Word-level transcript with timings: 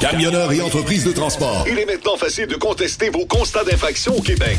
Camionneurs 0.00 0.52
et 0.52 0.60
entreprises 0.60 1.02
de 1.04 1.10
transport. 1.10 1.64
Il 1.68 1.76
est 1.76 1.84
maintenant 1.84 2.16
facile 2.16 2.46
de 2.46 2.54
contester 2.54 3.10
vos 3.10 3.26
constats 3.26 3.64
d'infraction 3.64 4.16
au 4.16 4.22
Québec. 4.22 4.58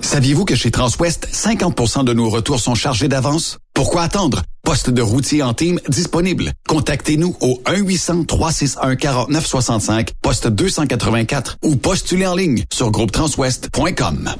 Saviez-vous 0.00 0.46
que 0.46 0.54
chez 0.54 0.70
Transwest, 0.70 1.28
50% 1.30 2.04
de 2.04 2.14
nos 2.14 2.30
retours 2.30 2.58
sont 2.58 2.74
chargés 2.74 3.08
d'avance? 3.08 3.58
Pourquoi 3.74 4.00
attendre? 4.02 4.40
Poste 4.62 4.88
de 4.88 5.02
routier 5.02 5.42
en 5.42 5.52
team 5.52 5.78
disponible. 5.88 6.52
Contactez-nous 6.66 7.36
au 7.42 7.60
1-800-361-4965, 7.66 10.12
poste 10.22 10.48
284 10.48 11.58
ou 11.64 11.76
postulez 11.76 12.26
en 12.26 12.34
ligne 12.34 12.64
sur 12.72 12.90
groupetranswest.com. 12.90 14.30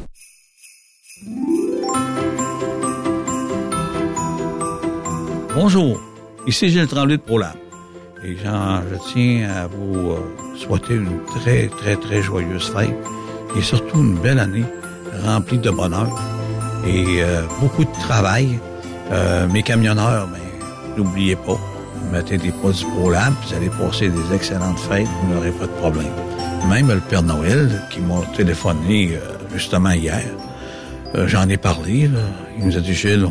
Bonjour, 5.54 6.00
ici 6.46 6.70
Gilles 6.70 6.86
Tremblay 6.86 7.18
de 7.18 7.22
ProLab. 7.22 7.52
Et 8.24 8.34
Jean, 8.36 8.80
je 8.90 8.96
tiens 9.12 9.50
à 9.50 9.66
vous 9.66 10.12
euh, 10.12 10.20
souhaiter 10.56 10.94
une 10.94 11.22
très, 11.26 11.68
très, 11.68 11.96
très 11.96 12.22
joyeuse 12.22 12.70
fête 12.70 12.96
et 13.56 13.62
surtout 13.62 13.98
une 13.98 14.18
belle 14.18 14.38
année 14.38 14.64
remplie 15.24 15.58
de 15.58 15.70
bonheur 15.70 16.08
et 16.86 17.22
euh, 17.22 17.42
beaucoup 17.60 17.84
de 17.84 17.92
travail. 17.92 18.58
Euh, 19.10 19.48
mes 19.48 19.62
camionneurs, 19.62 20.28
ben, 20.28 20.40
n'oubliez 20.96 21.36
pas, 21.36 21.58
mettez 22.12 22.38
des 22.38 22.50
produits 22.50 22.84
ProLab, 22.84 23.32
vous 23.46 23.54
allez 23.54 23.70
passer 23.70 24.08
des 24.08 24.34
excellentes 24.34 24.78
fêtes, 24.78 25.08
vous 25.22 25.34
n'aurez 25.34 25.50
pas 25.50 25.66
de 25.66 25.72
problème. 25.72 26.12
Même 26.68 26.88
le 26.88 27.00
Père 27.00 27.22
Noël, 27.22 27.82
qui 27.90 28.00
m'a 28.00 28.20
téléphoné 28.36 29.14
euh, 29.14 29.20
justement 29.54 29.92
hier, 29.92 30.24
euh, 31.14 31.26
j'en 31.26 31.48
ai 31.48 31.56
parlé, 31.56 32.08
là. 32.08 32.20
il 32.58 32.66
nous 32.66 32.76
a 32.76 32.80
dit, 32.80 32.92
Gilles, 32.92 33.28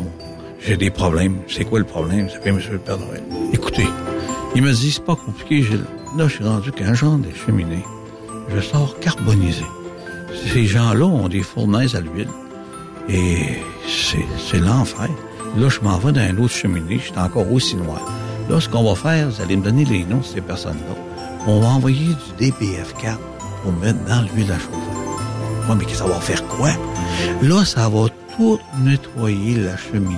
j'ai 0.60 0.76
des 0.76 0.90
problèmes. 0.90 1.36
C'est 1.46 1.64
quoi 1.64 1.78
le 1.78 1.84
problème? 1.84 2.28
C'est 2.32 2.42
que 2.42 2.50
Monsieur 2.50 2.72
le 2.72 2.78
Père 2.78 2.98
Noël. 2.98 3.22
Écoutez, 3.52 3.86
il 4.56 4.62
me 4.62 4.72
dit, 4.72 4.90
c'est 4.90 5.04
pas 5.04 5.14
compliqué, 5.14 5.62
Gilles. 5.62 5.84
Là, 6.16 6.26
je 6.26 6.34
suis 6.34 6.44
rendu 6.44 6.72
qu'un 6.72 6.94
genre 6.94 7.18
de 7.18 7.28
cheminée, 7.32 7.84
je 8.52 8.60
sors 8.60 8.98
carbonisé. 8.98 9.64
Ces 10.52 10.66
gens-là 10.66 11.04
ont 11.04 11.28
des 11.28 11.42
fournaises 11.42 11.94
à 11.94 12.00
l'huile. 12.00 12.28
Et 13.08 13.58
c'est, 13.86 14.58
l'enfer. 14.58 15.08
Là, 15.56 15.68
je 15.68 15.80
m'en 15.80 15.98
vais 15.98 16.12
dans 16.12 16.28
une 16.28 16.44
autre 16.44 16.54
cheminée, 16.54 16.98
je 16.98 17.10
suis 17.10 17.18
encore 17.18 17.50
aussi 17.50 17.76
noir. 17.76 18.02
Là, 18.50 18.60
ce 18.60 18.68
qu'on 18.68 18.84
va 18.84 18.94
faire, 18.94 19.28
vous 19.30 19.40
allez 19.42 19.56
me 19.56 19.62
donner 19.62 19.84
les 19.84 20.04
noms 20.04 20.18
de 20.18 20.24
ces 20.24 20.40
personnes-là. 20.40 20.94
On 21.46 21.60
va 21.60 21.68
envoyer 21.68 22.14
du 22.38 22.50
DBF4 22.50 23.16
pour 23.62 23.72
mettre 23.72 24.04
dans 24.04 24.22
l'huile 24.22 24.52
à 24.52 24.58
chauffer. 24.58 25.68
Ouais, 25.68 25.76
mais 25.78 25.94
ça 25.94 26.06
va 26.06 26.20
faire 26.20 26.46
quoi? 26.48 26.70
Là, 27.42 27.64
ça 27.64 27.88
va 27.88 28.06
tout 28.36 28.58
nettoyer 28.80 29.56
la 29.56 29.76
cheminée. 29.76 30.16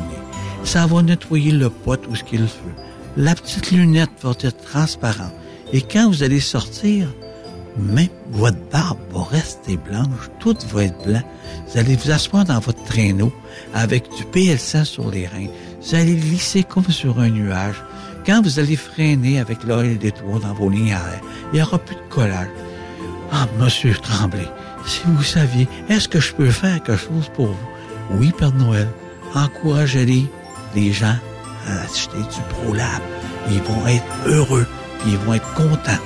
Ça 0.64 0.86
va 0.86 1.02
nettoyer 1.02 1.52
le 1.52 1.70
pot 1.70 2.00
où 2.08 2.16
ce 2.16 2.24
qu'il 2.24 2.46
fait. 2.46 2.74
La 3.16 3.34
petite 3.34 3.70
lunette 3.70 4.10
va 4.22 4.32
être 4.40 4.62
transparente. 4.64 5.32
Et 5.72 5.82
quand 5.82 6.08
vous 6.08 6.22
allez 6.22 6.40
sortir, 6.40 7.08
même 7.80 8.08
votre 8.30 8.58
barbe 8.70 8.98
va 9.12 9.24
rester 9.24 9.76
blanche, 9.76 10.30
tout 10.38 10.56
va 10.72 10.84
être 10.84 11.04
blanc. 11.04 11.22
Vous 11.68 11.78
allez 11.78 11.96
vous 11.96 12.10
asseoir 12.10 12.44
dans 12.44 12.58
votre 12.58 12.82
traîneau 12.84 13.32
avec 13.74 14.08
du 14.16 14.24
PL100 14.24 14.84
sur 14.84 15.10
les 15.10 15.26
reins. 15.26 15.48
Vous 15.82 15.94
allez 15.94 16.14
glisser 16.14 16.62
comme 16.62 16.88
sur 16.88 17.18
un 17.18 17.30
nuage. 17.30 17.82
Quand 18.26 18.42
vous 18.42 18.58
allez 18.58 18.76
freiner 18.76 19.40
avec 19.40 19.64
l'oeil 19.64 19.96
d'étoile 19.96 20.40
dans 20.40 20.52
vos 20.52 20.68
lignes 20.68 20.92
à 20.92 21.00
il 21.52 21.56
n'y 21.56 21.62
aura 21.62 21.78
plus 21.78 21.96
de 21.96 22.00
collage. 22.10 22.48
Ah, 23.32 23.46
monsieur 23.58 23.94
Tremblay, 23.94 24.46
si 24.86 25.02
vous 25.06 25.22
saviez, 25.22 25.68
est-ce 25.88 26.08
que 26.08 26.20
je 26.20 26.34
peux 26.34 26.50
faire 26.50 26.82
quelque 26.82 26.96
chose 26.96 27.30
pour 27.34 27.46
vous? 27.46 27.68
Oui, 28.12 28.32
Père 28.36 28.52
Noël. 28.52 28.88
Encouragez 29.34 30.28
les, 30.74 30.92
gens 30.92 31.16
à 31.68 31.82
acheter 31.82 32.18
du 32.18 32.40
ProLab. 32.50 33.00
Ils 33.50 33.62
vont 33.62 33.86
être 33.86 34.04
heureux, 34.26 34.66
ils 35.06 35.16
vont 35.18 35.34
être 35.34 35.54
contents. 35.54 36.02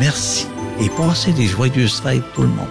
Merci 0.00 0.46
et 0.80 0.88
passez 0.90 1.32
des 1.32 1.46
joyeuses 1.46 2.00
fêtes 2.00 2.22
tout 2.34 2.42
le 2.42 2.48
monde. 2.48 2.66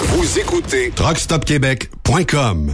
Vous 0.00 0.38
écoutez 0.38 0.90
TruckStopQuébec.com 0.90 2.72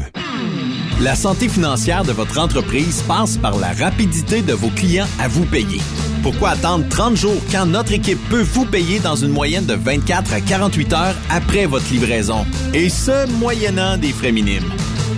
La 1.00 1.14
santé 1.14 1.48
financière 1.48 2.04
de 2.04 2.12
votre 2.12 2.38
entreprise 2.38 3.02
passe 3.02 3.36
par 3.36 3.58
la 3.58 3.72
rapidité 3.72 4.42
de 4.42 4.52
vos 4.52 4.70
clients 4.70 5.08
à 5.20 5.28
vous 5.28 5.44
payer. 5.44 5.80
Pourquoi 6.22 6.50
attendre 6.50 6.88
30 6.88 7.16
jours 7.16 7.42
quand 7.50 7.66
notre 7.66 7.92
équipe 7.92 8.20
peut 8.28 8.42
vous 8.42 8.64
payer 8.64 9.00
dans 9.00 9.16
une 9.16 9.30
moyenne 9.30 9.66
de 9.66 9.74
24 9.74 10.32
à 10.32 10.40
48 10.40 10.92
heures 10.92 11.16
après 11.30 11.66
votre 11.66 11.90
livraison? 11.90 12.46
Et 12.72 12.88
ce, 12.88 13.26
moyennant 13.38 13.96
des 13.96 14.12
frais 14.12 14.32
minimes. 14.32 14.70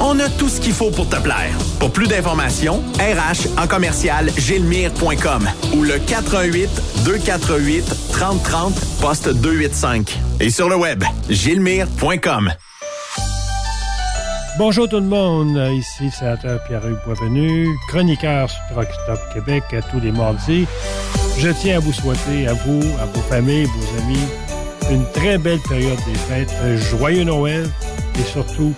On 0.00 0.18
a 0.18 0.28
tout 0.28 0.48
ce 0.48 0.60
qu'il 0.60 0.72
faut 0.72 0.90
pour 0.90 1.08
te 1.08 1.16
plaire. 1.16 1.56
Pour 1.78 1.90
plus 1.92 2.06
d'informations, 2.06 2.82
RH 2.98 3.60
en 3.60 3.66
commercial 3.66 4.30
gilmire.com 4.36 5.48
ou 5.74 5.82
le 5.82 5.98
418 5.98 6.68
248 7.04 7.84
3030 8.12 8.74
poste 9.00 9.28
285. 9.28 10.18
Et 10.40 10.50
sur 10.50 10.68
le 10.68 10.76
web, 10.76 11.04
gilmire.com. 11.28 12.52
Bonjour 14.58 14.86
tout 14.86 14.96
le 14.96 15.06
monde, 15.06 15.56
ici 15.72 16.10
sénateur 16.10 16.62
Pierre-Hugues 16.64 16.98
Boisvenu, 17.06 17.68
chroniqueur 17.88 18.50
sur 18.50 18.60
Truck 18.74 19.18
Québec 19.32 19.62
à 19.72 19.80
tous 19.80 19.98
les 19.98 20.12
mardis. 20.12 20.66
Je 21.38 21.48
tiens 21.48 21.78
à 21.78 21.80
vous 21.80 21.92
souhaiter, 21.92 22.46
à 22.46 22.52
vous, 22.52 22.82
à 23.00 23.06
vos 23.06 23.22
familles, 23.22 23.64
vos 23.64 24.02
amis, 24.02 24.26
une 24.90 25.04
très 25.12 25.38
belle 25.38 25.60
période 25.60 25.98
des 26.06 26.18
fêtes, 26.18 26.52
un 26.62 26.76
joyeux 26.76 27.24
Noël 27.24 27.66
et 28.20 28.24
surtout, 28.24 28.74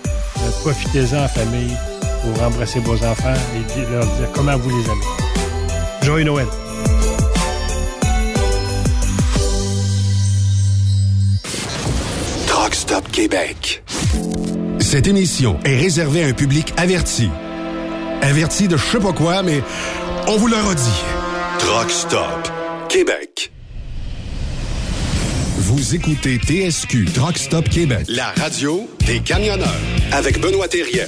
profitez-en 0.61 1.23
en 1.23 1.27
famille 1.27 1.75
pour 2.21 2.43
embrasser 2.43 2.79
vos 2.79 2.95
enfants 3.05 3.33
et 3.55 3.91
leur 3.91 4.05
dire 4.05 4.31
comment 4.33 4.57
vous 4.57 4.69
les 4.69 4.85
aimez. 4.85 5.05
Joyeux 6.01 6.25
Noël! 6.25 6.47
Truck 12.47 12.75
Stop 12.75 13.11
Québec. 13.11 13.83
Cette 14.79 15.07
émission 15.07 15.59
est 15.65 15.77
réservée 15.77 16.23
à 16.23 16.27
un 16.27 16.33
public 16.33 16.73
averti. 16.77 17.29
Averti 18.21 18.67
de 18.67 18.77
je 18.77 18.85
sais 18.85 18.99
pas 18.99 19.13
quoi, 19.13 19.43
mais 19.43 19.61
on 20.27 20.37
vous 20.37 20.47
le 20.47 20.55
redit. 20.55 21.03
Truck 21.59 21.91
Stop 21.91 22.49
Québec. 22.89 23.54
Vous 25.75 25.93
écoutez 25.93 26.37
TSQ 26.37 27.03
Truck 27.13 27.37
Stop 27.37 27.67
Québec, 27.67 28.05
la 28.07 28.27
radio 28.37 28.89
des 29.05 29.19
camionneurs 29.19 29.67
avec 30.13 30.39
Benoît 30.39 30.69
Thérien. 30.69 31.03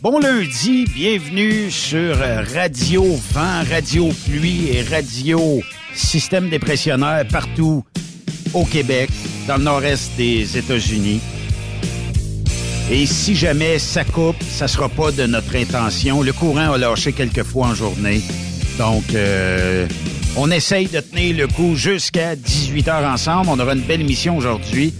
Bon 0.00 0.20
lundi, 0.20 0.84
bienvenue 0.94 1.68
sur 1.72 2.16
Radio 2.54 3.02
Vent, 3.32 3.64
Radio 3.68 4.10
Pluie 4.24 4.68
et 4.68 4.82
Radio 4.82 5.60
Système 5.94 6.48
dépressionnaire 6.48 7.26
partout 7.26 7.84
au 8.54 8.64
Québec, 8.64 9.10
dans 9.48 9.56
le 9.56 9.64
nord-est 9.64 10.12
des 10.16 10.56
États-Unis. 10.56 11.20
Et 12.92 13.06
si 13.06 13.36
jamais 13.36 13.78
ça 13.78 14.02
coupe, 14.02 14.42
ça 14.42 14.66
sera 14.66 14.88
pas 14.88 15.12
de 15.12 15.24
notre 15.24 15.54
intention. 15.54 16.22
Le 16.22 16.32
courant 16.32 16.72
a 16.72 16.76
lâché 16.76 17.12
quelques 17.12 17.44
fois 17.44 17.68
en 17.68 17.74
journée. 17.74 18.20
Donc, 18.78 19.14
euh, 19.14 19.86
on 20.36 20.50
essaye 20.50 20.88
de 20.88 20.98
tenir 20.98 21.36
le 21.36 21.46
coup 21.46 21.76
jusqu'à 21.76 22.34
18 22.34 22.88
heures 22.88 23.08
ensemble. 23.08 23.48
On 23.48 23.60
aura 23.60 23.74
une 23.74 23.82
belle 23.82 24.00
émission 24.00 24.36
aujourd'hui 24.36 24.92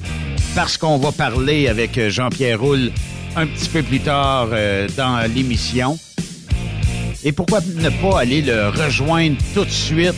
parce 0.55 0.79
qu'on 0.79 0.99
va 0.99 1.11
parler 1.11 1.67
avec 1.67 1.99
euh, 1.99 2.11
Jean-Pierre 2.11 2.61
Roule 2.61 2.93
un 3.35 3.49
petit 3.49 3.69
peu 3.69 3.83
plus 3.83 4.01
tard 4.01 4.51
euh, 4.53 4.87
dans 4.97 5.29
l'émission. 5.35 5.99
Et 7.25 7.33
pourquoi 7.33 7.61
ne 7.61 7.91
pas 7.91 8.21
aller 8.21 8.41
le 8.41 8.69
rejoindre 8.69 9.37
tout 9.53 9.65
de 9.65 9.71
suite, 9.71 10.15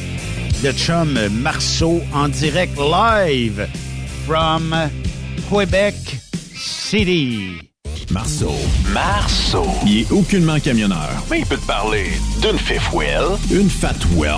le 0.63 0.73
chum 0.73 1.19
Marceau, 1.41 2.03
en 2.13 2.29
direct 2.29 2.77
live 2.79 3.67
from 4.27 4.77
Quebec 5.51 6.22
City. 6.65 7.59
Marceau. 8.13 8.53
Marceau. 8.95 9.67
Il 9.85 10.03
est 10.03 10.13
aucunement 10.13 10.61
camionneur. 10.61 11.11
Mais 11.29 11.41
il 11.41 11.47
peut 11.47 11.57
te 11.57 11.67
parler 11.67 12.05
d'une 12.41 12.57
fifth 12.57 12.93
wheel. 12.93 13.37
Une 13.51 13.69
fat 13.69 13.97
well. 14.15 14.31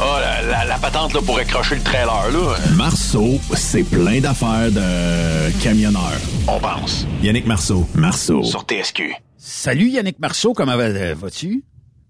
Oh, 0.00 0.02
la, 0.20 0.42
la, 0.42 0.64
la 0.64 0.76
patente 0.78 1.14
là, 1.14 1.20
pour 1.24 1.38
accrocher 1.38 1.76
le 1.76 1.82
trailer, 1.82 2.30
là. 2.32 2.56
Marceau, 2.74 3.38
c'est 3.54 3.84
plein 3.84 4.18
d'affaires 4.18 4.72
de 4.72 5.52
camionneur. 5.62 6.18
On 6.48 6.58
pense. 6.58 7.06
Yannick 7.22 7.46
Marceau. 7.46 7.86
Marceau. 7.94 8.42
Sur 8.42 8.62
TSQ. 8.62 9.14
Salut 9.38 9.88
Yannick 9.88 10.18
Marceau, 10.18 10.54
comment 10.54 10.76
va- 10.76 11.14
vas-tu? 11.14 11.62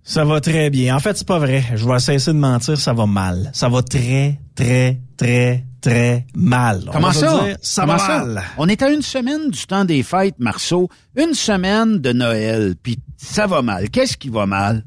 Ça 0.04 0.24
va 0.24 0.40
très 0.40 0.68
bien. 0.70 0.96
En 0.96 0.98
fait, 0.98 1.16
c'est 1.16 1.26
pas 1.26 1.38
vrai. 1.38 1.62
Je 1.74 1.86
vais 1.88 1.98
cesser 2.00 2.32
de 2.32 2.38
mentir, 2.38 2.76
ça 2.78 2.92
va 2.92 3.06
mal. 3.06 3.50
Ça 3.54 3.68
va 3.68 3.82
très, 3.82 4.40
très, 4.56 5.00
très, 5.16 5.64
très 5.80 6.26
mal. 6.34 6.82
On 6.88 6.92
Comment 6.92 7.12
ça? 7.12 7.44
dire, 7.44 7.56
ça 7.62 7.82
Comment 7.82 7.96
va 7.96 7.98
ça? 8.06 8.24
mal. 8.24 8.42
On 8.58 8.68
est 8.68 8.82
à 8.82 8.90
une 8.90 9.02
semaine 9.02 9.48
du 9.50 9.64
temps 9.64 9.84
des 9.84 10.02
fêtes, 10.02 10.34
Marceau. 10.40 10.88
Une 11.16 11.34
semaine 11.34 11.98
de 11.98 12.12
Noël, 12.12 12.74
puis 12.82 12.98
ça 13.16 13.46
va 13.46 13.62
mal. 13.62 13.90
Qu'est-ce 13.90 14.16
qui 14.16 14.28
va 14.28 14.44
mal? 14.44 14.84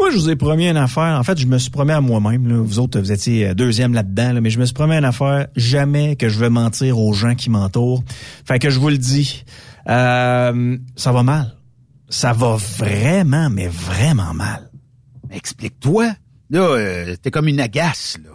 Moi, 0.00 0.10
je 0.10 0.16
vous 0.16 0.28
ai 0.28 0.34
promis 0.34 0.68
une 0.68 0.76
affaire. 0.76 1.16
En 1.16 1.22
fait, 1.22 1.38
je 1.38 1.46
me 1.46 1.56
suis 1.56 1.70
promis 1.70 1.92
à 1.92 2.00
moi-même. 2.00 2.52
Vous 2.56 2.80
autres, 2.80 2.98
vous 2.98 3.12
étiez 3.12 3.50
euh, 3.50 3.54
deuxième 3.54 3.94
là-dedans, 3.94 4.32
là, 4.32 4.40
mais 4.40 4.50
je 4.50 4.58
me 4.58 4.64
suis 4.64 4.74
promis 4.74 4.96
une 4.96 5.04
affaire. 5.04 5.46
Jamais 5.54 6.16
que 6.16 6.28
je 6.28 6.40
vais 6.40 6.50
mentir 6.50 6.98
aux 6.98 7.12
gens 7.12 7.36
qui 7.36 7.50
m'entourent. 7.50 8.02
Fait 8.44 8.58
que 8.58 8.68
je 8.70 8.80
vous 8.80 8.88
le 8.88 8.98
dis, 8.98 9.44
euh, 9.88 10.76
ça 10.96 11.12
va 11.12 11.22
mal. 11.22 11.54
Ça 12.08 12.32
va 12.32 12.56
vraiment, 12.78 13.48
mais 13.50 13.66
vraiment 13.68 14.34
mal. 14.34 14.70
Explique-toi. 15.30 16.12
Là, 16.50 16.60
euh, 16.60 17.16
t'es 17.20 17.30
comme 17.30 17.48
une 17.48 17.60
agace, 17.60 18.18
là. 18.22 18.30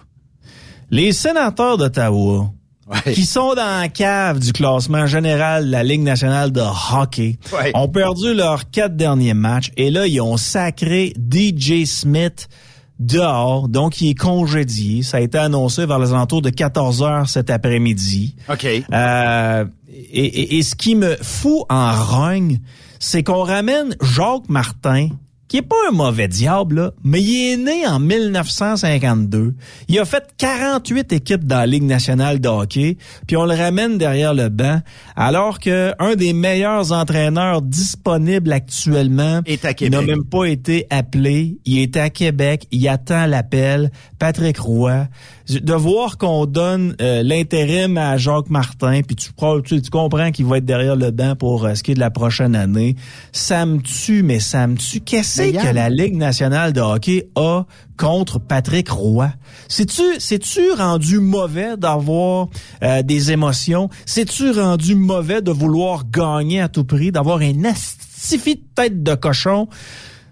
Les 0.92 1.12
sénateurs 1.14 1.78
d'Ottawa, 1.78 2.52
Ouais. 2.88 3.14
qui 3.14 3.24
sont 3.26 3.54
dans 3.54 3.80
la 3.82 3.88
cave 3.88 4.40
du 4.40 4.52
classement 4.52 5.06
général 5.06 5.68
de 5.68 5.72
la 5.72 5.84
Ligue 5.84 6.02
nationale 6.02 6.52
de 6.52 6.62
hockey, 6.94 7.38
Ouais. 7.54 7.72
ont 7.76 7.88
perdu 7.88 8.34
leurs 8.34 8.72
quatre 8.72 8.96
derniers 8.98 9.36
matchs 9.36 9.72
et 9.78 9.92
là, 9.92 10.08
ils 10.08 10.20
ont 10.20 10.38
sacré 10.38 11.14
DJ 11.16 11.86
Smith 11.86 12.50
dehors, 12.98 13.70
donc 13.70 14.02
il 14.02 14.10
est 14.10 14.16
congédié. 14.16 15.04
Ça 15.04 15.18
a 15.18 15.20
été 15.20 15.38
annoncé 15.38 15.86
vers 15.86 16.00
les 16.00 16.10
alentours 16.12 16.42
de 16.42 16.50
14 16.50 17.04
heures 17.04 17.30
cet 17.30 17.52
après-midi. 17.52 18.36
OK. 18.50 18.66
Euh, 18.92 19.66
et, 19.88 20.26
et- 20.26 20.58
et 20.58 20.64
ce 20.64 20.76
qui 20.76 20.96
me 20.96 21.16
fout 21.22 21.66
en 21.70 21.92
rogne, 21.94 22.60
c'est 23.00 23.24
qu'on 23.24 23.44
ramène 23.44 23.96
Jacques 24.02 24.50
Martin, 24.50 25.10
qui 25.50 25.58
est 25.58 25.62
pas 25.64 25.76
un 25.90 25.92
mauvais 25.92 26.28
diable, 26.28 26.76
là, 26.76 26.92
mais 27.04 27.22
il 27.22 27.54
est 27.54 27.58
né 27.58 27.86
en 27.88 28.00
1952. 28.00 29.56
Il 29.88 30.00
a 30.00 30.06
fait 30.06 30.24
48 30.38 31.12
équipes 31.12 31.44
dans 31.44 31.58
la 31.58 31.66
Ligue 31.66 31.84
nationale 31.84 32.40
de 32.40 32.48
hockey, 32.48 32.98
puis 33.28 33.36
on 33.36 33.46
le 33.46 33.56
ramène 33.56 33.98
derrière 33.98 34.36
le 34.36 34.50
banc, 34.50 34.80
alors 35.16 35.60
que 35.60 35.92
un 36.00 36.16
des 36.16 36.34
meilleurs 36.34 36.92
entraîneurs 36.92 37.64
disponibles 37.64 38.54
actuellement 38.54 39.42
Est 39.48 39.66
à 39.66 39.74
n'a 39.90 40.02
même 40.02 40.24
pas 40.24 40.46
été 40.46 40.86
appelé. 40.92 41.58
Il 41.66 41.80
est 41.80 41.98
à 41.98 42.10
Québec. 42.10 42.68
Il 42.72 42.88
attend 42.88 43.26
l'appel. 43.26 43.92
Patrick 44.20 44.60
Roy. 44.60 45.08
De 45.50 45.74
voir 45.74 46.18
qu'on 46.18 46.46
donne 46.46 46.96
euh, 47.02 47.24
l'intérim 47.24 47.98
à 47.98 48.18
Jacques 48.18 48.52
Martin, 48.52 49.02
puis 49.02 49.16
tu, 49.16 49.32
tu, 49.66 49.82
tu 49.82 49.90
comprends 49.90 50.32
qu'il 50.32 50.46
va 50.46 50.58
être 50.58 50.66
derrière 50.66 50.96
le 50.96 51.10
banc 51.10 51.36
pour 51.36 51.66
euh, 51.66 51.74
ce 51.74 51.82
qui 51.82 51.92
est 51.92 51.96
de 51.96 52.00
la 52.00 52.12
prochaine 52.12 52.56
année. 52.56 52.96
Ça 53.32 53.66
me 53.66 53.80
tue, 53.80 54.22
mais 54.22 54.40
ça 54.40 54.68
me 54.68 54.76
tue. 54.76 55.00
Qu'est-ce 55.00 55.39
c'est 55.40 55.54
que 55.54 55.74
la 55.74 55.90
Ligue 55.90 56.16
nationale 56.16 56.74
de 56.74 56.82
hockey 56.82 57.30
a 57.36 57.64
contre 57.98 58.40
Patrick 58.40 58.90
Roy? 58.90 59.30
C'est-tu, 59.68 60.20
c'est-tu 60.20 60.72
rendu 60.72 61.20
mauvais 61.20 61.78
d'avoir 61.78 62.50
euh, 62.84 63.02
des 63.04 63.32
émotions? 63.32 63.90
C'est-tu 64.06 64.52
rendu 64.52 64.96
mauvais 64.96 65.42
de 65.42 65.52
vouloir 65.52 66.10
gagner 66.10 66.60
à 66.62 66.68
tout 66.68 66.84
prix, 66.84 67.12
d'avoir 67.12 67.40
un 67.40 67.64
astifi 67.64 68.56
de 68.56 68.64
tête 68.76 69.02
de 69.02 69.16
cochon? 69.16 69.68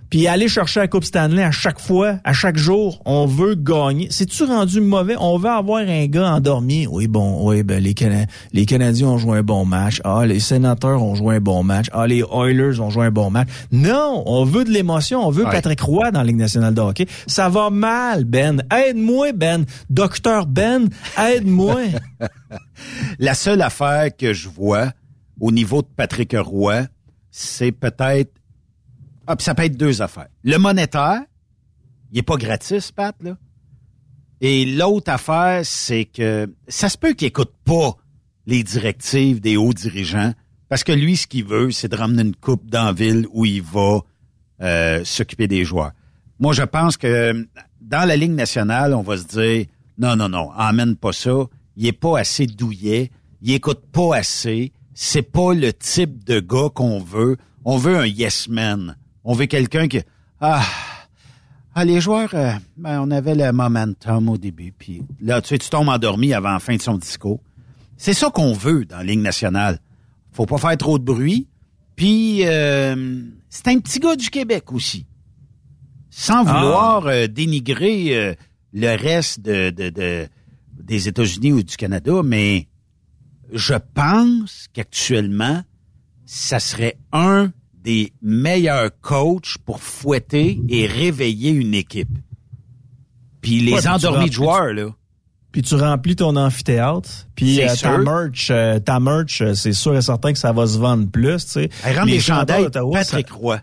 Puis 0.09 0.27
aller 0.27 0.47
chercher 0.47 0.79
la 0.79 0.87
Coupe 0.87 1.03
Stanley 1.03 1.43
à 1.43 1.51
chaque 1.51 1.79
fois, 1.79 2.19
à 2.23 2.33
chaque 2.33 2.57
jour, 2.57 3.01
on 3.05 3.25
veut 3.25 3.55
gagner. 3.55 4.07
C'est-tu 4.09 4.43
rendu 4.43 4.79
mauvais? 4.79 5.15
On 5.19 5.37
veut 5.37 5.49
avoir 5.49 5.81
un 5.81 6.05
gars 6.05 6.33
endormi. 6.33 6.87
Oui, 6.87 7.07
bon, 7.07 7.45
oui, 7.47 7.63
ben 7.63 7.83
les, 7.83 7.93
les 8.53 8.65
Canadiens 8.65 9.07
ont 9.07 9.17
joué 9.17 9.39
un 9.39 9.43
bon 9.43 9.65
match. 9.65 10.01
Ah, 10.05 10.25
les 10.25 10.39
sénateurs 10.39 11.03
ont 11.03 11.15
joué 11.15 11.35
un 11.35 11.39
bon 11.41 11.63
match. 11.63 11.87
Ah, 11.91 12.07
les 12.07 12.23
Oilers 12.31 12.79
ont 12.79 12.89
joué 12.89 13.07
un 13.07 13.11
bon 13.11 13.29
match. 13.29 13.49
Non, 13.71 14.23
on 14.25 14.45
veut 14.45 14.63
de 14.63 14.69
l'émotion. 14.69 15.25
On 15.25 15.31
veut 15.31 15.43
Patrick 15.43 15.81
Roy 15.81 16.11
dans 16.11 16.19
la 16.19 16.25
Ligue 16.25 16.37
nationale 16.37 16.73
de 16.73 16.81
hockey. 16.81 17.07
Ça 17.27 17.49
va 17.49 17.69
mal, 17.69 18.23
Ben. 18.23 18.63
Aide-moi, 18.73 19.33
Ben. 19.33 19.65
Docteur 19.89 20.45
Ben, 20.45 20.87
aide-moi. 21.17 21.81
la 23.19 23.33
seule 23.33 23.61
affaire 23.61 24.15
que 24.15 24.33
je 24.33 24.47
vois 24.47 24.91
au 25.39 25.51
niveau 25.51 25.81
de 25.81 25.87
Patrick 25.95 26.35
Roy, 26.37 26.83
c'est 27.31 27.71
peut-être 27.71 28.31
ah, 29.27 29.35
ça 29.39 29.53
peut 29.53 29.63
être 29.63 29.77
deux 29.77 30.01
affaires. 30.01 30.29
Le 30.43 30.57
monétaire, 30.57 31.21
il 32.11 32.19
est 32.19 32.23
pas 32.23 32.37
gratis, 32.37 32.91
Pat, 32.91 33.15
là. 33.21 33.37
Et 34.39 34.65
l'autre 34.65 35.11
affaire, 35.11 35.65
c'est 35.65 36.05
que 36.05 36.53
ça 36.67 36.89
se 36.89 36.97
peut 36.97 37.13
qu'il 37.13 37.27
écoute 37.27 37.53
pas 37.65 37.95
les 38.45 38.63
directives 38.63 39.41
des 39.41 39.57
hauts 39.57 39.73
dirigeants, 39.73 40.33
parce 40.69 40.83
que 40.83 40.91
lui, 40.91 41.17
ce 41.17 41.27
qu'il 41.27 41.43
veut, 41.43 41.71
c'est 41.71 41.87
de 41.89 41.95
ramener 41.95 42.21
une 42.21 42.35
coupe 42.35 42.69
dans 42.69 42.85
la 42.85 42.93
ville 42.93 43.25
où 43.31 43.45
il 43.45 43.61
va 43.61 44.01
euh, 44.61 45.03
s'occuper 45.03 45.47
des 45.47 45.65
joueurs. 45.65 45.91
Moi, 46.39 46.53
je 46.53 46.63
pense 46.63 46.97
que 46.97 47.47
dans 47.81 48.07
la 48.07 48.15
Ligue 48.15 48.31
nationale, 48.31 48.93
on 48.93 49.01
va 49.01 49.17
se 49.17 49.25
dire, 49.25 49.65
non, 49.97 50.15
non, 50.15 50.29
non, 50.29 50.51
emmène 50.55 50.95
pas 50.95 51.13
ça. 51.13 51.47
Il 51.75 51.87
est 51.87 51.91
pas 51.91 52.19
assez 52.19 52.45
douillet. 52.45 53.11
Il 53.41 53.51
écoute 53.51 53.83
pas 53.91 54.15
assez. 54.15 54.71
C'est 54.93 55.23
pas 55.23 55.53
le 55.53 55.73
type 55.73 56.23
de 56.23 56.39
gars 56.39 56.69
qu'on 56.73 56.99
veut. 56.99 57.37
On 57.65 57.77
veut 57.77 57.97
un 57.97 58.05
yes 58.05 58.47
man. 58.47 58.97
On 59.29 59.33
veut 59.33 59.45
quelqu'un 59.45 59.89
qui... 59.89 59.99
Ah, 60.39 60.63
ah, 61.75 61.83
les 61.83 61.99
joueurs, 61.99 62.33
euh, 62.33 62.53
ben, 62.77 63.01
on 63.01 63.11
avait 63.11 63.35
le 63.35 63.51
momentum 63.51 64.29
au 64.29 64.37
début, 64.37 64.71
puis 64.71 65.03
là, 65.19 65.41
tu 65.41 65.49
sais, 65.49 65.57
tu 65.57 65.69
tombes 65.69 65.89
endormi 65.89 66.33
avant 66.33 66.53
la 66.53 66.59
fin 66.59 66.77
de 66.77 66.81
son 66.81 66.97
discours. 66.97 67.41
C'est 67.97 68.13
ça 68.13 68.29
qu'on 68.29 68.53
veut 68.53 68.85
dans 68.85 68.99
la 68.99 69.03
Ligue 69.03 69.19
nationale. 69.19 69.79
Faut 70.31 70.45
pas 70.45 70.57
faire 70.57 70.77
trop 70.77 70.97
de 70.97 71.03
bruit. 71.03 71.49
Puis, 71.97 72.47
euh, 72.47 73.21
c'est 73.49 73.67
un 73.67 73.79
petit 73.79 73.99
gars 73.99 74.15
du 74.15 74.29
Québec 74.29 74.71
aussi. 74.71 75.05
Sans 76.09 76.47
ah. 76.47 76.53
vouloir 76.53 77.07
euh, 77.07 77.27
dénigrer 77.27 78.37
le 78.71 78.95
reste 78.95 79.41
de, 79.41 79.71
de, 79.71 80.29
des 80.71 81.07
États-Unis 81.09 81.51
ou 81.51 81.63
du 81.63 81.75
Canada, 81.75 82.21
mais 82.23 82.69
je 83.51 83.73
pense 83.93 84.67
qu'actuellement, 84.71 85.63
ça 86.25 86.61
serait 86.61 86.97
un 87.11 87.51
des 87.87 88.11
meilleurs 88.21 88.91
coachs 88.99 89.57
pour 89.65 89.79
fouetter 89.79 90.59
et 90.67 90.87
réveiller 90.87 91.51
une 91.51 91.73
équipe. 91.73 92.09
Puis 93.39 93.61
les 93.61 93.87
endormis 93.87 94.27
de 94.27 94.33
joueurs, 94.33 94.73
là. 94.73 94.89
Puis 95.53 95.61
tu 95.61 95.75
remplis 95.75 96.17
ton 96.17 96.35
amphithéâtre. 96.35 97.09
Puis 97.33 97.63
euh, 97.63 97.73
ta 97.81 97.97
merch, 97.97 98.49
euh, 98.51 98.79
ta 98.79 98.99
merch, 98.99 99.41
euh, 99.41 99.53
c'est 99.53 99.71
sûr 99.71 99.95
et 99.95 100.01
certain 100.01 100.33
que 100.33 100.37
ça 100.37 100.51
va 100.51 100.67
se 100.67 100.77
vendre 100.77 101.09
plus, 101.09 101.45
tu 101.45 101.51
sais. 101.51 101.69
Elle 101.85 102.03
les 102.03 102.19
chandails 102.19 102.69
Patrick 102.91 103.31
Roy. 103.31 103.61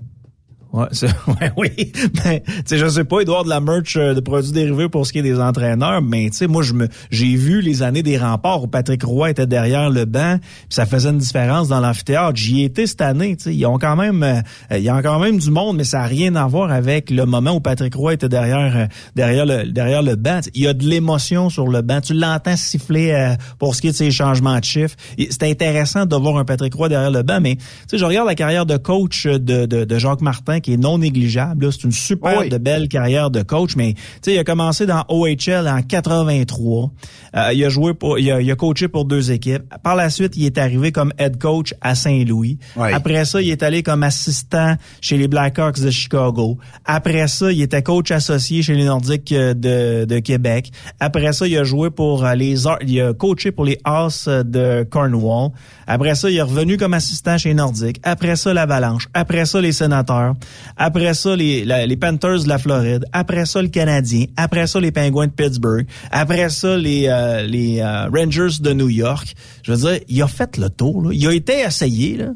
Ouais, 0.75 0.87
ouais, 1.41 1.53
oui. 1.57 1.93
Mais 2.25 2.43
tu 2.45 2.53
sais, 2.67 2.79
je 2.79 2.89
sais 2.89 3.05
pas, 3.05 3.21
il 3.21 3.27
doit 3.27 3.39
avoir 3.39 3.45
de 3.45 3.49
la 3.49 3.61
merch 3.61 3.97
euh, 3.97 4.13
de 4.13 4.19
produits 4.19 4.51
dérivés 4.51 4.89
pour 4.89 5.07
ce 5.07 5.13
qui 5.13 5.21
est 5.21 5.23
des 5.23 5.39
entraîneurs, 5.39 6.03
mais 6.03 6.29
tu 6.31 6.39
sais, 6.39 6.47
moi 6.49 6.65
je 6.65 6.73
me 6.73 6.89
j'ai 7.13 7.37
vu 7.37 7.61
les 7.61 7.85
années 7.85 8.03
des 8.03 8.19
remparts 8.19 8.65
où 8.65 8.67
Patrick 8.67 9.05
Roy 9.05 9.31
était 9.31 9.47
derrière 9.47 9.89
le 9.89 10.05
banc, 10.05 10.39
puis 10.41 10.67
ça 10.71 10.85
faisait 10.85 11.11
une 11.11 11.19
différence 11.19 11.69
dans 11.69 11.79
l'amphithéâtre. 11.79 12.35
J'y 12.35 12.65
étais 12.65 12.89
cette 12.89 13.03
année, 13.03 13.37
tu 13.37 13.45
sais, 13.45 13.55
ils 13.55 13.65
ont 13.67 13.79
quand 13.79 13.95
même 13.95 14.25
euh, 14.25 14.41
il 14.73 14.83
y 14.83 14.89
a 14.89 15.01
quand 15.01 15.21
même 15.21 15.39
du 15.39 15.53
monde, 15.53 15.77
mais 15.77 15.85
ça 15.85 16.01
a 16.01 16.07
rien 16.07 16.35
à 16.35 16.45
voir 16.49 16.73
avec 16.73 17.09
le 17.09 17.25
moment 17.25 17.53
où 17.53 17.61
Patrick 17.61 17.95
Roy 17.95 18.15
était 18.15 18.29
derrière 18.29 18.77
euh, 18.77 18.87
derrière 19.15 19.47
le 19.47 19.71
derrière 19.71 20.03
le 20.03 20.17
banc. 20.17 20.41
il 20.55 20.63
y 20.63 20.67
a 20.67 20.75
de 20.75 20.85
l'émotion 20.85 21.51
sur 21.51 21.69
le 21.69 21.83
banc, 21.83 22.01
tu 22.01 22.15
l'entends 22.15 22.57
siffler 22.57 23.37
pour 23.61 23.77
ce 23.77 23.81
qui 23.81 23.87
est 23.89 23.93
de 23.93 23.97
ses 23.97 24.11
changements 24.11 24.59
de 24.59 24.65
chiffres. 24.65 24.97
C'est 25.31 25.45
intéressant 25.45 26.05
de 26.05 26.17
voir 26.17 26.37
un 26.37 26.45
Patrick 26.45 26.75
Roy 26.75 26.89
derrière 26.89 27.13
le 27.13 27.23
banc, 27.23 27.39
mais 27.41 27.55
tu 27.55 27.63
sais, 27.91 27.99
je 27.99 28.05
regarde 28.05 28.27
la 28.27 28.35
carrière 28.35 28.67
de 28.67 28.77
coach 28.77 29.29
de, 29.29 29.39
de, 29.39 29.85
de 29.85 29.99
Jacques 29.99 30.21
Martin 30.21 30.59
qui 30.65 30.73
est 30.73 30.79
non 30.79 30.97
négligeable. 30.97 31.71
C'est 31.71 31.85
une 31.85 31.93
super 31.93 32.49
de 32.49 32.57
belle 32.57 32.89
carrière 32.89 33.31
de 33.31 33.43
coach, 33.43 33.77
mais 33.77 33.95
il 34.27 34.39
a 34.39 34.45
commencé 34.45 34.87
dans 34.87 35.05
OHL 35.09 35.69
en 35.69 35.83
83. 35.83 36.91
Euh, 37.37 37.53
il 37.53 37.63
a 37.65 37.69
joué 37.69 37.93
pour, 37.93 38.19
il 38.19 38.31
a, 38.31 38.57
coaché 38.57 38.89
pour 38.89 39.05
deux 39.05 39.31
équipes. 39.31 39.63
Par 39.83 39.95
la 39.95 40.09
suite, 40.09 40.33
il 40.37 40.47
est 40.47 40.57
arrivé 40.57 40.91
comme 40.91 41.13
head 41.19 41.39
coach 41.39 41.75
à 41.83 41.95
Saint-Louis. 41.95 42.59
Après 42.77 43.27
ça, 43.27 43.43
il 43.43 43.51
est 43.51 43.63
allé 43.63 43.83
comme 43.83 44.03
assistant 44.03 44.77
chez 45.03 45.19
les 45.19 45.29
Blackhawks 45.29 45.81
de 45.81 45.91
Chicago. 45.91 46.57
Après 46.87 47.29
ça, 47.29 47.53
il 47.53 47.61
était 47.61 47.83
coach 47.83 48.11
associé 48.11 48.63
chez 48.63 48.75
les 48.75 48.85
Nordiques 48.85 49.33
euh, 49.33 49.53
de, 49.53 50.07
de 50.07 50.19
Québec. 50.21 50.71
Après 50.99 51.35
ça, 51.35 51.47
il 51.47 51.59
a 51.59 51.65
joué 51.65 51.91
pour 51.91 52.25
euh, 52.25 52.35
les, 52.35 52.65
il 52.87 53.01
a 53.03 53.13
coaché 53.13 53.53
pour 53.53 53.67
les 53.67 53.79
Haas 53.85 54.29
de 54.29 54.83
Cornwall. 54.85 55.51
Après 55.87 56.15
ça, 56.15 56.31
il 56.31 56.37
est 56.37 56.43
revenu 56.43 56.79
comme 56.79 56.95
assistant 56.95 57.37
chez 57.37 57.53
Nordique. 57.53 58.01
Après 58.03 58.37
ça, 58.37 58.55
l'Avalanche. 58.55 59.09
Après 59.13 59.45
ça, 59.45 59.61
les 59.61 59.73
Sénateurs. 59.73 60.35
Après 60.77 61.15
ça, 61.15 61.37
les, 61.37 61.65
les 61.65 61.97
Panthers 61.97 62.45
de 62.45 62.49
la 62.49 62.59
Floride. 62.59 63.05
Après 63.13 63.47
ça, 63.47 63.63
le 63.63 63.69
Canadien. 63.69 64.27
Après 64.37 64.67
ça, 64.67 64.81
les 64.81 64.93
Penguins 64.93 65.27
de 65.27 65.33
Pittsburgh. 65.33 65.87
Après 66.11 66.51
ça, 66.51 66.77
les, 66.77 67.07
euh, 67.09 67.43
les 67.43 67.81
euh, 67.81 68.09
Rangers 68.09 68.61
de 68.61 68.73
New 68.73 68.89
York. 68.89 69.35
Je 69.63 69.73
veux 69.73 69.91
dire, 69.91 70.01
il 70.09 70.23
a 70.23 70.27
fait 70.27 70.57
le 70.57 70.71
tour. 70.71 71.03
Là. 71.03 71.11
Il 71.13 71.27
a 71.27 71.33
été 71.33 71.61
essayé. 71.61 72.17
Là. 72.17 72.33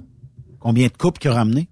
Combien 0.61 0.87
de 0.87 0.93
coupes 0.93 1.19
qu'il 1.19 1.31
a 1.31 1.35
ramené? 1.35 1.69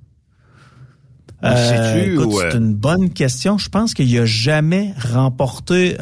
Euh, 1.44 2.16
c'est 2.50 2.56
une 2.56 2.74
bonne 2.74 3.10
question. 3.10 3.58
Je 3.58 3.68
pense 3.68 3.92
qu'il 3.94 4.18
a 4.18 4.24
jamais 4.24 4.94
remporté. 5.12 5.96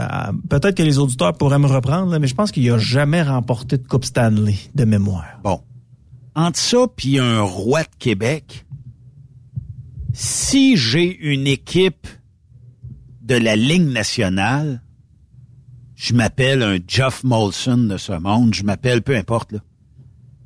Peut-être 0.49 0.77
que 0.77 0.83
les 0.83 0.99
auditeurs 0.99 1.33
pourraient 1.33 1.59
me 1.59 1.67
reprendre, 1.67 2.17
mais 2.19 2.27
je 2.27 2.35
pense 2.35 2.53
qu'il 2.53 2.71
a 2.71 2.79
jamais 2.79 3.21
remporté 3.21 3.77
de 3.77 3.87
Coupe 3.87 4.05
Stanley 4.05 4.55
de 4.75 4.85
mémoire. 4.85 5.41
Bon, 5.43 5.61
entre 6.37 6.59
ça 6.59 6.87
puis 6.95 7.19
un 7.19 7.43
roi 7.43 7.83
de 7.83 7.89
Québec, 7.99 8.63
si 10.14 10.76
j'ai 10.76 11.16
une 11.33 11.49
équipe 11.49 12.06
de 13.21 13.35
la 13.35 13.56
Ligue 13.56 13.88
nationale, 13.88 14.80
je 15.97 16.14
m'appelle 16.14 16.62
un 16.62 16.78
Jeff 16.87 17.25
Molson 17.25 17.78
de 17.78 17.97
ce 17.97 18.12
monde, 18.12 18.54
je 18.54 18.62
m'appelle 18.62 19.02
peu 19.02 19.16
importe 19.16 19.52
là, 19.52 19.59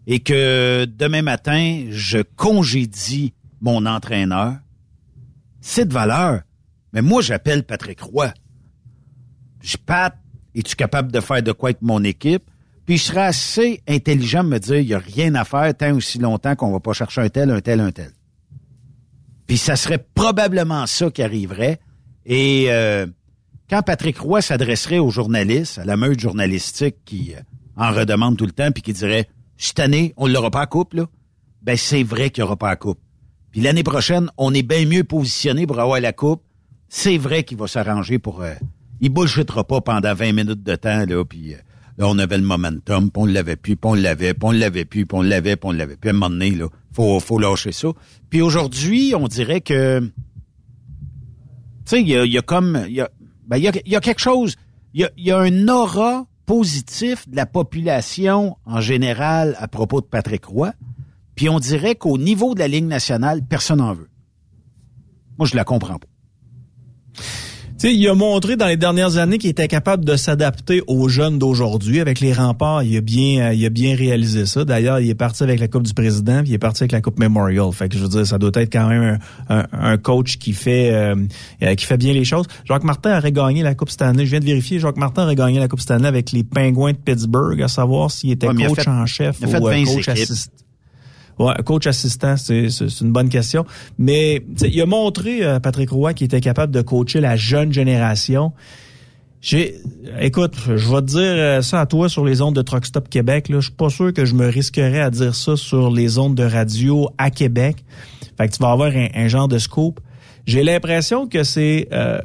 et 0.06 0.20
que 0.20 0.86
demain 0.86 1.20
matin 1.20 1.86
je 1.90 2.18
congédie 2.18 3.34
mon 3.60 3.84
entraîneur, 3.84 4.56
c'est 5.60 5.86
de 5.86 5.92
valeur. 5.92 6.40
Mais 6.94 7.02
moi, 7.02 7.20
j'appelle 7.20 7.64
Patrick 7.64 8.00
Roy. 8.00 8.32
Je 9.60 9.76
Pat, 9.76 10.16
es-tu 10.54 10.76
capable 10.76 11.12
de 11.12 11.20
faire 11.20 11.42
de 11.42 11.52
quoi 11.52 11.70
avec 11.70 11.82
mon 11.82 12.02
équipe? 12.04 12.50
Puis 12.86 12.96
je 12.96 13.02
serais 13.02 13.26
assez 13.26 13.82
intelligent 13.86 14.42
de 14.44 14.48
me 14.48 14.58
dire, 14.58 14.78
il 14.78 14.86
n'y 14.86 14.94
a 14.94 14.98
rien 14.98 15.34
à 15.34 15.44
faire 15.44 15.76
tant 15.76 15.94
aussi 15.94 16.18
longtemps 16.18 16.56
qu'on 16.56 16.72
va 16.72 16.80
pas 16.80 16.94
chercher 16.94 17.20
un 17.20 17.28
tel, 17.28 17.50
un 17.50 17.60
tel, 17.60 17.80
un 17.80 17.90
tel. 17.90 18.12
Puis 19.48 19.56
ça 19.56 19.74
serait 19.74 20.06
probablement 20.14 20.86
ça 20.86 21.10
qui 21.10 21.22
arriverait. 21.22 21.80
Et 22.26 22.66
euh, 22.68 23.06
quand 23.68 23.82
Patrick 23.82 24.18
Roy 24.18 24.42
s'adresserait 24.42 24.98
aux 24.98 25.10
journalistes, 25.10 25.78
à 25.78 25.86
la 25.86 25.96
meute 25.96 26.20
journalistique 26.20 26.96
qui 27.06 27.34
euh, 27.34 27.40
en 27.76 27.90
redemande 27.90 28.36
tout 28.36 28.44
le 28.44 28.52
temps, 28.52 28.70
puis 28.70 28.82
qui 28.82 28.92
dirait, 28.92 29.26
cette 29.56 29.80
année, 29.80 30.12
on 30.18 30.26
l'aura 30.26 30.50
pas 30.50 30.60
à 30.60 30.66
coupe, 30.66 30.92
là, 30.92 31.06
ben 31.62 31.76
c'est 31.76 32.02
vrai 32.02 32.30
qu'il 32.30 32.44
n'y 32.44 32.46
aura 32.46 32.56
pas 32.56 32.68
à 32.68 32.76
coupe. 32.76 33.00
Puis 33.50 33.62
l'année 33.62 33.82
prochaine, 33.82 34.30
on 34.36 34.52
est 34.52 34.62
bien 34.62 34.84
mieux 34.84 35.02
positionné 35.02 35.66
pour 35.66 35.80
avoir 35.80 35.98
la 35.98 36.12
coupe. 36.12 36.42
C'est 36.90 37.18
vrai 37.18 37.42
qu'il 37.42 37.56
va 37.56 37.66
s'arranger 37.66 38.18
pour... 38.18 38.42
Euh, 38.42 38.52
il 39.00 39.08
bullshittera 39.10 39.64
pas 39.64 39.80
pendant 39.80 40.14
20 40.14 40.32
minutes 40.32 40.62
de 40.62 40.76
temps, 40.76 41.06
là, 41.06 41.24
puis... 41.24 41.54
Euh, 41.54 41.58
là, 41.96 42.06
on 42.06 42.18
avait 42.18 42.36
le 42.36 42.44
momentum, 42.44 43.10
puis 43.10 43.22
on 43.22 43.26
l'avait 43.26 43.56
plus, 43.56 43.76
puis 43.76 43.90
on 43.90 43.94
l'avait, 43.94 44.34
puis 44.34 44.42
on 44.42 44.52
l'avait 44.52 44.84
plus, 44.84 45.06
puis 45.06 45.18
on 45.18 45.22
l'avait, 45.22 45.56
puis 45.56 45.68
on 45.68 45.72
l'avait 45.72 45.96
Puis 45.96 46.10
à 46.10 46.12
un 46.12 46.14
moment 46.14 46.30
donné, 46.30 46.50
là, 46.50 46.68
faut, 46.98 47.20
faut 47.20 47.38
lâcher 47.38 47.70
ça. 47.70 47.88
Puis 48.28 48.42
aujourd'hui, 48.42 49.14
on 49.16 49.28
dirait 49.28 49.60
que... 49.60 50.00
Tu 50.00 50.10
sais, 51.84 52.02
il 52.02 52.08
y 52.08 52.38
a, 52.38 52.42
comme... 52.42 52.84
Il 52.88 52.94
y 52.94 53.00
a, 53.00 53.08
ben, 53.46 53.56
il 53.56 53.62
y 53.62 53.96
a, 53.96 54.00
quelque 54.00 54.20
chose... 54.20 54.56
Il 54.94 55.02
y 55.02 55.04
a, 55.04 55.10
y 55.16 55.30
a 55.30 55.38
un 55.38 55.68
aura 55.68 56.26
positif 56.44 57.28
de 57.28 57.36
la 57.36 57.46
population 57.46 58.56
en 58.64 58.80
général 58.80 59.54
à 59.60 59.68
propos 59.68 60.00
de 60.00 60.06
Patrick 60.06 60.44
Roy. 60.46 60.72
Puis 61.36 61.48
on 61.48 61.60
dirait 61.60 61.94
qu'au 61.94 62.18
niveau 62.18 62.54
de 62.54 62.58
la 62.58 62.66
Ligue 62.66 62.86
nationale, 62.86 63.42
personne 63.46 63.78
n'en 63.78 63.94
veut. 63.94 64.08
Moi, 65.38 65.46
je 65.46 65.54
la 65.54 65.62
comprends 65.62 66.00
pas. 66.00 66.08
Sais, 67.78 67.94
il 67.94 68.08
a 68.08 68.14
montré 68.14 68.56
dans 68.56 68.66
les 68.66 68.76
dernières 68.76 69.16
années 69.18 69.38
qu'il 69.38 69.50
était 69.50 69.68
capable 69.68 70.04
de 70.04 70.16
s'adapter 70.16 70.82
aux 70.86 71.08
jeunes 71.08 71.38
d'aujourd'hui. 71.38 72.00
Avec 72.00 72.20
les 72.20 72.32
remparts, 72.32 72.82
il 72.82 72.96
a 72.96 73.00
bien, 73.00 73.48
euh, 73.48 73.54
il 73.54 73.64
a 73.64 73.70
bien 73.70 73.94
réalisé 73.94 74.46
ça. 74.46 74.64
D'ailleurs, 74.64 75.00
il 75.00 75.08
est 75.08 75.14
parti 75.14 75.42
avec 75.42 75.60
la 75.60 75.68
Coupe 75.68 75.84
du 75.84 75.94
Président, 75.94 76.40
puis 76.40 76.50
il 76.50 76.54
est 76.54 76.58
parti 76.58 76.82
avec 76.82 76.92
la 76.92 77.00
Coupe 77.00 77.18
Memorial. 77.18 77.72
Fait 77.72 77.88
que 77.88 77.96
je 77.96 78.02
veux 78.02 78.08
dire, 78.08 78.26
ça 78.26 78.38
doit 78.38 78.50
être 78.54 78.72
quand 78.72 78.88
même 78.88 79.18
un, 79.48 79.64
un, 79.72 79.96
coach 79.96 80.38
qui 80.38 80.52
fait, 80.52 80.92
euh, 80.92 81.14
euh, 81.62 81.74
qui 81.74 81.84
fait 81.84 81.96
bien 81.96 82.12
les 82.12 82.24
choses. 82.24 82.46
Jacques 82.64 82.84
Martin 82.84 83.16
aurait 83.18 83.32
gagné 83.32 83.62
la 83.62 83.74
Coupe 83.74 83.90
Stanley. 83.90 84.24
Je 84.24 84.30
viens 84.30 84.40
de 84.40 84.44
vérifier. 84.44 84.78
Jacques 84.78 84.96
Martin 84.96 85.24
aurait 85.24 85.36
gagné 85.36 85.58
la 85.58 85.68
Coupe 85.68 85.80
Stanley 85.80 86.08
avec 86.08 86.32
les 86.32 86.44
Pingouins 86.44 86.92
de 86.92 86.98
Pittsburgh, 86.98 87.60
à 87.62 87.68
savoir 87.68 88.10
s'il 88.10 88.32
était 88.32 88.48
coach 88.48 88.86
en 88.86 89.06
chef 89.06 89.40
ou 89.40 89.50
coach 89.50 90.08
assistant. 90.08 90.67
Ouais, 91.38 91.54
coach 91.64 91.86
assistant, 91.86 92.36
c'est 92.36 92.68
une 93.00 93.12
bonne 93.12 93.28
question. 93.28 93.64
Mais 93.98 94.44
il 94.62 94.80
a 94.80 94.86
montré, 94.86 95.44
euh, 95.44 95.60
Patrick 95.60 95.90
Roy, 95.90 96.12
qu'il 96.14 96.24
était 96.24 96.40
capable 96.40 96.72
de 96.72 96.82
coacher 96.82 97.20
la 97.20 97.36
jeune 97.36 97.72
génération. 97.72 98.52
J'ai, 99.40 99.76
écoute, 100.18 100.56
je 100.66 100.92
vais 100.92 101.00
te 101.00 101.06
dire 101.06 101.20
euh, 101.20 101.62
ça 101.62 101.80
à 101.80 101.86
toi 101.86 102.08
sur 102.08 102.24
les 102.24 102.42
ondes 102.42 102.56
de 102.56 102.62
Truck 102.62 102.84
Stop 102.84 103.08
Québec. 103.08 103.48
Là, 103.48 103.60
je 103.60 103.66
suis 103.66 103.74
pas 103.74 103.88
sûr 103.88 104.12
que 104.12 104.24
je 104.24 104.34
me 104.34 104.48
risquerais 104.48 105.00
à 105.00 105.10
dire 105.10 105.34
ça 105.34 105.56
sur 105.56 105.92
les 105.92 106.18
ondes 106.18 106.34
de 106.34 106.42
radio 106.42 107.08
à 107.18 107.30
Québec. 107.30 107.84
Fait 108.36 108.48
que 108.48 108.54
tu 108.54 108.62
vas 108.62 108.72
avoir 108.72 108.90
un, 108.92 109.28
genre 109.28 109.46
de 109.46 109.58
scoop. 109.58 110.00
J'ai 110.46 110.64
l'impression 110.64 111.28
que 111.28 111.44
c'est 111.44 111.86
euh, 111.92 112.20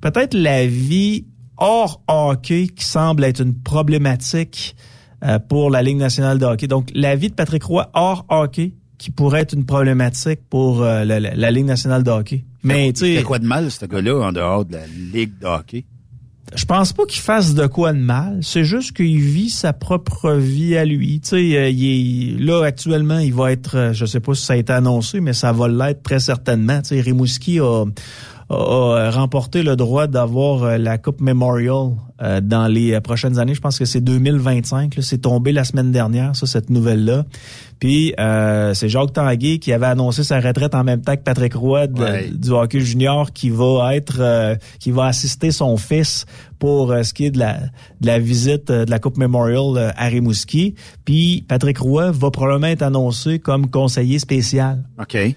peut-être 0.00 0.34
la 0.34 0.66
vie 0.66 1.24
hors 1.56 2.02
hockey 2.08 2.66
qui 2.66 2.84
semble 2.84 3.22
être 3.22 3.40
une 3.40 3.54
problématique 3.54 4.74
pour 5.48 5.70
la 5.70 5.82
Ligue 5.82 5.96
nationale 5.96 6.38
de 6.38 6.44
hockey. 6.44 6.66
Donc, 6.66 6.88
l'avis 6.94 7.30
de 7.30 7.34
Patrick 7.34 7.64
Roy 7.64 7.90
hors 7.94 8.26
hockey 8.28 8.74
qui 8.98 9.10
pourrait 9.10 9.40
être 9.40 9.54
une 9.54 9.66
problématique 9.66 10.40
pour 10.48 10.82
euh, 10.82 11.04
la, 11.04 11.50
Ligue 11.50 11.66
nationale 11.66 12.02
de 12.02 12.10
hockey. 12.10 12.44
Mais 12.62 12.92
tu 12.92 13.16
sais, 13.16 13.22
quoi 13.22 13.38
de 13.38 13.46
mal 13.46 13.70
ce 13.70 13.84
gars-là 13.86 14.28
en 14.28 14.32
dehors 14.32 14.64
de 14.64 14.74
la 14.74 14.86
Ligue 14.86 15.38
de 15.40 15.46
hockey? 15.46 15.84
Je 16.54 16.64
pense 16.66 16.92
pas 16.92 17.04
qu'il 17.04 17.20
fasse 17.20 17.54
de 17.54 17.66
quoi 17.66 17.92
de 17.92 17.98
mal. 17.98 18.38
C'est 18.42 18.64
juste 18.64 18.96
qu'il 18.96 19.18
vit 19.18 19.50
sa 19.50 19.72
propre 19.72 20.32
vie 20.34 20.76
à 20.76 20.84
lui. 20.84 21.20
Tu 21.20 21.28
sais, 21.30 21.56
euh, 21.56 21.68
il 21.68 22.36
est, 22.36 22.40
là 22.40 22.64
actuellement, 22.64 23.18
il 23.18 23.34
va 23.34 23.50
être, 23.50 23.90
je 23.92 24.06
sais 24.06 24.20
pas 24.20 24.34
si 24.34 24.44
ça 24.44 24.52
a 24.52 24.56
été 24.56 24.72
annoncé, 24.72 25.20
mais 25.20 25.32
ça 25.32 25.52
va 25.52 25.68
l'être 25.68 26.02
très 26.02 26.20
certainement. 26.20 26.80
Tu 26.80 26.90
sais, 26.90 27.00
Rimouski 27.00 27.60
a 27.60 27.84
a 28.50 29.10
remporté 29.10 29.62
le 29.62 29.76
droit 29.76 30.06
d'avoir 30.06 30.64
euh, 30.64 30.78
la 30.78 30.98
Coupe 30.98 31.20
Memorial 31.20 31.92
euh, 32.22 32.40
dans 32.40 32.66
les 32.66 32.92
euh, 32.92 33.00
prochaines 33.00 33.38
années. 33.38 33.54
Je 33.54 33.60
pense 33.60 33.78
que 33.78 33.84
c'est 33.84 34.00
2025. 34.00 34.96
C'est 35.00 35.22
tombé 35.22 35.52
la 35.52 35.64
semaine 35.64 35.92
dernière, 35.92 36.36
ça, 36.36 36.46
cette 36.46 36.70
nouvelle-là. 36.70 37.24
Puis 37.80 38.14
c'est 38.16 38.88
Jacques 38.88 39.12
Tanguay 39.12 39.58
qui 39.58 39.70
avait 39.72 39.86
annoncé 39.86 40.24
sa 40.24 40.40
retraite 40.40 40.74
en 40.74 40.84
même 40.84 41.02
temps 41.02 41.16
que 41.16 41.22
Patrick 41.22 41.54
Roy 41.54 41.86
du 41.86 42.50
hockey 42.50 42.80
junior 42.80 43.32
qui 43.32 43.50
va 43.50 43.94
être 43.94 44.56
qui 44.78 44.90
va 44.90 45.06
assister 45.06 45.50
son 45.50 45.76
fils 45.76 46.24
pour 46.58 46.94
ce 47.02 47.12
qui 47.12 47.26
est 47.26 47.30
de 47.30 47.38
la, 47.38 47.58
de 48.00 48.06
la 48.06 48.18
visite 48.18 48.68
de 48.72 48.90
la 48.90 48.98
Coupe 48.98 49.18
Memorial 49.18 49.92
à 49.96 50.06
Rimouski. 50.06 50.76
Puis 51.04 51.44
Patrick 51.46 51.76
Roy 51.76 52.10
va 52.10 52.30
probablement 52.30 52.68
être 52.68 52.82
annoncé 52.82 53.38
comme 53.38 53.68
conseiller 53.68 54.18
spécial. 54.18 54.84
OK. 54.98 55.34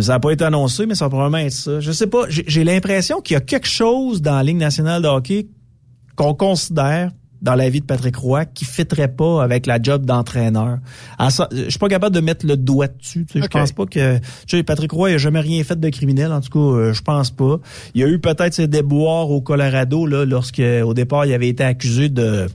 Ça 0.00 0.14
n'a 0.14 0.20
pas 0.20 0.32
été 0.32 0.44
annoncé, 0.44 0.86
mais 0.86 0.94
ça 0.94 1.06
va 1.06 1.10
probablement 1.10 1.38
être 1.38 1.52
ça. 1.52 1.80
Je 1.80 1.92
sais 1.92 2.06
pas. 2.06 2.24
J'ai 2.28 2.64
l'impression 2.64 3.20
qu'il 3.20 3.34
y 3.34 3.36
a 3.36 3.40
quelque 3.40 3.68
chose 3.68 4.20
dans 4.22 4.34
la 4.34 4.42
Ligue 4.42 4.58
nationale 4.58 5.02
de 5.02 5.08
hockey 5.08 5.48
qu'on 6.16 6.34
considère 6.34 7.12
dans 7.42 7.54
la 7.54 7.68
vie 7.68 7.80
de 7.80 7.86
Patrick 7.86 8.16
Roy 8.16 8.46
qui 8.46 8.64
fitterait 8.64 9.14
pas 9.14 9.42
avec 9.42 9.66
la 9.66 9.80
job 9.80 10.04
d'entraîneur. 10.04 10.78
Je 11.20 11.68
suis 11.68 11.78
pas 11.78 11.88
capable 11.88 12.14
de 12.14 12.20
mettre 12.20 12.46
le 12.46 12.56
doigt 12.56 12.88
dessus. 12.88 13.26
Je 13.34 13.46
pense 13.46 13.72
pas 13.72 13.86
que 13.86 14.18
tu 14.18 14.22
sais, 14.48 14.62
Patrick 14.62 14.90
Roy 14.92 15.10
a 15.10 15.18
jamais 15.18 15.40
rien 15.40 15.62
fait 15.62 15.78
de 15.78 15.88
criminel. 15.90 16.32
En 16.32 16.40
tout 16.40 16.50
cas, 16.50 16.76
euh, 16.76 16.92
je 16.92 17.02
pense 17.02 17.30
pas. 17.30 17.58
Il 17.94 18.00
y 18.00 18.04
a 18.04 18.08
eu 18.08 18.18
peut-être 18.18 18.54
ses 18.54 18.66
déboires 18.66 19.30
au 19.30 19.40
Colorado 19.40 20.06
là, 20.06 20.24
lorsque 20.24 20.60
au 20.60 20.94
départ 20.94 21.26
il 21.26 21.34
avait 21.34 21.48
été 21.48 21.62
accusé 21.62 22.08
de 22.08 22.46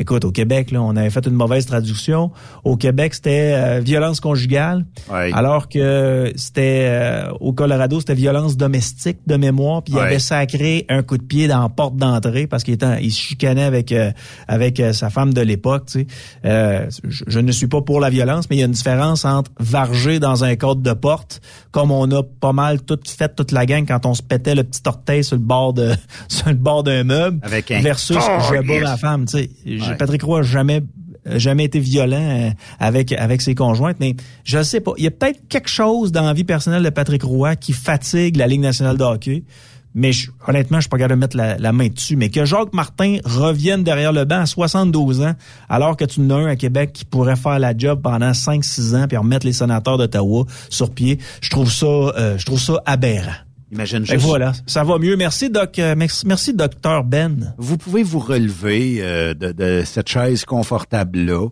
Écoute, 0.00 0.24
au 0.24 0.32
Québec, 0.32 0.70
là, 0.70 0.80
on 0.80 0.96
avait 0.96 1.10
fait 1.10 1.26
une 1.26 1.34
mauvaise 1.34 1.66
traduction. 1.66 2.30
Au 2.64 2.78
Québec, 2.78 3.12
c'était 3.12 3.52
euh, 3.54 3.80
violence 3.80 4.18
conjugale, 4.18 4.86
alors 5.10 5.68
que 5.68 6.32
c'était 6.36 6.86
euh, 6.88 7.30
au 7.38 7.52
Colorado, 7.52 8.00
c'était 8.00 8.14
violence 8.14 8.56
domestique 8.56 9.18
de 9.26 9.36
mémoire. 9.36 9.82
Puis 9.82 9.92
il 9.92 9.98
avait 9.98 10.18
sacré 10.18 10.86
un 10.88 11.02
coup 11.02 11.18
de 11.18 11.22
pied 11.22 11.48
dans 11.48 11.60
la 11.60 11.68
porte 11.68 11.96
d'entrée 11.96 12.46
parce 12.46 12.64
qu'il 12.64 12.72
était, 12.72 13.02
il 13.02 13.12
se 13.12 13.20
chicanait 13.20 13.62
avec 13.62 13.92
euh, 13.92 14.10
avec 14.48 14.82
sa 14.94 15.10
femme 15.10 15.34
de 15.34 15.42
l'époque. 15.42 15.84
Tu 15.92 16.06
sais. 16.44 16.88
Je, 17.04 17.24
je, 17.26 17.38
ne 17.38 17.52
suis 17.52 17.66
pas 17.66 17.82
pour 17.82 18.00
la 18.00 18.08
violence, 18.08 18.48
mais 18.48 18.56
il 18.56 18.60
y 18.60 18.62
a 18.62 18.66
une 18.66 18.72
différence 18.72 19.26
entre 19.26 19.50
varger 19.60 20.18
dans 20.18 20.44
un 20.44 20.56
cadre 20.56 20.80
de 20.80 20.92
porte, 20.94 21.42
comme 21.72 21.90
on 21.90 22.10
a 22.10 22.22
pas 22.22 22.54
mal 22.54 22.80
tout 22.80 22.98
fait 23.06 23.34
toute 23.36 23.52
la 23.52 23.66
gang 23.66 23.84
quand 23.86 24.06
on 24.06 24.14
se 24.14 24.22
pétait 24.22 24.54
le 24.54 24.64
petit 24.64 24.80
orteil 24.86 25.24
sur 25.24 25.36
le 25.36 25.42
bord 25.42 25.74
de 25.74 25.92
sur 26.28 26.48
le 26.48 26.54
bord 26.54 26.84
d'un 26.84 27.04
meuble, 27.04 27.40
avec 27.42 27.70
un 27.70 27.82
versus 27.82 28.16
je 28.16 28.66
bats 28.66 28.80
ma 28.80 28.96
femme. 28.96 29.26
Tu 29.26 29.50
sais. 29.76 29.89
Patrick 29.98 30.22
Roy 30.22 30.40
n'a 30.40 30.46
jamais 30.46 30.82
jamais 31.26 31.64
été 31.64 31.80
violent 31.80 32.16
euh, 32.16 32.50
avec 32.78 33.12
avec 33.12 33.42
ses 33.42 33.54
conjointes, 33.54 33.96
mais 34.00 34.16
je 34.44 34.62
sais 34.62 34.80
pas. 34.80 34.92
Il 34.96 35.04
y 35.04 35.06
a 35.06 35.10
peut-être 35.10 35.40
quelque 35.48 35.68
chose 35.68 36.12
dans 36.12 36.24
la 36.24 36.32
vie 36.32 36.44
personnelle 36.44 36.82
de 36.82 36.90
Patrick 36.90 37.22
Roy 37.22 37.56
qui 37.56 37.72
fatigue 37.72 38.36
la 38.36 38.46
Ligue 38.46 38.60
nationale 38.60 38.96
de 38.96 39.04
hockey. 39.04 39.44
Mais 39.92 40.12
honnêtement, 40.46 40.78
je 40.78 40.82
suis 40.82 40.88
pas 40.88 40.98
capable 40.98 41.14
de 41.14 41.20
mettre 41.20 41.36
la, 41.36 41.72
main 41.72 41.88
dessus. 41.88 42.14
Mais 42.14 42.28
que 42.28 42.44
Jacques 42.44 42.72
Martin 42.72 43.18
revienne 43.24 43.82
derrière 43.82 44.12
le 44.12 44.24
banc 44.24 44.40
à 44.40 44.46
72 44.46 45.22
ans, 45.22 45.34
alors 45.68 45.96
que 45.96 46.04
tu 46.04 46.20
n'as 46.20 46.36
un 46.36 46.46
à 46.46 46.54
Québec 46.54 46.92
qui 46.92 47.04
pourrait 47.04 47.34
faire 47.34 47.58
la 47.58 47.76
job 47.76 48.00
pendant 48.00 48.30
5-6 48.30 48.94
ans 48.94 49.08
puis 49.08 49.16
remettre 49.16 49.46
les 49.46 49.52
sénateurs 49.52 49.98
d'Ottawa 49.98 50.44
sur 50.68 50.92
pied, 50.92 51.18
je 51.40 51.50
trouve 51.50 51.72
ça, 51.72 51.86
euh, 51.86 52.38
je 52.38 52.46
trouve 52.46 52.60
ça 52.60 52.80
aberrant. 52.86 53.34
Imagine 53.72 54.04
juste. 54.04 54.20
voilà, 54.24 54.52
ça 54.66 54.82
va 54.82 54.98
mieux. 54.98 55.16
Merci, 55.16 55.48
Doc. 55.48 55.78
Euh, 55.78 55.94
merci, 56.24 56.54
docteur 56.54 57.04
Ben. 57.04 57.54
Vous 57.56 57.76
pouvez 57.76 58.02
vous 58.02 58.18
relever 58.18 58.96
euh, 59.00 59.34
de, 59.34 59.82
cette 59.84 60.08
chaise 60.08 60.44
confortable-là. 60.44 61.48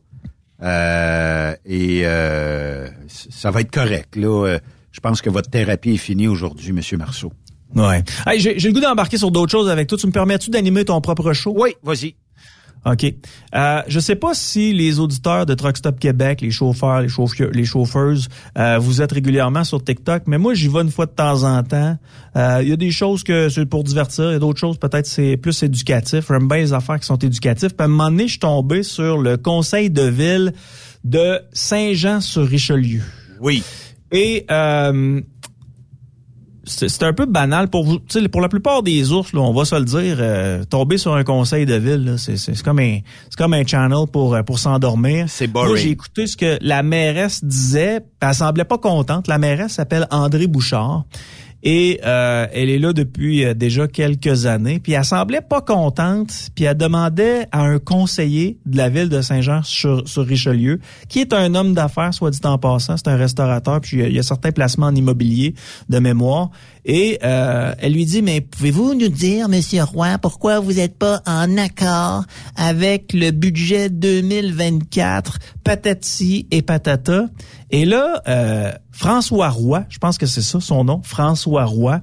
Euh, 0.61 1.55
et 1.65 2.03
ça 3.09 3.51
va 3.51 3.61
être 3.61 3.71
correct. 3.71 4.17
Là, 4.17 4.59
je 4.91 5.01
pense 5.01 5.23
que 5.23 5.31
votre 5.31 5.51
thérapie 5.51 5.93
est 5.93 5.99
finie 5.99 6.27
aujourd'hui, 6.27 6.73
Monsieur 6.73 6.97
Marceau. 6.97 7.33
Ouais. 7.77 8.03
j'ai, 8.39 8.55
le 8.55 8.73
goût 8.73 8.81
d'embarquer 8.81 9.19
sur 9.19 9.31
d'autres 9.31 9.53
choses 9.53 9.69
avec 9.69 9.89
toi. 9.89 9.99
Tu 9.99 10.07
me 10.07 10.13
permets-tu 10.13 10.51
d'animer 10.51 10.85
ton 10.85 11.01
propre 11.01 11.33
show? 11.33 11.55
Oui, 11.57 11.75
vas-y. 11.83 12.15
OK. 12.85 13.15
Euh, 13.55 13.83
je 13.87 14.01
sais 14.01 14.17
pas 14.17 14.35
si 14.35 14.73
les 14.73 14.99
auditeurs 15.01 15.47
de 15.47 15.55
Truck 15.55 15.77
Stop 15.77 15.99
Québec, 15.99 16.41
les 16.41 16.51
chauffeurs, 16.51 17.03
les 17.03 17.09
chauffeurs, 17.09 17.51
les 17.53 17.65
chauffeuses, 17.65 18.29
euh, 18.57 18.79
vous 18.79 19.03
êtes 19.03 19.13
régulièrement 19.13 19.65
sur 19.65 19.83
TikTok, 19.83 20.23
mais 20.27 20.39
moi 20.39 20.55
j'y 20.55 20.69
vais 20.69 20.81
une 20.81 20.91
fois 20.91 21.07
de 21.07 21.13
temps 21.13 21.43
en 21.43 21.63
temps. 21.63 21.97
Euh, 22.37 22.61
il 22.63 22.69
y 22.69 22.73
a 22.73 22.77
des 22.77 22.91
choses 22.91 23.25
que 23.25 23.49
c'est 23.49 23.67
pour 23.67 23.85
divertir, 23.85 24.31
il 24.31 24.33
y 24.33 24.37
a 24.37 24.39
d'autres 24.39 24.61
choses 24.61 24.79
peut-être 24.79 25.07
c'est 25.07 25.37
plus 25.37 25.63
éducatif. 25.63 26.27
J'aime 26.29 26.49
bien 26.49 26.59
les 26.59 26.73
affaires 26.73 27.01
qui 27.01 27.07
sont 27.07 27.17
éducatives. 27.17 27.71
Puis 27.71 27.83
à 27.83 27.85
un 27.85 27.89
moment 27.89 28.11
donné, 28.11 28.25
je 28.25 28.33
suis 28.33 28.39
tombé 28.39 28.83
sur 28.83 29.19
le 29.19 29.37
conseil 29.37 29.91
de 29.91 30.03
ville 30.03 30.53
de 31.05 31.41
Saint-Jean-sur-Richelieu. 31.53 33.03
Oui. 33.41 33.63
Et 34.11 34.47
euh, 34.51 35.21
c'est 36.69 37.03
un 37.03 37.13
peu 37.13 37.27
banal 37.27 37.69
pour 37.69 37.85
vous. 37.85 37.99
Pour 38.31 38.41
la 38.41 38.49
plupart 38.49 38.83
des 38.83 39.13
ours, 39.13 39.33
là, 39.33 39.41
on 39.41 39.53
va 39.53 39.65
se 39.65 39.75
le 39.75 39.85
dire, 39.85 40.17
euh, 40.21 40.65
tomber 40.65 40.99
sur 40.99 41.15
un 41.15 41.25
conseil 41.25 41.67
de 41.67 41.75
ville, 41.75 42.17
c'est 42.19 42.63
comme 42.63 42.79
un 42.79 42.99
c'est 43.31 43.37
comme 43.37 43.55
un 43.55 43.65
channel 43.67 44.07
pour 44.13 44.35
euh, 44.35 44.43
pour 44.43 44.59
s'endormir. 44.59 45.27
C'est 45.29 45.47
boring. 45.47 45.77
J'ai 45.77 45.91
écouté 45.91 46.27
ce 46.27 46.37
que 46.37 46.59
la 46.61 46.83
mairesse 46.83 47.45
disait. 47.45 48.01
Elle 48.21 48.35
semblait 48.35 48.65
pas 48.65 48.79
contente. 48.79 49.29
La 49.29 49.39
mairesse 49.39 49.73
s'appelle 49.73 50.07
André 50.11 50.47
Bouchard. 50.47 51.05
Et 51.63 52.01
euh, 52.05 52.47
elle 52.53 52.71
est 52.71 52.79
là 52.79 52.93
depuis 52.93 53.45
euh, 53.45 53.55
déjà 53.55 53.89
quelques 53.89 54.47
années. 54.47 54.79
Puis 54.79 54.93
elle 54.93 55.05
semblait 55.05 55.41
pas 55.41 55.61
contente. 55.61 56.33
Puis 56.55 56.65
elle 56.65 56.77
demandait 56.77 57.47
à 57.51 57.63
un 57.63 57.79
conseiller 57.79 58.59
de 58.65 58.77
la 58.77 58.89
ville 58.89 59.09
de 59.09 59.21
Saint-Jean 59.21 59.63
sur, 59.63 60.05
Richelieu, 60.17 60.79
qui 61.09 61.21
est 61.21 61.33
un 61.33 61.55
homme 61.55 61.75
d'affaires, 61.75 62.15
soit 62.15 62.31
dit 62.31 62.41
en 62.45 62.59
passant, 62.59 62.97
c'est 62.97 63.09
un 63.09 63.17
restaurateur. 63.17 63.81
Puis 63.81 63.99
il 63.99 64.13
y 64.13 64.19
a 64.19 64.23
certains 64.23 64.53
placements 64.53 64.87
en 64.87 64.95
immobilier 64.95 65.55
de 65.89 65.99
mémoire. 65.99 66.51
Et 66.91 67.19
euh, 67.23 67.75
elle 67.79 67.93
lui 67.93 68.07
dit, 68.07 68.23
mais 68.23 68.41
pouvez-vous 68.41 68.95
nous 68.95 69.11
dire, 69.11 69.51
Monsieur 69.51 69.83
Roy, 69.85 70.17
pourquoi 70.17 70.59
vous 70.59 70.73
n'êtes 70.73 70.97
pas 70.97 71.21
en 71.27 71.59
accord 71.59 72.25
avec 72.57 73.13
le 73.13 73.31
budget 73.31 73.91
2024, 73.91 75.39
patati 75.65 76.47
et 76.51 76.63
patata? 76.63 77.27
Et 77.71 77.85
là, 77.85 78.23
euh, 78.27 78.73
François 78.91 79.51
Roy, 79.51 79.85
je 79.91 79.99
pense 79.99 80.17
que 80.17 80.25
c'est 80.25 80.41
ça 80.41 80.61
son 80.61 80.85
nom, 80.85 81.03
François 81.05 81.67
Roy, 81.67 82.01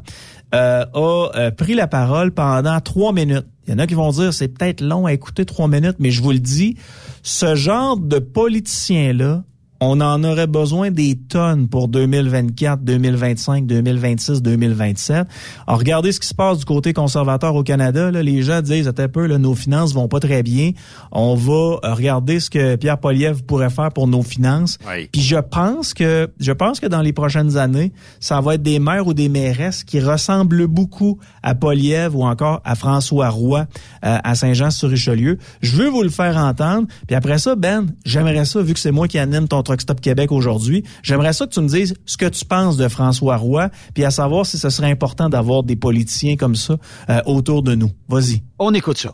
euh, 0.54 0.86
a 0.93 1.32
euh, 1.36 1.50
pris 1.50 1.74
la 1.74 1.88
parole 1.88 2.32
pendant 2.32 2.80
trois 2.80 3.12
minutes. 3.12 3.48
Il 3.67 3.71
y 3.71 3.74
en 3.74 3.80
a 3.80 3.88
qui 3.88 3.95
vont 3.95 4.12
dire 4.12 4.36
c'est 4.36 4.50
peut-être 4.50 4.82
long 4.82 5.08
à 5.08 5.13
écouter 5.13 5.45
trois 5.45 5.67
minutes, 5.67 5.95
mais 5.98 6.12
je 6.12 6.21
vous 6.21 6.32
le 6.32 6.39
dis, 6.39 6.78
ce 7.24 7.56
genre 7.56 7.98
de 7.98 8.19
politicien-là 8.19 9.43
on 9.80 10.00
en 10.02 10.24
aurait 10.24 10.48
besoin 10.48 10.92
des 10.92 11.16
tonnes 11.16 11.68
pour 11.68 11.88
2024, 11.88 12.84
2025, 12.84 13.66
2026, 13.66 14.42
2027. 14.42 15.28
Alors, 15.68 15.80
regardez 15.80 16.12
ce 16.12 16.20
qui 16.20 16.28
se 16.28 16.34
passe 16.34 16.60
du 16.60 16.66
côté 16.66 16.94
conservateur 16.94 17.56
au 17.56 17.64
Canada. 17.64 18.12
Là. 18.12 18.24
Les 18.24 18.42
gens 18.42 18.62
disent, 18.62 18.88
un 18.88 19.08
peu, 19.08 19.26
là, 19.26 19.38
nos 19.38 19.56
finances 19.56 19.94
vont 19.94 20.08
pas 20.08 20.20
très 20.20 20.44
bien. 20.44 20.72
On 21.12 21.36
va 21.36 21.54
euh, 21.54 21.94
regarder 21.94 22.40
ce 22.40 22.50
que 22.50 22.76
Pierre 22.76 22.98
Poliev 22.98 23.44
pourrait 23.44 23.70
faire 23.70 23.92
pour 23.92 24.08
nos 24.08 24.24
finances. 24.24 24.78
Puis 25.12 25.22
je 25.22 25.38
pense 25.38 25.94
que 25.94 26.30
je 26.40 26.52
pense 26.52 26.80
que 26.80 26.88
dans 26.88 27.02
les 27.02 27.14
prochaines 27.14 27.58
années, 27.58 27.92
ça 28.20 28.42
va 28.42 28.56
être 28.56 28.64
des 28.64 28.80
maires 28.80 29.08
ou 29.08 29.14
des 29.14 29.30
mairesses 29.30 29.84
qui 29.84 30.00
ressemblent 30.00 30.68
beaucoup 30.68 31.20
à 31.44 31.56
Poliev 31.56 32.16
ou 32.16 32.24
encore 32.24 32.62
à 32.64 32.76
François 32.76 33.30
Roy 33.30 33.60
euh, 34.06 34.18
à 34.24 34.36
Saint-Jean-sur-Richelieu. 34.36 35.38
Je 35.62 35.76
veux 35.76 35.90
vous 35.90 36.04
le 36.04 36.10
faire 36.10 36.38
entendre. 36.38 36.88
Puis 37.08 37.16
après 37.16 37.38
ça, 37.38 37.56
Ben, 37.56 37.88
j'aimerais 38.06 38.46
ça, 38.46 38.62
vu 38.62 38.74
que 38.74 38.80
c'est 38.80 38.92
moi 38.92 39.08
qui 39.08 39.18
anime 39.18 39.48
ton 39.48 39.64
Truck 39.76 39.82
Stop 39.82 40.02
Québec 40.02 40.32
aujourd'hui. 40.32 40.84
J'aimerais 41.04 41.34
ça 41.34 41.46
que 41.46 41.52
tu 41.52 41.60
me 41.60 41.68
dises 41.68 41.94
ce 42.06 42.18
que 42.18 42.28
tu 42.28 42.46
penses 42.46 42.78
de 42.78 42.88
François 42.88 43.38
Roy, 43.38 43.70
puis 43.94 44.06
à 44.06 44.12
savoir 44.12 44.46
si 44.46 44.58
ce 44.58 44.70
serait 44.70 44.90
important 44.90 45.30
d'avoir 45.30 45.64
des 45.64 45.76
politiciens 45.76 46.38
comme 46.38 46.56
ça 46.56 46.78
euh, 47.10 47.22
autour 47.26 47.62
de 47.62 47.76
nous. 47.76 47.92
Vas-y. 48.08 48.42
On 48.58 48.74
écoute 48.74 48.98
ça. 48.98 49.14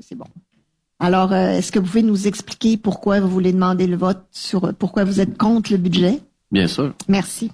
C'est 0.00 0.14
bon. 0.14 0.26
Alors, 0.98 1.32
euh, 1.32 1.52
est-ce 1.52 1.72
que 1.72 1.78
vous 1.78 1.86
pouvez 1.86 2.02
nous 2.02 2.26
expliquer 2.26 2.76
pourquoi 2.76 3.20
vous 3.20 3.28
voulez 3.28 3.52
demander 3.52 3.86
le 3.86 3.96
vote 3.96 4.22
sur 4.30 4.74
pourquoi 4.74 5.04
vous 5.04 5.20
êtes 5.20 5.38
contre 5.38 5.72
le 5.72 5.78
budget? 5.78 6.20
Bien 6.50 6.66
sûr. 6.66 6.92
Merci. 7.08 7.50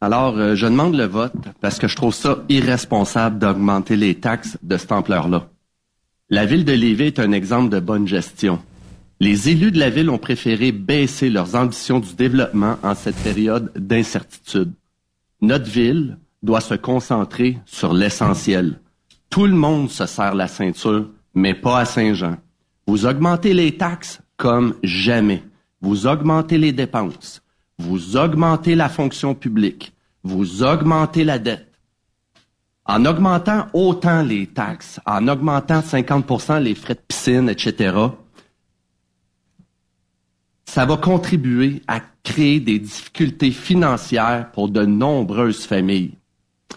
Alors, 0.00 0.36
euh, 0.36 0.54
je 0.54 0.66
demande 0.66 0.94
le 0.94 1.04
vote 1.04 1.32
parce 1.60 1.78
que 1.78 1.88
je 1.88 1.96
trouve 1.96 2.14
ça 2.14 2.38
irresponsable 2.48 3.38
d'augmenter 3.38 3.96
les 3.96 4.16
taxes 4.16 4.58
de 4.62 4.76
cette 4.76 4.92
ampleur-là. 4.92 5.48
La 6.30 6.44
ville 6.44 6.66
de 6.66 6.72
Lévis 6.74 7.04
est 7.04 7.20
un 7.20 7.32
exemple 7.32 7.70
de 7.70 7.80
bonne 7.80 8.06
gestion. 8.06 8.58
Les 9.18 9.48
élus 9.48 9.72
de 9.72 9.78
la 9.78 9.88
ville 9.88 10.10
ont 10.10 10.18
préféré 10.18 10.72
baisser 10.72 11.30
leurs 11.30 11.54
ambitions 11.54 12.00
du 12.00 12.14
développement 12.14 12.76
en 12.82 12.94
cette 12.94 13.16
période 13.16 13.72
d'incertitude. 13.74 14.72
Notre 15.40 15.70
ville 15.70 16.18
doit 16.42 16.60
se 16.60 16.74
concentrer 16.74 17.58
sur 17.64 17.94
l'essentiel. 17.94 18.78
Tout 19.30 19.46
le 19.46 19.54
monde 19.54 19.88
se 19.88 20.04
serre 20.04 20.34
la 20.34 20.48
ceinture, 20.48 21.08
mais 21.32 21.54
pas 21.54 21.78
à 21.78 21.84
Saint-Jean. 21.86 22.36
Vous 22.86 23.06
augmentez 23.06 23.54
les 23.54 23.78
taxes 23.78 24.20
comme 24.36 24.74
jamais. 24.82 25.42
Vous 25.80 26.06
augmentez 26.06 26.58
les 26.58 26.72
dépenses. 26.72 27.42
Vous 27.78 28.18
augmentez 28.18 28.74
la 28.74 28.90
fonction 28.90 29.34
publique. 29.34 29.94
Vous 30.24 30.62
augmentez 30.62 31.24
la 31.24 31.38
dette 31.38 31.67
en 32.88 33.04
augmentant 33.04 33.66
autant 33.74 34.22
les 34.22 34.46
taxes, 34.46 34.98
en 35.06 35.28
augmentant 35.28 35.80
50% 35.80 36.62
les 36.62 36.74
frais 36.74 36.94
de 36.94 37.00
piscine, 37.06 37.48
etc., 37.50 37.94
ça 40.64 40.84
va 40.84 40.96
contribuer 40.96 41.82
à 41.86 42.00
créer 42.22 42.60
des 42.60 42.78
difficultés 42.78 43.50
financières 43.50 44.50
pour 44.52 44.68
de 44.68 44.84
nombreuses 44.84 45.64
familles. 45.64 46.14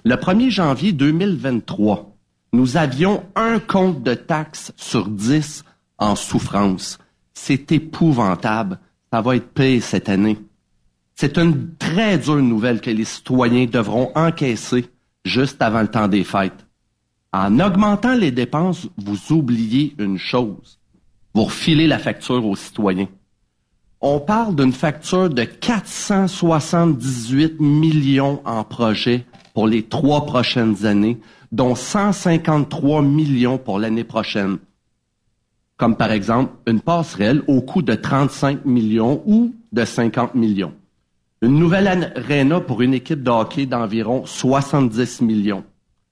Le 0.05 0.15
1er 0.15 0.49
janvier 0.49 0.91
2023, 0.93 2.15
nous 2.53 2.77
avions 2.77 3.23
un 3.35 3.59
compte 3.59 4.01
de 4.01 4.13
taxes 4.13 4.71
sur 4.77 5.07
10 5.07 5.63
en 5.97 6.15
souffrance. 6.15 6.99
C'est 7.33 7.71
épouvantable. 7.71 8.79
Ça 9.11 9.21
va 9.21 9.35
être 9.35 9.49
payé 9.49 9.81
cette 9.81 10.09
année. 10.09 10.39
C'est 11.15 11.37
une 11.37 11.75
très 11.75 12.17
dure 12.17 12.37
nouvelle 12.37 12.81
que 12.81 12.89
les 12.89 13.05
citoyens 13.05 13.65
devront 13.65 14.11
encaisser 14.15 14.89
juste 15.23 15.61
avant 15.61 15.81
le 15.81 15.87
temps 15.87 16.07
des 16.07 16.23
fêtes. 16.23 16.65
En 17.33 17.59
augmentant 17.59 18.15
les 18.15 18.31
dépenses, 18.31 18.87
vous 18.97 19.31
oubliez 19.31 19.93
une 19.97 20.17
chose. 20.17 20.79
Vous 21.33 21.45
refilez 21.45 21.87
la 21.87 21.99
facture 21.99 22.45
aux 22.45 22.57
citoyens. 22.57 23.07
On 24.01 24.19
parle 24.19 24.55
d'une 24.55 24.73
facture 24.73 25.29
de 25.29 25.43
478 25.43 27.61
millions 27.61 28.41
en 28.45 28.63
projet 28.63 29.25
pour 29.53 29.67
les 29.67 29.83
trois 29.83 30.25
prochaines 30.25 30.85
années, 30.85 31.19
dont 31.51 31.75
153 31.75 33.03
millions 33.03 33.59
pour 33.59 33.79
l'année 33.79 34.03
prochaine. 34.03 34.57
Comme 35.77 35.95
par 35.95 36.11
exemple 36.11 36.51
une 36.67 36.81
passerelle 36.81 37.43
au 37.47 37.61
coût 37.61 37.81
de 37.81 37.93
35 37.93 38.65
millions 38.65 39.23
ou 39.25 39.55
de 39.71 39.85
50 39.85 40.35
millions. 40.35 40.73
Une 41.43 41.57
nouvelle 41.57 41.87
arena 41.87 42.59
pour 42.59 42.83
une 42.83 42.93
équipe 42.93 43.23
de 43.23 43.31
hockey 43.31 43.65
d'environ 43.65 44.27
70 44.27 45.21
millions. 45.21 45.63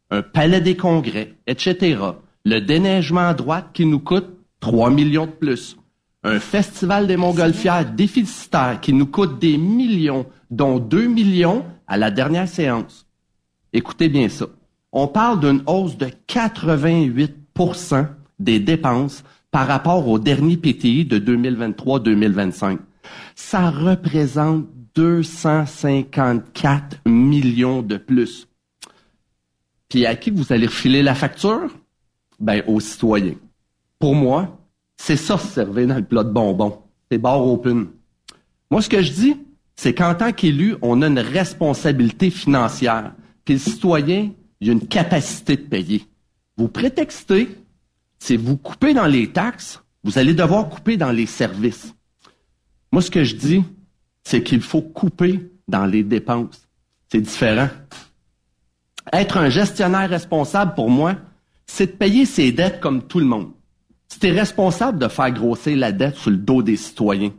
Un 0.10 0.24
palais 0.24 0.60
des 0.60 0.76
congrès, 0.76 1.36
etc. 1.46 2.00
Le 2.46 2.60
déneigement 2.60 3.28
à 3.28 3.36
droite 3.36 3.68
qui 3.72 3.86
nous 3.86 4.00
coûte 4.00 4.26
3 4.60 4.90
millions 4.90 5.28
de 5.28 5.32
plus. 5.32 5.78
Un 6.24 6.40
festival 6.40 7.06
des 7.06 7.16
montgolfières 7.16 7.86
déficitaire 7.86 8.80
qui 8.82 8.92
nous 8.92 9.06
coûte 9.06 9.38
des 9.38 9.60
millions, 9.60 10.26
dont 10.50 10.80
2 10.80 11.06
millions 11.06 11.64
à 11.86 11.98
la 11.98 12.10
dernière 12.10 12.48
séance. 12.48 13.06
Écoutez 13.72 14.10
bien 14.10 14.30
ça. 14.30 14.48
On 14.92 15.08
parle 15.08 15.42
d'une 15.42 15.62
hausse 15.68 15.96
de 15.96 16.08
88% 16.28 18.08
des 18.40 18.60
dépenses 18.60 19.24
par 19.52 19.68
rapport 19.68 20.08
au 20.08 20.18
dernier 20.18 20.58
PTI 20.58 21.06
de 21.06 21.20
2023-2025. 21.20 22.80
Ça 23.36 23.70
représente 23.70 24.66
254 25.00 27.00
millions 27.06 27.82
de 27.82 27.96
plus. 27.96 28.50
Puis 29.88 30.06
à 30.06 30.18
qui 30.18 30.30
vous 30.30 30.52
allez 30.52 30.66
refiler 30.66 31.02
la 31.02 31.16
facture? 31.16 31.70
Ben, 32.38 32.62
aux 32.68 32.82
citoyens. 32.82 33.36
Pour 33.98 34.14
moi, 34.14 34.60
c'est 34.98 35.16
ça 35.16 35.38
servir 35.38 35.88
dans 35.88 35.96
le 35.96 36.04
plat 36.04 36.26
de 36.26 36.32
bonbons. 36.32 36.82
C'est 37.10 37.18
barre 37.18 37.48
open. 37.48 37.88
Moi, 38.70 38.82
ce 38.82 38.90
que 38.90 39.02
je 39.02 39.14
dis, 39.14 39.38
c'est 39.78 39.94
qu'en 39.94 40.16
tant 40.16 40.34
qu'élu, 40.34 40.76
on 40.82 41.02
a 41.02 41.08
une 41.08 41.20
responsabilité 41.20 42.30
financière. 42.30 43.14
Puis 43.46 43.54
le 43.54 43.60
citoyen, 43.62 44.32
il 44.60 44.70
a 44.70 44.74
une 44.74 44.86
capacité 44.86 45.56
de 45.56 45.62
payer. 45.62 46.04
Vous 46.58 46.68
prétextez, 46.68 47.48
si 48.20 48.36
vous 48.36 48.58
coupez 48.58 48.94
dans 48.94 49.08
les 49.08 49.32
taxes, 49.32 49.82
vous 50.04 50.18
allez 50.18 50.34
devoir 50.34 50.68
couper 50.68 50.98
dans 50.98 51.14
les 51.14 51.26
services. 51.26 51.96
Moi, 52.92 53.02
ce 53.02 53.10
que 53.10 53.24
je 53.24 53.38
dis, 53.38 53.64
c'est 54.24 54.44
qu'il 54.44 54.62
faut 54.62 54.82
couper 54.82 55.52
dans 55.68 55.86
les 55.86 56.04
dépenses. 56.04 56.68
C'est 57.12 57.22
différent. 57.22 57.70
Être 59.12 59.38
un 59.38 59.50
gestionnaire 59.50 60.10
responsable, 60.10 60.76
pour 60.76 60.90
moi, 60.90 61.16
c'est 61.66 61.88
de 61.88 61.92
payer 61.92 62.26
ses 62.26 62.52
dettes 62.52 62.80
comme 62.80 63.04
tout 63.04 63.20
le 63.20 63.26
monde. 63.26 63.52
C'était 64.08 64.32
responsable 64.32 65.00
de 65.00 65.08
faire 65.08 65.32
grossir 65.32 65.78
la 65.78 65.92
dette 65.92 66.16
sur 66.16 66.32
le 66.32 66.38
dos 66.38 66.64
des 66.64 66.76
citoyens. 66.76 67.32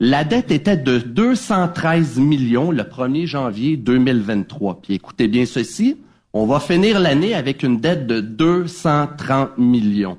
La 0.00 0.24
dette 0.24 0.50
était 0.50 0.76
de 0.76 0.98
213 0.98 2.18
millions 2.18 2.70
le 2.70 2.82
1er 2.82 3.26
janvier 3.26 3.76
2023. 3.76 4.82
Puis 4.82 4.94
écoutez 4.94 5.28
bien 5.28 5.46
ceci, 5.46 5.96
on 6.32 6.46
va 6.46 6.60
finir 6.60 7.00
l'année 7.00 7.34
avec 7.34 7.62
une 7.62 7.80
dette 7.80 8.06
de 8.06 8.20
230 8.20 9.56
millions. 9.56 10.18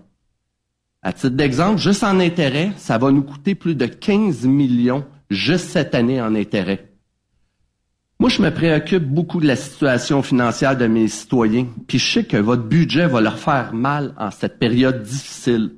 À 1.03 1.13
titre 1.13 1.35
d'exemple, 1.35 1.79
juste 1.79 2.03
en 2.03 2.19
intérêt, 2.19 2.71
ça 2.77 2.97
va 2.97 3.11
nous 3.11 3.21
coûter 3.21 3.53
plus 3.53 3.75
de 3.75 3.85
15 3.85 4.45
millions 4.45 5.05
juste 5.29 5.69
cette 5.69 5.95
année 5.95 6.21
en 6.21 6.35
intérêt. 6.35 6.89
Moi, 8.19 8.29
je 8.29 8.41
me 8.41 8.49
préoccupe 8.49 9.03
beaucoup 9.03 9.39
de 9.39 9.45
la 9.45 9.55
situation 9.55 10.23
financière 10.23 10.75
de 10.75 10.87
mes 10.87 11.07
citoyens, 11.07 11.67
puis 11.87 11.99
je 11.99 12.13
sais 12.13 12.23
que 12.23 12.37
votre 12.37 12.63
budget 12.63 13.07
va 13.07 13.21
leur 13.21 13.37
faire 13.37 13.73
mal 13.73 14.15
en 14.17 14.31
cette 14.31 14.57
période 14.57 15.03
difficile. 15.03 15.75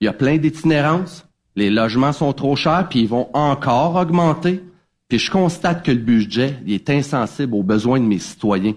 Il 0.00 0.06
y 0.06 0.08
a 0.08 0.14
plein 0.14 0.38
d'itinérances, 0.38 1.26
les 1.54 1.68
logements 1.68 2.14
sont 2.14 2.32
trop 2.32 2.56
chers, 2.56 2.88
puis 2.88 3.00
ils 3.00 3.08
vont 3.08 3.28
encore 3.34 3.96
augmenter, 3.96 4.64
puis 5.08 5.18
je 5.18 5.30
constate 5.30 5.84
que 5.84 5.92
le 5.92 5.98
budget 5.98 6.56
est 6.66 6.88
insensible 6.88 7.54
aux 7.54 7.62
besoins 7.62 8.00
de 8.00 8.06
mes 8.06 8.18
citoyens. 8.18 8.74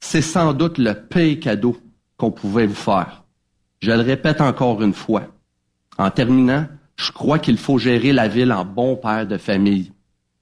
C'est 0.00 0.22
sans 0.22 0.52
doute 0.52 0.78
le 0.78 0.94
pire 0.94 1.38
cadeau 1.38 1.76
qu'on 2.16 2.32
pouvait 2.32 2.66
vous 2.66 2.74
faire. 2.74 3.22
Je 3.80 3.92
le 3.92 4.00
répète 4.00 4.40
encore 4.40 4.82
une 4.82 4.94
fois. 4.94 5.28
En 5.96 6.10
terminant, 6.10 6.66
je 6.98 7.12
crois 7.12 7.38
qu'il 7.38 7.56
faut 7.56 7.78
gérer 7.78 8.12
la 8.12 8.28
ville 8.28 8.52
en 8.52 8.64
bon 8.64 8.96
père 8.96 9.26
de 9.26 9.38
famille. 9.38 9.92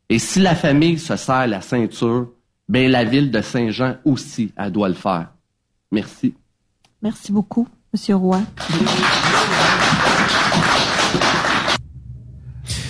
Et 0.09 0.19
si 0.19 0.41
la 0.41 0.55
famille 0.55 0.99
se 0.99 1.17
serre 1.17 1.47
la 1.47 1.61
ceinture, 1.61 2.31
ben 2.69 2.91
la 2.91 3.05
ville 3.05 3.31
de 3.31 3.41
Saint-Jean 3.43 3.97
aussi, 4.05 4.53
elle 4.57 4.73
doit 4.73 4.89
le 4.89 4.95
faire. 4.95 5.29
Merci. 5.93 6.35
Merci 7.03 7.31
beaucoup, 7.31 7.69
Monsieur 7.93 8.17
Roy. 8.17 8.41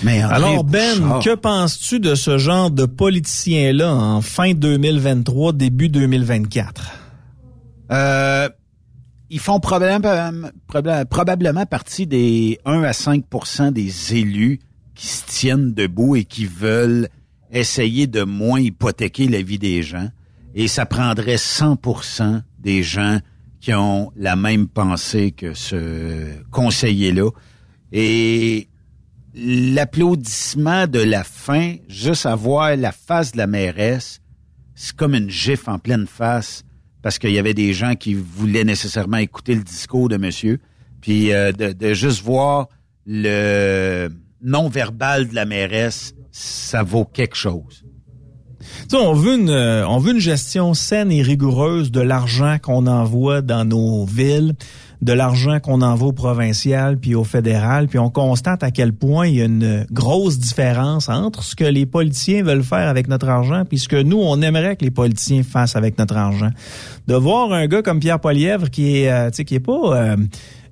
Mais 0.04 0.22
Alors 0.22 0.62
Ben, 0.62 1.20
que 1.22 1.34
penses-tu 1.34 1.98
de 1.98 2.14
ce 2.14 2.38
genre 2.38 2.70
de 2.70 2.86
politiciens-là 2.86 3.92
en 3.92 4.20
fin 4.20 4.52
2023, 4.52 5.52
début 5.52 5.88
2024? 5.88 6.92
Euh, 7.90 8.48
ils 9.30 9.40
font 9.40 9.60
probablement, 9.60 10.50
probablement 11.10 11.66
partie 11.66 12.06
des 12.06 12.58
1 12.64 12.82
à 12.82 12.92
5% 12.92 13.72
des 13.72 14.14
élus 14.14 14.60
qui 14.94 15.06
se 15.08 15.24
tiennent 15.26 15.74
debout 15.74 16.16
et 16.16 16.24
qui 16.24 16.46
veulent 16.46 17.08
essayer 17.50 18.06
de 18.06 18.22
moins 18.22 18.60
hypothéquer 18.60 19.28
la 19.28 19.42
vie 19.42 19.58
des 19.58 19.82
gens. 19.82 20.08
Et 20.54 20.68
ça 20.68 20.86
prendrait 20.86 21.36
100% 21.36 22.42
des 22.58 22.82
gens 22.82 23.18
qui 23.60 23.74
ont 23.74 24.12
la 24.16 24.36
même 24.36 24.68
pensée 24.68 25.32
que 25.32 25.54
ce 25.54 26.40
conseiller-là. 26.50 27.30
Et 27.92 28.68
l'applaudissement 29.34 30.86
de 30.86 31.00
la 31.00 31.24
fin, 31.24 31.74
juste 31.88 32.26
à 32.26 32.34
voir 32.34 32.76
la 32.76 32.92
face 32.92 33.32
de 33.32 33.38
la 33.38 33.46
mairesse, 33.46 34.20
c'est 34.74 34.94
comme 34.94 35.14
une 35.14 35.30
gifle 35.30 35.70
en 35.70 35.78
pleine 35.78 36.06
face 36.06 36.65
parce 37.06 37.20
qu'il 37.20 37.30
y 37.30 37.38
avait 37.38 37.54
des 37.54 37.72
gens 37.72 37.94
qui 37.94 38.14
voulaient 38.14 38.64
nécessairement 38.64 39.18
écouter 39.18 39.54
le 39.54 39.62
discours 39.62 40.08
de 40.08 40.16
monsieur. 40.16 40.58
Puis 41.00 41.32
euh, 41.32 41.52
de, 41.52 41.94
juste 41.94 42.20
voir 42.24 42.66
le 43.06 44.08
non-verbal 44.42 45.28
de 45.28 45.34
la 45.36 45.44
mairesse, 45.44 46.16
ça 46.32 46.82
vaut 46.82 47.04
quelque 47.04 47.36
chose. 47.36 47.84
Tu 48.90 48.96
on 48.96 49.12
veut 49.12 49.36
une, 49.36 49.50
euh, 49.50 49.86
on 49.86 49.98
veut 49.98 50.14
une 50.14 50.20
gestion 50.20 50.74
saine 50.74 51.12
et 51.12 51.22
rigoureuse 51.22 51.92
de 51.92 52.00
l'argent 52.00 52.56
qu'on 52.60 52.88
envoie 52.88 53.40
dans 53.40 53.64
nos 53.64 54.04
villes, 54.04 54.54
de 55.02 55.12
l'argent 55.12 55.60
qu'on 55.60 55.82
envoie 55.82 56.08
au 56.08 56.12
provincial 56.12 56.98
puis 56.98 57.14
au 57.14 57.24
fédéral, 57.24 57.88
puis 57.88 57.98
on 57.98 58.10
constate 58.10 58.62
à 58.62 58.70
quel 58.70 58.92
point 58.92 59.26
il 59.26 59.36
y 59.36 59.42
a 59.42 59.44
une 59.44 59.86
grosse 59.90 60.38
différence 60.38 61.08
entre 61.08 61.42
ce 61.42 61.54
que 61.54 61.64
les 61.64 61.86
politiciens 61.86 62.42
veulent 62.42 62.62
faire 62.62 62.88
avec 62.88 63.08
notre 63.08 63.28
argent 63.28 63.64
puis 63.64 63.78
ce 63.78 63.88
que 63.88 64.02
nous 64.02 64.18
on 64.18 64.40
aimerait 64.42 64.76
que 64.76 64.84
les 64.84 64.90
politiciens 64.90 65.42
fassent 65.42 65.76
avec 65.76 65.98
notre 65.98 66.16
argent. 66.16 66.50
De 67.06 67.14
voir 67.14 67.52
un 67.52 67.66
gars 67.66 67.82
comme 67.82 68.00
Pierre 68.00 68.20
Polièvre 68.20 68.70
qui 68.70 68.98
est, 68.98 69.10
euh, 69.10 69.30
qui 69.30 69.54
est 69.54 69.60
pas 69.60 69.96
euh, 69.96 70.16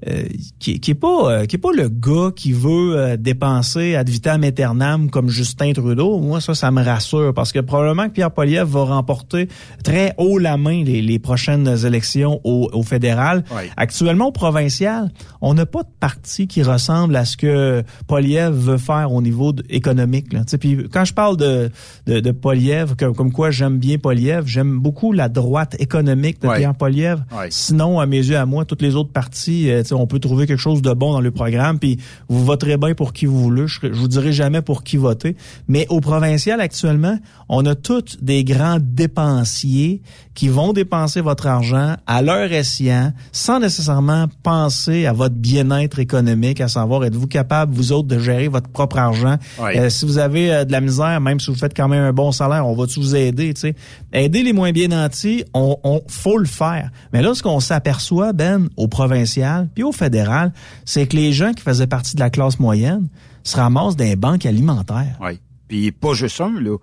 euh, 0.07 0.25
qui, 0.59 0.81
qui 0.81 0.91
est 0.91 0.95
pas 0.95 1.33
euh, 1.33 1.47
qui 1.47 1.57
est 1.57 1.59
pas 1.59 1.73
le 1.73 1.89
gars 1.89 2.31
qui 2.35 2.53
veut 2.53 2.95
euh, 2.95 3.17
dépenser 3.17 3.95
ad 3.95 4.07
vitam 4.07 4.45
aeternam 4.45 5.09
comme 5.09 5.31
Justin 5.31 5.73
Trudeau. 5.73 6.19
Moi 6.19 6.43
ça 6.43 6.55
ça 6.55 6.71
me 6.71 6.83
rassure 6.83 7.33
parce 7.33 7.53
que 7.53 7.61
probablement 7.61 8.09
que 8.09 8.13
Pierre 8.13 8.31
Poilievre 8.31 8.69
va 8.69 8.85
remporter 8.97 9.49
très 9.83 10.13
haut 10.19 10.37
la 10.37 10.59
main 10.59 10.85
les, 10.85 11.01
les 11.01 11.19
prochaines 11.19 11.87
élections 11.87 12.39
au, 12.45 12.69
au 12.75 12.83
fédéral. 12.83 13.45
Actuellement 13.79 14.27
au 14.27 14.33
provincial, 14.33 15.11
on 15.41 15.55
n'a 15.55 15.65
pas 15.65 15.85
de 15.85 15.89
parti 16.01 16.49
qui 16.49 16.63
ressemble 16.63 17.17
à 17.17 17.25
ce 17.25 17.39
que 17.39 17.83
Poilievre 18.07 18.55
veut 18.55 18.79
faire 18.79 19.11
au 19.11 19.23
niveau 19.23 19.55
économique 19.71 20.35
là. 20.35 20.43
puis 20.61 20.87
quand 20.93 21.07
je 21.07 21.15
parle 21.15 21.39
de 21.39 21.71
de, 22.07 22.21
de 22.21 22.31
Poilievre 22.31 22.95
comme, 22.99 23.15
comme 23.15 23.33
quoi 23.33 23.51
j'aime 23.51 23.79
bien 23.79 23.97
Poilievre, 23.97 24.47
j'aime 24.47 24.79
beaucoup 24.81 25.13
la 25.13 25.31
droite 25.31 25.77
économique 25.79 26.43
de 26.43 26.49
Pierre 26.49 26.75
Poilievre. 26.75 27.25
Sinon 27.49 28.01
à 28.01 28.07
mes 28.07 28.19
yeux 28.19 28.37
à 28.37 28.45
moi 28.45 28.67
toutes 28.67 28.83
les 28.83 28.97
autres 28.97 29.13
partis 29.13 29.71
on 29.95 30.07
peut 30.07 30.19
trouver 30.19 30.47
quelque 30.47 30.61
chose 30.61 30.83
de 30.83 30.93
bon 30.93 31.13
dans 31.13 31.21
le 31.21 31.31
programme, 31.31 31.79
puis 31.79 31.99
vous 32.29 32.45
voterez 32.45 32.77
bien 32.77 32.95
pour 32.95 33.13
qui 33.13 33.27
vous 33.27 33.41
voulez. 33.41 33.67
Je, 33.67 33.81
je 33.83 33.99
vous 33.99 34.09
dirai 34.09 34.33
jamais 34.33 34.63
pour 34.63 34.83
qui 34.85 34.97
voter. 34.97 35.37
Mais 35.69 35.87
au 35.89 36.01
provincial, 36.01 36.61
actuellement, 36.61 37.19
on 37.49 37.65
a 37.67 37.75
tous 37.75 38.19
des 38.21 38.45
grands 38.45 38.79
dépensiers 38.81 40.03
qui 40.35 40.49
vont 40.49 40.73
dépenser 40.73 41.21
votre 41.21 41.47
argent 41.47 41.95
à 42.07 42.23
leur 42.23 42.53
escient, 42.53 43.13
sans 43.31 43.61
nécessairement 43.61 44.27
penser 44.43 45.07
à 45.07 45.13
votre 45.13 45.37
bien-être 45.37 45.99
économique, 46.01 46.61
à 46.61 46.69
savoir, 46.69 47.05
êtes-vous 47.05 47.29
capable, 47.29 47.73
vous 47.75 47.93
autres, 47.93 48.09
de 48.09 48.19
gérer 48.19 48.49
votre 48.49 48.69
propre 48.69 48.99
argent? 48.99 49.37
Euh, 49.61 49.91
si 49.91 50.05
vous 50.05 50.19
avez 50.19 50.53
euh, 50.53 50.65
de 50.65 50.73
la 50.73 50.81
misère, 50.81 51.21
même 51.21 51.39
si 51.39 51.51
vous 51.51 51.57
faites 51.57 51.77
quand 51.77 51.89
même 51.89 52.03
un 52.03 52.13
bon 52.13 52.33
salaire, 52.33 52.67
on 52.67 52.75
va-tu 52.75 53.01
vous 53.01 53.15
aider? 53.15 53.53
sais 53.57 53.75
Aider 54.13 54.43
les 54.43 54.53
moins 54.53 54.73
bien 54.73 54.89
nantis, 54.89 55.45
on, 55.55 55.77
on 55.85 56.03
faut 56.09 56.39
le 56.39 56.47
faire. 56.47 56.91
Mais 57.13 57.23
là, 57.23 57.35
ce 57.35 57.43
qu'on 57.43 57.61
s'aperçoit, 57.61 58.33
Ben, 58.33 58.69
au 58.77 58.89
provincial, 58.89 59.69
puis 59.75 59.85
au 59.85 59.93
fédéral, 59.93 60.53
c'est 60.85 61.07
que 61.07 61.17
les 61.17 61.33
gens 61.33 61.53
qui 61.53 61.63
faisaient 61.63 61.87
partie 61.87 62.17
de 62.17 62.21
la 62.21 62.31
classe 62.31 62.59
moyenne 62.59 63.09
se 63.45 63.57
ramassent 63.57 63.97
dans 63.97 64.05
les 64.05 64.17
banques 64.17 64.47
alimentaires. 64.47 65.17
Oui. 65.21 65.39
Puis 65.69 65.93
pas 65.93 66.15
juste 66.15 66.41
un, 66.41 66.61
là. 66.61 66.77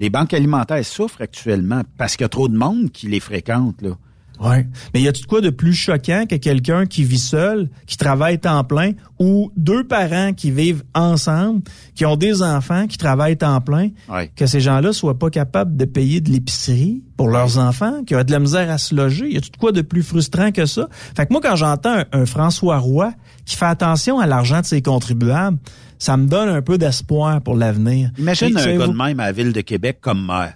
Les 0.00 0.10
banques 0.10 0.34
alimentaires 0.34 0.84
souffrent 0.84 1.22
actuellement 1.22 1.82
parce 1.96 2.16
qu'il 2.16 2.24
y 2.24 2.26
a 2.26 2.28
trop 2.28 2.48
de 2.48 2.56
monde 2.56 2.90
qui 2.92 3.08
les 3.08 3.20
fréquente, 3.20 3.82
là. 3.82 3.96
Ouais. 4.40 4.66
Mais 4.94 5.00
y 5.00 5.08
a 5.08 5.12
tout 5.12 5.26
quoi 5.28 5.40
de 5.40 5.50
plus 5.50 5.74
choquant 5.74 6.24
que 6.28 6.36
quelqu'un 6.36 6.86
qui 6.86 7.02
vit 7.02 7.18
seul, 7.18 7.68
qui 7.86 7.96
travaille 7.96 8.38
temps 8.38 8.62
plein, 8.64 8.92
ou 9.18 9.50
deux 9.56 9.84
parents 9.84 10.32
qui 10.32 10.50
vivent 10.50 10.84
ensemble, 10.94 11.62
qui 11.94 12.06
ont 12.06 12.16
des 12.16 12.42
enfants, 12.42 12.86
qui 12.86 12.98
travaillent 12.98 13.36
temps 13.36 13.60
plein, 13.60 13.90
que 14.36 14.46
ces 14.46 14.60
gens-là 14.60 14.92
soient 14.92 15.18
pas 15.18 15.30
capables 15.30 15.76
de 15.76 15.84
payer 15.84 16.20
de 16.20 16.30
l'épicerie 16.30 17.02
pour 17.16 17.28
leurs 17.28 17.58
enfants, 17.58 18.04
qui 18.04 18.14
ont 18.14 18.22
de 18.22 18.30
la 18.30 18.38
misère 18.38 18.70
à 18.70 18.78
se 18.78 18.94
loger? 18.94 19.28
Y 19.28 19.38
a 19.38 19.40
tout 19.40 19.50
quoi 19.58 19.72
de 19.72 19.82
plus 19.82 20.04
frustrant 20.04 20.52
que 20.52 20.66
ça? 20.66 20.88
Fait 21.16 21.26
que 21.26 21.32
moi, 21.32 21.40
quand 21.42 21.56
j'entends 21.56 22.04
un, 22.12 22.26
François 22.26 22.78
Roy 22.78 23.12
qui 23.44 23.56
fait 23.56 23.66
attention 23.66 24.20
à 24.20 24.26
l'argent 24.26 24.60
de 24.60 24.66
ses 24.66 24.82
contribuables, 24.82 25.58
ça 25.98 26.16
me 26.16 26.26
donne 26.26 26.48
un 26.48 26.62
peu 26.62 26.78
d'espoir 26.78 27.40
pour 27.40 27.56
l'avenir. 27.56 28.10
Imagine 28.18 28.56
un 28.56 28.78
gars 28.78 28.86
de 28.86 28.92
même 28.92 29.20
à 29.20 29.26
la 29.26 29.32
ville 29.32 29.52
de 29.52 29.60
Québec 29.60 29.98
comme 30.00 30.24
maire 30.26 30.54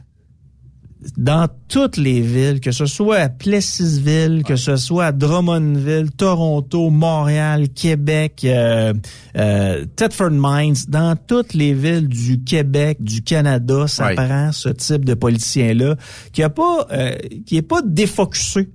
dans 1.16 1.48
toutes 1.68 1.96
les 1.96 2.20
villes, 2.20 2.60
que 2.60 2.70
ce 2.70 2.86
soit 2.86 3.16
à 3.16 3.28
Plessisville, 3.28 4.42
que 4.44 4.56
ce 4.56 4.76
soit 4.76 5.06
à 5.06 5.12
Drummondville, 5.12 6.10
Toronto, 6.12 6.90
Montréal, 6.90 7.68
Québec, 7.70 8.42
euh, 8.44 8.94
euh, 9.36 9.84
Thetford 9.96 10.30
Mines, 10.30 10.76
dans 10.88 11.16
toutes 11.16 11.54
les 11.54 11.74
villes 11.74 12.08
du 12.08 12.42
Québec, 12.42 12.98
du 13.00 13.22
Canada, 13.22 13.86
ça 13.86 14.14
prend 14.14 14.52
ce 14.52 14.68
type 14.68 15.04
de 15.04 15.14
politicien-là 15.14 15.96
qui 16.32 16.42
a 16.42 16.50
pas, 16.50 16.86
euh, 16.92 17.16
qui 17.46 17.56
est 17.56 17.62
pas 17.62 17.82
défocusé 17.82 18.70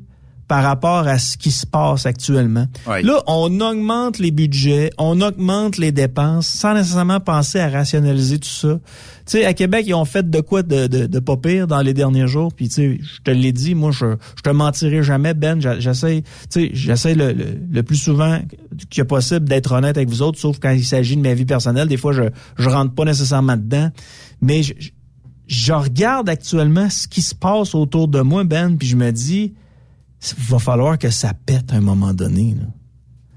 par 0.47 0.63
rapport 0.63 1.07
à 1.07 1.19
ce 1.19 1.35
qui 1.37 1.51
se 1.51 1.65
passe 1.65 2.05
actuellement. 2.05 2.67
Là, 2.85 3.21
on 3.27 3.59
augmente 3.59 4.17
les 4.17 4.31
budgets, 4.31 4.91
on 4.97 5.19
augmente 5.19 5.77
les 5.77 5.91
dépenses 5.91 6.47
sans 6.47 6.73
nécessairement 6.73 7.19
penser 7.19 7.59
à 7.59 7.69
rationaliser 7.69 8.39
tout 8.39 8.47
ça. 8.47 8.79
Tu 9.25 9.39
sais, 9.39 9.45
à 9.45 9.53
Québec, 9.53 9.83
ils 9.87 9.93
ont 9.93 10.05
fait 10.05 10.29
de 10.29 10.39
quoi 10.39 10.63
de, 10.63 10.87
de, 10.87 11.05
de 11.05 11.19
pas 11.19 11.35
pire 11.35 11.67
dans 11.67 11.81
les 11.81 11.93
derniers 11.93 12.27
jours. 12.27 12.53
Puis, 12.53 12.69
tu 12.69 12.75
sais, 12.75 12.99
je 13.01 13.21
te 13.23 13.31
l'ai 13.31 13.51
dit, 13.51 13.75
moi, 13.75 13.91
je, 13.91 14.15
je 14.37 14.41
te 14.41 14.49
mentirai 14.49 15.03
jamais, 15.03 15.33
Ben. 15.33 15.59
J'essaie, 15.79 16.21
tu 16.21 16.27
sais, 16.49 16.69
j'essaie 16.71 17.13
le, 17.13 17.33
le, 17.33 17.83
plus 17.83 17.97
souvent 17.97 18.39
que 18.89 19.01
possible 19.01 19.49
d'être 19.49 19.73
honnête 19.73 19.97
avec 19.97 20.07
vous 20.07 20.21
autres, 20.21 20.39
sauf 20.39 20.59
quand 20.59 20.71
il 20.71 20.85
s'agit 20.85 21.17
de 21.17 21.21
ma 21.21 21.33
vie 21.33 21.45
personnelle. 21.45 21.89
Des 21.89 21.97
fois, 21.97 22.13
je, 22.13 22.23
je 22.57 22.69
rentre 22.69 22.93
pas 22.93 23.03
nécessairement 23.03 23.57
dedans. 23.57 23.91
Mais 24.39 24.63
je, 24.63 24.73
je 25.47 25.73
regarde 25.73 26.29
actuellement 26.29 26.89
ce 26.89 27.05
qui 27.09 27.21
se 27.21 27.35
passe 27.35 27.75
autour 27.75 28.07
de 28.07 28.21
moi, 28.21 28.45
Ben, 28.45 28.77
puis 28.77 28.87
je 28.87 28.95
me 28.95 29.11
dis, 29.11 29.53
va 30.49 30.59
falloir 30.59 30.97
que 30.97 31.09
ça 31.09 31.33
pète 31.45 31.71
à 31.71 31.75
un 31.75 31.81
moment 31.81 32.13
donné. 32.13 32.55
Là. 32.59 32.65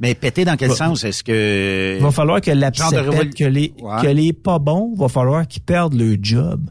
Mais 0.01 0.15
péter 0.15 0.45
dans 0.47 0.57
quel 0.57 0.73
sens? 0.73 1.05
Est-ce 1.05 1.23
que... 1.23 1.97
Il 1.99 2.03
va 2.03 2.11
falloir 2.11 2.41
que 2.41 2.51
la 2.51 2.71
pète, 2.71 3.35
que 3.35 3.45
les, 3.45 3.75
que 4.03 4.07
les 4.07 4.33
pas 4.33 4.59
bons, 4.59 4.95
va 4.97 5.09
falloir 5.09 5.47
qu'ils 5.47 5.63
perdent 5.63 5.95
le 5.95 6.17
job. 6.21 6.71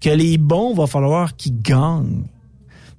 Que 0.00 0.08
les 0.08 0.38
bons, 0.38 0.74
va 0.74 0.86
falloir 0.86 1.36
qu'ils 1.36 1.60
gagnent. 1.60 2.24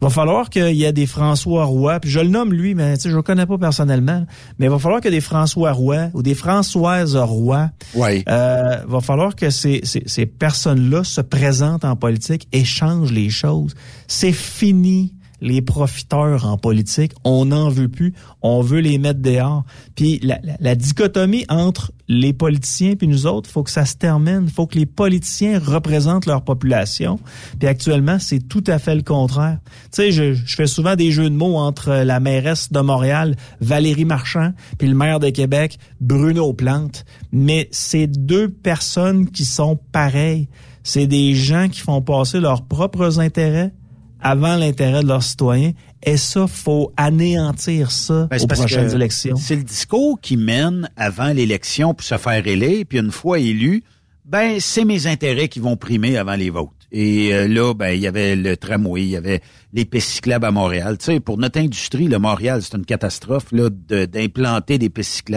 Va 0.01 0.10
falloir 0.10 0.51
qu'il 0.51 0.75
y 0.75 0.84
ait 0.84 0.93
des 0.93 1.08
François 1.08 1.63
Roy, 1.63 1.99
puis 1.99 2.12
je 2.12 2.19
le 2.19 2.27
nomme 2.27 2.53
lui, 2.53 2.75
mais 2.75 2.95
je 3.03 3.10
le 3.10 3.23
connais 3.23 3.45
pas 3.47 3.58
personnellement, 3.58 4.25
mais 4.60 4.67
il 4.67 4.69
va 4.69 4.77
falloir 4.77 5.01
que 5.01 5.10
des 5.10 5.21
François 5.21 5.71
Roy 5.71 6.10
ou 6.13 6.21
des 6.21 6.36
Françoises 6.36 7.15
Roy, 7.15 7.69
ouais. 7.95 8.23
euh, 8.27 8.77
va 8.88 9.01
falloir 9.01 9.36
que 9.36 9.49
ces, 9.49 9.79
ces, 9.84 10.03
ces 10.05 10.25
personnes-là 10.25 11.03
se 11.03 11.21
présentent 11.21 11.86
en 11.86 11.95
politique 11.95 12.47
et 12.51 12.65
changent 12.65 13.13
les 13.13 13.29
choses. 13.29 13.73
C'est 14.08 14.34
fini 14.34 15.15
les 15.41 15.62
profiteurs 15.62 16.45
en 16.45 16.58
politique, 16.58 17.12
on 17.24 17.45
n'en 17.45 17.69
veut 17.69 17.89
plus, 17.89 18.13
on 18.41 18.62
veut 18.62 18.80
les 18.80 18.98
mettre 18.98 19.21
dehors. 19.21 19.63
Puis 19.95 20.21
la, 20.21 20.76
dichotomie 20.76 21.45
entre 21.50 21.91
les 22.08 22.34
politiciens 22.34 22.95
puis 22.95 23.08
nous 23.08 23.26
autres, 23.26 23.50
faut 23.50 23.63
que 23.63 23.71
ça 23.71 23.86
se 23.86 23.95
termine, 23.95 24.48
faut 24.48 24.67
que 24.67 24.78
les 24.78 24.86
politiciens 24.86 25.60
représentent 25.60 26.26
leur 26.26 26.43
population. 26.43 27.19
Puis 27.60 27.67
actuellement, 27.67 28.19
c'est 28.19 28.39
tout 28.39 28.63
à 28.67 28.80
fait 28.80 28.95
le 28.95 29.02
contraire. 29.02 29.60
Tu 29.65 29.88
sais, 29.91 30.12
je, 30.12 30.34
je, 30.34 30.56
fais 30.56 30.67
souvent 30.67 30.95
des 30.95 31.12
jeux 31.12 31.30
de 31.30 31.36
mots 31.36 31.58
entre 31.58 31.91
la 31.91 32.19
mairesse 32.19 32.71
de 32.71 32.80
Montréal, 32.80 33.36
Valérie 33.62 34.06
Marchand, 34.06 34.52
puis 34.78 34.88
le 34.88 34.95
maire 34.95 35.19
de 35.19 35.30
Québec, 35.30 35.78
Bruno 36.02 36.54
Plante, 36.54 37.06
mais 37.32 37.67
c'est 37.71 38.08
deux 38.08 38.50
personnes 38.50 39.30
qui 39.30 39.45
sont 39.45 39.78
pareilles. 39.91 40.48
C'est 40.84 41.08
des 41.08 41.34
gens 41.34 41.67
qui 41.67 41.82
font 41.82 42.02
passer 42.02 42.39
leurs 42.39 42.62
propres 42.62 43.19
intérêts 43.19 43.74
avant 44.21 44.56
l'intérêt 44.56 45.04
de 45.04 45.08
leurs 45.08 45.23
citoyens. 45.23 45.71
Et 46.04 46.17
ça, 46.17 46.47
faut 46.47 46.91
anéantir 46.97 47.91
ça 47.91 48.28
ben, 48.30 48.39
aux 48.41 48.47
prochaines 48.47 48.93
élections. 48.93 49.36
C'est 49.36 49.56
le 49.56 49.63
discours 49.63 50.19
qui 50.21 50.38
mène 50.38 50.89
avant 50.95 51.34
l'élection 51.34 51.93
pour 51.93 52.06
se 52.06 52.17
faire 52.17 52.45
élire, 52.45 52.86
puis 52.88 52.99
une 52.99 53.12
fois 53.12 53.39
élu, 53.39 53.84
ben 54.23 54.60
c'est 54.60 54.86
mes 54.86 55.08
intérêts 55.08 55.47
qui 55.47 55.60
vont 55.60 55.78
primer 55.78 56.17
avant 56.17 56.36
les 56.36 56.49
votes. 56.49 56.69
Et 56.91 57.34
euh, 57.34 57.47
là, 57.47 57.73
ben 57.73 57.89
il 57.89 57.99
y 57.99 58.08
avait 58.08 58.36
le 58.36 58.56
tramway, 58.56 59.04
il 59.04 59.10
y 59.10 59.15
avait 59.15 59.41
les 59.73 59.86
pistes 59.86 60.28
à 60.28 60.51
Montréal. 60.51 60.97
Tu 60.97 61.06
sais, 61.06 61.19
pour 61.19 61.38
notre 61.38 61.60
industrie, 61.60 62.08
le 62.08 62.19
Montréal, 62.19 62.62
c'est 62.62 62.78
une 62.78 62.86
catastrophe 62.86 63.51
là 63.51 63.69
d'implanter 63.69 64.78
des 64.78 64.89
pistes 64.89 65.30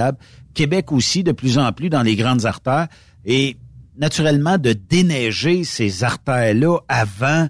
Québec 0.55 0.93
aussi, 0.93 1.23
de 1.23 1.33
plus 1.33 1.59
en 1.59 1.73
plus 1.73 1.89
dans 1.89 2.03
les 2.03 2.17
grandes 2.17 2.47
artères. 2.47 2.89
Et 3.25 3.57
naturellement, 3.97 4.59
de 4.59 4.73
déneiger 4.73 5.65
ces 5.65 6.05
artères-là 6.05 6.79
avant 6.89 7.49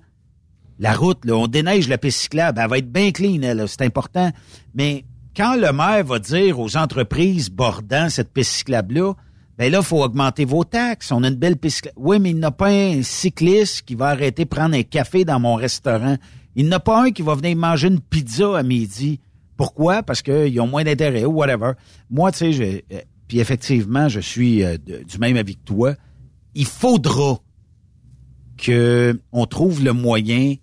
la 0.78 0.94
route, 0.94 1.18
on 1.30 1.46
déneige 1.46 1.88
la 1.88 1.98
piste 1.98 2.20
cyclable, 2.20 2.60
elle 2.62 2.70
va 2.70 2.78
être 2.78 2.92
bien 2.92 3.10
clean, 3.10 3.40
c'est 3.66 3.82
important. 3.82 4.30
Mais 4.74 5.04
quand 5.36 5.56
le 5.56 5.72
maire 5.72 6.04
va 6.04 6.18
dire 6.18 6.58
aux 6.58 6.76
entreprises 6.76 7.50
bordant 7.50 8.08
cette 8.08 8.32
piste 8.32 8.52
cyclable-là, 8.52 9.14
ben 9.58 9.72
là, 9.72 9.82
faut 9.82 10.02
augmenter 10.02 10.44
vos 10.44 10.62
taxes. 10.62 11.10
On 11.10 11.24
a 11.24 11.28
une 11.28 11.34
belle 11.34 11.56
piste. 11.56 11.92
Oui, 11.96 12.20
mais 12.20 12.30
il 12.30 12.36
n'y 12.36 12.44
a 12.44 12.52
pas 12.52 12.68
un 12.68 13.02
cycliste 13.02 13.82
qui 13.82 13.96
va 13.96 14.08
arrêter 14.08 14.46
prendre 14.46 14.76
un 14.76 14.84
café 14.84 15.24
dans 15.24 15.40
mon 15.40 15.56
restaurant. 15.56 16.16
Il 16.54 16.66
n'y 16.68 16.74
a 16.74 16.78
pas 16.78 17.02
un 17.02 17.10
qui 17.10 17.22
va 17.22 17.34
venir 17.34 17.56
manger 17.56 17.88
une 17.88 18.00
pizza 18.00 18.56
à 18.56 18.62
midi. 18.62 19.18
Pourquoi? 19.56 20.04
Parce 20.04 20.22
qu'ils 20.22 20.60
ont 20.60 20.68
moins 20.68 20.84
d'intérêt 20.84 21.24
ou 21.24 21.32
whatever. 21.32 21.72
Moi, 22.08 22.30
tu 22.30 22.52
sais, 22.52 22.84
puis 23.26 23.40
effectivement, 23.40 24.08
je 24.08 24.20
suis 24.20 24.62
euh, 24.62 24.78
du 24.78 25.18
même 25.18 25.36
avis 25.36 25.56
que 25.56 25.64
toi. 25.64 25.94
Il 26.54 26.64
faudra 26.64 27.40
que 28.56 29.20
on 29.32 29.46
trouve 29.46 29.82
le 29.82 29.92
moyen 29.92 30.54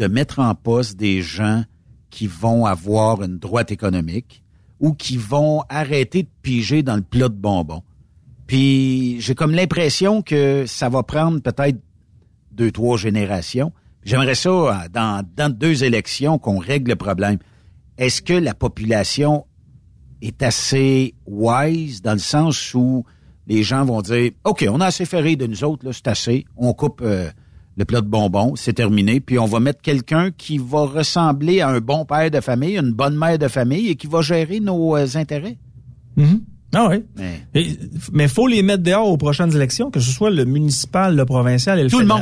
de 0.00 0.06
mettre 0.06 0.38
en 0.38 0.54
poste 0.54 0.96
des 0.96 1.20
gens 1.20 1.62
qui 2.08 2.26
vont 2.26 2.64
avoir 2.64 3.22
une 3.22 3.38
droite 3.38 3.70
économique 3.70 4.42
ou 4.80 4.94
qui 4.94 5.18
vont 5.18 5.62
arrêter 5.68 6.22
de 6.22 6.28
piger 6.40 6.82
dans 6.82 6.96
le 6.96 7.02
plat 7.02 7.28
de 7.28 7.34
bonbons. 7.34 7.82
Puis 8.46 9.20
j'ai 9.20 9.34
comme 9.34 9.52
l'impression 9.52 10.22
que 10.22 10.64
ça 10.66 10.88
va 10.88 11.02
prendre 11.02 11.40
peut-être 11.40 11.78
deux, 12.50 12.72
trois 12.72 12.96
générations. 12.96 13.72
J'aimerais 14.02 14.34
ça, 14.34 14.48
euh, 14.48 14.88
dans, 14.90 15.24
dans 15.36 15.54
deux 15.54 15.84
élections, 15.84 16.38
qu'on 16.38 16.58
règle 16.58 16.92
le 16.92 16.96
problème. 16.96 17.38
Est-ce 17.98 18.22
que 18.22 18.32
la 18.32 18.54
population 18.54 19.44
est 20.22 20.42
assez 20.42 21.14
wise 21.26 22.00
dans 22.00 22.14
le 22.14 22.18
sens 22.18 22.72
où 22.74 23.04
les 23.46 23.62
gens 23.62 23.84
vont 23.84 24.00
dire 24.00 24.32
OK, 24.44 24.64
on 24.70 24.80
a 24.80 24.86
assez 24.86 25.04
ferré 25.04 25.36
de 25.36 25.46
nous 25.46 25.62
autres, 25.62 25.84
là, 25.84 25.92
c'est 25.92 26.08
assez, 26.08 26.46
on 26.56 26.72
coupe 26.72 27.02
euh, 27.02 27.30
le 27.80 27.86
plat 27.86 28.02
de 28.02 28.06
bonbons, 28.06 28.52
c'est 28.56 28.74
terminé, 28.74 29.20
puis 29.20 29.38
on 29.38 29.46
va 29.46 29.58
mettre 29.58 29.80
quelqu'un 29.80 30.30
qui 30.36 30.58
va 30.58 30.82
ressembler 30.84 31.62
à 31.62 31.68
un 31.70 31.80
bon 31.80 32.04
père 32.04 32.30
de 32.30 32.40
famille, 32.40 32.76
une 32.76 32.92
bonne 32.92 33.16
mère 33.16 33.38
de 33.38 33.48
famille 33.48 33.88
et 33.88 33.96
qui 33.96 34.06
va 34.06 34.20
gérer 34.20 34.60
nos 34.60 34.96
euh, 34.96 35.06
intérêts. 35.14 35.56
Mhm. 36.16 36.42
Ah 36.74 36.88
oui. 36.90 37.02
Mais- 37.16 37.66
Mais 38.12 38.28
faut 38.28 38.46
les 38.46 38.62
mettre 38.62 38.82
dehors 38.82 39.08
aux 39.08 39.16
prochaines 39.16 39.54
élections, 39.56 39.90
que 39.90 39.98
ce 39.98 40.10
soit 40.12 40.30
le 40.30 40.44
municipal, 40.44 41.16
le 41.16 41.24
provincial 41.24 41.78
et 41.80 41.84
le 41.84 41.90
Tout 41.90 41.98
le 42.00 42.06
monde. 42.06 42.20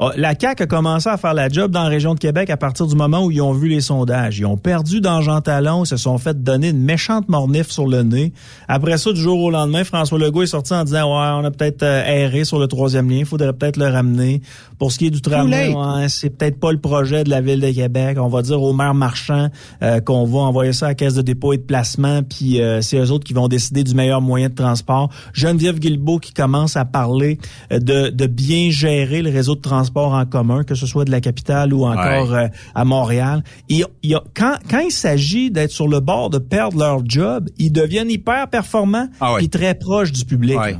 Ah, 0.00 0.10
La 0.16 0.34
CAQ 0.38 0.64
a 0.64 0.66
commencé 0.66 1.08
à 1.08 1.16
faire 1.16 1.34
la 1.34 1.48
job 1.48 1.70
dans 1.70 1.84
la 1.84 1.88
région 1.88 2.14
de 2.14 2.18
Québec 2.18 2.50
à 2.50 2.56
partir 2.56 2.86
du 2.86 2.96
moment 2.96 3.24
où 3.24 3.30
ils 3.30 3.40
ont 3.40 3.52
vu 3.52 3.68
les 3.68 3.80
sondages. 3.80 4.38
Ils 4.38 4.46
ont 4.46 4.56
perdu 4.56 5.00
dans 5.00 5.20
Jean 5.20 5.40
Talon, 5.40 5.84
ils 5.84 5.86
se 5.86 5.96
sont 5.96 6.18
fait 6.18 6.42
donner 6.42 6.70
une 6.70 6.82
méchante 6.82 7.28
mornif 7.28 7.70
sur 7.70 7.86
le 7.86 8.02
nez. 8.02 8.32
Après 8.66 8.98
ça, 8.98 9.12
du 9.12 9.20
jour 9.20 9.40
au 9.40 9.50
lendemain, 9.50 9.84
François 9.84 10.18
Legault 10.18 10.42
est 10.42 10.46
sorti 10.46 10.74
en 10.74 10.84
disant 10.84 11.04
Ouais, 11.04 11.40
on 11.40 11.44
a 11.44 11.50
peut-être 11.50 11.82
euh, 11.82 12.04
erré 12.04 12.44
sur 12.44 12.58
le 12.58 12.66
troisième 12.66 13.08
lien, 13.08 13.18
il 13.18 13.24
faudrait 13.26 13.52
peut-être 13.52 13.76
le 13.76 13.86
ramener. 13.86 14.42
Pour 14.78 14.90
ce 14.90 14.98
qui 14.98 15.06
est 15.06 15.10
du 15.10 15.20
tramway, 15.20 15.72
ouais, 15.72 16.08
c'est 16.08 16.30
peut-être 16.30 16.58
pas 16.58 16.72
le 16.72 16.80
projet 16.80 17.22
de 17.22 17.30
la 17.30 17.40
Ville 17.40 17.60
de 17.60 17.70
Québec. 17.70 18.18
On 18.20 18.28
va 18.28 18.42
dire 18.42 18.60
au 18.60 18.72
maire 18.72 18.94
marchand 18.94 19.48
euh, 19.82 20.00
qu'on 20.00 20.24
va 20.24 20.40
envoyer 20.40 20.72
ça 20.72 20.86
à 20.86 20.88
la 20.90 20.94
caisse 20.94 21.14
de 21.14 21.22
dépôt 21.22 21.52
et 21.52 21.58
de 21.58 21.62
placement, 21.62 22.22
puis 22.22 22.60
euh, 22.60 22.80
c'est 22.80 22.98
eux 22.98 23.10
autres 23.12 23.24
qui 23.24 23.32
vont 23.32 23.46
décider 23.46 23.84
du 23.84 23.94
meilleur 23.94 24.20
moyen 24.20 24.48
de 24.48 24.54
transport. 24.54 25.10
Geneviève 25.32 25.78
Guilbeault 25.78 26.18
qui 26.18 26.32
commence 26.32 26.76
à 26.76 26.84
parler 26.84 27.38
de, 27.70 28.10
de 28.10 28.26
bien 28.26 28.70
gérer 28.70 29.22
le 29.22 29.30
réseau 29.30 29.54
de 29.54 29.60
transport 29.60 29.83
en 29.96 30.26
commun, 30.26 30.64
que 30.64 30.74
ce 30.74 30.86
soit 30.86 31.04
de 31.04 31.10
la 31.10 31.20
capitale 31.20 31.72
ou 31.74 31.84
encore 31.86 32.32
euh, 32.34 32.46
à 32.74 32.84
Montréal. 32.84 33.42
Et, 33.68 33.82
il 34.02 34.10
y 34.10 34.14
a- 34.14 34.22
quand, 34.34 34.56
quand 34.70 34.80
il 34.80 34.90
s'agit 34.92 35.50
d'être 35.50 35.70
sur 35.72 35.88
le 35.88 36.00
bord 36.00 36.30
de 36.30 36.38
perdre 36.38 36.78
leur 36.78 37.00
job, 37.04 37.48
ils 37.58 37.70
deviennent 37.72 38.10
hyper 38.10 38.48
performants 38.48 39.08
Ah 39.20 39.32
ouais. 39.34 39.38
puis 39.38 39.48
très 39.48 39.74
proches 39.74 40.12
du 40.12 40.24
public. 40.24 40.58
Ouais. 40.58 40.76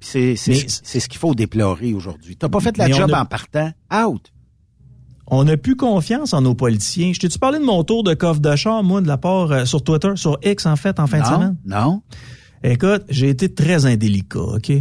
C'est 0.00 0.36
ce 0.36 1.08
qu'il 1.08 1.18
faut 1.18 1.34
déplorer 1.34 1.92
aujourd'hui. 1.94 2.36
T'as 2.36 2.48
pas 2.48 2.60
fait 2.60 2.76
la 2.78 2.88
job 2.90 3.10
a- 3.12 3.22
en 3.22 3.24
partant. 3.24 3.70
Out. 3.92 4.32
On 5.28 5.42
n'a 5.42 5.56
plus 5.56 5.74
confiance 5.74 6.32
en 6.34 6.42
nos 6.42 6.54
politiciens. 6.54 7.12
Je 7.12 7.18
t'ai-tu 7.18 7.38
parlé 7.40 7.58
de 7.58 7.64
mon 7.64 7.82
tour 7.82 8.04
de 8.04 8.14
coffre 8.14 8.38
de 8.40 8.54
char, 8.54 8.84
moi, 8.84 9.00
de 9.00 9.08
la 9.08 9.18
part 9.18 9.50
euh, 9.50 9.64
sur 9.64 9.82
Twitter, 9.82 10.10
sur 10.14 10.38
X, 10.44 10.66
en 10.66 10.76
fait, 10.76 11.00
en 11.00 11.08
fin 11.08 11.20
de 11.20 11.26
semaine? 11.26 11.56
non. 11.64 12.02
Écoute, 12.62 13.02
j'ai 13.10 13.28
été 13.28 13.52
très 13.52 13.86
indélicat, 13.86 14.38
OK? 14.40 14.72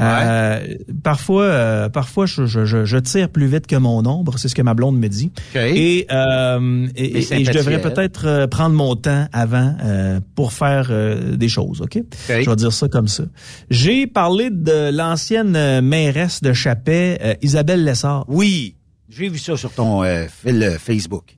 Euh, 0.00 0.74
parfois, 1.02 1.44
euh, 1.44 1.88
parfois 1.88 2.26
je, 2.26 2.46
je, 2.46 2.64
je, 2.64 2.84
je 2.84 2.96
tire 2.98 3.28
plus 3.28 3.46
vite 3.46 3.66
que 3.66 3.76
mon 3.76 4.04
ombre, 4.06 4.38
c'est 4.38 4.48
ce 4.48 4.54
que 4.54 4.62
ma 4.62 4.74
blonde 4.74 4.98
me 4.98 5.08
dit. 5.08 5.30
OK. 5.54 5.60
Et, 5.60 6.06
euh, 6.10 6.88
et, 6.96 7.18
et- 7.18 7.22
je 7.22 7.52
devrais 7.52 7.74
sympathique. 7.76 7.94
peut-être 7.94 8.26
euh, 8.26 8.46
prendre 8.46 8.74
mon 8.74 8.96
temps 8.96 9.26
avant 9.32 9.76
euh, 9.84 10.20
pour 10.34 10.52
faire 10.52 10.88
euh, 10.90 11.36
des 11.36 11.48
choses, 11.48 11.80
OK? 11.80 11.98
Je 12.28 12.50
vais 12.50 12.56
dire 12.56 12.72
ça 12.72 12.88
comme 12.88 13.08
ça. 13.08 13.24
J'ai 13.70 14.06
parlé 14.06 14.50
de 14.50 14.90
l'ancienne 14.90 15.80
mairesse 15.80 16.40
de 16.42 16.52
Chapet, 16.52 17.38
Isabelle 17.42 17.84
Lessard. 17.84 18.24
Oui, 18.28 18.74
j'ai 19.08 19.28
vu 19.28 19.38
ça 19.38 19.56
sur 19.56 19.70
ton 19.72 20.02
fil 20.28 20.76
Facebook. 20.80 21.36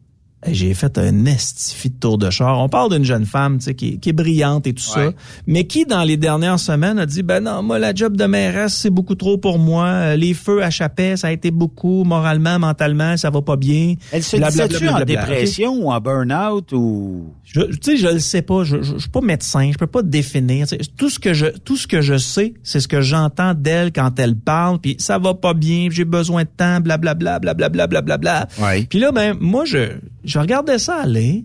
J'ai 0.51 0.75
fait 0.75 0.99
un 0.99 1.25
estifi 1.27 1.91
de 1.91 1.97
tour 1.99 2.19
de 2.19 2.31
char. 2.31 2.59
On 2.61 2.69
parle 2.69 2.93
d'une 2.93 3.05
jeune 3.05 3.27
femme, 3.27 3.59
tu 3.59 3.65
sais, 3.65 3.75
qui, 3.75 3.89
est- 3.95 3.97
qui 3.99 4.11
est 4.11 4.13
brillante 4.13 4.67
et 4.67 4.73
tout 4.73 4.83
ça, 4.83 5.11
mais 5.47 5.65
qui, 5.67 5.85
dans 5.87 6.03
les 6.05 6.17
dernières 6.17 6.59
semaines, 6.61 6.99
a 6.99 7.07
dit, 7.07 7.23
ben 7.23 7.43
non, 7.45 7.63
moi, 7.63 7.79
la 7.79 7.95
job 7.95 8.17
de 8.17 8.25
mairesse, 8.25 8.75
c'est 8.75 8.91
beaucoup 8.91 9.15
trop 9.15 9.39
pour 9.39 9.59
moi. 9.59 9.87
Euh, 9.87 10.17
Les 10.17 10.35
feux 10.35 10.63
à 10.63 10.71
Chapet, 10.71 11.17
ça 11.17 11.29
a 11.29 11.33
été 11.33 11.51
beaucoup, 11.51 12.05
moralement, 12.05 12.59
mentalement, 12.59 13.17
ça 13.17 13.31
va 13.31 13.43
pas 13.43 13.57
bien. 13.57 13.95
Elle 14.13 14.23
se 14.23 14.37
disait-tu 14.51 14.89
en 14.89 14.99
dépression 15.05 15.73
ou 15.75 15.91
en 15.91 16.01
burn-out 16.01 16.73
ou... 16.73 17.33
Je, 17.45 17.61
tu 17.63 17.77
sais, 17.83 17.97
je 17.97 18.09
le 18.09 18.19
sais 18.19 18.43
pas. 18.43 18.65
Je, 18.65 18.83
je, 18.83 18.95
je 18.95 18.99
suis 18.99 19.09
pas 19.11 19.21
médecin. 19.21 19.71
Je 19.73 19.79
peux 19.79 19.87
pas 19.87 20.03
définir. 20.03 20.67
Tu 20.67 20.77
sais, 20.77 20.81
Tout 20.97 21.09
ce 21.11 21.19
que 21.19 21.33
je, 21.33 21.47
tout 21.47 21.77
ce 21.77 21.87
que 21.87 22.01
je 22.03 22.19
sais, 22.19 22.55
c'est 22.63 22.81
ce 22.81 22.89
que 22.89 23.01
j'entends 23.01 23.55
d'elle 23.55 23.93
quand 23.93 24.19
elle 24.19 24.35
parle. 24.37 24.79
Puis 24.81 24.97
ça 24.99 25.19
va 25.19 25.33
pas 25.35 25.55
bien. 25.55 25.89
J'ai 25.91 26.05
besoin 26.05 26.43
de 26.43 26.49
temps. 26.49 26.81
Blablabla, 26.81 27.39
blablabla, 27.39 27.87
blablabla. 27.87 28.49
Ouais. 28.61 28.85
Puis 28.91 28.99
là, 28.99 29.13
ben 29.13 29.37
moi, 29.41 29.65
je, 29.65 29.91
je 30.27 30.39
regardais 30.39 30.79
ça 30.79 30.97
aller. 30.97 31.45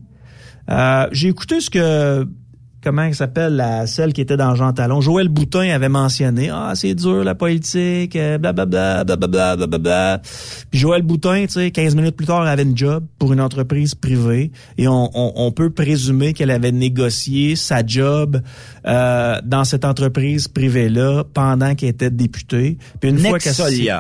Euh, 0.69 1.07
J'ai 1.11 1.29
écouté 1.29 1.61
ce 1.61 1.69
que 1.69 2.27
comment 2.83 3.03
elle 3.03 3.13
s'appelle 3.15 3.55
la 3.55 3.85
celle 3.85 4.11
qui 4.11 4.21
était 4.21 4.37
dans 4.37 4.55
Jean 4.55 4.73
Talon. 4.73 5.01
Joël 5.01 5.29
Boutin 5.29 5.69
avait 5.69 5.89
mentionné 5.89 6.49
ah 6.51 6.73
c'est 6.75 6.95
dur 6.95 7.23
la 7.23 7.35
politique 7.35 8.15
euh, 8.15 8.37
blablabla 8.39 9.03
blablabla 9.03 9.55
blablabla. 9.55 10.21
Puis 10.71 10.79
Joël 10.79 11.03
Boutin, 11.03 11.45
tu 11.45 11.53
sais 11.53 11.71
15 11.71 11.95
minutes 11.95 12.15
plus 12.15 12.25
tard 12.25 12.41
elle 12.43 12.49
avait 12.49 12.63
une 12.63 12.77
job 12.77 13.05
pour 13.19 13.33
une 13.33 13.41
entreprise 13.41 13.93
privée 13.93 14.51
et 14.79 14.87
on, 14.87 15.09
on, 15.13 15.33
on 15.35 15.51
peut 15.51 15.69
présumer 15.69 16.33
qu'elle 16.33 16.51
avait 16.51 16.71
négocié 16.71 17.55
sa 17.55 17.85
job 17.85 18.41
euh, 18.87 19.39
dans 19.43 19.63
cette 19.63 19.85
entreprise 19.85 20.47
privée 20.47 20.89
là 20.89 21.23
pendant 21.33 21.75
qu'elle 21.75 21.89
était 21.89 22.09
députée. 22.09 22.77
Puis 22.99 23.11
une 23.11 23.19
fois 23.19 23.37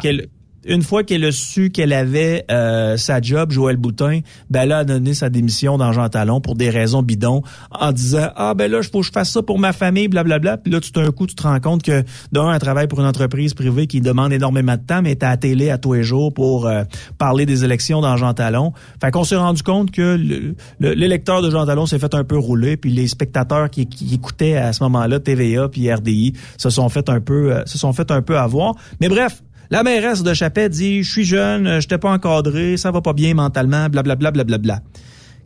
qu'elle 0.01 0.27
une 0.65 0.81
fois 0.83 1.03
qu'elle 1.03 1.25
a 1.25 1.31
su 1.31 1.69
qu'elle 1.71 1.93
avait 1.93 2.45
euh, 2.51 2.97
sa 2.97 3.19
job, 3.21 3.51
Joël 3.51 3.77
Boutin, 3.77 4.19
ben 4.49 4.65
là, 4.65 4.79
a 4.79 4.83
donné 4.83 5.13
sa 5.13 5.29
démission 5.29 5.77
dans 5.77 5.91
Jean 5.91 6.09
Talon 6.09 6.41
pour 6.41 6.55
des 6.55 6.69
raisons 6.69 7.01
bidons, 7.01 7.41
en 7.71 7.91
disant 7.91 8.29
ah 8.35 8.53
ben 8.53 8.69
là, 8.71 8.79
il 8.83 8.87
faut 8.89 8.99
que 8.99 9.05
je 9.07 9.11
fasse 9.11 9.31
ça 9.31 9.41
pour 9.41 9.57
ma 9.59 9.73
famille, 9.73 10.07
blablabla. 10.07 10.57
Puis 10.57 10.71
là, 10.71 10.79
tout 10.79 10.91
d'un 10.91 11.09
coup, 11.11 11.25
tu 11.27 11.35
te 11.35 11.43
rends 11.43 11.59
compte 11.59 11.83
que 11.83 12.03
d'un, 12.31 12.51
elle 12.53 12.59
travaille 12.59 12.87
pour 12.87 12.99
une 12.99 13.05
entreprise 13.07 13.53
privée 13.53 13.87
qui 13.87 14.01
demande 14.01 14.33
énormément 14.33 14.75
de 14.75 14.81
temps, 14.81 15.01
mais 15.01 15.15
t'es 15.15 15.25
à 15.25 15.29
la 15.31 15.37
télé 15.37 15.69
à 15.69 15.77
tous 15.77 15.93
les 15.93 16.03
jours 16.03 16.33
pour 16.33 16.67
euh, 16.67 16.83
parler 17.17 17.45
des 17.45 17.63
élections 17.63 18.01
dans 18.01 18.15
Jean 18.17 18.33
Talon. 18.33 18.73
Fait 19.01 19.11
qu'on 19.11 19.23
s'est 19.23 19.35
rendu 19.35 19.63
compte 19.63 19.91
que 19.91 20.15
le- 20.15 20.55
le- 20.79 20.93
l'électeur 20.93 21.41
de 21.41 21.49
Jean 21.49 21.65
Talon 21.65 21.85
s'est 21.85 21.99
fait 21.99 22.13
un 22.13 22.23
peu 22.23 22.37
rouler, 22.37 22.77
puis 22.77 22.91
les 22.91 23.07
spectateurs 23.07 23.69
qui, 23.69 23.87
qui 23.87 24.13
écoutaient 24.13 24.57
à 24.57 24.73
ce 24.73 24.83
moment-là 24.83 25.19
TVA 25.19 25.69
puis 25.69 25.91
RDI 25.91 26.33
se 26.57 26.69
sont 26.69 26.87
fait 26.89 27.09
un 27.09 27.19
peu 27.19 27.53
euh, 27.53 27.63
se 27.65 27.77
sont 27.77 27.93
fait 27.93 28.11
un 28.11 28.21
peu 28.21 28.37
avoir. 28.37 28.75
Mais 28.99 29.09
bref, 29.09 29.41
la 29.71 29.83
mairesse 29.83 30.21
de 30.21 30.33
Chapet 30.33 30.67
dit, 30.67 31.01
je 31.01 31.09
suis 31.09 31.23
jeune, 31.23 31.79
je 31.79 31.87
t'ai 31.87 31.97
pas 31.97 32.11
encadré, 32.11 32.75
ça 32.75 32.91
va 32.91 32.99
pas 32.99 33.13
bien 33.13 33.33
mentalement, 33.33 33.87
blablabla, 33.87 34.31
blablabla. 34.31 34.81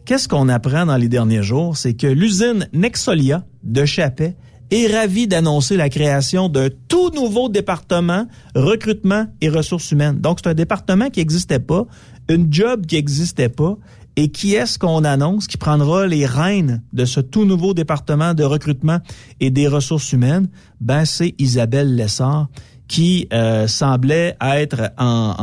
Qu'est-ce 0.03 0.27
qu'on 0.27 0.49
apprend 0.49 0.87
dans 0.87 0.97
les 0.97 1.07
derniers 1.07 1.43
jours? 1.43 1.77
C'est 1.77 1.93
que 1.93 2.07
l'usine 2.07 2.67
Nexolia 2.73 3.45
de 3.63 3.85
Chapet 3.85 4.35
est 4.71 4.87
ravie 4.91 5.27
d'annoncer 5.27 5.77
la 5.77 5.89
création 5.89 6.49
d'un 6.49 6.69
tout 6.87 7.11
nouveau 7.11 7.49
département 7.49 8.25
recrutement 8.55 9.27
et 9.41 9.49
ressources 9.49 9.91
humaines. 9.91 10.19
Donc, 10.19 10.39
c'est 10.43 10.49
un 10.49 10.55
département 10.55 11.11
qui 11.11 11.19
n'existait 11.19 11.59
pas, 11.59 11.85
une 12.27 12.51
job 12.51 12.87
qui 12.87 12.95
n'existait 12.95 13.49
pas. 13.49 13.77
Et 14.17 14.29
qui 14.29 14.55
est-ce 14.55 14.79
qu'on 14.79 15.03
annonce 15.03 15.45
qui 15.45 15.57
prendra 15.57 16.07
les 16.07 16.25
rênes 16.25 16.81
de 16.93 17.03
ce 17.03 17.19
tout 17.19 17.43
nouveau 17.43 17.73
département 17.73 18.33
de 18.33 18.45
recrutement 18.45 18.99
et 19.41 19.49
des 19.49 19.67
ressources 19.67 20.13
humaines? 20.13 20.47
Ben, 20.79 21.03
c'est 21.03 21.35
Isabelle 21.37 21.97
Lessard 21.97 22.47
qui 22.87 23.27
euh, 23.33 23.67
semblait 23.67 24.35
être 24.41 24.91
en, 24.97 25.33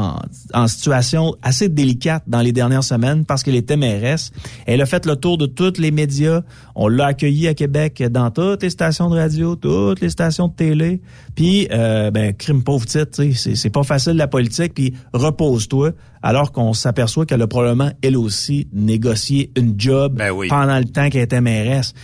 en, 0.54 0.60
en 0.60 0.66
situation 0.68 1.34
assez 1.42 1.68
délicate 1.68 2.22
dans 2.26 2.40
les 2.40 2.52
dernières 2.52 2.84
semaines 2.84 3.24
parce 3.24 3.42
qu'elle 3.42 3.56
était 3.56 3.76
mairesse. 3.76 4.30
Elle 4.66 4.80
a 4.80 4.86
fait 4.86 5.06
le 5.06 5.16
tour 5.16 5.38
de 5.38 5.46
tous 5.46 5.78
les 5.78 5.90
médias. 5.90 6.42
On 6.74 6.88
l'a 6.88 7.06
accueillie 7.06 7.48
à 7.48 7.54
Québec 7.54 8.02
dans 8.10 8.30
toutes 8.30 8.62
les 8.62 8.70
stations 8.70 9.10
de 9.10 9.16
radio, 9.16 9.56
toutes 9.56 10.00
les 10.00 10.10
stations 10.10 10.48
de 10.48 10.54
télé. 10.54 11.00
Puis, 11.34 11.68
euh, 11.72 12.10
ben, 12.10 12.32
crime 12.32 12.62
pauvre 12.62 12.86
titre, 12.86 13.22
c'est 13.34 13.70
pas 13.70 13.82
facile 13.82 14.14
la 14.14 14.28
politique. 14.28 14.74
Puis, 14.74 14.94
repose-toi. 15.12 15.90
Alors 16.24 16.52
qu'on 16.52 16.72
s'aperçoit 16.72 17.26
qu'elle 17.26 17.42
a 17.42 17.48
probablement, 17.48 17.90
elle 18.00 18.16
aussi, 18.16 18.68
négocié 18.72 19.50
une 19.56 19.74
job 19.76 20.14
Ben 20.14 20.30
oui. 20.30 20.46
pendant 20.46 20.78
le 20.78 20.84
temps 20.84 21.10
qu'elle 21.10 21.22
était 21.22 21.40
mairesse. 21.40 21.94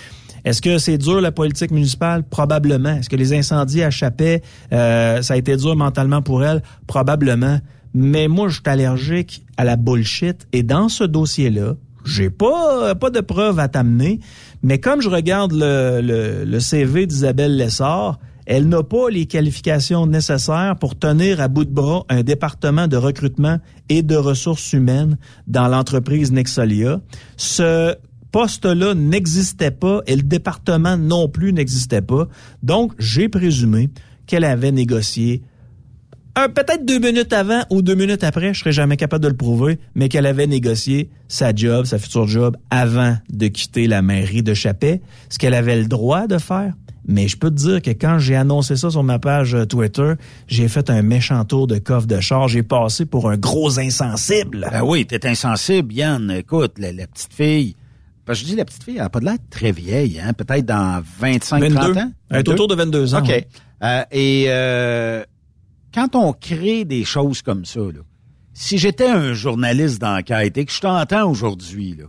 Est-ce 0.49 0.63
que 0.63 0.79
c'est 0.79 0.97
dur 0.97 1.21
la 1.21 1.31
politique 1.31 1.71
municipale? 1.71 2.23
Probablement. 2.23 2.97
Est-ce 2.97 3.11
que 3.11 3.17
les 3.17 3.35
incendies 3.35 3.83
à 3.83 3.91
Chapet, 3.91 4.41
euh, 4.73 5.21
ça 5.21 5.35
a 5.35 5.37
été 5.37 5.55
dur 5.59 5.77
mentalement 5.77 6.23
pour 6.23 6.43
elle? 6.43 6.63
Probablement. 6.87 7.59
Mais 7.93 8.29
moi, 8.29 8.49
je 8.49 8.55
suis 8.55 8.63
allergique 8.65 9.45
à 9.59 9.65
la 9.65 9.77
bullshit. 9.77 10.49
Et 10.55 10.63
dans 10.63 10.89
ce 10.89 11.05
dossier-là, 11.05 11.75
j'ai 12.07 12.31
pas 12.31 12.95
pas 12.95 13.11
de 13.11 13.21
preuves 13.21 13.59
à 13.59 13.69
t'amener. 13.69 14.21
Mais 14.63 14.79
comme 14.79 15.03
je 15.03 15.11
regarde 15.11 15.53
le, 15.53 16.01
le, 16.01 16.47
le 16.47 16.61
CV 16.61 17.05
d'Isabelle 17.05 17.59
Lessard, 17.59 18.19
elle 18.47 18.71
n'a 18.71 18.83
pas 18.83 19.11
les 19.11 19.27
qualifications 19.27 20.07
nécessaires 20.07 20.77
pour 20.81 20.99
tenir 20.99 21.43
à 21.43 21.49
bout 21.49 21.67
de 21.67 21.71
bras 21.71 22.07
un 22.09 22.23
département 22.23 22.89
de 22.89 22.97
recrutement 22.97 23.59
et 23.91 24.03
de 24.03 24.17
ressources 24.17 24.73
humaines 24.73 25.19
dans 25.47 25.69
l'entreprise 25.69 26.33
Nexolia. 26.33 27.03
Ce 27.37 27.95
poste-là 28.31 28.95
n'existait 28.95 29.71
pas 29.71 30.01
et 30.07 30.17
le 30.17 30.23
département 30.23 30.97
non 30.97 31.29
plus 31.29 31.53
n'existait 31.53 32.03
pas. 32.03 32.29
Donc, 32.63 32.93
j'ai 32.99 33.29
présumé 33.29 33.91
qu'elle 34.27 34.45
avait 34.45 34.73
négocié 34.73 35.43
peut-être 36.47 36.85
deux 36.85 37.01
minutes 37.01 37.33
avant 37.33 37.63
ou 37.71 37.83
deux 37.83 37.97
minutes 37.97 38.23
après, 38.23 38.55
je 38.55 38.61
serais 38.61 38.73
jamais 38.73 38.97
capable 38.97 39.25
de 39.25 39.29
le 39.29 39.37
prouver, 39.37 39.81
mais 39.97 40.09
qu'elle 40.09 40.27
avait 40.27 40.47
négocié 40.47 41.11
sa 41.27 41.53
job, 41.53 41.87
sa 41.87 41.99
future 41.99 42.29
job, 42.29 42.57
avant 42.71 43.17
de 43.31 43.49
quitter 43.49 43.89
la 43.89 44.03
mairie 44.03 44.45
de 44.45 44.55
Chappet, 44.55 45.01
ce 45.29 45.39
qu'elle 45.39 45.55
avait 45.55 45.77
le 45.77 45.87
droit 45.87 46.29
de 46.29 46.39
faire. 46.39 46.75
Mais 47.09 47.27
je 47.27 47.39
peux 47.39 47.49
te 47.49 47.57
dire 47.57 47.83
que 47.83 47.91
quand 47.91 48.19
j'ai 48.19 48.37
annoncé 48.37 48.77
ça 48.77 48.91
sur 48.91 49.03
ma 49.03 49.19
page 49.19 49.55
euh, 49.55 49.65
Twitter, 49.65 50.13
j'ai 50.47 50.69
fait 50.69 50.91
un 50.91 51.01
méchant 51.01 51.43
tour 51.47 51.67
de 51.67 51.79
coffre 51.79 52.07
de 52.07 52.21
char. 52.21 52.49
J'ai 52.49 52.63
passé 52.63 53.07
pour 53.07 53.31
un 53.31 53.39
gros 53.39 53.81
insensible. 53.81 54.69
Ben 54.71 54.83
oui, 54.85 55.07
t'es 55.07 55.27
insensible, 55.27 55.95
Yann. 55.95 56.31
Écoute, 56.31 56.75
la, 56.77 56.93
petite 56.93 57.33
fille. 57.33 57.77
Parce 58.29 58.41
que 58.41 58.45
je 58.45 58.51
dis 58.51 58.57
la 58.57 58.67
petite 58.67 58.85
fille, 58.85 58.97
elle 58.97 59.05
n'a 59.05 59.09
pas 59.09 59.21
de 59.21 59.25
l'air 59.25 59.39
très 59.49 59.73
vieille, 59.73 60.21
hein? 60.21 60.35
Peut-être 60.35 60.67
dans 60.67 61.03
25, 61.19 61.73
30 61.73 61.97
ans. 61.97 62.13
Elle 62.29 62.41
est 62.41 62.49
autour 62.51 62.69
de 62.69 62.75
22 62.75 63.15
ans. 63.15 63.21
OK. 63.21 63.47
Euh, 63.83 64.03
et 64.11 64.45
euh, 64.49 65.25
quand 65.95 66.15
on 66.15 66.35
crée 66.35 66.85
des 66.85 67.05
choses 67.05 67.41
comme 67.41 67.65
ça, 67.65 67.81
là, 67.81 68.01
si 68.53 68.77
j'étais 68.77 69.09
un 69.09 69.33
journaliste 69.33 70.03
d'enquête 70.03 70.59
et 70.59 70.67
que 70.67 70.71
je 70.71 70.79
t'entends 70.79 71.31
aujourd'hui, 71.31 71.97
là, 71.99 72.05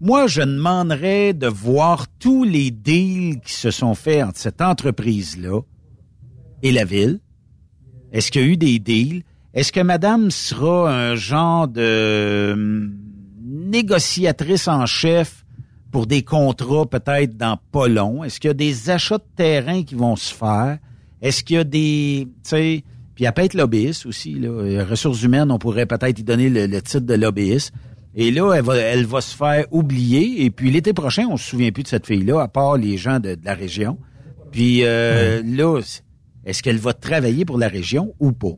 moi, 0.00 0.26
je 0.26 0.40
demanderais 0.40 1.34
de 1.34 1.46
voir 1.46 2.06
tous 2.18 2.42
les 2.42 2.72
deals 2.72 3.38
qui 3.38 3.52
se 3.52 3.70
sont 3.70 3.94
faits 3.94 4.24
entre 4.24 4.38
cette 4.40 4.60
entreprise-là 4.60 5.60
et 6.64 6.72
la 6.72 6.84
ville. 6.84 7.20
Est-ce 8.10 8.32
qu'il 8.32 8.40
y 8.40 8.44
a 8.44 8.48
eu 8.48 8.56
des 8.56 8.80
deals? 8.80 9.22
Est-ce 9.54 9.70
que 9.70 9.78
madame 9.78 10.32
sera 10.32 10.92
un 10.92 11.14
genre 11.14 11.68
de 11.68 12.54
hum, 12.54 12.92
négociatrice 13.40 14.66
en 14.66 14.84
chef 14.86 15.44
pour 15.90 16.06
des 16.06 16.22
contrats 16.22 16.86
peut-être 16.86 17.36
dans 17.36 17.58
pas 17.72 17.88
long? 17.88 18.24
Est-ce 18.24 18.40
qu'il 18.40 18.48
y 18.48 18.50
a 18.50 18.54
des 18.54 18.90
achats 18.90 19.18
de 19.18 19.24
terrain 19.36 19.82
qui 19.82 19.94
vont 19.94 20.16
se 20.16 20.32
faire? 20.32 20.78
Est-ce 21.22 21.44
qu'il 21.44 21.56
y 21.56 21.58
a 21.58 21.64
des, 21.64 22.28
tu 22.44 22.50
sais, 22.50 22.84
puis 23.14 23.24
elle 23.24 23.32
peut 23.32 23.42
être 23.42 23.54
lobbyiste 23.54 24.06
aussi, 24.06 24.34
là. 24.34 24.84
Ressources 24.84 25.22
humaines, 25.22 25.50
on 25.50 25.58
pourrait 25.58 25.86
peut-être 25.86 26.18
y 26.18 26.22
donner 26.22 26.48
le, 26.48 26.66
le 26.66 26.80
titre 26.80 27.06
de 27.06 27.14
lobbyiste. 27.14 27.72
Et 28.14 28.30
là, 28.30 28.54
elle 28.54 28.64
va, 28.64 28.76
elle 28.76 29.04
va 29.04 29.20
se 29.20 29.36
faire 29.36 29.66
oublier. 29.70 30.44
Et 30.44 30.50
puis 30.50 30.70
l'été 30.70 30.92
prochain, 30.92 31.26
on 31.30 31.36
se 31.36 31.48
souvient 31.48 31.70
plus 31.70 31.82
de 31.82 31.88
cette 31.88 32.06
fille-là, 32.06 32.40
à 32.40 32.48
part 32.48 32.76
les 32.76 32.96
gens 32.96 33.20
de, 33.20 33.36
la 33.44 33.54
région. 33.54 33.98
Puis 34.50 34.84
euh, 34.84 35.42
là, 35.44 35.80
est-ce 36.44 36.62
qu'elle 36.62 36.78
va 36.78 36.92
travailler 36.92 37.44
pour 37.44 37.58
la 37.58 37.68
région 37.68 38.14
ou 38.18 38.32
pas? 38.32 38.56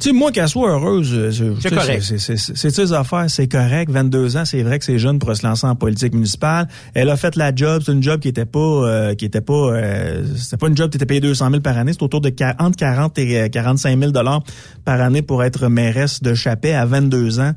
Tu 0.00 0.10
sais, 0.10 0.12
moi, 0.12 0.30
qu'elle 0.30 0.48
soit 0.48 0.70
heureuse, 0.70 1.12
euh, 1.12 1.56
c'est 1.60 1.74
correct. 1.74 2.02
C'est 2.02 2.70
ses 2.70 2.92
affaires, 2.92 3.28
c'est 3.28 3.48
correct. 3.48 3.90
22 3.90 4.36
ans, 4.36 4.44
c'est 4.44 4.62
vrai 4.62 4.78
que 4.78 4.84
c'est 4.84 4.98
jeune 4.98 5.18
pour 5.18 5.34
se 5.34 5.44
lancer 5.44 5.66
en 5.66 5.74
politique 5.74 6.14
municipale. 6.14 6.68
Elle 6.94 7.10
a 7.10 7.16
fait 7.16 7.34
la 7.34 7.52
job, 7.52 7.82
c'est 7.84 7.92
une 7.92 8.02
job 8.02 8.20
qui 8.20 8.28
était 8.28 8.44
pas, 8.44 8.60
euh, 8.60 9.14
qui 9.16 9.24
était 9.24 9.40
pas, 9.40 9.72
euh, 9.72 10.24
c'était 10.36 10.56
pas 10.56 10.68
une 10.68 10.76
job 10.76 10.90
qui 10.90 10.98
était 10.98 11.06
payé 11.06 11.20
200 11.20 11.50
000 11.50 11.62
par 11.62 11.76
année. 11.76 11.92
C'est 11.92 12.02
autour 12.04 12.20
de 12.20 12.32
entre 12.60 12.76
40 12.76 13.18
et 13.18 13.50
45 13.50 13.98
000 13.98 14.12
dollars 14.12 14.44
par 14.84 15.00
année 15.00 15.22
pour 15.22 15.42
être 15.42 15.66
mairesse 15.68 16.22
de 16.22 16.32
Chappé 16.32 16.74
à 16.74 16.86
22 16.86 17.40
ans. 17.40 17.54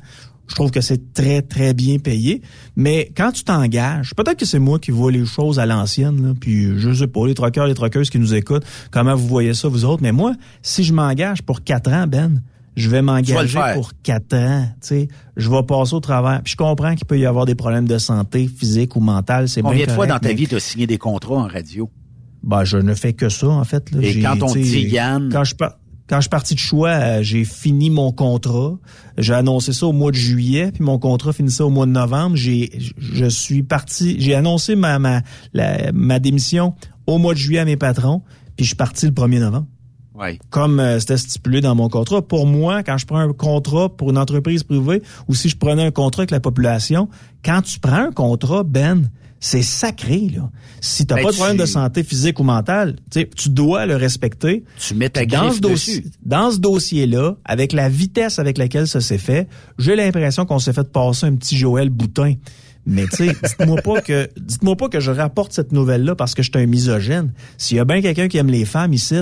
Je 0.52 0.54
trouve 0.54 0.70
que 0.70 0.82
c'est 0.82 1.14
très, 1.14 1.40
très 1.40 1.72
bien 1.72 1.96
payé. 1.98 2.42
Mais 2.76 3.10
quand 3.16 3.32
tu 3.32 3.42
t'engages, 3.42 4.14
peut-être 4.14 4.38
que 4.38 4.44
c'est 4.44 4.58
moi 4.58 4.78
qui 4.78 4.90
vois 4.90 5.10
les 5.10 5.24
choses 5.24 5.58
à 5.58 5.64
l'ancienne, 5.64 6.34
puis 6.38 6.78
je 6.78 6.92
sais 6.92 7.06
pas, 7.06 7.26
les 7.26 7.32
troqueurs, 7.32 7.66
les 7.66 7.72
troqueuses 7.72 8.10
qui 8.10 8.18
nous 8.18 8.34
écoutent, 8.34 8.64
comment 8.90 9.14
vous 9.14 9.26
voyez 9.26 9.54
ça, 9.54 9.68
vous 9.68 9.86
autres. 9.86 10.02
Mais 10.02 10.12
moi, 10.12 10.34
si 10.60 10.84
je 10.84 10.92
m'engage 10.92 11.40
pour 11.40 11.64
quatre 11.64 11.90
ans, 11.90 12.06
Ben, 12.06 12.42
je 12.76 12.90
vais 12.90 13.00
m'engager 13.00 13.58
pour 13.72 13.92
quatre 14.02 14.36
ans, 14.36 14.66
tu 14.82 14.88
sais, 14.88 15.08
je 15.38 15.48
vais 15.48 15.62
passer 15.62 15.94
au 15.94 16.00
travers. 16.00 16.42
Puis 16.42 16.52
je 16.52 16.56
comprends 16.58 16.94
qu'il 16.96 17.06
peut 17.06 17.18
y 17.18 17.24
avoir 17.24 17.46
des 17.46 17.54
problèmes 17.54 17.88
de 17.88 17.96
santé 17.96 18.46
physique 18.46 18.94
ou 18.94 19.00
mentale, 19.00 19.48
c'est 19.48 19.62
Combien 19.62 19.86
de 19.86 19.90
fois 19.90 20.06
dans 20.06 20.18
ta 20.18 20.34
vie 20.34 20.46
tu 20.46 20.56
as 20.56 20.60
signé 20.60 20.86
des 20.86 20.98
contrats 20.98 21.36
en 21.36 21.48
radio? 21.48 21.88
Ben, 22.42 22.64
je 22.64 22.76
ne 22.76 22.92
fais 22.92 23.14
que 23.14 23.30
ça, 23.30 23.48
en 23.48 23.64
fait. 23.64 23.90
Là. 23.90 24.00
Et 24.02 24.20
quand 24.20 24.42
on 24.42 24.52
dit 24.52 24.82
Yann... 24.82 25.30
Quand 25.32 25.44
je, 25.44 25.54
quand 26.12 26.18
je 26.18 26.24
suis 26.24 26.28
parti 26.28 26.54
de 26.54 26.58
choix, 26.58 26.90
euh, 26.90 27.22
j'ai 27.22 27.42
fini 27.46 27.88
mon 27.88 28.12
contrat. 28.12 28.76
J'ai 29.16 29.32
annoncé 29.32 29.72
ça 29.72 29.86
au 29.86 29.92
mois 29.92 30.10
de 30.10 30.16
juillet, 30.16 30.70
puis 30.70 30.84
mon 30.84 30.98
contrat 30.98 31.32
finissait 31.32 31.62
au 31.62 31.70
mois 31.70 31.86
de 31.86 31.92
novembre. 31.92 32.36
J'ai, 32.36 32.70
je 32.98 33.24
suis 33.24 33.62
parti, 33.62 34.20
j'ai 34.20 34.34
annoncé 34.34 34.76
ma, 34.76 34.98
ma, 34.98 35.22
ma 35.94 36.18
démission 36.18 36.74
au 37.06 37.16
mois 37.16 37.32
de 37.32 37.38
juillet 37.38 37.60
à 37.60 37.64
mes 37.64 37.78
patrons, 37.78 38.20
puis 38.56 38.64
je 38.64 38.66
suis 38.66 38.76
parti 38.76 39.06
le 39.06 39.12
1er 39.12 39.38
novembre. 39.38 39.66
Ouais. 40.14 40.38
Comme 40.50 40.80
euh, 40.80 41.00
c'était 41.00 41.16
stipulé 41.16 41.62
dans 41.62 41.74
mon 41.74 41.88
contrat. 41.88 42.20
Pour 42.20 42.46
moi, 42.46 42.82
quand 42.82 42.98
je 42.98 43.06
prends 43.06 43.16
un 43.20 43.32
contrat 43.32 43.88
pour 43.88 44.10
une 44.10 44.18
entreprise 44.18 44.64
privée 44.64 45.02
ou 45.28 45.34
si 45.34 45.48
je 45.48 45.56
prenais 45.56 45.82
un 45.82 45.92
contrat 45.92 46.20
avec 46.24 46.30
la 46.30 46.40
population, 46.40 47.08
quand 47.42 47.62
tu 47.62 47.80
prends 47.80 48.08
un 48.08 48.12
contrat, 48.12 48.64
Ben, 48.64 49.08
c'est 49.42 49.62
sacré, 49.62 50.30
là. 50.32 50.48
Si 50.80 51.04
t'as 51.04 51.16
ben, 51.16 51.24
pas 51.24 51.30
de 51.32 51.36
problème 51.36 51.56
de 51.56 51.66
santé 51.66 52.04
physique 52.04 52.38
ou 52.38 52.44
mentale, 52.44 52.94
tu 53.10 53.48
dois 53.48 53.86
le 53.86 53.96
respecter. 53.96 54.62
Tu 54.78 54.94
mets 54.94 55.08
ta 55.08 55.26
dans 55.26 55.52
ce 55.52 55.58
dossier, 55.58 56.04
Dans 56.24 56.52
ce 56.52 56.58
dossier-là, 56.58 57.34
avec 57.44 57.72
la 57.72 57.88
vitesse 57.88 58.38
avec 58.38 58.56
laquelle 58.56 58.86
ça 58.86 59.00
s'est 59.00 59.18
fait, 59.18 59.48
j'ai 59.78 59.96
l'impression 59.96 60.46
qu'on 60.46 60.60
s'est 60.60 60.72
fait 60.72 60.88
passer 60.92 61.26
un 61.26 61.34
petit 61.34 61.56
Joël 61.56 61.90
Boutin. 61.90 62.34
Mais 62.86 63.04
tu 63.08 63.16
sais, 63.16 63.36
dites-moi 63.42 63.82
pas 63.82 64.00
que 64.00 64.30
dites-moi 64.40 64.76
pas 64.76 64.88
que 64.88 65.00
je 65.00 65.10
rapporte 65.10 65.52
cette 65.52 65.72
nouvelle-là 65.72 66.14
parce 66.14 66.36
que 66.36 66.44
je 66.44 66.50
suis 66.52 66.62
un 66.62 66.66
misogyne. 66.66 67.32
S'il 67.58 67.78
y 67.78 67.80
a 67.80 67.84
bien 67.84 68.00
quelqu'un 68.00 68.28
qui 68.28 68.38
aime 68.38 68.50
les 68.50 68.64
femmes 68.64 68.92
ici, 68.92 69.16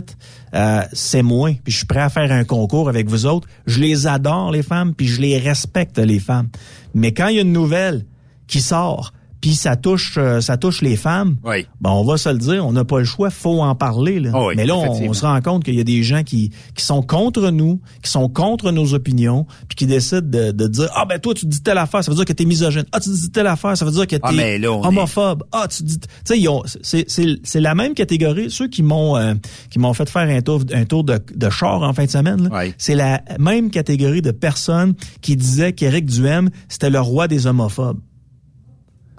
euh, 0.54 0.82
c'est 0.92 1.22
moi. 1.22 1.52
Puis 1.64 1.72
je 1.72 1.78
suis 1.78 1.86
prêt 1.86 2.00
à 2.00 2.10
faire 2.10 2.30
un 2.30 2.44
concours 2.44 2.90
avec 2.90 3.08
vous 3.08 3.24
autres. 3.24 3.48
Je 3.66 3.80
les 3.80 4.06
adore 4.06 4.50
les 4.52 4.62
femmes, 4.62 4.94
puis 4.94 5.06
je 5.06 5.22
les 5.22 5.38
respecte 5.38 5.98
les 5.98 6.20
femmes. 6.20 6.48
Mais 6.92 7.14
quand 7.14 7.28
il 7.28 7.36
y 7.36 7.38
a 7.38 7.42
une 7.42 7.52
nouvelle 7.52 8.04
qui 8.46 8.60
sort 8.60 9.14
puis 9.40 9.54
ça 9.54 9.76
touche 9.76 10.14
euh, 10.18 10.40
ça 10.40 10.56
touche 10.56 10.82
les 10.82 10.96
femmes, 10.96 11.36
oui. 11.44 11.66
ben 11.80 11.90
on 11.90 12.04
va 12.04 12.16
se 12.16 12.28
le 12.28 12.38
dire, 12.38 12.66
on 12.66 12.72
n'a 12.72 12.84
pas 12.84 12.98
le 12.98 13.04
choix, 13.04 13.30
faut 13.30 13.62
en 13.62 13.74
parler. 13.74 14.20
Là. 14.20 14.30
Oh 14.34 14.52
Mais 14.54 14.66
là, 14.66 14.76
on, 14.76 15.12
se 15.12 15.24
rend 15.24 15.40
compte 15.40 15.64
qu'il 15.64 15.74
y 15.74 15.80
a 15.80 15.84
des 15.84 16.02
gens 16.02 16.22
qui, 16.22 16.50
qui 16.74 16.84
sont 16.84 17.02
contre 17.02 17.50
nous, 17.50 17.80
qui 18.02 18.10
sont 18.10 18.28
contre 18.28 18.70
nos 18.70 18.94
opinions, 18.94 19.46
puis 19.68 19.76
qui 19.76 19.86
décident 19.86 20.20
de, 20.20 20.52
de 20.52 20.66
dire 20.66 20.90
ah 20.94 21.04
ben 21.06 21.18
toi 21.18 21.34
tu 21.34 21.46
dis 21.46 21.62
telle 21.62 21.78
affaire, 21.78 22.04
ça 22.04 22.10
veut 22.10 22.16
dire 22.16 22.24
que 22.24 22.32
t'es 22.32 22.44
misogyne. 22.44 22.84
Ah 22.92 23.00
tu 23.00 23.10
dis 23.10 23.30
telle 23.30 23.46
affaire, 23.46 23.76
ça 23.76 23.84
veut 23.84 23.90
dire 23.90 24.06
que 24.06 24.16
ah, 24.22 24.30
t'es 24.30 24.66
homophobe. 24.66 25.44
Ah 25.52 25.66
tu 25.68 25.82
dis, 25.82 25.98
tu 25.98 26.08
sais 26.24 26.40
c'est 26.82 27.08
c'est 27.08 27.38
c'est 27.42 27.60
la 27.60 27.74
même 27.74 27.94
catégorie. 27.94 28.50
Ceux 28.50 28.68
qui 28.68 28.82
m'ont 28.82 29.16
euh, 29.16 29.34
qui 29.70 29.78
m'ont 29.78 29.94
fait 29.94 30.08
faire 30.08 30.28
un 30.28 30.40
tour 30.42 30.62
un 30.72 30.84
tour 30.84 31.04
de, 31.04 31.18
de 31.34 31.50
char 31.50 31.82
en 31.82 31.92
fin 31.92 32.04
de 32.04 32.10
semaine, 32.10 32.50
c'est 32.78 32.94
la 32.94 33.22
même 33.38 33.70
catégorie 33.70 34.22
de 34.22 34.32
personnes 34.32 34.94
qui 35.22 35.36
disaient 35.36 35.72
qu'Éric 35.72 36.06
Duhem 36.06 36.50
c'était 36.68 36.90
le 36.90 37.00
roi 37.00 37.26
des 37.28 37.46
homophobes. 37.46 37.98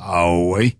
Ah 0.01 0.33
oui? 0.33 0.75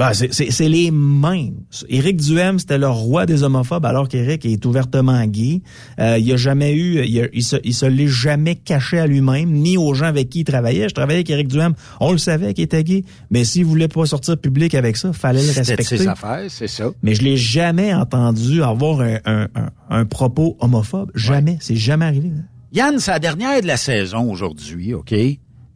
Ben, 0.00 0.12
c'est 0.14 0.68
les 0.68 0.90
mêmes. 0.90 1.56
Éric 1.90 2.16
Duhem, 2.16 2.58
c'était 2.58 2.78
le 2.78 2.88
roi 2.88 3.26
des 3.26 3.42
homophobes, 3.42 3.84
alors 3.84 4.08
qu'Éric 4.08 4.46
est 4.46 4.64
ouvertement 4.64 5.26
gay. 5.26 5.60
Euh, 5.98 6.16
il 6.18 6.32
a 6.32 6.38
jamais 6.38 6.74
eu, 6.74 7.04
il, 7.04 7.42
se, 7.42 7.56
il 7.64 7.74
se 7.74 7.84
l'est 7.84 8.08
jamais 8.08 8.54
caché 8.54 8.98
à 8.98 9.06
lui-même, 9.06 9.50
ni 9.50 9.76
aux 9.76 9.92
gens 9.92 10.06
avec 10.06 10.30
qui 10.30 10.40
il 10.40 10.44
travaillait. 10.44 10.88
Je 10.88 10.94
travaillais 10.94 11.18
avec 11.18 11.28
Éric 11.28 11.48
Duhem, 11.48 11.74
on 12.00 12.12
le 12.12 12.18
savait 12.18 12.54
qu'il 12.54 12.64
était 12.64 12.82
gay, 12.82 13.04
mais 13.30 13.44
s'il 13.44 13.66
voulait 13.66 13.88
pas 13.88 14.06
sortir 14.06 14.38
public 14.38 14.74
avec 14.74 14.96
ça, 14.96 15.12
fallait 15.12 15.42
le 15.42 15.52
respecter. 15.52 15.82
C'était 15.82 15.96
ses 15.98 16.08
affaires, 16.08 16.46
c'est 16.48 16.68
ça. 16.68 16.90
Mais 17.02 17.14
je 17.14 17.22
l'ai 17.22 17.36
jamais 17.36 17.92
entendu 17.92 18.62
avoir 18.62 19.02
un, 19.02 19.18
un, 19.26 19.48
un, 19.90 20.04
propos 20.06 20.56
homophobe. 20.60 21.10
Jamais. 21.14 21.58
C'est 21.60 21.76
jamais 21.76 22.06
arrivé. 22.06 22.30
Yann, 22.72 22.98
c'est 23.00 23.10
la 23.10 23.18
dernière 23.18 23.60
de 23.60 23.66
la 23.66 23.76
saison 23.76 24.30
aujourd'hui, 24.32 24.94
OK? 24.94 25.12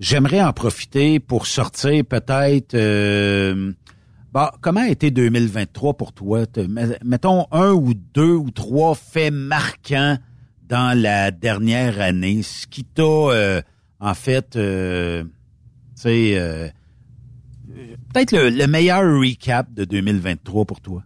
J'aimerais 0.00 0.42
en 0.42 0.52
profiter 0.52 1.20
pour 1.20 1.46
sortir 1.46 2.04
peut-être... 2.04 2.74
Euh, 2.74 3.72
bah, 4.32 4.52
comment 4.60 4.80
a 4.80 4.88
été 4.88 5.12
2023 5.12 5.96
pour 5.96 6.12
toi? 6.12 6.44
Mettons 7.04 7.46
un 7.52 7.70
ou 7.70 7.94
deux 7.94 8.34
ou 8.34 8.50
trois 8.50 8.96
faits 8.96 9.32
marquants 9.32 10.18
dans 10.68 10.98
la 10.98 11.30
dernière 11.30 12.00
année, 12.00 12.42
ce 12.42 12.66
qui 12.66 12.84
t'a 12.84 13.02
euh, 13.02 13.62
en 14.00 14.14
fait, 14.14 14.56
euh, 14.56 15.22
tu 15.22 15.30
sais, 15.94 16.32
euh, 16.36 16.68
peut-être 18.12 18.32
le, 18.32 18.50
le 18.50 18.66
meilleur 18.66 19.02
recap 19.02 19.72
de 19.72 19.84
2023 19.84 20.64
pour 20.64 20.80
toi? 20.80 21.02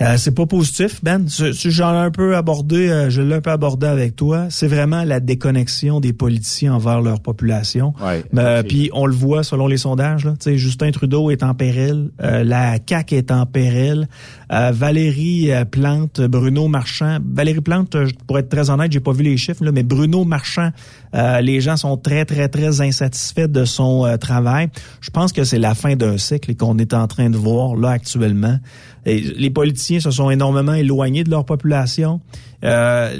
Euh, 0.00 0.16
c'est 0.16 0.34
pas 0.34 0.46
positif, 0.46 1.00
Ben. 1.02 1.26
J'en 1.28 1.94
ai 1.94 1.98
un 2.06 2.10
peu 2.10 2.36
abordé, 2.36 2.88
euh, 2.88 3.10
je 3.10 3.20
l'ai 3.20 3.34
un 3.34 3.40
peu 3.40 3.50
abordé 3.50 3.86
avec 3.86 4.16
toi. 4.16 4.46
C'est 4.48 4.66
vraiment 4.66 5.04
la 5.04 5.20
déconnexion 5.20 6.00
des 6.00 6.12
politiciens 6.12 6.74
envers 6.74 7.00
leur 7.02 7.20
population. 7.20 7.92
Euh, 8.36 8.62
puis 8.62 8.90
on 8.94 9.06
le 9.06 9.14
voit 9.14 9.42
selon 9.42 9.66
les 9.66 9.76
sondages. 9.76 10.24
Là. 10.24 10.34
Justin 10.46 10.90
Trudeau 10.92 11.30
est 11.30 11.42
en 11.42 11.54
péril, 11.54 12.10
la 12.18 12.78
CAQ 12.86 13.16
est 13.16 13.30
en 13.30 13.46
péril, 13.46 14.08
Valérie 14.50 15.50
Plante, 15.70 16.20
Bruno 16.20 16.68
Marchand. 16.68 17.18
Valérie 17.24 17.60
Plante, 17.60 17.96
pour 18.26 18.38
être 18.38 18.48
très 18.48 18.70
honnête, 18.70 18.92
j'ai 18.92 19.00
pas 19.00 19.12
vu 19.12 19.22
les 19.22 19.36
chiffres, 19.36 19.64
là, 19.64 19.72
mais 19.72 19.82
Bruno 19.82 20.24
Marchand 20.24 20.70
Euh, 21.14 21.40
les 21.40 21.60
gens 21.60 21.76
sont 21.76 21.96
très, 21.96 22.24
très, 22.24 22.48
très 22.48 22.80
insatisfaits 22.80 23.48
de 23.48 23.64
son 23.64 24.06
euh, 24.06 24.16
travail. 24.16 24.68
Je 25.00 25.10
pense 25.10 25.32
que 25.32 25.44
c'est 25.44 25.58
la 25.58 25.74
fin 25.74 25.94
d'un 25.94 26.16
cycle 26.16 26.54
qu'on 26.56 26.78
est 26.78 26.94
en 26.94 27.06
train 27.06 27.28
de 27.28 27.36
voir 27.36 27.76
là 27.76 27.90
actuellement. 27.90 28.58
Et 29.04 29.20
les 29.20 29.50
politiciens 29.50 30.00
se 30.00 30.10
sont 30.10 30.30
énormément 30.30 30.74
éloignés 30.74 31.24
de 31.24 31.30
leur 31.30 31.44
population. 31.44 32.20
Euh, 32.64 33.16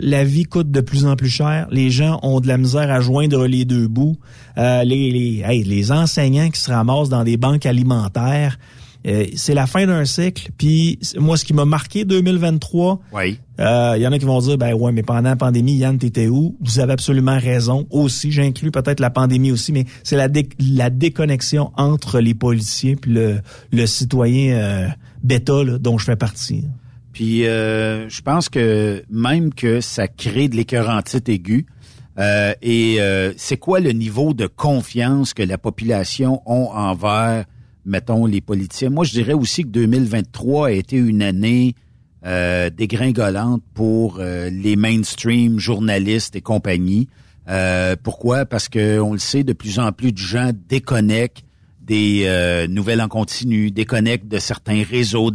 la 0.00 0.24
vie 0.24 0.44
coûte 0.44 0.70
de 0.70 0.80
plus 0.80 1.04
en 1.04 1.16
plus 1.16 1.28
cher. 1.28 1.66
Les 1.70 1.90
gens 1.90 2.18
ont 2.22 2.40
de 2.40 2.48
la 2.48 2.56
misère 2.56 2.90
à 2.90 3.00
joindre 3.00 3.46
les 3.46 3.64
deux 3.64 3.88
bouts. 3.88 4.16
Euh, 4.56 4.82
les, 4.84 5.10
les, 5.10 5.62
les 5.64 5.92
enseignants 5.92 6.48
qui 6.48 6.60
se 6.60 6.70
ramassent 6.70 7.10
dans 7.10 7.24
des 7.24 7.36
banques 7.36 7.66
alimentaires. 7.66 8.58
Euh, 9.06 9.26
c'est 9.36 9.54
la 9.54 9.66
fin 9.66 9.86
d'un 9.86 10.06
cycle. 10.06 10.50
Puis 10.56 10.98
moi, 11.18 11.36
ce 11.36 11.44
qui 11.44 11.52
m'a 11.52 11.66
marqué 11.66 12.06
2023, 12.06 13.00
oui. 13.12 13.38
il 13.58 13.62
y 14.00 14.06
en 14.06 14.12
a 14.12 14.18
qui 14.18 14.24
vont 14.24 14.40
dire, 14.40 14.56
ben 14.56 14.72
ouais, 14.72 14.90
mais 14.90 15.02
pendant 15.02 15.28
la 15.28 15.36
pandémie, 15.36 15.76
Yann, 15.76 15.98
t'étais 15.98 16.28
où? 16.28 16.56
Vous 16.60 16.80
avez 16.80 16.94
absolument 16.94 17.38
raison. 17.38 17.86
Aussi, 17.90 18.32
j'inclus 18.32 18.70
peut-être 18.70 19.00
la 19.00 19.10
pandémie 19.10 19.52
aussi, 19.52 19.72
mais 19.72 19.84
c'est 20.02 20.16
la, 20.16 20.28
la 20.58 20.88
déconnexion 20.88 21.70
entre 21.76 22.20
les 22.20 22.34
policiers 22.34 22.96
puis 22.96 23.12
le, 23.12 23.40
le 23.70 23.86
citoyen 23.86 24.88
bêta 25.26 25.64
dont 25.78 25.98
je 25.98 26.04
fais 26.04 26.16
partie. 26.16 26.64
Puis 27.12 27.46
euh, 27.46 28.08
je 28.08 28.20
pense 28.22 28.48
que 28.48 29.02
même 29.10 29.52
que 29.52 29.80
ça 29.80 30.08
crée 30.08 30.48
de 30.48 30.56
l'écœurantite 30.56 31.28
aiguë. 31.28 31.66
Euh, 32.18 32.54
et 32.62 32.96
euh, 33.00 33.32
c'est 33.36 33.56
quoi 33.56 33.80
le 33.80 33.92
niveau 33.92 34.32
de 34.32 34.46
confiance 34.46 35.34
que 35.34 35.42
la 35.42 35.58
population 35.58 36.42
a 36.46 36.90
envers, 36.90 37.44
mettons, 37.84 38.26
les 38.26 38.40
politiciens? 38.40 38.90
Moi, 38.90 39.04
je 39.04 39.12
dirais 39.12 39.34
aussi 39.34 39.62
que 39.62 39.68
2023 39.68 40.68
a 40.68 40.70
été 40.70 40.96
une 40.96 41.22
année 41.22 41.74
euh, 42.24 42.70
dégringolante 42.70 43.62
pour 43.74 44.18
les 44.18 44.76
mainstream 44.76 45.58
journalistes 45.58 46.36
et 46.36 46.40
compagnie. 46.40 47.08
Pourquoi? 48.02 48.44
Parce 48.46 48.68
que 48.68 48.98
on 48.98 49.12
le 49.12 49.18
sait, 49.18 49.44
de 49.44 49.52
plus 49.52 49.78
en 49.78 49.92
plus 49.92 50.12
de 50.12 50.18
gens 50.18 50.50
déconnectent 50.68 51.44
des 51.86 52.24
euh, 52.26 52.66
nouvelles 52.66 53.00
en 53.00 53.08
continu, 53.08 53.70
déconnectent 53.70 54.28
de 54.28 54.38
certains 54.38 54.82
réseaux. 54.82 55.30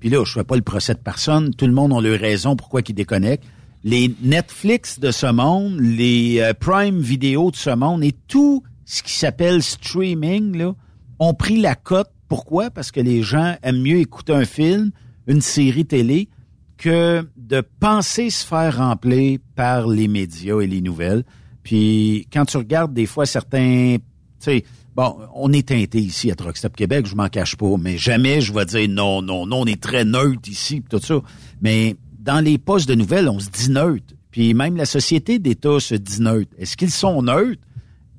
Puis 0.00 0.08
là, 0.08 0.24
je 0.24 0.32
fais 0.32 0.44
pas 0.44 0.56
le 0.56 0.62
procès 0.62 0.94
de 0.94 0.98
personne. 0.98 1.54
Tout 1.54 1.66
le 1.66 1.72
monde 1.72 1.92
a 1.92 2.00
leur 2.00 2.18
raison 2.18 2.56
pourquoi 2.56 2.80
ils 2.86 2.94
déconnectent. 2.94 3.44
Les 3.84 4.14
Netflix 4.22 4.98
de 4.98 5.10
ce 5.10 5.26
monde, 5.26 5.78
les 5.80 6.40
euh, 6.40 6.52
Prime 6.58 7.00
Video 7.00 7.50
de 7.50 7.56
ce 7.56 7.70
monde 7.70 8.04
et 8.04 8.14
tout 8.28 8.62
ce 8.84 9.02
qui 9.02 9.12
s'appelle 9.12 9.62
streaming 9.62 10.56
là, 10.58 10.74
ont 11.18 11.34
pris 11.34 11.60
la 11.60 11.76
cote. 11.76 12.10
Pourquoi? 12.28 12.70
Parce 12.70 12.90
que 12.90 13.00
les 13.00 13.22
gens 13.22 13.56
aiment 13.62 13.80
mieux 13.80 13.98
écouter 13.98 14.34
un 14.34 14.44
film, 14.44 14.90
une 15.26 15.40
série 15.40 15.86
télé, 15.86 16.28
que 16.76 17.26
de 17.36 17.62
penser 17.78 18.30
se 18.30 18.44
faire 18.44 18.78
remplir 18.78 19.38
par 19.54 19.86
les 19.86 20.08
médias 20.08 20.60
et 20.60 20.66
les 20.66 20.80
nouvelles. 20.80 21.24
Puis 21.62 22.26
quand 22.32 22.44
tu 22.46 22.56
regardes 22.56 22.92
des 22.92 23.06
fois 23.06 23.26
certains, 23.26 23.96
tu 23.98 24.04
sais, 24.38 24.64
On 25.34 25.52
est 25.52 25.68
teinté 25.68 25.98
ici 25.98 26.30
à 26.30 26.34
Truckstop 26.34 26.76
Québec, 26.76 27.06
je 27.06 27.14
m'en 27.14 27.28
cache 27.28 27.56
pas, 27.56 27.76
mais 27.78 27.96
jamais 27.96 28.40
je 28.40 28.52
vais 28.52 28.64
dire 28.66 28.88
non, 28.88 29.22
non, 29.22 29.46
non, 29.46 29.62
on 29.62 29.66
est 29.66 29.80
très 29.80 30.04
neutre 30.04 30.48
ici, 30.48 30.82
tout 30.88 30.98
ça. 30.98 31.20
Mais 31.62 31.96
dans 32.18 32.44
les 32.44 32.58
postes 32.58 32.88
de 32.88 32.94
nouvelles, 32.94 33.28
on 33.28 33.40
se 33.40 33.48
dit 33.48 33.70
neutre. 33.70 34.14
Puis 34.30 34.54
même 34.54 34.76
la 34.76 34.84
société 34.84 35.38
d'État 35.38 35.80
se 35.80 35.94
dit 35.94 36.20
neutre. 36.20 36.52
Est-ce 36.58 36.76
qu'ils 36.76 36.90
sont 36.90 37.22
neutres? 37.22 37.62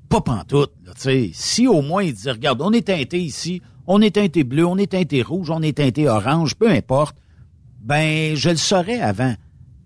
Pas 0.09 0.21
pantoute. 0.21 0.71
Là, 0.85 0.93
si 1.33 1.67
au 1.67 1.81
moins 1.81 2.03
ils 2.03 2.13
disent, 2.13 2.27
regarde, 2.27 2.61
on 2.61 2.73
est 2.73 2.87
teinté 2.87 3.19
ici, 3.19 3.61
on 3.87 4.01
est 4.01 4.15
teinté 4.15 4.43
bleu, 4.43 4.65
on 4.65 4.77
est 4.77 4.91
teinté 4.91 5.21
rouge, 5.21 5.49
on 5.49 5.61
est 5.61 5.77
teinté 5.77 6.09
orange, 6.09 6.55
peu 6.55 6.69
importe, 6.69 7.15
ben 7.81 8.35
je 8.35 8.49
le 8.49 8.57
saurais 8.57 8.99
avant. 8.99 9.35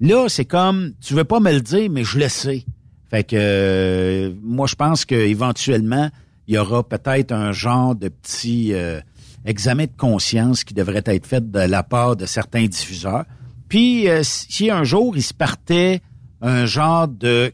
Là, 0.01 0.27
c'est 0.27 0.45
comme, 0.45 0.93
tu 1.01 1.13
veux 1.13 1.23
pas 1.23 1.39
me 1.39 1.51
le 1.51 1.61
dire, 1.61 1.89
mais 1.89 2.03
je 2.03 2.19
le 2.19 2.27
sais. 2.27 2.65
Fait 3.09 3.23
que 3.23 3.35
euh, 3.37 4.33
moi, 4.41 4.67
je 4.67 4.75
pense 4.75 5.05
qu'éventuellement, 5.05 6.09
il 6.47 6.55
y 6.55 6.57
aura 6.57 6.87
peut-être 6.87 7.31
un 7.31 7.51
genre 7.51 7.95
de 7.95 8.09
petit 8.09 8.73
euh, 8.73 9.01
examen 9.45 9.85
de 9.85 9.97
conscience 9.97 10.63
qui 10.63 10.73
devrait 10.73 11.03
être 11.05 11.25
fait 11.25 11.49
de 11.49 11.59
la 11.59 11.83
part 11.83 12.15
de 12.15 12.25
certains 12.25 12.65
diffuseurs. 12.65 13.25
Puis, 13.67 14.07
euh, 14.07 14.21
si 14.23 14.69
un 14.69 14.83
jour, 14.83 15.15
il 15.17 15.23
se 15.23 15.33
partait 15.33 16.01
un 16.41 16.65
genre 16.65 17.07
de 17.07 17.51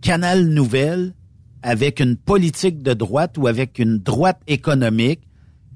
canal 0.00 0.46
nouvelle 0.48 1.14
avec 1.62 2.00
une 2.00 2.16
politique 2.16 2.82
de 2.82 2.94
droite 2.94 3.36
ou 3.38 3.46
avec 3.46 3.78
une 3.78 3.98
droite 3.98 4.40
économique 4.46 5.20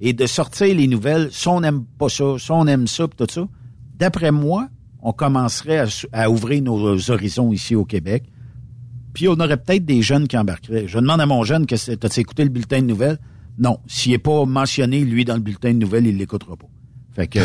et 0.01 0.13
de 0.13 0.27
sortir 0.27 0.75
les 0.75 0.89
nouvelles, 0.89 1.29
si 1.33 1.49
on 1.49 1.61
n'aime 1.61 1.85
pas 1.99 2.09
ça, 2.09 2.39
si 2.39 2.51
on 2.51 2.67
aime 2.67 2.87
ça, 2.87 3.07
tout 3.09 3.27
ça, 3.31 3.47
d'après 3.95 4.33
moi, 4.33 4.69
on 5.01 5.13
commencerait 5.13 5.85
à, 6.13 6.31
ouvrir 6.31 6.63
nos 6.63 7.11
horizons 7.11 7.53
ici 7.53 7.75
au 7.75 7.85
Québec 7.85 8.25
puis 9.17 9.29
on 9.29 9.41
aurait 9.41 9.57
peut-être 9.57 9.87
des 9.87 10.03
jeunes 10.03 10.29
qui 10.29 10.37
embarqueraient. 10.37 10.87
Je 10.87 10.99
demande 10.99 11.23
à 11.23 11.27
mon 11.27 11.43
jeune 11.43 11.65
que 11.65 11.75
t'as 11.75 12.17
écouté 12.19 12.45
le 12.45 12.51
bulletin 12.51 12.83
de 12.83 12.87
nouvelles? 12.87 13.19
Non. 13.59 13.79
S'il 13.87 14.13
n'est 14.13 14.19
pas 14.19 14.45
mentionné, 14.45 15.01
lui, 15.01 15.25
dans 15.25 15.37
le 15.37 15.41
bulletin 15.41 15.73
de 15.73 15.79
nouvelles, 15.79 16.07
il 16.07 16.19
l'écoutera 16.19 16.55
pas. 16.55 16.67
Fait 17.15 17.27
que 17.27 17.39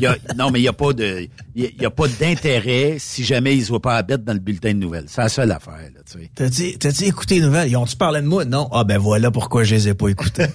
y 0.00 0.06
a, 0.06 0.16
non, 0.36 0.50
mais 0.50 0.58
il 0.58 0.62
n'y 0.62 0.68
a 0.68 0.72
pas 0.72 0.92
de 0.92 1.28
y, 1.54 1.84
a 1.84 1.90
pas 1.90 2.08
d'intérêt 2.08 2.96
si 2.98 3.22
jamais 3.22 3.56
il 3.56 3.62
se 3.62 3.68
voit 3.68 3.80
pas 3.80 3.94
à 3.94 4.02
bête 4.02 4.24
dans 4.24 4.32
le 4.32 4.40
bulletin 4.40 4.74
de 4.74 4.78
nouvelles. 4.78 5.04
C'est 5.06 5.20
la 5.20 5.28
seule 5.28 5.52
affaire, 5.52 5.78
là, 5.94 6.00
tu 6.04 6.18
sais. 6.18 6.30
T'as 6.34 6.48
dit, 6.48 6.76
t'as 6.76 6.90
dit 6.90 7.04
écouter 7.04 7.36
les 7.36 7.42
nouvelles. 7.42 7.70
Ils 7.70 7.76
ont-tu 7.76 7.94
parlé 7.94 8.20
de 8.20 8.26
moi? 8.26 8.44
Non. 8.44 8.68
Ah 8.72 8.82
ben 8.82 8.98
voilà 8.98 9.30
pourquoi 9.30 9.62
je 9.62 9.76
les 9.76 9.90
ai 9.90 9.94
pas 9.94 10.08
écoutées. 10.08 10.46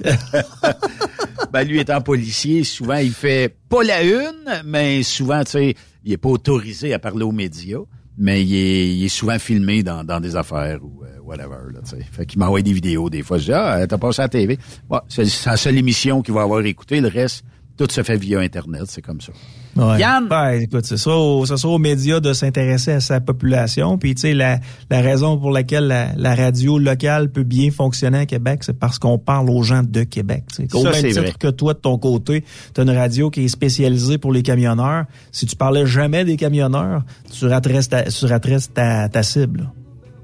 ben 1.53 1.63
lui 1.63 1.79
étant 1.79 2.01
policier, 2.01 2.65
souvent 2.65 2.97
il 2.97 3.13
fait 3.13 3.55
pas 3.69 3.83
la 3.83 4.03
une, 4.03 4.63
mais 4.65 5.01
souvent, 5.03 5.45
tu 5.45 5.51
sais, 5.51 5.75
il 6.03 6.11
est 6.11 6.17
pas 6.17 6.27
autorisé 6.27 6.93
à 6.93 6.99
parler 6.99 7.23
aux 7.23 7.31
médias 7.31 7.79
mais 8.17 8.43
il 8.43 8.55
est, 8.55 8.95
il 8.95 9.05
est, 9.05 9.09
souvent 9.09 9.39
filmé 9.39 9.83
dans, 9.83 10.03
dans 10.03 10.19
des 10.19 10.35
affaires 10.35 10.79
ou 10.83 11.03
euh, 11.03 11.19
whatever. 11.23 11.73
Là, 11.73 11.81
sais. 11.83 11.99
fait 12.11 12.25
qu'il 12.25 12.39
m'envoie 12.39 12.61
des 12.61 12.73
vidéos 12.73 13.09
des 13.09 13.23
fois. 13.23 13.37
Je 13.37 13.45
dis 13.45 13.53
Ah, 13.53 13.85
t'as 13.87 13.97
passé 13.97 14.21
à 14.21 14.25
la 14.25 14.29
TV. 14.29 14.57
Bon, 14.89 14.99
c'est 15.07 15.23
la 15.45 15.57
seule 15.57 15.77
émission 15.77 16.21
qu'il 16.21 16.33
va 16.33 16.43
avoir 16.43 16.61
écouté. 16.65 17.01
Le 17.01 17.07
reste, 17.07 17.43
tout 17.77 17.87
se 17.89 18.03
fait 18.03 18.17
via 18.17 18.39
Internet, 18.39 18.83
c'est 18.87 19.01
comme 19.01 19.21
ça. 19.21 19.33
Ouais. 19.75 19.99
Yann? 19.99 20.27
Ben, 20.27 20.51
écoute, 20.61 20.85
c'est 20.85 20.97
ça, 20.97 21.11
c'est 21.45 21.57
ça 21.57 21.67
aux 21.67 21.77
médias 21.77 22.21
de 22.21 22.31
s'intéresser 22.31 22.93
à 22.93 22.99
sa 23.01 23.19
population. 23.19 23.97
Puis, 23.97 24.15
tu 24.15 24.21
sais, 24.21 24.33
la, 24.33 24.59
la 24.89 25.01
raison 25.01 25.37
pour 25.37 25.51
laquelle 25.51 25.87
la, 25.87 26.09
la, 26.15 26.33
radio 26.33 26.79
locale 26.79 27.29
peut 27.29 27.43
bien 27.43 27.71
fonctionner 27.71 28.19
à 28.19 28.25
Québec, 28.25 28.63
c'est 28.63 28.77
parce 28.77 28.99
qu'on 28.99 29.17
parle 29.17 29.49
aux 29.49 29.63
gens 29.63 29.83
de 29.83 30.03
Québec. 30.03 30.45
T'sais. 30.47 30.73
Au 30.73 30.83
même 30.83 30.93
titre 30.93 31.21
vrai. 31.21 31.33
que 31.37 31.49
toi, 31.49 31.73
de 31.73 31.79
ton 31.79 31.97
côté, 31.97 32.45
tu 32.73 32.81
as 32.81 32.83
une 32.83 32.89
radio 32.89 33.29
qui 33.29 33.43
est 33.45 33.49
spécialisée 33.49 34.17
pour 34.17 34.31
les 34.31 34.43
camionneurs. 34.43 35.05
Si 35.31 35.45
tu 35.45 35.57
parlais 35.57 35.85
jamais 35.85 36.23
des 36.23 36.37
camionneurs, 36.37 37.03
tu 37.31 37.45
raterais 37.45 37.83
ta, 37.83 38.03
tu 38.03 38.25
raterais 38.25 38.59
ta, 38.73 39.09
ta 39.09 39.23
cible. 39.23 39.69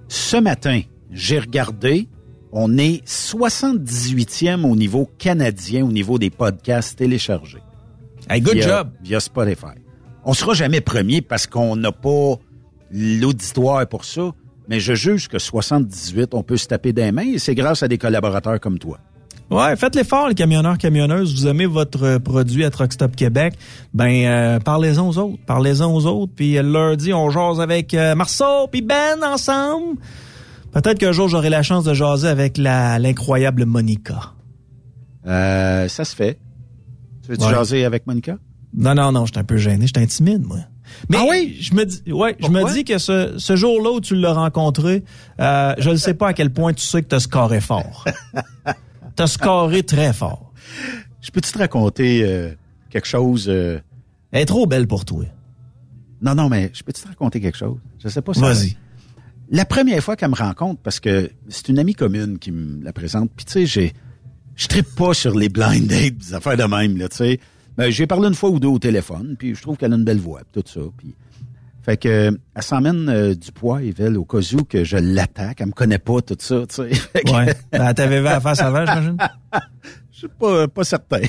Ce 0.07 0.37
matin, 0.37 0.81
j'ai 1.11 1.39
regardé 1.39 2.07
on 2.53 2.77
est 2.77 3.05
78e 3.07 4.63
au 4.63 4.75
niveau 4.75 5.09
canadien, 5.17 5.85
au 5.85 5.91
niveau 5.91 6.19
des 6.19 6.29
podcasts 6.29 6.97
téléchargés. 6.97 7.61
Hey, 8.31 8.39
good 8.39 8.53
via, 8.53 8.63
job! 8.65 8.91
Via 9.03 9.19
Spotify. 9.19 9.75
On 10.23 10.33
sera 10.33 10.53
jamais 10.53 10.79
premier 10.79 11.21
parce 11.21 11.47
qu'on 11.47 11.75
n'a 11.75 11.91
pas 11.91 12.35
l'auditoire 12.89 13.85
pour 13.87 14.05
ça, 14.05 14.31
mais 14.69 14.79
je 14.79 14.93
juge 14.93 15.27
que 15.27 15.37
78, 15.37 16.33
on 16.33 16.41
peut 16.41 16.55
se 16.55 16.65
taper 16.65 16.93
des 16.93 17.11
mains 17.11 17.33
et 17.33 17.39
c'est 17.39 17.55
grâce 17.55 17.83
à 17.83 17.89
des 17.89 17.97
collaborateurs 17.97 18.61
comme 18.61 18.79
toi. 18.79 18.99
Ouais, 19.49 19.75
faites 19.75 19.97
l'effort, 19.97 20.29
les 20.29 20.35
camionneurs, 20.35 20.77
camionneuses. 20.77 21.33
Vous 21.33 21.45
aimez 21.45 21.65
votre 21.65 22.19
produit 22.19 22.63
à 22.63 22.69
Truckstop 22.69 23.17
Québec, 23.17 23.55
ben 23.93 24.23
euh, 24.23 24.59
parlez-en 24.61 25.09
aux 25.09 25.17
autres, 25.17 25.37
parlez-en 25.45 25.93
aux 25.93 26.05
autres. 26.05 26.31
Puis 26.33 26.57
euh, 26.57 26.63
lundi, 26.63 27.13
on 27.13 27.29
jase 27.29 27.59
avec 27.59 27.93
euh, 27.93 28.15
Marceau 28.15 28.69
puis 28.71 28.81
Ben 28.81 29.21
ensemble. 29.25 29.97
Peut-être 30.71 30.99
qu'un 30.99 31.11
jour, 31.11 31.27
j'aurai 31.27 31.49
la 31.49 31.63
chance 31.63 31.83
de 31.83 31.93
jaser 31.93 32.29
avec 32.29 32.57
la, 32.57 32.97
l'incroyable 32.97 33.65
Monica. 33.65 34.31
Euh, 35.27 35.89
ça 35.89 36.05
se 36.05 36.15
fait. 36.15 36.39
Tu 37.23 37.31
veux-tu 37.31 37.43
ouais. 37.43 37.51
jaser 37.51 37.85
avec 37.85 38.07
Monica? 38.07 38.37
Non, 38.73 38.95
non, 38.95 39.11
non, 39.11 39.25
je 39.25 39.33
suis 39.33 39.39
un 39.39 39.43
peu 39.43 39.57
gêné. 39.57 39.85
Je 39.87 39.99
suis 39.99 40.07
timide, 40.07 40.45
moi. 40.45 40.59
Mais 41.09 41.17
ah 41.19 41.25
oui? 41.29 41.57
je 41.59 41.73
me 41.73 41.85
dis, 41.85 42.11
ouais, 42.11 42.35
je 42.39 42.47
me 42.47 42.73
dis 42.73 42.83
que 42.83 42.97
ce, 42.97 43.35
ce 43.37 43.55
jour-là 43.55 43.91
où 43.91 44.01
tu 44.01 44.15
l'as 44.15 44.33
rencontré, 44.33 45.03
euh, 45.39 45.73
je 45.77 45.89
ne 45.89 45.95
sais 45.95 46.13
pas 46.13 46.29
à 46.29 46.33
quel 46.33 46.51
point 46.51 46.73
tu 46.73 46.83
sais 46.83 47.01
que 47.01 47.07
tu 47.07 47.15
as 47.15 47.19
scoré 47.19 47.61
fort. 47.61 48.05
tu 49.15 49.23
as 49.23 49.27
scoré 49.27 49.83
très 49.83 50.13
fort. 50.13 50.51
Je 51.21 51.31
peux-tu 51.31 51.51
te 51.51 51.57
raconter 51.57 52.23
euh, 52.23 52.51
quelque 52.89 53.07
chose? 53.07 53.47
Euh... 53.47 53.79
Elle 54.31 54.41
est 54.41 54.45
trop 54.45 54.65
belle 54.65 54.87
pour 54.87 55.05
toi. 55.05 55.25
Non, 56.21 56.35
non, 56.35 56.49
mais 56.49 56.71
je 56.73 56.83
peux-tu 56.83 57.01
te 57.01 57.07
raconter 57.07 57.39
quelque 57.39 57.57
chose? 57.57 57.77
Je 58.03 58.07
sais 58.07 58.21
pas 58.21 58.33
si 58.33 58.41
Vas-y. 58.41 58.77
La 59.49 59.65
première 59.65 60.01
fois 60.01 60.15
qu'elle 60.15 60.29
me 60.29 60.35
rencontre, 60.35 60.79
parce 60.81 60.99
que 60.99 61.29
c'est 61.49 61.67
une 61.67 61.79
amie 61.79 61.93
commune 61.93 62.39
qui 62.39 62.51
me 62.51 62.83
la 62.83 62.93
présente, 62.93 63.29
puis 63.35 63.45
tu 63.45 63.51
sais, 63.51 63.65
j'ai, 63.65 63.93
je 64.55 64.67
trippe 64.67 64.95
pas 64.95 65.13
sur 65.13 65.35
les 65.37 65.49
blind 65.49 65.87
dates, 65.87 66.17
des 66.17 66.33
affaires 66.33 66.57
de 66.57 66.63
même, 66.63 66.97
là, 66.97 67.07
tu 67.09 67.17
sais. 67.17 67.39
Ben, 67.77 67.89
j'ai 67.89 68.05
parlé 68.05 68.27
une 68.27 68.35
fois 68.35 68.49
ou 68.49 68.59
deux 68.59 68.67
au 68.67 68.79
téléphone, 68.79 69.35
puis 69.37 69.55
je 69.55 69.61
trouve 69.61 69.77
qu'elle 69.77 69.93
a 69.93 69.95
une 69.95 70.03
belle 70.03 70.19
voix, 70.19 70.41
tout 70.51 70.63
ça, 70.65 70.81
puis... 70.97 71.15
Fait 71.83 71.97
que 71.97 72.37
elle 72.55 72.61
s'emmène 72.61 73.09
euh, 73.09 73.33
du 73.33 73.51
poids, 73.51 73.81
Yvel, 73.81 74.15
au 74.15 74.23
cas 74.23 74.37
où 74.53 74.63
que 74.63 74.83
je 74.83 74.97
l'attaque. 74.97 75.61
Elle 75.61 75.67
me 75.67 75.71
connaît 75.71 75.97
pas, 75.97 76.21
tout 76.21 76.37
ça, 76.37 76.63
tu 76.67 76.75
sais. 76.75 76.89
Ouais. 77.33 77.55
Ben, 77.71 77.87
elle 77.87 77.93
t'avait 77.95 78.21
vu 78.21 78.27
à 78.27 78.33
la 78.33 78.39
face 78.39 78.61
avant, 78.61 78.85
j'imagine? 78.85 79.17
suis 80.27 80.37
pas, 80.39 80.67
pas 80.67 80.83
certain. 80.83 81.21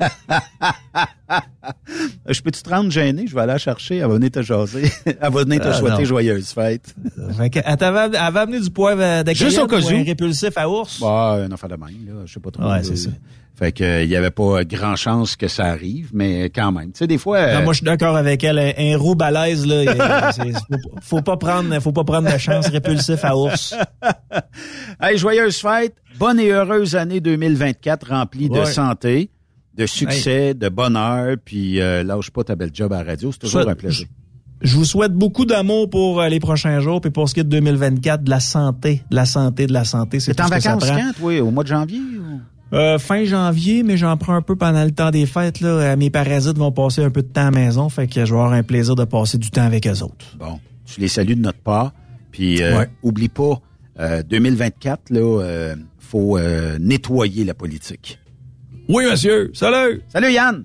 je 2.28 2.40
peux-tu 2.42 2.62
te 2.62 2.70
rendre 2.70 2.90
gêné? 2.90 3.26
Je 3.26 3.34
vais 3.34 3.40
aller 3.42 3.52
la 3.52 3.58
chercher. 3.58 3.96
Elle 3.96 4.08
va 4.08 4.14
venir 4.14 4.30
te 4.30 4.42
jaser. 4.42 4.90
Elle 5.06 5.16
va 5.20 5.44
venir 5.44 5.60
te 5.60 5.68
Ah, 5.68 5.74
souhaiter 5.74 5.98
non. 5.98 6.04
joyeuse 6.04 6.50
fête. 6.52 6.94
Que, 7.50 7.58
elle, 7.64 7.84
avait 8.18 8.40
amené 8.40 8.60
du 8.60 8.70
poivre 8.70 9.22
de 9.24 9.32
Juste 9.34 9.58
au 9.58 9.66
cas 9.66 9.80
où. 9.80 9.88
un 9.88 10.02
répulsif 10.04 10.56
à 10.56 10.68
ours? 10.68 11.00
Bah, 11.00 11.38
un 11.44 11.52
enfant 11.52 11.68
de 11.68 11.76
même, 11.76 12.06
là. 12.06 12.12
Je 12.26 12.32
sais 12.32 12.40
pas 12.40 12.50
trop. 12.50 12.64
Ouais, 12.68 12.82
c'est 12.82 12.96
ça. 12.96 13.10
Fait 13.56 13.70
que, 13.70 13.84
euh, 13.84 14.02
il 14.02 14.10
y 14.10 14.16
avait 14.16 14.32
pas 14.32 14.64
grand 14.64 14.96
chance 14.96 15.36
que 15.36 15.46
ça 15.46 15.66
arrive, 15.66 16.10
mais 16.12 16.46
quand 16.50 16.72
même. 16.72 16.90
Tu 16.90 16.98
sais, 16.98 17.06
des 17.06 17.18
fois. 17.18 17.40
Non, 17.40 17.60
euh, 17.60 17.62
moi, 17.62 17.72
je 17.72 17.76
suis 17.76 17.84
d'accord 17.84 18.16
avec 18.16 18.42
elle. 18.42 18.58
Un, 18.58 18.72
un 18.76 18.96
roux 18.98 19.14
balèze, 19.14 19.64
là, 19.64 20.32
faut, 20.32 20.90
faut 21.00 21.22
pas 21.22 21.36
prendre, 21.36 21.78
faut 21.80 21.92
pas 21.92 22.02
prendre 22.02 22.32
de 22.32 22.36
chance 22.38 22.66
répulsif 22.66 23.24
à 23.24 23.36
ours. 23.36 23.76
Hey, 25.00 25.18
joyeuse 25.18 25.58
fête. 25.58 25.94
Bonne 26.18 26.38
et 26.40 26.50
heureuse 26.50 26.94
année 26.96 27.20
2024 27.20 28.08
remplie 28.08 28.48
de 28.48 28.64
santé, 28.64 29.30
de 29.76 29.86
succès, 29.86 30.54
de 30.54 30.68
bonheur, 30.68 31.36
puis 31.44 31.80
euh, 31.80 32.02
lâche 32.04 32.30
pas 32.30 32.44
ta 32.44 32.54
belle 32.56 32.70
job 32.72 32.92
à 32.92 33.02
la 33.02 33.10
radio. 33.10 33.32
C'est 33.32 33.38
toujours 33.40 33.68
un 33.68 33.74
plaisir. 33.74 34.06
Je 34.60 34.76
vous 34.76 34.84
souhaite 34.84 35.12
beaucoup 35.12 35.44
d'amour 35.44 35.90
pour 35.90 36.20
euh, 36.20 36.28
les 36.28 36.40
prochains 36.40 36.80
jours, 36.80 37.00
puis 37.00 37.10
pour 37.10 37.28
ce 37.28 37.34
qui 37.34 37.40
est 37.40 37.44
de 37.44 37.48
2024, 37.50 38.22
de 38.22 38.30
la 38.30 38.40
santé, 38.40 39.02
de 39.10 39.16
la 39.16 39.26
santé, 39.26 39.66
de 39.66 39.72
la 39.72 39.84
santé. 39.84 40.20
C'est 40.20 40.40
en 40.40 40.46
ce 40.46 40.52
que 40.54 40.60
ça 40.60 40.76
vacances 40.76 40.90
quand, 40.90 41.12
toi? 41.18 41.40
Au 41.40 41.50
mois 41.50 41.64
de 41.64 41.68
janvier? 41.68 41.98
ou? 41.98 42.40
Euh, 42.74 42.98
fin 42.98 43.24
janvier, 43.24 43.82
mais 43.82 43.96
j'en 43.96 44.16
prends 44.16 44.34
un 44.34 44.42
peu 44.42 44.56
pendant 44.56 44.84
le 44.84 44.90
temps 44.90 45.10
des 45.10 45.26
fêtes. 45.26 45.60
Là. 45.60 45.68
Euh, 45.68 45.96
Mes 45.96 46.08
parasites 46.10 46.56
vont 46.56 46.72
passer 46.72 47.04
un 47.04 47.10
peu 47.10 47.22
de 47.22 47.28
temps 47.28 47.42
à 47.42 47.50
la 47.50 47.50
maison, 47.50 47.88
fait 47.88 48.06
que 48.06 48.24
je 48.24 48.32
vais 48.32 48.40
avoir 48.40 48.52
un 48.52 48.62
plaisir 48.62 48.94
de 48.94 49.04
passer 49.04 49.36
du 49.38 49.50
temps 49.50 49.62
avec 49.64 49.86
eux 49.86 50.02
autres. 50.02 50.24
Bon, 50.38 50.58
tu 50.86 51.00
les 51.00 51.08
salues 51.08 51.36
de 51.36 51.42
notre 51.42 51.58
part. 51.60 51.92
Puis, 52.30 52.62
euh, 52.62 52.78
Ouais. 52.78 52.88
oublie 53.02 53.28
pas, 53.28 53.60
euh, 54.00 54.22
2024, 54.22 55.10
là, 55.10 55.20
euh, 55.20 55.76
faut 56.14 56.38
euh, 56.38 56.78
nettoyer 56.78 57.42
la 57.42 57.54
politique. 57.54 58.20
Oui, 58.88 59.04
monsieur. 59.10 59.50
Salut. 59.52 60.00
Salut, 60.08 60.32
Yann. 60.32 60.64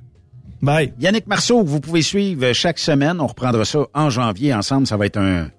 Bye. 0.62 0.94
Yannick 1.00 1.26
Marceau, 1.26 1.64
que 1.64 1.70
vous 1.70 1.80
pouvez 1.80 2.04
suivre 2.04 2.54
chaque 2.54 2.78
semaine. 2.78 3.20
On 3.20 3.26
reprendra 3.26 3.66
ça 3.66 3.80
en 3.96 4.12
janvier 4.12 4.54
ensemble. 4.54 4.86
Ça 4.86 4.96
va 4.96 5.08
être 5.08 5.18
un 5.18 5.50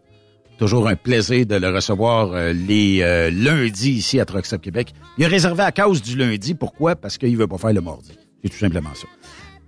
toujours 0.59 0.87
un 0.87 0.95
plaisir 0.95 1.45
de 1.45 1.57
le 1.57 1.71
recevoir 1.71 2.33
euh, 2.35 2.53
les 2.53 3.01
euh, 3.03 3.31
lundis 3.31 3.93
ici 3.93 4.21
à 4.21 4.25
Truck 4.27 4.47
Stop 4.47 4.61
Québec. 4.61 4.93
Il 5.19 5.25
est 5.25 5.27
réservé 5.27 5.65
à 5.65 5.73
cause 5.73 6.03
du 6.03 6.17
lundi. 6.17 6.55
Pourquoi? 6.55 6.95
Parce 6.95 7.19
qu'il 7.19 7.37
veut 7.37 7.49
pas 7.49 7.59
faire 7.59 7.73
le 7.73 7.81
mardi. 7.81 8.13
C'est 8.45 8.51
tout 8.51 8.59
simplement 8.59 8.95
ça. 8.95 9.09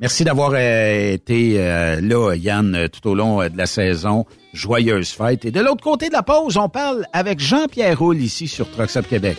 Merci 0.00 0.22
d'avoir 0.24 0.52
euh, 0.54 1.14
été 1.14 1.54
euh, 1.58 2.00
là, 2.00 2.34
Yann, 2.34 2.74
euh, 2.74 2.88
tout 2.88 3.08
au 3.08 3.14
long 3.14 3.40
euh, 3.40 3.48
de 3.48 3.56
la 3.56 3.66
saison. 3.66 4.26
Joyeuse 4.52 5.10
fête. 5.10 5.44
Et 5.44 5.50
de 5.50 5.60
l'autre 5.60 5.82
côté 5.82 6.08
de 6.08 6.12
la 6.12 6.22
pause, 6.22 6.56
on 6.56 6.68
parle 6.68 7.06
avec 7.12 7.40
Jean-Pierre 7.40 7.98
Roule 7.98 8.18
ici 8.18 8.46
sur 8.46 8.70
Truck 8.70 8.90
Stop 8.90 9.08
Québec. 9.08 9.38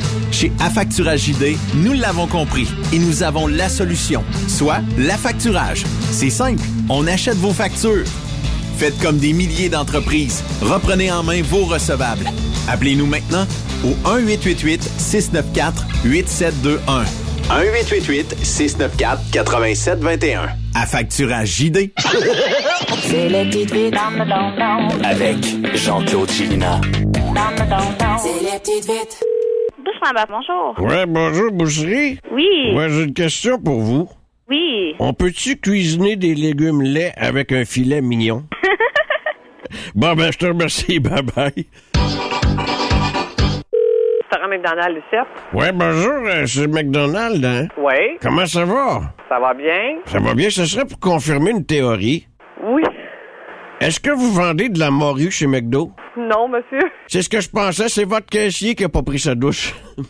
Chez 0.31 0.51
Affacturage 0.59 1.25
JD, 1.25 1.55
nous 1.75 1.93
l'avons 1.93 2.25
compris 2.25 2.67
et 2.93 2.99
nous 2.99 3.21
avons 3.23 3.47
la 3.47 3.67
solution, 3.69 4.23
soit 4.47 4.79
l'affacturage. 4.97 5.83
C'est 6.11 6.29
simple, 6.29 6.63
on 6.89 7.05
achète 7.07 7.37
vos 7.37 7.53
factures. 7.53 8.05
Faites 8.77 8.97
comme 8.99 9.17
des 9.17 9.33
milliers 9.33 9.69
d'entreprises. 9.69 10.43
Reprenez 10.61 11.11
en 11.11 11.23
main 11.23 11.41
vos 11.43 11.65
recevables. 11.65 12.25
Appelez-nous 12.67 13.05
maintenant 13.05 13.45
au 13.83 13.93
1-888-694-8721. 14.09 17.05
1-888-694-8721. 17.49 20.49
À 20.73 20.85
facturage 20.85 21.49
JD. 21.49 21.91
C'est. 23.03 23.29
Avec 25.03 25.37
Jean-Claude 25.75 26.31
Chilina. 26.31 26.79
C'est 28.17 28.39
les 28.41 28.57
petites 28.59 28.85
vites. 28.85 29.19
Bonjour. 30.01 30.75
Ouais, 30.79 31.05
bonjour, 31.05 31.51
boucherie. 31.51 32.19
Oui. 32.31 32.73
Ouais, 32.75 32.89
j'ai 32.89 33.03
une 33.03 33.13
question 33.13 33.59
pour 33.59 33.79
vous. 33.79 34.09
Oui. 34.49 34.95
On 34.99 35.13
peut-tu 35.13 35.57
cuisiner 35.57 36.15
des 36.15 36.33
légumes 36.33 36.81
laits 36.81 37.13
avec 37.15 37.51
un 37.51 37.65
filet 37.65 38.01
mignon? 38.01 38.43
bon, 39.95 40.15
ben, 40.15 40.31
je 40.31 40.37
te 40.39 40.45
remercie. 40.47 40.99
Bye-bye. 40.99 41.65
Restaurant 44.21 44.49
McDonald's 44.49 44.97
ici. 44.97 45.17
Ouais, 45.53 45.71
bonjour, 45.71 46.13
euh, 46.25 46.45
c'est 46.47 46.67
McDonald's, 46.67 47.45
hein? 47.45 47.67
Oui. 47.77 48.17
Comment 48.21 48.45
ça 48.47 48.65
va? 48.65 49.01
Ça 49.29 49.39
va 49.39 49.53
bien? 49.53 49.99
Ça 50.05 50.19
va 50.19 50.33
bien, 50.33 50.49
ce 50.49 50.65
serait 50.65 50.85
pour 50.85 50.99
confirmer 50.99 51.51
une 51.51 51.65
théorie. 51.65 52.27
Oui. 52.63 52.83
Est-ce 53.81 53.99
que 53.99 54.11
vous 54.11 54.31
vendez 54.31 54.69
de 54.69 54.77
la 54.77 54.91
morue 54.91 55.31
chez 55.31 55.47
McDo? 55.47 55.91
Non, 56.15 56.47
monsieur. 56.47 56.87
C'est 57.07 57.23
ce 57.23 57.29
que 57.29 57.41
je 57.41 57.49
pensais, 57.49 57.89
c'est 57.89 58.03
votre 58.03 58.27
caissier 58.27 58.75
qui 58.75 58.83
a 58.83 58.89
pas 58.89 59.01
pris 59.01 59.17
sa 59.19 59.33
douche. 59.35 59.73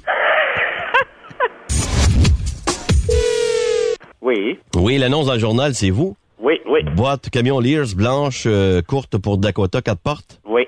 Oui. 4.24 4.60
Oui, 4.76 5.00
l'annonce 5.00 5.26
dans 5.26 5.34
le 5.34 5.40
journal, 5.40 5.74
c'est 5.74 5.90
vous? 5.90 6.16
Oui, 6.40 6.54
oui. 6.68 6.84
Boîte 6.96 7.32
camion 7.32 7.60
Lears 7.60 7.96
blanche 7.96 8.44
euh, 8.46 8.84
courte 8.84 9.18
pour 9.18 9.40
Dakota 9.40 9.82
4 9.82 10.00
portes? 10.00 10.40
Oui. 10.46 10.62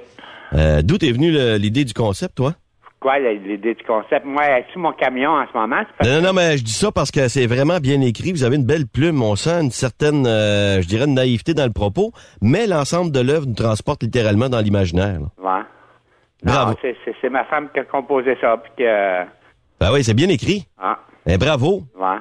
Euh, 0.54 0.82
D'où 0.82 0.96
est 0.96 1.12
venue 1.12 1.32
l'idée 1.60 1.86
du 1.86 1.94
concept, 1.94 2.34
toi? 2.36 2.56
Quoi, 3.04 3.20
l'idée 3.20 3.76
du 3.76 3.84
concept? 3.84 4.26
Moi, 4.26 4.44
sur 4.72 4.80
mon 4.80 4.94
camion 4.94 5.32
en 5.32 5.46
ce 5.46 5.56
moment, 5.58 5.82
Non, 6.06 6.10
non, 6.16 6.22
non, 6.22 6.34
mais 6.34 6.58
je 6.58 6.64
dis 6.64 6.72
ça 6.72 6.90
parce 6.90 7.12
que 7.12 7.28
c'est 7.28 7.46
vraiment 7.48 7.80
bien 7.80 8.00
écrit. 8.00 8.32
Vous 8.32 8.46
avez 8.46 8.56
une 8.56 8.66
belle 8.66 8.88
plume. 8.88 9.22
On 9.22 9.36
sent 9.36 9.62
une 9.62 9.72
certaine, 9.72 10.26
euh, 10.26 10.82
je 10.82 10.88
dirais, 10.88 11.04
une 11.06 11.14
naïveté 11.16 11.54
dans 11.54 11.66
le 11.66 11.74
propos, 11.74 12.14
mais 12.42 12.66
l'ensemble 12.66 13.12
de 13.12 13.20
l'œuvre 13.20 13.46
nous 13.46 13.56
transporte 13.56 14.04
littéralement 14.04 14.48
dans 14.48 14.62
l'imaginaire. 14.62 15.20
Ouais. 15.38 15.62
Bravo. 16.44 16.76
C'est- 16.82 17.30
ma 17.30 17.44
femme 17.46 17.68
qui 17.74 17.80
a 17.82 17.84
composé 17.84 18.38
ça, 18.40 18.56
puis 18.58 18.72
que... 18.78 19.24
Ben 19.82 19.92
oui, 19.92 20.04
c'est 20.04 20.14
bien 20.14 20.30
écrit. 20.30 20.66
Ah, 20.82 21.00
Eh, 21.28 21.38
bravo. 21.38 21.84
ouais. 22.00 22.18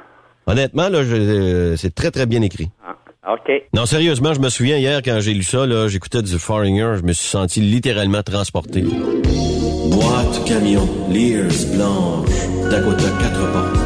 Honnêtement, 0.47 0.89
là, 0.89 0.99
euh, 0.99 1.77
c'est 1.77 1.95
très, 1.95 2.11
très 2.11 2.27
bien 2.27 2.43
écrit. 2.43 2.71
Ah, 2.85 2.97
OK. 3.29 3.51
Non, 3.73 3.87
sérieusement, 3.87 4.35
je 4.35 4.41
me 4.41 4.49
souviens 4.49 4.79
hier 4.79 5.01
quand 5.05 5.21
j'ai 5.21 5.33
lu 5.33 5.45
ça, 5.45 5.65
là, 5.65 5.87
j'écoutais 5.87 6.23
du 6.23 6.39
Foreigner, 6.39 6.95
je 6.97 7.03
me 7.05 7.13
suis 7.13 7.29
senti 7.29 7.61
littéralement 7.61 8.23
transporté. 8.23 8.83
Boîte 8.83 10.45
camion 10.47 10.89
Lears 11.09 11.67
blanche 11.75 12.29
Dakota 12.69 13.05
4 13.21 13.53
portes. 13.53 13.79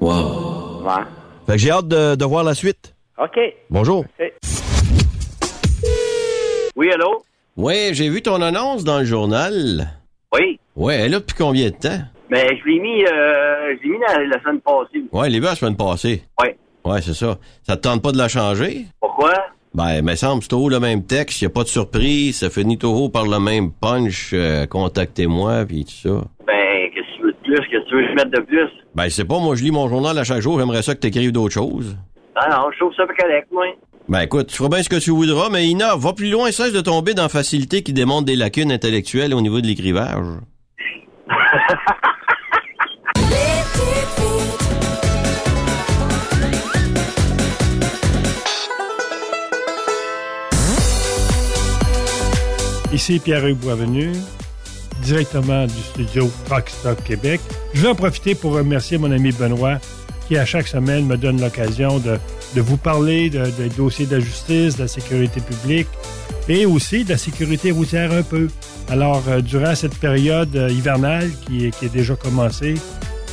Wow. 0.00 0.82
Ouais. 0.84 1.04
Fait 1.46 1.52
que 1.52 1.58
j'ai 1.58 1.70
hâte 1.70 1.88
de, 1.88 2.14
de 2.14 2.24
voir 2.24 2.44
la 2.44 2.54
suite. 2.54 2.94
OK. 3.22 3.38
Bonjour. 3.68 4.06
Oui, 6.76 6.90
allô? 6.92 7.22
Ouais, 7.58 7.90
j'ai 7.92 8.08
vu 8.08 8.22
ton 8.22 8.40
annonce 8.40 8.84
dans 8.84 9.00
le 9.00 9.04
journal. 9.04 9.90
Oui. 10.32 10.58
Ouais, 10.76 10.94
elle 10.94 11.00
est 11.06 11.08
là 11.10 11.18
depuis 11.18 11.36
combien 11.36 11.66
de 11.68 11.74
temps? 11.74 11.98
Ben, 12.30 12.46
je 12.48 12.70
l'ai 12.70 12.80
mis, 12.80 13.04
euh, 13.04 13.76
je 13.76 13.82
l'ai 13.82 13.90
mis 13.90 13.98
la, 13.98 14.24
la 14.24 14.40
semaine 14.40 14.60
passée. 14.60 15.04
Ouais, 15.12 15.26
elle 15.26 15.34
est 15.34 15.40
la 15.40 15.54
semaine 15.54 15.76
passée. 15.76 16.22
Ouais. 16.40 16.56
Ouais, 16.84 17.00
c'est 17.02 17.14
ça. 17.14 17.38
Ça 17.62 17.76
te 17.76 17.82
tente 17.82 18.02
pas 18.02 18.12
de 18.12 18.18
la 18.18 18.28
changer? 18.28 18.86
Pourquoi? 19.00 19.32
Ben, 19.74 20.02
me 20.02 20.14
semble, 20.16 20.42
c'est 20.42 20.48
toujours 20.48 20.70
le 20.70 20.80
même 20.80 21.04
texte, 21.06 21.42
y 21.42 21.46
a 21.46 21.50
pas 21.50 21.62
de 21.62 21.68
surprise, 21.68 22.38
ça 22.38 22.50
finit 22.50 22.76
toujours 22.76 23.12
par 23.12 23.24
le 23.24 23.38
même 23.38 23.70
punch, 23.70 24.30
euh, 24.32 24.66
contactez-moi, 24.66 25.64
puis 25.64 25.84
tout 25.84 26.08
ça. 26.08 26.24
Ben, 26.44 26.90
qu'est-ce 26.92 27.06
que 27.06 27.16
tu 27.16 27.22
veux 27.22 27.32
de 27.32 27.36
plus? 27.38 27.56
Qu'est-ce 27.70 27.84
que 27.84 27.88
tu 27.88 27.94
veux 27.94 28.02
que 28.02 28.08
je 28.08 28.14
mette 28.14 28.30
de 28.30 28.40
plus? 28.40 28.68
Ben, 28.96 29.04
je 29.04 29.10
sais 29.10 29.24
pas, 29.24 29.38
moi, 29.38 29.54
je 29.54 29.62
lis 29.62 29.70
mon 29.70 29.88
journal 29.88 30.18
à 30.18 30.24
chaque 30.24 30.40
jour, 30.40 30.58
j'aimerais 30.58 30.82
ça 30.82 30.96
que 30.96 31.00
t'écrives 31.00 31.30
d'autres 31.30 31.54
choses. 31.54 31.96
Ah 32.34 32.48
non, 32.50 32.70
je 32.72 32.78
trouve 32.80 32.94
ça 32.96 33.04
correct, 33.06 33.46
moi. 33.52 33.66
Ben, 34.08 34.22
écoute, 34.22 34.48
tu 34.48 34.56
feras 34.56 34.70
bien 34.70 34.82
ce 34.82 34.88
que 34.88 34.98
tu 34.98 35.10
voudras, 35.10 35.50
mais 35.50 35.66
Ina, 35.68 35.94
va 35.94 36.14
plus 36.14 36.30
loin, 36.30 36.50
cesse 36.50 36.72
de 36.72 36.80
tomber 36.80 37.14
dans 37.14 37.28
facilité 37.28 37.84
qui 37.84 37.92
démontre 37.92 38.24
des 38.24 38.34
lacunes 38.34 38.72
intellectuelles 38.72 39.34
au 39.34 39.40
niveau 39.40 39.60
de 39.60 39.68
l'écrivage. 39.68 40.26
Ici 53.00 53.18
Pierre-Hugues 53.18 53.56
Boisvenu, 53.56 54.12
directement 55.02 55.64
du 55.66 55.72
studio 55.90 56.30
Truck 56.44 56.68
Stop 56.68 57.02
Québec. 57.02 57.40
Je 57.72 57.80
vais 57.80 57.88
en 57.88 57.94
profiter 57.94 58.34
pour 58.34 58.52
remercier 58.52 58.98
mon 58.98 59.10
ami 59.10 59.32
Benoît 59.32 59.78
qui, 60.28 60.36
à 60.36 60.44
chaque 60.44 60.68
semaine, 60.68 61.06
me 61.06 61.16
donne 61.16 61.40
l'occasion 61.40 61.98
de, 61.98 62.18
vous 62.60 62.76
parler 62.76 63.30
de- 63.30 63.46
des 63.56 63.70
dossiers 63.70 64.04
de 64.04 64.16
la 64.16 64.20
justice, 64.20 64.76
de 64.76 64.82
la 64.82 64.86
sécurité 64.88 65.40
publique 65.40 65.88
et 66.46 66.66
aussi 66.66 67.04
de 67.04 67.08
la 67.12 67.16
sécurité 67.16 67.70
routière 67.70 68.12
un 68.12 68.22
peu. 68.22 68.48
Alors, 68.90 69.22
euh, 69.28 69.40
durant 69.40 69.74
cette 69.74 69.94
période 69.96 70.54
euh, 70.54 70.68
hivernale 70.68 71.30
qui, 71.46 71.68
est- 71.68 71.88
déjà 71.88 72.16
commencée, 72.16 72.74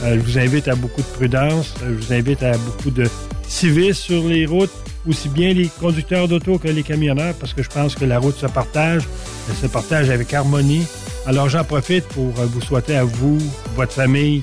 euh, 0.04 0.14
je 0.16 0.20
vous 0.22 0.40
invite 0.40 0.70
à 0.70 0.76
beaucoup 0.76 1.02
de 1.02 1.08
prudence, 1.08 1.74
je 1.86 1.92
vous 1.92 2.14
invite 2.14 2.42
à 2.42 2.54
beaucoup 2.58 2.90
de 2.92 3.04
civisme 3.50 4.02
sur 4.02 4.24
les 4.30 4.46
routes, 4.46 4.72
aussi 5.08 5.30
bien 5.30 5.54
les 5.54 5.68
conducteurs 5.80 6.28
d'auto 6.28 6.58
que 6.58 6.68
les 6.68 6.84
camionneurs, 6.84 7.34
parce 7.36 7.54
que 7.54 7.64
je 7.64 7.70
pense 7.70 7.96
que 7.96 8.06
la 8.06 8.20
route 8.20 8.38
se 8.38 8.48
partage, 8.48 9.04
elle 9.50 9.56
se 9.56 9.68
partage 9.68 10.10
avec 10.10 10.34
harmonie. 10.34 10.86
Alors 11.26 11.50
j'en 11.50 11.64
profite 11.64 12.06
pour 12.06 12.40
euh, 12.40 12.46
vous 12.46 12.62
souhaiter 12.62 12.96
à 12.96 13.04
vous, 13.04 13.38
votre 13.76 13.94
famille, 13.94 14.42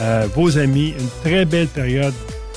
euh, 0.00 0.26
vos 0.34 0.58
amis, 0.58 0.94
une 0.98 1.08
très 1.22 1.44
belle 1.44 1.68
période 1.68 2.14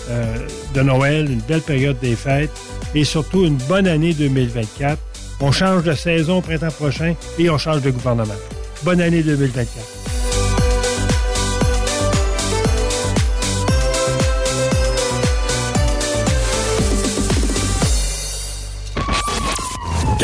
euh, 0.09 0.47
de 0.73 0.81
Noël, 0.81 1.29
une 1.29 1.41
belle 1.41 1.61
période 1.61 1.97
des 1.99 2.15
fêtes 2.15 2.51
et 2.93 3.03
surtout 3.03 3.45
une 3.45 3.57
bonne 3.69 3.87
année 3.87 4.13
2024. 4.13 4.97
On 5.39 5.51
change 5.51 5.83
de 5.83 5.93
saison 5.93 6.37
au 6.37 6.41
printemps 6.41 6.71
prochain 6.71 7.15
et 7.39 7.49
on 7.49 7.57
change 7.57 7.81
de 7.81 7.91
gouvernement. 7.91 8.33
Bonne 8.83 9.01
année 9.01 9.23
2024. 9.23 10.00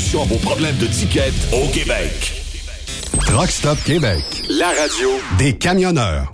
à 0.00 0.24
vos 0.24 0.36
problèmes 0.36 0.78
de 0.78 0.86
ticket 0.86 1.30
au 1.52 1.68
Québec. 1.68 2.32
Truck 3.26 3.50
Stop 3.50 3.76
Québec. 3.84 4.22
La 4.48 4.68
radio 4.68 5.10
Des 5.36 5.58
camionneurs. 5.58 6.30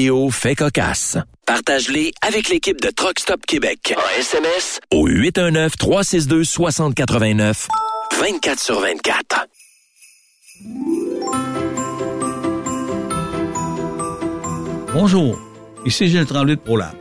faits 0.31 0.57
cocasse. 0.57 1.17
Partage-les 1.45 2.11
avec 2.21 2.49
l'équipe 2.49 2.81
de 2.81 2.89
Truck 2.89 3.19
Stop 3.19 3.45
Québec. 3.45 3.93
En 3.97 4.01
SMS 4.19 4.79
au 4.91 5.07
819-362-6089. 5.07 7.67
24 8.19 8.59
sur 8.59 8.79
24. 8.79 9.45
Bonjour, 14.93 15.39
ici 15.85 16.07
Gilles 16.07 16.25
Tremblay 16.25 16.55
de 16.55 16.61
ProLab. 16.61 16.95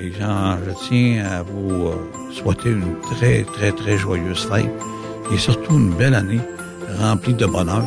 Et 0.00 0.12
Jean, 0.12 0.58
je 0.64 0.70
tiens 0.88 1.24
à 1.24 1.42
vous 1.42 1.88
euh, 1.88 1.96
souhaiter 2.32 2.70
une 2.70 2.94
très, 3.00 3.42
très, 3.42 3.72
très 3.72 3.98
joyeuse 3.98 4.46
fête 4.48 4.70
et 5.32 5.38
surtout 5.38 5.74
une 5.74 5.92
belle 5.94 6.14
année 6.14 6.38
remplie 7.00 7.34
de 7.34 7.46
bonheur 7.46 7.84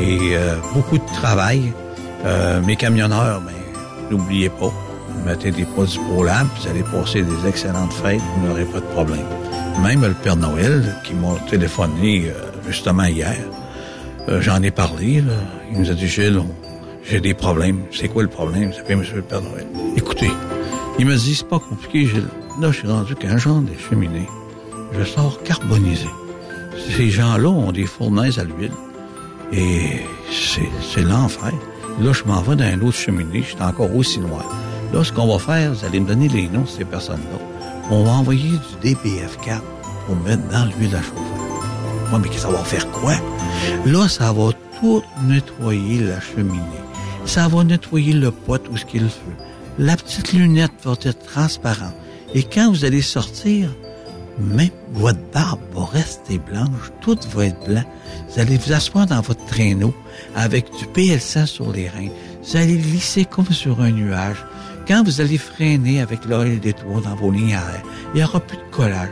et 0.00 0.36
euh, 0.36 0.56
beaucoup 0.72 0.98
de 0.98 1.06
travail. 1.06 1.72
Euh, 2.24 2.60
mes 2.62 2.76
camionneurs, 2.76 3.40
ben, 3.40 3.52
n'oubliez 4.10 4.48
pas, 4.48 4.72
mettez 5.24 5.50
des 5.50 5.64
produits 5.64 5.98
ProLab, 5.98 6.46
vous 6.60 6.68
allez 6.68 6.82
passer 6.82 7.22
des 7.22 7.48
excellentes 7.48 7.92
fêtes, 7.92 8.20
vous 8.36 8.46
n'aurez 8.46 8.64
pas 8.64 8.80
de 8.80 8.86
problème. 8.86 9.26
Même 9.82 10.02
le 10.02 10.14
Père 10.14 10.36
Noël, 10.36 10.96
qui 11.04 11.14
m'a 11.14 11.34
téléphoné 11.48 12.28
euh, 12.28 12.32
justement 12.66 13.04
hier, 13.04 13.36
euh, 14.28 14.40
j'en 14.40 14.62
ai 14.62 14.70
parlé, 14.70 15.20
là. 15.20 15.34
il 15.70 15.80
nous 15.80 15.90
a 15.90 15.94
dit, 15.94 16.08
Gilles, 16.08 16.42
j'ai 17.04 17.20
des 17.20 17.34
problèmes. 17.34 17.82
C'est 17.92 18.08
quoi 18.08 18.22
le 18.22 18.28
problème? 18.28 18.72
Ça 18.72 18.82
fait 18.82 18.96
Monsieur 18.96 19.16
le 19.16 19.22
Père 19.22 19.42
Noël. 19.42 19.66
Écoutez, 19.96 20.30
il 20.98 21.06
me 21.06 21.14
dit, 21.14 21.34
c'est 21.34 21.48
pas 21.48 21.58
compliqué, 21.58 22.06
Gilles. 22.06 22.28
Là, 22.60 22.72
je 22.72 22.78
suis 22.78 22.88
rendu 22.88 23.14
qu'un 23.14 23.36
genre 23.36 23.60
des 23.60 23.76
cheminées. 23.78 24.28
Je 24.98 25.04
sors 25.04 25.42
carbonisé. 25.42 26.08
Ces 26.96 27.10
gens-là 27.10 27.48
ont 27.48 27.72
des 27.72 27.86
fournaises 27.86 28.38
à 28.38 28.44
l'huile. 28.44 28.72
Et 29.52 30.00
c'est, 30.30 30.68
c'est 30.82 31.02
l'enfer. 31.02 31.52
Là, 32.00 32.12
je 32.12 32.24
m'en 32.24 32.42
vais 32.42 32.56
dans 32.56 32.64
un 32.64 32.80
autre 32.82 32.96
cheminée. 32.96 33.42
Je 33.42 33.54
suis 33.54 33.62
encore 33.62 33.94
aussi 33.94 34.20
noir. 34.20 34.44
Là, 34.92 35.02
ce 35.02 35.12
qu'on 35.12 35.26
va 35.26 35.38
faire, 35.38 35.72
vous 35.72 35.84
allez 35.84 36.00
me 36.00 36.06
donner 36.06 36.28
les 36.28 36.48
noms 36.48 36.62
de 36.62 36.68
ces 36.68 36.84
personnes-là. 36.84 37.38
On 37.90 38.04
va 38.04 38.10
envoyer 38.12 38.50
du 38.50 38.94
DPF4 38.94 39.60
pour 40.06 40.16
mettre 40.16 40.46
dans 40.48 40.66
l'huile 40.66 40.94
à 40.94 41.02
chauffer. 41.02 42.12
Ouais, 42.12 42.20
mais 42.22 42.38
ça 42.38 42.48
va 42.48 42.58
faire 42.58 42.90
quoi? 42.90 43.14
Là, 43.84 44.08
ça 44.08 44.32
va 44.32 44.50
tout 44.80 45.02
nettoyer 45.24 46.00
la 46.00 46.20
cheminée. 46.20 46.60
Ça 47.24 47.48
va 47.48 47.64
nettoyer 47.64 48.12
le 48.12 48.30
pot 48.30 48.62
où 48.70 48.76
ce 48.76 48.84
qu'il 48.84 49.08
feu. 49.08 49.32
La 49.78 49.96
petite 49.96 50.32
lunette 50.32 50.72
va 50.84 50.92
être 51.02 51.26
transparente. 51.26 51.94
Et 52.34 52.42
quand 52.42 52.70
vous 52.70 52.84
allez 52.84 53.02
sortir, 53.02 53.70
même 54.38 54.70
votre 54.92 55.18
barbe 55.32 55.60
va 55.72 55.84
rester 55.86 56.38
blanche, 56.38 56.92
tout 57.00 57.18
va 57.34 57.46
être 57.46 57.64
blanc. 57.66 57.84
Vous 58.28 58.40
allez 58.40 58.58
vous 58.58 58.72
asseoir 58.72 59.06
dans 59.06 59.20
votre 59.20 59.44
traîneau 59.46 59.94
avec 60.34 60.66
du 60.78 60.84
PL100 60.86 61.46
sur 61.46 61.72
les 61.72 61.88
reins. 61.88 62.08
Vous 62.42 62.56
allez 62.56 62.76
glisser 62.76 63.24
comme 63.24 63.50
sur 63.50 63.80
un 63.80 63.90
nuage. 63.90 64.44
Quand 64.86 65.02
vous 65.04 65.20
allez 65.20 65.38
freiner 65.38 66.00
avec 66.00 66.24
l'oreille 66.26 66.60
des 66.60 66.72
toits 66.72 67.00
dans 67.02 67.16
vos 67.16 67.30
lignes 67.30 67.54
arrière, 67.54 67.82
il 68.14 68.18
n'y 68.18 68.24
aura 68.24 68.40
plus 68.40 68.56
de 68.56 68.62
collage. 68.70 69.08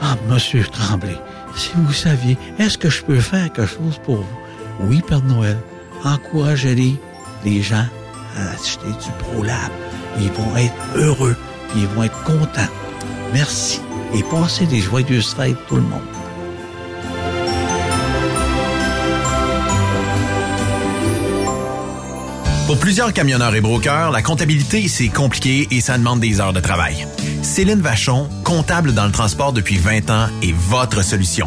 Ah, 0.00 0.16
Monsieur 0.28 0.64
Tremblay, 0.64 1.16
si 1.56 1.70
vous 1.74 1.92
saviez, 1.92 2.36
est-ce 2.58 2.78
que 2.78 2.90
je 2.90 3.02
peux 3.02 3.20
faire 3.20 3.52
quelque 3.52 3.66
chose 3.66 3.98
pour 4.04 4.16
vous? 4.16 4.38
Oui, 4.80 5.02
Père 5.06 5.22
Noël. 5.22 5.56
Encouragez-les, 6.04 6.96
les 7.44 7.62
gens, 7.62 7.86
à 8.36 8.50
acheter 8.50 8.88
du 8.88 9.10
ProLab. 9.20 9.70
Ils 10.20 10.30
vont 10.32 10.56
être 10.56 10.74
heureux, 10.96 11.36
ils 11.74 11.86
vont 11.88 12.04
être 12.04 12.22
contents. 12.24 12.70
Merci 13.32 13.80
et 14.14 14.22
passez 14.22 14.66
des 14.66 14.80
joyeuses 14.80 15.34
fêtes, 15.34 15.56
tout 15.68 15.76
le 15.76 15.82
monde. 15.82 16.00
Pour 22.66 22.78
plusieurs 22.78 23.12
camionneurs 23.12 23.54
et 23.54 23.60
brokers, 23.60 24.10
la 24.10 24.22
comptabilité, 24.22 24.88
c'est 24.88 25.08
compliqué 25.08 25.68
et 25.70 25.80
ça 25.80 25.98
demande 25.98 26.20
des 26.20 26.40
heures 26.40 26.54
de 26.54 26.60
travail. 26.60 27.06
Céline 27.42 27.80
Vachon, 27.80 28.28
comptable 28.42 28.94
dans 28.94 29.04
le 29.04 29.12
transport 29.12 29.52
depuis 29.52 29.76
20 29.76 30.10
ans, 30.10 30.28
est 30.42 30.54
votre 30.54 31.04
solution. 31.04 31.46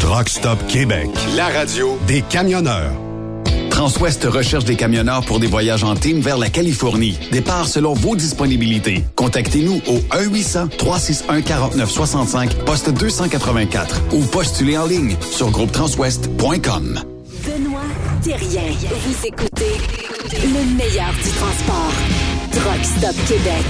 Truck 0.00 0.28
Stop 0.28 0.58
Québec. 0.66 1.08
La 1.36 1.46
radio 1.48 1.96
des 2.06 2.22
camionneurs. 2.22 2.90
Transwest 3.70 4.24
recherche 4.24 4.64
des 4.64 4.74
camionneurs 4.74 5.24
pour 5.26 5.38
des 5.38 5.46
voyages 5.46 5.84
en 5.84 5.94
team 5.94 6.20
vers 6.20 6.38
la 6.38 6.48
Californie. 6.48 7.16
Départ 7.30 7.68
selon 7.68 7.92
vos 7.92 8.16
disponibilités. 8.16 9.04
Contactez-nous 9.14 9.80
au 9.86 9.98
1-800-361-4965, 10.16 12.64
poste 12.64 12.90
284 12.90 14.00
ou 14.12 14.24
postulez 14.24 14.76
en 14.78 14.86
ligne 14.86 15.14
sur 15.20 15.50
groupetranswest.com. 15.50 17.00
Benoît 17.44 17.82
Thérien. 18.22 18.72
Vous 19.06 19.26
écoutez 19.26 19.76
le 20.32 20.64
meilleur 20.76 21.12
du 21.22 21.30
transport. 21.30 21.92
Truck 22.52 22.84
Stop 22.84 23.14
Québec. 23.28 23.66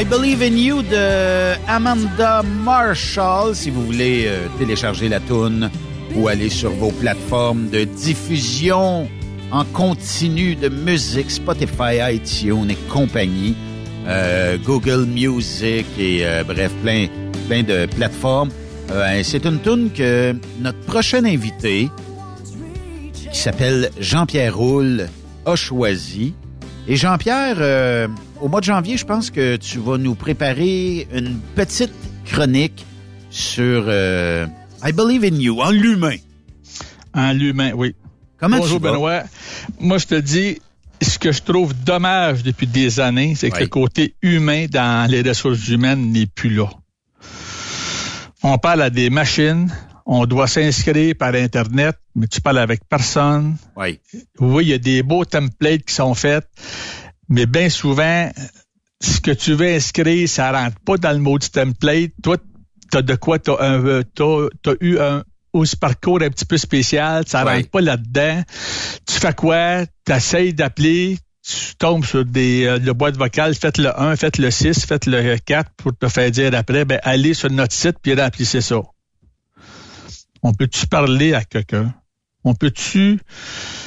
I 0.00 0.04
Believe 0.04 0.42
in 0.42 0.56
You 0.56 0.82
de 0.82 1.56
Amanda 1.66 2.44
Marshall. 2.44 3.56
Si 3.56 3.68
vous 3.68 3.84
voulez 3.84 4.26
euh, 4.28 4.46
télécharger 4.56 5.08
la 5.08 5.18
tune 5.18 5.68
ou 6.14 6.28
aller 6.28 6.50
sur 6.50 6.70
vos 6.70 6.92
plateformes 6.92 7.68
de 7.68 7.82
diffusion 7.82 9.08
en 9.50 9.64
continu 9.64 10.54
de 10.54 10.68
musique, 10.68 11.32
Spotify, 11.32 11.98
iTunes 12.12 12.70
et 12.70 12.76
compagnie, 12.88 13.56
euh, 14.06 14.56
Google 14.64 15.04
Music 15.04 15.84
et 15.98 16.20
euh, 16.22 16.44
bref, 16.44 16.70
plein, 16.84 17.08
plein 17.48 17.64
de 17.64 17.86
plateformes. 17.86 18.50
Euh, 18.92 19.20
C'est 19.24 19.46
une 19.46 19.60
tune 19.60 19.90
que 19.90 20.32
notre 20.60 20.80
prochain 20.82 21.24
invité, 21.24 21.90
qui 23.32 23.36
s'appelle 23.36 23.90
Jean-Pierre 23.98 24.56
Roule, 24.56 25.08
a 25.44 25.56
choisi. 25.56 26.34
Et 26.86 26.94
Jean-Pierre, 26.94 28.08
au 28.40 28.48
mois 28.48 28.60
de 28.60 28.64
janvier, 28.66 28.96
je 28.96 29.04
pense 29.04 29.30
que 29.30 29.56
tu 29.56 29.78
vas 29.78 29.98
nous 29.98 30.14
préparer 30.14 31.06
une 31.12 31.38
petite 31.54 31.92
chronique 32.24 32.84
sur 33.30 33.84
euh, 33.86 34.46
I 34.84 34.92
Believe 34.92 35.24
in 35.24 35.36
You, 35.36 35.60
en 35.60 35.70
l'humain. 35.70 36.16
En 37.14 37.32
l'humain, 37.32 37.72
oui. 37.74 37.94
Comment 38.38 38.58
Bonjour 38.58 38.78
tu 38.78 38.84
vas? 38.84 38.92
Benoît. 38.92 39.22
Moi, 39.80 39.98
je 39.98 40.06
te 40.06 40.14
dis, 40.14 40.58
ce 41.02 41.18
que 41.18 41.32
je 41.32 41.42
trouve 41.42 41.74
dommage 41.84 42.42
depuis 42.42 42.66
des 42.66 43.00
années, 43.00 43.34
c'est 43.36 43.50
que 43.50 43.56
Oui. 43.56 43.62
le 43.62 43.68
côté 43.68 44.14
humain 44.22 44.66
dans 44.70 45.10
les 45.10 45.22
ressources 45.22 45.68
humaines 45.68 46.12
n'est 46.12 46.26
plus 46.26 46.50
là. 46.50 46.68
On 48.42 48.56
parle 48.58 48.82
à 48.82 48.90
des 48.90 49.10
machines, 49.10 49.68
on 50.06 50.24
doit 50.26 50.46
s'inscrire 50.46 51.14
par 51.18 51.34
Internet, 51.34 51.96
mais 52.14 52.28
tu 52.28 52.40
parles 52.40 52.58
avec 52.58 52.80
personne. 52.88 53.56
Oui. 53.76 53.98
Oui, 54.38 54.64
il 54.64 54.68
y 54.68 54.74
a 54.74 54.78
des 54.78 55.02
beaux 55.02 55.24
templates 55.24 55.82
qui 55.82 55.94
sont 55.94 56.14
faits, 56.14 56.46
mais 57.28 57.46
bien 57.46 57.68
souvent, 57.68 58.30
ce 59.00 59.20
que 59.20 59.30
tu 59.30 59.54
veux 59.54 59.68
inscrire, 59.74 60.28
ça 60.28 60.50
rentre 60.52 60.78
pas 60.80 60.96
dans 60.96 61.12
le 61.12 61.18
maudit 61.18 61.50
template. 61.50 62.10
Toi, 62.22 62.36
t'as 62.90 63.02
de 63.02 63.14
quoi, 63.14 63.38
t'as 63.38 63.56
un, 63.60 63.84
euh, 63.84 64.02
t'as, 64.14 64.48
t'as 64.62 64.74
eu 64.80 64.98
un 64.98 65.22
aussi 65.52 65.76
parcours 65.76 66.20
un 66.22 66.28
petit 66.30 66.44
peu 66.44 66.56
spécial, 66.58 67.24
ça 67.26 67.44
Ouais. 67.44 67.56
rentre 67.56 67.70
pas 67.70 67.80
là-dedans. 67.80 68.42
Tu 69.06 69.14
fais 69.14 69.32
quoi? 69.34 69.84
Tu 70.04 70.12
essayes 70.12 70.52
d'appeler, 70.54 71.18
tu 71.46 71.74
tombes 71.78 72.04
sur 72.04 72.24
des 72.24 72.64
euh, 72.64 72.78
le 72.78 72.92
boîte 72.92 73.16
vocale, 73.16 73.54
faites 73.54 73.78
le 73.78 73.98
1, 73.98 74.16
faites 74.16 74.38
le 74.38 74.50
6, 74.50 74.84
faites 74.86 75.06
le 75.06 75.36
4 75.38 75.70
pour 75.76 75.96
te 75.96 76.08
faire 76.08 76.30
dire 76.30 76.54
après, 76.54 76.84
ben 76.84 77.00
allez 77.02 77.34
sur 77.34 77.50
notre 77.50 77.72
site 77.74 77.96
puis 78.02 78.14
remplissez 78.14 78.60
ça. 78.60 78.80
On 80.42 80.52
peut-tu 80.52 80.86
parler 80.86 81.34
à 81.34 81.44
quelqu'un? 81.44 81.94
On 82.48 82.54
peut-tu 82.54 83.20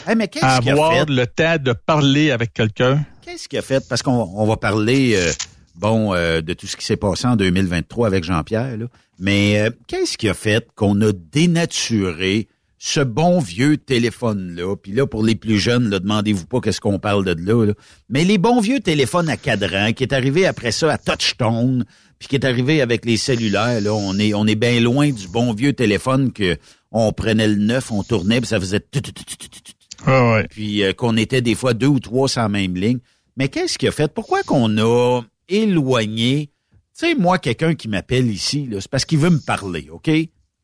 Hey, 0.07 0.15
qu'il 0.27 0.43
avoir 0.43 1.07
le 1.07 1.25
temps 1.25 1.55
de 1.59 1.73
parler 1.73 2.29
avec 2.29 2.53
quelqu'un? 2.53 3.03
Qu'est-ce 3.23 3.49
qu'il 3.49 3.57
a 3.57 3.63
fait? 3.63 3.83
Parce 3.89 4.03
qu'on 4.03 4.29
on 4.35 4.45
va 4.45 4.55
parler, 4.55 5.15
euh, 5.15 5.31
bon, 5.73 6.13
euh, 6.13 6.41
de 6.41 6.53
tout 6.53 6.67
ce 6.67 6.77
qui 6.77 6.85
s'est 6.85 6.95
passé 6.95 7.25
en 7.25 7.35
2023 7.35 8.05
avec 8.05 8.23
Jean-Pierre. 8.23 8.77
Mais 9.17 9.59
euh, 9.59 9.71
qu'est-ce 9.87 10.15
qui 10.15 10.29
a 10.29 10.35
fait 10.35 10.67
qu'on 10.75 11.01
a 11.01 11.11
dénaturé 11.11 12.49
ce 12.77 12.99
bon 12.99 13.39
vieux 13.39 13.77
téléphone-là? 13.77 14.75
Puis 14.75 14.91
là, 14.91 15.07
pour 15.07 15.23
les 15.23 15.35
plus 15.35 15.57
jeunes, 15.57 15.89
là, 15.89 15.97
demandez-vous 15.97 16.45
pas 16.45 16.59
qu'est-ce 16.61 16.81
qu'on 16.81 16.99
parle 16.99 17.25
de 17.25 17.33
là, 17.43 17.65
là. 17.65 17.73
Mais 18.09 18.23
les 18.23 18.37
bons 18.37 18.61
vieux 18.61 18.79
téléphones 18.79 19.29
à 19.29 19.37
cadran, 19.37 19.91
qui 19.91 20.03
est 20.03 20.13
arrivé 20.13 20.45
après 20.45 20.71
ça 20.71 20.93
à 20.93 20.97
Touchstone, 20.99 21.83
puis 22.19 22.27
qui 22.27 22.35
est 22.35 22.45
arrivé 22.45 22.79
avec 22.83 23.05
les 23.05 23.17
cellulaires, 23.17 23.81
là, 23.81 23.91
on 23.91 24.19
est, 24.19 24.35
on 24.35 24.45
est 24.45 24.53
bien 24.53 24.79
loin 24.79 25.09
du 25.09 25.27
bon 25.27 25.51
vieux 25.51 25.73
téléphone 25.73 26.31
que 26.31 26.57
on 26.91 27.11
prenait 27.13 27.47
le 27.47 27.55
neuf, 27.55 27.91
on 27.91 28.03
tournait, 28.03 28.39
puis 28.41 28.47
ça 28.47 28.59
faisait 28.59 28.79
tout, 28.79 29.01
tout, 29.01 29.11
tout, 29.11 29.23
tout, 29.23 29.35
tout, 29.37 29.47
tout. 29.49 30.07
puis 30.49 30.83
euh, 30.83 30.93
qu'on 30.93 31.15
était 31.17 31.41
des 31.41 31.55
fois 31.55 31.73
deux 31.73 31.87
ou 31.87 31.99
trois 31.99 32.27
sur 32.27 32.41
la 32.41 32.49
même 32.49 32.75
ligne. 32.75 32.99
Mais 33.37 33.47
qu'est-ce 33.47 33.77
qui 33.77 33.87
a 33.87 33.91
fait? 33.91 34.13
Pourquoi 34.13 34.43
qu'on 34.43 34.77
a 34.77 35.21
éloigné, 35.47 36.49
tu 36.97 37.07
sais, 37.07 37.15
moi, 37.15 37.37
quelqu'un 37.39 37.75
qui 37.75 37.87
m'appelle 37.87 38.29
ici, 38.29 38.67
c'est 38.71 38.89
parce 38.89 39.05
qu'il 39.05 39.19
veut 39.19 39.29
me 39.29 39.39
parler, 39.39 39.87
OK? 39.91 40.09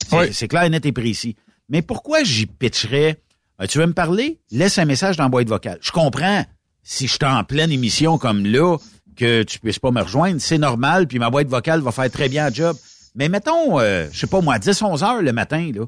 C'est 0.09 0.33
c'est 0.33 0.47
clair, 0.47 0.69
net 0.69 0.85
et 0.85 0.91
précis. 0.91 1.35
Mais 1.69 1.81
pourquoi 1.81 2.23
j'y 2.23 2.45
pitcherais, 2.45 3.17
euh, 3.61 3.67
tu 3.67 3.77
veux 3.79 3.87
me 3.87 3.93
parler? 3.93 4.39
Laisse 4.51 4.77
un 4.77 4.85
message 4.85 5.17
dans 5.17 5.23
la 5.23 5.29
boîte 5.29 5.47
vocale. 5.49 5.79
Je 5.81 5.91
comprends, 5.91 6.45
si 6.83 7.07
je 7.07 7.13
suis 7.13 7.25
en 7.25 7.43
pleine 7.43 7.71
émission 7.71 8.17
comme 8.17 8.45
là, 8.45 8.77
que 9.15 9.43
tu 9.43 9.59
puisses 9.59 9.79
pas 9.79 9.91
me 9.91 10.01
rejoindre, 10.01 10.39
c'est 10.39 10.57
normal, 10.57 11.07
puis 11.07 11.19
ma 11.19 11.29
boîte 11.29 11.47
vocale 11.47 11.81
va 11.81 11.91
faire 11.91 12.09
très 12.09 12.29
bien 12.29 12.49
le 12.49 12.53
job. 12.55 12.77
Mais 13.15 13.29
mettons, 13.29 13.79
euh, 13.79 14.07
je 14.11 14.19
sais 14.19 14.27
pas 14.27 14.41
moi, 14.41 14.59
10-11 14.59 15.03
heures 15.03 15.21
le 15.21 15.33
matin, 15.33 15.71
là, 15.73 15.85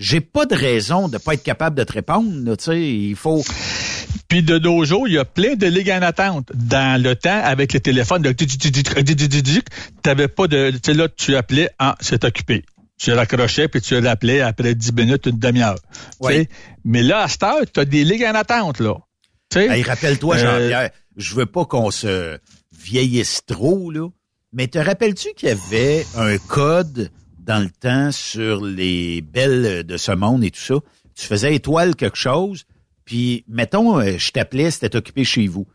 j'ai 0.00 0.20
pas 0.20 0.46
de 0.46 0.54
raison 0.54 1.08
de 1.08 1.18
pas 1.18 1.34
être 1.34 1.42
capable 1.42 1.76
de 1.76 1.84
te 1.84 1.92
répondre, 1.92 2.56
tu 2.56 2.64
sais, 2.64 2.80
il 2.80 3.14
faut... 3.14 3.44
Puis 4.28 4.42
de 4.42 4.58
nos 4.58 4.84
jours, 4.84 5.06
il 5.06 5.14
y 5.14 5.18
a 5.18 5.24
plein 5.24 5.54
de 5.56 5.66
ligues 5.66 5.90
en 5.90 6.02
attente. 6.02 6.50
Dans 6.54 7.00
le 7.00 7.14
temps, 7.16 7.40
avec 7.44 7.72
le 7.74 7.80
téléphone, 7.80 8.22
n'avais 8.22 8.34
pas 10.28 10.48
de... 10.48 10.70
Tu 10.70 10.78
sais, 10.84 10.94
là, 10.94 11.08
tu 11.08 11.36
appelais, 11.36 11.68
ah, 11.78 11.96
c'est 12.00 12.24
occupé. 12.24 12.64
Tu 12.96 13.12
raccrochais, 13.12 13.68
puis 13.68 13.80
tu 13.80 14.00
l'appelais 14.00 14.40
après 14.40 14.74
10 14.74 14.92
minutes, 14.94 15.26
une 15.26 15.38
demi-heure. 15.38 15.78
Tu 16.22 16.28
sais? 16.28 16.48
Mais 16.84 17.02
là, 17.02 17.22
à 17.22 17.28
cette 17.28 17.42
heure, 17.42 17.60
tu 17.72 17.80
as 17.80 17.84
des 17.84 18.04
ligues 18.04 18.24
en 18.24 18.34
attente, 18.34 18.80
là. 18.80 18.94
Hey, 19.54 19.82
rappelle-toi, 19.82 20.36
Euh, 20.36 20.38
Jean-Pierre, 20.38 20.90
je 21.16 21.34
veux 21.34 21.46
pas 21.46 21.64
qu'on 21.64 21.90
se 21.90 22.38
vieillisse 22.72 23.42
trop, 23.46 23.90
là, 23.90 24.08
mais 24.52 24.68
te 24.68 24.78
rappelles-tu 24.78 25.28
qu'il 25.36 25.48
y 25.48 25.52
avait 25.52 26.06
un 26.16 26.38
code 26.38 27.10
dans 27.50 27.58
le 27.58 27.70
temps 27.70 28.12
sur 28.12 28.64
les 28.64 29.22
belles 29.22 29.84
de 29.84 29.96
ce 29.96 30.12
monde 30.12 30.44
et 30.44 30.50
tout 30.50 30.60
ça? 30.60 30.74
Tu 31.16 31.26
faisais 31.26 31.54
étoile 31.54 31.96
quelque 31.96 32.16
chose, 32.16 32.64
puis, 33.04 33.44
mettons, 33.48 33.98
euh, 34.00 34.16
je 34.18 34.30
t'appelais, 34.30 34.70
c'était 34.70 34.94
occupé 34.96 35.24
chez 35.24 35.48
vous. 35.48 35.66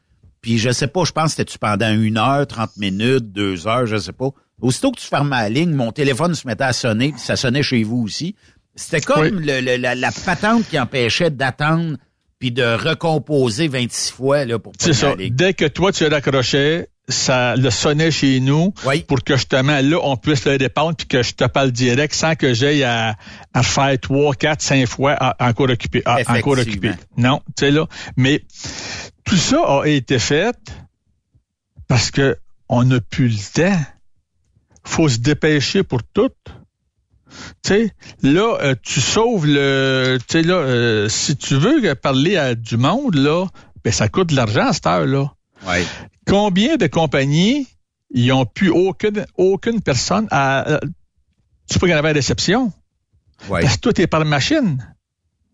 Puis, 0.42 0.58
je 0.58 0.70
sais 0.72 0.88
pas, 0.88 1.04
je 1.04 1.12
pense 1.12 1.36
que 1.36 1.44
c'était 1.44 1.58
pendant 1.60 1.92
une 1.92 2.18
heure, 2.18 2.48
30 2.48 2.78
minutes, 2.78 3.32
deux 3.32 3.68
heures, 3.68 3.86
je 3.88 3.98
sais 3.98 4.14
pas. 4.14 4.30
Aussitôt 4.62 4.92
que 4.92 5.00
tu 5.02 5.06
fermais 5.08 5.36
la 5.36 5.50
ligne, 5.50 5.74
mon 5.74 5.92
téléphone 5.92 6.34
se 6.34 6.48
mettait 6.48 6.64
à 6.64 6.72
sonner, 6.74 7.12
puis 7.12 7.20
ça 7.20 7.36
sonnait 7.36 7.64
chez 7.64 7.84
vous 7.84 7.98
aussi. 8.04 8.36
C'était 8.76 9.02
comme 9.02 9.40
le- 9.42 9.60
le- 9.62 9.76
la, 9.78 9.96
la 9.96 10.12
patente 10.12 10.68
qui 10.70 10.80
empêchait 10.80 11.30
d'attendre 11.30 11.98
puis 12.40 12.52
de 12.52 12.64
recomposer 12.64 13.68
26 13.68 14.12
fois 14.12 14.46
là, 14.46 14.60
pour 14.60 14.74
C'est 14.80 14.90
la 14.90 14.94
ça. 14.94 15.16
ligne. 15.16 15.34
Dès 15.36 15.54
que 15.54 15.66
toi, 15.66 15.92
tu 15.92 16.06
raccrochais, 16.06 16.88
ça 17.08 17.56
le 17.56 17.70
sonnait 17.70 18.12
chez 18.12 18.40
nous 18.40 18.74
pour 19.08 19.24
que 19.24 19.36
justement, 19.36 19.80
là, 19.82 19.98
on 20.02 20.18
puisse 20.18 20.46
le 20.46 20.58
répondre 20.58 20.96
puis 20.96 21.08
que 21.08 21.22
je 21.24 21.34
te 21.34 21.46
parle 21.46 21.72
direct 21.72 22.14
sans 22.14 22.36
que 22.36 22.54
j'aille 22.54 22.84
à, 22.84 23.16
à 23.54 23.64
faire 23.64 24.00
trois, 24.00 24.34
quatre, 24.34 24.62
cinq 24.62 24.88
fois 24.88 25.16
ah, 25.20 25.36
encore 25.40 25.70
occupé. 25.70 26.02
Encore 26.06 26.58
occupé. 26.58 26.92
Non, 27.18 27.42
tu 27.56 27.66
sais 27.66 27.72
là. 27.72 27.88
Mais 28.18 28.44
tout 29.24 29.38
ça 29.38 29.82
a 29.82 29.86
été 29.86 30.20
fait 30.20 30.56
parce 31.88 32.12
que 32.12 32.38
on 32.70 32.84
n'a 32.84 33.00
plus 33.00 33.30
le 33.30 33.54
temps. 33.64 33.80
Faut 34.84 35.10
se 35.10 35.18
dépêcher 35.18 35.84
pour 35.84 36.02
tout. 36.04 36.32
Tu 37.64 37.74
sais, 37.74 37.94
là, 38.22 38.58
euh, 38.62 38.76
tu 38.82 39.02
sauves 39.02 39.46
le. 39.46 40.18
Tu 40.28 40.40
sais, 40.40 40.44
là, 40.44 40.56
euh, 40.56 41.10
si 41.10 41.36
tu 41.36 41.56
veux 41.56 41.94
parler 41.96 42.38
à 42.38 42.56
du 42.56 42.78
monde, 42.78 43.16
là, 43.16 43.46
ben 43.84 43.92
ça 43.92 44.08
coûte 44.08 44.30
de 44.30 44.36
l'argent 44.36 44.68
à 44.68 44.74
cette 44.74 44.88
heure-là. 44.88 45.34
Ouais. 45.68 45.84
Combien 46.28 46.76
de 46.78 46.88
compagnies 46.88 47.68
ils 48.12 48.32
ont 48.32 48.46
plus 48.46 48.70
aucune, 48.70 49.26
aucune 49.38 49.82
personne 49.82 50.28
à. 50.32 50.70
euh, 50.70 50.80
tu 51.70 51.80
peux 51.80 51.90
y 51.90 51.94
en 51.94 51.98
avoir 51.98 52.12
à 52.12 52.14
réception. 52.14 52.72
Ouais. 53.50 53.62
Parce 53.62 53.76
que 53.78 53.82
tout 53.82 54.02
est 54.02 54.08
par 54.08 54.24
machine. 54.26 54.78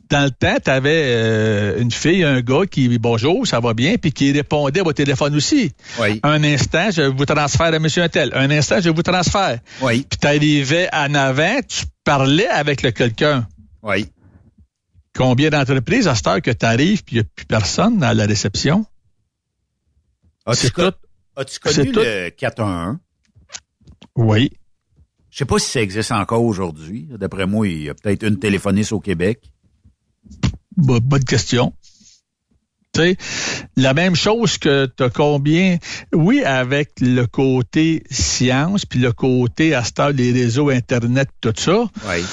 dans 0.09 0.25
le 0.25 0.31
temps, 0.31 0.57
tu 0.63 0.69
avais 0.69 1.79
une 1.79 1.91
fille, 1.91 2.23
un 2.23 2.41
gars 2.41 2.65
qui 2.69 2.97
bonjour, 2.99 3.47
ça 3.47 3.59
va 3.61 3.73
bien, 3.73 3.95
puis 3.95 4.11
qui 4.11 4.31
répondait 4.31 4.81
au 4.81 4.91
téléphone 4.93 5.33
aussi. 5.35 5.71
Oui. 5.99 6.19
Un 6.23 6.43
instant, 6.43 6.91
je 6.91 7.03
vous 7.03 7.25
transfère 7.25 7.73
à 7.73 7.79
monsieur 7.79 8.03
un 8.03 8.09
tel. 8.09 8.31
Un 8.35 8.51
instant, 8.51 8.81
je 8.81 8.89
vous 8.89 9.03
transfère. 9.03 9.59
Oui. 9.81 10.05
Puis 10.09 10.19
tu 10.19 10.27
arrivais 10.27 10.89
en 10.93 11.13
avant, 11.15 11.59
tu 11.67 11.85
parlais 12.03 12.47
avec 12.47 12.81
le 12.81 12.91
quelqu'un. 12.91 13.47
Oui. 13.83 14.07
Combien 15.15 15.49
d'entreprises 15.49 16.07
à 16.07 16.15
cette 16.15 16.27
heure 16.27 16.41
que 16.41 16.51
tu 16.51 16.65
arrives 16.65 17.03
puis 17.03 17.15
il 17.15 17.19
n'y 17.19 17.25
a 17.25 17.29
plus 17.35 17.45
personne 17.45 18.03
à 18.03 18.13
la 18.13 18.25
réception? 18.25 18.85
As-tu 20.45 20.67
C'est 20.67 21.59
connu 21.59 21.91
le 21.93 22.29
411? 22.29 22.97
Oui. 24.15 24.51
Je 25.29 25.37
sais 25.37 25.45
pas 25.45 25.59
si 25.59 25.69
ça 25.69 25.81
existe 25.81 26.11
encore 26.11 26.43
aujourd'hui. 26.43 27.07
D'après 27.09 27.45
moi, 27.45 27.67
il 27.67 27.83
y 27.83 27.89
a 27.89 27.93
peut-être 27.93 28.23
une 28.27 28.37
téléphoniste 28.39 28.91
au 28.91 28.99
Québec. 28.99 29.39
Bo- 30.75 30.99
bonne 30.99 31.23
question. 31.23 31.73
Tu 32.93 32.99
sais, 33.01 33.17
la 33.77 33.93
même 33.93 34.15
chose 34.15 34.57
que 34.57 34.85
tu 34.97 35.03
as 35.03 35.09
combien, 35.09 35.77
oui, 36.11 36.43
avec 36.43 36.91
le 36.99 37.25
côté 37.25 38.03
science, 38.11 38.85
puis 38.85 38.99
le 38.99 39.13
côté 39.13 39.73
à 39.73 39.83
heure 39.99 40.13
des 40.13 40.33
réseaux 40.33 40.69
Internet, 40.69 41.29
tout 41.39 41.53
ça, 41.55 41.85
Oui. 42.05 42.25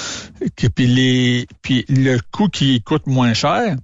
puis 0.75 0.87
les 0.87 1.47
puis 1.61 1.85
le 1.87 2.17
coût 2.31 2.49
qui 2.49 2.81
coûte 2.81 3.07
moins 3.07 3.33
cher, 3.33 3.77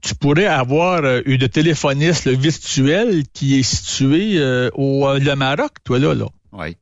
tu 0.00 0.14
pourrais 0.14 0.46
avoir 0.46 1.04
euh, 1.04 1.20
une 1.26 1.48
téléphoniste 1.48 2.26
le 2.26 2.32
virtuel 2.32 3.24
qui 3.32 3.58
est 3.58 3.62
située 3.62 4.38
euh, 4.38 4.70
au 4.74 5.06
euh, 5.06 5.18
le 5.18 5.34
Maroc, 5.34 5.72
toi 5.84 5.98
là, 5.98 6.14
là. 6.14 6.26
Oui. 6.52 6.76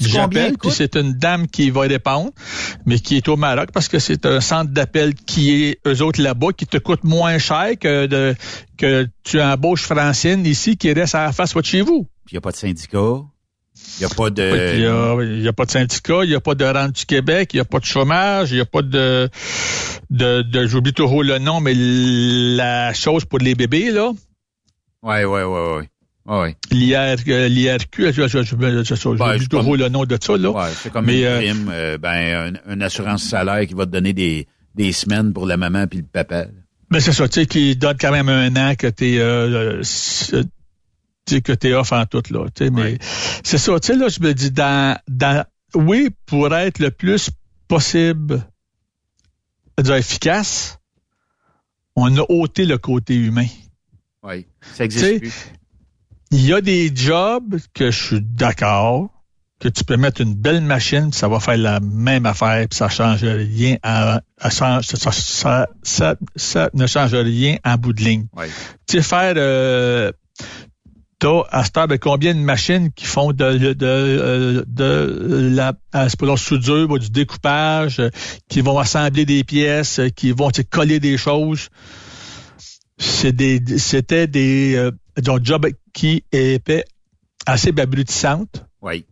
J'appelle, 0.00 0.56
puis 0.58 0.70
c'est 0.70 0.94
une 0.94 1.14
dame 1.14 1.48
qui 1.48 1.70
va 1.70 1.80
répondre, 1.80 2.30
mais 2.86 3.00
qui 3.00 3.16
est 3.16 3.26
au 3.26 3.36
Maroc 3.36 3.70
parce 3.72 3.88
que 3.88 3.98
c'est 3.98 4.26
un 4.26 4.40
centre 4.40 4.70
d'appel 4.70 5.14
qui 5.14 5.64
est 5.64 5.80
eux 5.88 6.02
autres 6.02 6.22
là-bas, 6.22 6.52
qui 6.56 6.66
te 6.66 6.76
coûte 6.78 7.02
moins 7.02 7.38
cher 7.38 7.72
que 7.80 8.06
de 8.06 8.36
que 8.76 9.08
tu 9.24 9.40
embauches 9.40 9.82
francienne 9.82 10.46
ici 10.46 10.76
qui 10.76 10.92
reste 10.92 11.16
à 11.16 11.24
la 11.24 11.32
face 11.32 11.52
de 11.52 11.64
chez 11.64 11.80
vous. 11.80 12.04
Puis 12.24 12.32
il 12.32 12.34
n'y 12.34 12.38
a 12.38 12.40
pas 12.42 12.52
de 12.52 12.56
syndicat? 12.56 13.22
Il 14.00 14.06
n'y 14.06 14.12
a 14.12 14.14
pas 14.14 14.30
de... 14.30 14.74
Il 14.76 15.40
n'y 15.42 15.48
a, 15.48 15.52
pas 15.52 15.64
de 15.64 15.70
syndicat, 15.70 16.20
il 16.24 16.28
n'y 16.30 16.34
a 16.34 16.40
pas 16.40 16.54
de 16.54 16.64
rente 16.64 16.92
du 16.92 17.06
Québec, 17.06 17.50
il 17.52 17.56
n'y 17.56 17.60
a 17.60 17.64
pas 17.64 17.78
de 17.80 17.84
chômage, 17.84 18.50
il 18.50 18.54
n'y 18.56 18.60
a 18.60 18.64
pas 18.64 18.82
de, 18.82 19.28
de, 20.10 20.42
de 20.42 20.66
j'oublie 20.66 20.92
toujours 20.92 21.22
le 21.24 21.38
nom, 21.38 21.60
mais 21.60 21.72
la 21.74 22.92
chose 22.92 23.24
pour 23.24 23.38
les 23.38 23.54
bébés, 23.54 23.90
là, 23.90 24.12
Oui, 25.02 25.24
oui, 25.24 25.40
oui, 25.42 25.60
oui. 25.78 25.84
Oui. 26.30 26.54
l'IR, 26.70 27.16
euh, 27.28 27.48
l'IRQ, 27.48 28.12
je, 28.12 28.28
je, 28.28 28.42
je, 28.42 28.54
Ben, 28.54 28.82
comme- 29.50 29.76
le 29.76 29.88
nom 29.88 30.04
de 30.04 30.18
ça, 30.20 30.36
là. 30.36 30.50
Ouais, 30.50 30.70
c'est 30.74 30.92
comme 30.92 31.06
Mais, 31.06 31.20
une 31.20 31.26
euh, 31.26 31.38
prime, 31.38 31.70
euh, 31.72 31.96
ben, 31.98 32.52
un- 32.68 32.72
une 32.74 32.82
assurance 32.82 33.22
salaire 33.24 33.66
qui 33.66 33.72
va 33.72 33.86
te 33.86 33.90
donner 33.92 34.12
des, 34.12 34.46
des 34.74 34.92
semaines 34.92 35.32
pour 35.32 35.46
la 35.46 35.56
maman 35.56 35.86
puis 35.86 36.00
le 36.00 36.04
papa. 36.04 36.42
là. 36.42 36.50
Ben 36.90 37.00
c'est 37.00 37.12
ça, 37.12 37.28
tu 37.28 37.40
sais, 37.40 37.46
qui 37.46 37.76
donne 37.76 37.96
quand 37.98 38.10
même 38.12 38.28
un 38.28 38.54
an 38.56 38.74
que 38.74 38.86
t'es 38.88 39.18
euh, 39.18 39.22
euh, 39.24 39.76
euh, 39.76 39.78
tu 39.80 39.84
sais, 39.84 40.42
que 41.42 41.52
t'es 41.52 41.74
off 41.74 41.92
en 41.92 42.04
tout, 42.06 42.22
là. 42.30 42.46
Mais 42.72 42.98
c'est 43.44 43.58
ça, 43.58 43.78
tu 43.80 43.88
sais, 43.88 43.96
là, 43.96 44.08
je 44.08 44.20
me 44.20 44.32
dis 44.34 44.50
dans, 44.50 44.98
dans 45.08 45.44
oui, 45.74 46.10
pour 46.26 46.54
être 46.54 46.78
le 46.78 46.90
plus 46.90 47.30
possible 47.68 48.44
efficace, 49.78 50.78
on 51.94 52.16
a 52.16 52.24
ôté 52.28 52.64
le 52.64 52.78
côté 52.78 53.14
humain. 53.14 53.46
Oui. 54.22 54.46
Ça 54.74 54.84
existe 54.84 55.20
plus. 55.20 55.32
Il 56.30 56.44
y 56.44 56.52
a 56.52 56.60
des 56.60 56.94
jobs 56.94 57.58
que 57.74 57.90
je 57.90 58.04
suis 58.06 58.20
d'accord 58.20 59.08
que 59.60 59.68
tu 59.68 59.82
peux 59.82 59.96
mettre 59.96 60.20
une 60.20 60.34
belle 60.34 60.60
machine, 60.60 61.10
puis 61.10 61.18
ça 61.18 61.26
va 61.26 61.40
faire 61.40 61.56
la 61.56 61.80
même 61.80 62.26
affaire, 62.26 62.68
puis 62.68 62.76
ça 62.76 62.88
change 62.88 63.24
rien 63.24 63.76
à, 63.82 64.20
à 64.38 64.50
change- 64.50 64.84
ça, 64.86 65.10
ça, 65.10 65.68
ça, 65.82 66.16
ça 66.36 66.70
ne 66.74 66.86
change 66.86 67.14
rien 67.14 67.56
en 67.64 67.74
bout 67.76 67.92
de 67.92 68.02
ligne. 68.02 68.26
Oui. 68.36 68.46
Tu 68.86 68.98
sais, 68.98 69.02
faire 69.02 69.34
euh, 69.36 70.12
t'as 71.18 71.42
à 71.50 71.64
cette 71.64 71.76
heure 71.76 71.88
ben, 71.88 71.98
combien 71.98 72.34
de 72.34 72.40
machines 72.40 72.92
qui 72.92 73.04
font 73.04 73.32
de, 73.32 73.58
de, 73.58 73.72
de, 73.72 74.64
de 74.66 75.50
la 75.54 75.72
euh, 75.94 76.06
c'est 76.08 76.18
pas 76.18 76.26
leur 76.26 76.38
soudure, 76.38 76.90
ou 76.90 76.98
du 76.98 77.10
découpage, 77.10 78.00
euh, 78.00 78.10
qui 78.48 78.60
vont 78.60 78.78
assembler 78.78 79.24
des 79.24 79.44
pièces, 79.44 79.98
euh, 79.98 80.08
qui 80.08 80.32
vont 80.32 80.50
coller 80.70 81.00
des 81.00 81.16
choses? 81.16 81.68
C'est 82.98 83.32
des 83.32 83.60
c'était 83.78 84.26
des 84.26 84.74
euh, 84.76 84.90
des 85.16 85.32
jobs 85.42 85.66
qui 85.92 86.24
étaient 86.32 86.84
assez 87.46 87.72
abrutissantes 87.78 88.64
Oui. 88.82 89.06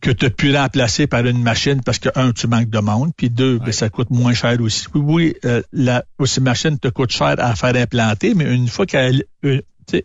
que 0.00 0.10
tu 0.10 0.26
as 0.26 0.30
pu 0.30 0.56
remplacer 0.56 1.06
par 1.06 1.24
une 1.26 1.42
machine 1.42 1.80
parce 1.82 1.98
que, 1.98 2.08
un, 2.14 2.32
tu 2.32 2.46
manques 2.46 2.68
de 2.68 2.78
monde, 2.78 3.12
puis 3.16 3.30
deux, 3.30 3.58
ben, 3.58 3.72
ça 3.72 3.88
coûte 3.88 4.10
moins 4.10 4.34
cher 4.34 4.60
aussi. 4.60 4.86
Oui, 4.94 5.02
oui 5.04 5.34
euh, 5.44 5.62
la 5.72 6.04
aussi 6.18 6.40
machine 6.40 6.78
te 6.78 6.88
coûte 6.88 7.12
cher 7.12 7.36
à 7.38 7.54
faire 7.54 7.74
implanter, 7.76 8.34
mais 8.34 8.52
une 8.52 8.68
fois 8.68 8.86
qu'elle 8.86 9.24
une, 9.42 9.62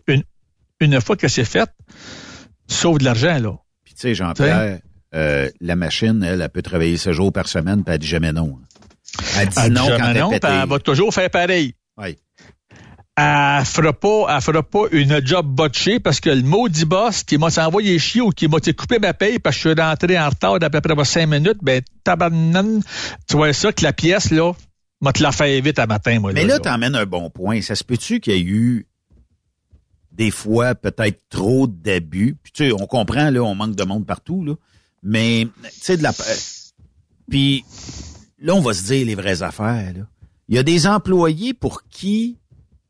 une, 0.08 0.22
une 0.84 1.00
fois 1.00 1.16
que 1.16 1.28
c'est 1.28 1.44
fait, 1.44 1.70
tu 2.68 2.74
sauves 2.74 2.98
de 2.98 3.04
l'argent, 3.04 3.38
là. 3.38 3.56
Puis 3.84 3.94
tu 3.94 4.00
sais, 4.00 4.14
Jean-Pierre, 4.14 4.80
euh, 5.14 5.50
la 5.60 5.76
machine, 5.76 6.22
elle, 6.22 6.40
elle 6.40 6.48
peut 6.48 6.62
travailler 6.62 6.96
ce 6.96 7.12
jour 7.12 7.32
par 7.32 7.48
semaine, 7.48 7.84
puis 7.84 7.94
elle 7.94 8.00
dit 8.00 8.06
jamais 8.06 8.32
non. 8.32 8.58
Elle 9.38 9.48
dit 9.48 9.58
Elle 9.64 9.72
non 9.72 9.84
dit 9.84 9.92
quand 9.98 10.08
elle 10.08 10.18
non, 10.18 10.32
elle 10.32 10.68
va 10.68 10.78
toujours 10.78 11.12
faire 11.12 11.30
pareil. 11.30 11.74
Oui. 11.98 12.16
Elle 13.14 13.64
fera 13.66 13.92
pas, 13.92 14.34
elle 14.34 14.40
fera 14.40 14.62
pas 14.62 14.84
une 14.90 15.24
job 15.24 15.46
botchée 15.46 16.00
parce 16.00 16.18
que 16.18 16.30
le 16.30 16.42
maudit 16.42 16.86
boss 16.86 17.24
qui 17.24 17.36
m'a 17.36 17.48
envoyé 17.58 17.98
chier 17.98 18.22
ou 18.22 18.30
qui 18.30 18.48
m'a 18.48 18.56
coupé 18.58 18.98
ma 18.98 19.12
paye 19.12 19.38
parce 19.38 19.56
que 19.56 19.68
je 19.68 19.74
suis 19.74 19.80
rentré 19.80 20.18
en 20.18 20.30
retard 20.30 20.58
d'à 20.58 20.70
peu 20.70 20.80
près 20.80 21.04
cinq 21.04 21.26
minutes, 21.26 21.58
ben, 21.60 21.82
tabarnane, 22.04 22.82
tu 23.28 23.36
vois 23.36 23.52
ça 23.52 23.70
que 23.70 23.84
la 23.84 23.92
pièce, 23.92 24.30
là, 24.30 24.54
m'a 25.02 25.12
te 25.12 25.22
la 25.22 25.30
fait 25.30 25.60
vite 25.60 25.78
à 25.78 25.86
matin, 25.86 26.20
moi. 26.20 26.32
Mais 26.32 26.46
là, 26.46 26.58
t'emmènes 26.58 26.94
un 26.94 27.04
bon 27.04 27.28
point. 27.28 27.60
Ça 27.60 27.74
se 27.74 27.84
peut-tu 27.84 28.20
qu'il 28.20 28.32
y 28.32 28.36
ait 28.36 28.42
eu 28.42 28.86
des 30.12 30.30
fois 30.30 30.74
peut-être 30.74 31.20
trop 31.28 31.66
d'abus? 31.66 32.36
Puis 32.42 32.52
tu 32.52 32.64
sais, 32.68 32.72
on 32.72 32.86
comprend, 32.86 33.30
là, 33.30 33.40
on 33.42 33.54
manque 33.54 33.76
de 33.76 33.84
monde 33.84 34.06
partout, 34.06 34.44
là. 34.44 34.54
Mais, 35.02 35.48
tu 35.64 35.70
sais, 35.80 35.96
de 35.96 36.02
la... 36.02 36.10
euh, 36.10 36.34
Puis 37.30 37.64
là, 38.38 38.54
on 38.54 38.60
va 38.60 38.72
se 38.74 38.84
dire 38.84 39.06
les 39.06 39.14
vraies 39.14 39.42
affaires, 39.42 39.92
là. 39.96 40.06
Il 40.48 40.54
y 40.56 40.58
a 40.58 40.62
des 40.62 40.86
employés 40.86 41.54
pour 41.54 41.84
qui, 41.88 42.38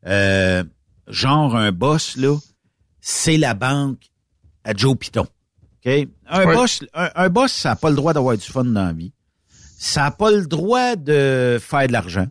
euh, 0.05 0.63
genre 1.07 1.55
un 1.55 1.71
boss, 1.71 2.17
là, 2.17 2.37
c'est 2.99 3.37
la 3.37 3.53
banque 3.53 4.11
à 4.63 4.73
Joe 4.75 4.97
Piton. 4.97 5.25
OK? 5.85 6.07
Un 6.27 6.45
Ouais. 6.45 6.53
boss, 6.55 6.83
un, 6.93 7.09
un 7.15 7.29
boss, 7.29 7.51
ça 7.53 7.69
n'a 7.69 7.75
pas 7.75 7.89
le 7.89 7.95
droit 7.95 8.13
d'avoir 8.13 8.37
du 8.37 8.45
fun 8.45 8.63
dans 8.65 8.85
la 8.85 8.93
vie. 8.93 9.13
Ça 9.77 10.01
n'a 10.03 10.11
pas 10.11 10.31
le 10.31 10.45
droit 10.45 10.95
de 10.95 11.57
faire 11.61 11.87
de 11.87 11.93
l'argent. 11.93 12.27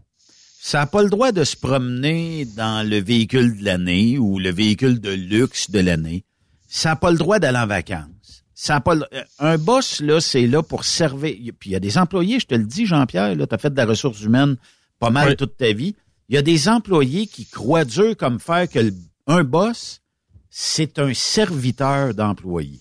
Ça 0.65 0.79
n'a 0.79 0.87
pas 0.87 1.03
le 1.03 1.11
droit 1.11 1.33
de 1.33 1.43
se 1.43 1.57
promener 1.57 2.45
dans 2.45 2.89
le 2.89 3.01
véhicule 3.01 3.59
de 3.59 3.65
l'année 3.65 4.17
ou 4.17 4.39
le 4.39 4.53
véhicule 4.53 5.01
de 5.01 5.11
luxe 5.11 5.73
de 5.73 5.81
l'année. 5.81 6.25
Ça 6.69 6.91
n'a 6.91 6.97
pas 6.97 7.11
le 7.11 7.19
droit 7.19 7.41
d'aller 7.41 7.59
en 7.59 7.67
vacances. 7.67 8.45
Ça 8.55 8.77
a 8.77 8.81
pas 8.81 8.95
le- 8.95 9.05
euh, 9.13 9.25
un 9.41 9.59
boss, 9.59 10.01
là, 10.01 10.21
c'est 10.21 10.47
là 10.47 10.63
pour 10.63 10.85
servir. 10.85 11.35
Puis 11.59 11.71
il 11.71 11.73
y 11.73 11.77
a 11.77 11.81
des 11.81 11.99
employés, 11.99 12.39
je 12.39 12.47
te 12.47 12.55
le 12.55 12.63
dis, 12.65 12.87
Jean-Pierre, 12.87 13.35
là, 13.35 13.45
tu 13.49 13.55
as 13.57 13.59
fait 13.59 13.71
de 13.71 13.77
la 13.77 13.87
ressource 13.87 14.23
humaine 14.23 14.57
pas 15.01 15.11
mal 15.11 15.31
Oui. 15.31 15.37
toute 15.37 15.57
ta 15.57 15.73
vie. 15.73 15.97
Il 16.29 16.37
y 16.37 16.39
a 16.39 16.43
des 16.43 16.69
employés 16.69 17.27
qui 17.27 17.45
croient 17.45 17.85
dur 17.85 18.17
comme 18.17 18.39
fer 18.39 18.69
que 18.69 18.79
le- 18.79 18.95
un 19.27 19.43
boss, 19.43 20.01
c'est 20.49 21.01
un 21.01 21.13
serviteur 21.13 22.15
d'employés. 22.15 22.79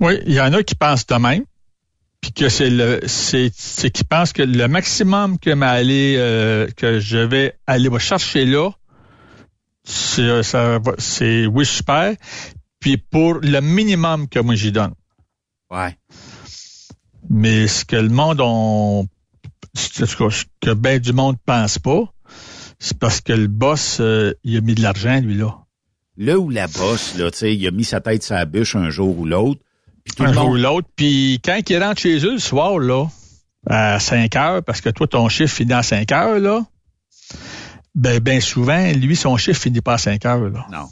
Oui, 0.00 0.20
il 0.24 0.34
y 0.34 0.40
en 0.40 0.52
a 0.52 0.62
qui 0.62 0.76
pensent 0.76 1.04
de 1.06 1.16
même, 1.16 1.42
puis 2.20 2.32
que 2.32 2.48
c'est 2.48 2.70
le, 2.70 3.00
c'est, 3.06 3.50
c'est 3.54 3.90
qui 3.90 4.04
pensent 4.04 4.32
que 4.32 4.42
le 4.42 4.68
maximum 4.68 5.38
que 5.38 5.50
m'aller, 5.54 6.16
euh, 6.18 6.68
que 6.76 7.00
je 7.00 7.18
vais 7.18 7.58
aller 7.66 7.90
me 7.90 7.98
chercher 7.98 8.44
là, 8.44 8.70
c'est, 9.84 10.42
ça 10.42 10.80
c'est 10.98 11.46
oui 11.46 11.64
super, 11.64 12.14
puis 12.80 12.96
pour 12.96 13.34
le 13.34 13.60
minimum 13.60 14.28
que 14.28 14.40
moi 14.40 14.54
j'y 14.54 14.72
donne. 14.72 14.94
Ouais. 15.70 15.96
Mais 17.30 17.68
ce 17.68 17.84
que 17.84 17.96
le 17.96 18.08
monde 18.08 18.40
on, 18.40 19.06
ce 19.74 20.44
que, 20.60 20.72
ben 20.72 20.98
du 20.98 21.12
monde 21.12 21.36
pense 21.44 21.78
pas, 21.78 22.12
c'est 22.78 22.98
parce 22.98 23.20
que 23.20 23.32
le 23.32 23.48
boss, 23.48 23.98
euh, 24.00 24.34
il 24.44 24.56
a 24.56 24.60
mis 24.60 24.74
de 24.74 24.82
l'argent 24.82 25.20
lui 25.20 25.34
là. 25.34 25.64
Là 26.16 26.36
où 26.38 26.50
la 26.50 26.66
bosse, 26.66 27.16
là, 27.16 27.30
tu 27.30 27.38
sais, 27.38 27.54
il 27.54 27.66
a 27.66 27.70
mis 27.70 27.84
sa 27.84 28.00
tête 28.00 28.24
sur 28.24 28.34
la 28.34 28.44
bûche 28.44 28.74
un 28.74 28.90
jour 28.90 29.16
ou 29.18 29.24
l'autre. 29.24 29.60
Puis 30.04 30.14
tout 30.14 30.24
un 30.24 30.32
jour 30.32 30.48
ou 30.50 30.56
l'autre. 30.56 30.88
Puis 30.96 31.40
quand 31.44 31.58
il 31.68 31.82
rentre 31.82 32.00
chez 32.00 32.18
eux 32.24 32.32
le 32.32 32.38
soir, 32.38 32.78
là, 32.78 33.06
à 33.66 33.98
5 34.00 34.34
heures, 34.36 34.62
parce 34.62 34.80
que 34.80 34.88
toi, 34.90 35.06
ton 35.06 35.28
chiffre 35.28 35.54
finit 35.54 35.72
à 35.72 35.82
5 35.82 36.10
heures, 36.12 36.38
là, 36.38 36.64
ben, 37.94 38.20
ben 38.20 38.40
souvent, 38.40 38.92
lui, 38.92 39.16
son 39.16 39.36
chiffre 39.36 39.60
finit 39.60 39.80
pas 39.80 39.94
à 39.94 39.98
5 39.98 40.24
heures, 40.24 40.48
là. 40.48 40.66
Non. 40.70 40.88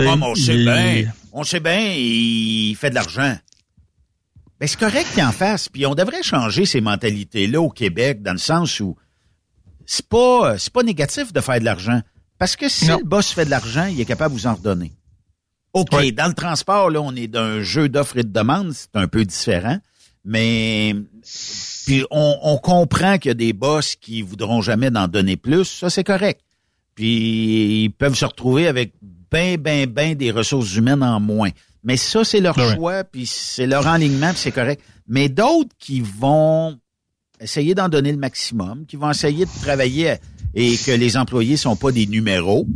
Ah, 0.00 0.16
mais 0.16 0.26
on 0.26 0.34
sait 0.34 0.54
il- 0.54 0.64
bien. 0.64 1.12
On 1.32 1.44
sait 1.44 1.60
bien, 1.60 1.92
il 1.94 2.74
fait 2.76 2.90
de 2.90 2.94
l'argent. 2.94 3.36
Ben, 4.60 4.66
c'est 4.66 4.78
correct 4.78 5.06
qu'il 5.12 5.22
en 5.22 5.32
fasse. 5.32 5.68
Puis 5.68 5.86
on 5.86 5.94
devrait 5.94 6.22
changer 6.22 6.64
ces 6.66 6.80
mentalités-là 6.80 7.60
au 7.60 7.70
Québec, 7.70 8.22
dans 8.22 8.32
le 8.32 8.38
sens 8.38 8.80
où 8.80 8.96
c'est 9.86 10.06
pas, 10.06 10.58
c'est 10.58 10.72
pas 10.72 10.82
négatif 10.82 11.32
de 11.32 11.40
faire 11.40 11.60
de 11.60 11.64
l'argent. 11.64 12.00
Parce 12.38 12.56
que 12.56 12.68
si 12.68 12.86
le 12.98 13.04
boss 13.04 13.32
fait 13.32 13.44
de 13.44 13.50
l'argent, 13.50 13.86
il 13.86 14.00
est 14.00 14.04
capable 14.04 14.34
de 14.34 14.40
vous 14.40 14.46
en 14.46 14.54
redonner. 14.54 14.92
OK, 15.74 15.90
dans 16.14 16.28
le 16.28 16.34
transport, 16.34 16.90
là, 16.90 17.00
on 17.00 17.14
est 17.14 17.28
d'un 17.28 17.62
jeu 17.62 17.88
d'offres 17.88 18.18
et 18.18 18.22
de 18.24 18.32
demandes, 18.32 18.72
c'est 18.72 18.94
un 18.94 19.06
peu 19.08 19.24
différent. 19.24 19.78
Mais 20.24 20.94
puis 21.86 22.04
on, 22.10 22.38
on 22.42 22.58
comprend 22.58 23.18
qu'il 23.18 23.30
y 23.30 23.32
a 23.32 23.34
des 23.34 23.52
boss 23.52 23.96
qui 23.96 24.20
voudront 24.22 24.60
jamais 24.60 24.90
d'en 24.90 25.08
donner 25.08 25.36
plus, 25.36 25.64
ça 25.64 25.88
c'est 25.90 26.04
correct. 26.04 26.40
Puis 26.94 27.84
ils 27.84 27.90
peuvent 27.90 28.14
se 28.16 28.24
retrouver 28.24 28.66
avec 28.66 28.92
ben 29.30 29.56
ben 29.56 29.86
ben 29.86 30.14
des 30.14 30.30
ressources 30.30 30.74
humaines 30.74 31.02
en 31.02 31.20
moins. 31.20 31.50
Mais 31.84 31.96
ça 31.96 32.24
c'est 32.24 32.40
leur 32.40 32.58
Ouais. 32.58 32.74
choix, 32.74 33.04
puis 33.04 33.24
c'est 33.26 33.66
leur 33.66 33.86
enlignement, 33.86 34.30
puis 34.30 34.38
c'est 34.38 34.52
correct. 34.52 34.82
Mais 35.06 35.28
d'autres 35.28 35.70
qui 35.78 36.00
vont 36.00 36.78
essayer 37.40 37.74
d'en 37.74 37.88
donner 37.88 38.10
le 38.12 38.18
maximum, 38.18 38.84
qui 38.86 38.96
vont 38.96 39.10
essayer 39.10 39.44
de 39.46 39.60
travailler 39.62 40.14
et 40.54 40.76
que 40.76 40.90
les 40.90 41.16
employés 41.16 41.56
sont 41.56 41.76
pas 41.76 41.92
des 41.92 42.06
numéros. 42.06 42.66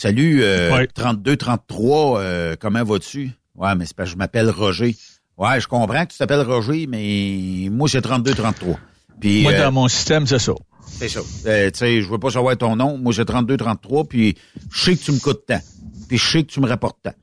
Salut 0.00 0.42
euh, 0.42 0.86
32 0.94 1.36
33 1.36 2.20
euh, 2.20 2.56
comment 2.58 2.82
vas-tu? 2.84 3.32
Ouais, 3.54 3.74
mais 3.74 3.84
c'est 3.84 3.94
parce 3.94 4.08
que 4.08 4.12
je 4.14 4.16
m'appelle 4.16 4.48
Roger. 4.48 4.96
Ouais, 5.36 5.60
je 5.60 5.68
comprends 5.68 6.06
que 6.06 6.12
tu 6.12 6.16
t'appelles 6.16 6.40
Roger, 6.40 6.86
mais 6.86 7.68
moi 7.70 7.86
c'est 7.86 8.00
32 8.00 8.32
33. 8.32 8.80
Puis 9.20 9.42
Moi, 9.42 9.52
euh, 9.52 9.58
dans 9.58 9.72
mon 9.72 9.88
système, 9.88 10.26
c'est 10.26 10.38
ça. 10.38 10.54
c'est 10.86 11.10
ça. 11.10 11.20
Euh, 11.44 11.70
tu 11.70 11.80
sais, 11.80 12.00
je 12.00 12.08
veux 12.08 12.16
pas 12.18 12.30
savoir 12.30 12.56
ton 12.56 12.76
nom. 12.76 12.96
Moi, 12.96 13.12
j'ai 13.12 13.26
32, 13.26 13.58
33, 13.58 14.08
puis 14.08 14.38
je 14.72 14.80
sais 14.80 14.96
que 14.96 15.04
tu 15.04 15.12
me 15.12 15.18
coûtes 15.18 15.44
tant. 15.44 15.60
Puis 16.08 16.16
je 16.16 16.26
sais 16.26 16.44
que 16.44 16.50
tu 16.50 16.60
me 16.60 16.66
rapportes 16.66 16.96
tant. 17.02 17.14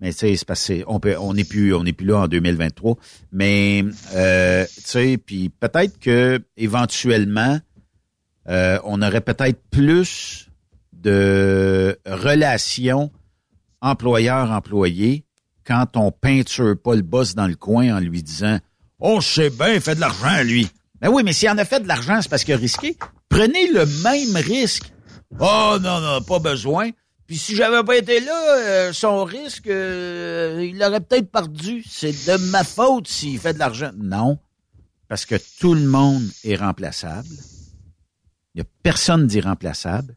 Mais 0.00 0.10
tu 0.12 0.20
sais, 0.20 0.36
c'est 0.36 0.46
parce 0.46 0.72
on 0.86 1.00
peut, 1.00 1.16
on 1.18 1.34
n'est 1.34 1.44
plus, 1.44 1.74
on 1.74 1.84
n'est 1.84 1.92
plus 1.92 2.06
là 2.06 2.20
en 2.20 2.26
2023. 2.26 2.96
Mais 3.32 3.84
euh, 4.14 4.64
tu 4.64 4.82
sais, 4.82 5.18
puis 5.18 5.50
peut-être 5.50 6.00
que 6.00 6.40
éventuellement, 6.56 7.60
euh, 8.48 8.78
on 8.84 9.02
aurait 9.02 9.20
peut-être 9.20 9.60
plus 9.70 10.43
de 11.04 11.98
relations 12.06 13.10
employeur-employé 13.80 15.24
quand 15.66 15.96
on 15.96 16.10
peinture 16.10 16.74
pas 16.82 16.94
le 16.94 17.02
boss 17.02 17.34
dans 17.34 17.46
le 17.46 17.54
coin 17.54 17.96
en 17.96 18.00
lui 18.00 18.22
disant 18.22 18.58
Oh, 18.98 19.20
c'est 19.20 19.50
bien, 19.50 19.74
il 19.74 19.80
fait 19.80 19.94
de 19.94 20.00
l'argent, 20.00 20.42
lui. 20.42 20.68
Ben 21.00 21.10
oui, 21.10 21.22
mais 21.24 21.32
s'il 21.32 21.50
en 21.50 21.58
a 21.58 21.64
fait 21.64 21.80
de 21.80 21.88
l'argent, 21.88 22.20
c'est 22.22 22.28
parce 22.28 22.44
qu'il 22.44 22.54
a 22.54 22.58
risqué. 22.58 22.96
Prenez 23.28 23.70
le 23.70 23.84
même 24.02 24.36
risque. 24.36 24.92
Oh 25.38 25.76
non, 25.80 26.00
non, 26.00 26.22
pas 26.22 26.38
besoin. 26.38 26.90
Puis 27.26 27.36
si 27.38 27.56
j'avais 27.56 27.82
pas 27.82 27.96
été 27.96 28.20
là, 28.20 28.58
euh, 28.58 28.92
son 28.92 29.24
risque, 29.24 29.66
euh, 29.66 30.66
il 30.66 30.78
l'aurait 30.78 31.00
peut-être 31.00 31.30
perdu. 31.30 31.84
C'est 31.88 32.12
de 32.12 32.36
ma 32.50 32.64
faute 32.64 33.08
s'il 33.08 33.38
fait 33.38 33.54
de 33.54 33.58
l'argent. 33.58 33.90
Non, 33.96 34.38
parce 35.08 35.26
que 35.26 35.36
tout 35.60 35.74
le 35.74 35.86
monde 35.86 36.22
est 36.44 36.56
remplaçable. 36.56 37.28
Il 38.54 38.58
n'y 38.58 38.62
a 38.62 38.66
personne 38.82 39.26
d'irremplaçable. 39.26 40.16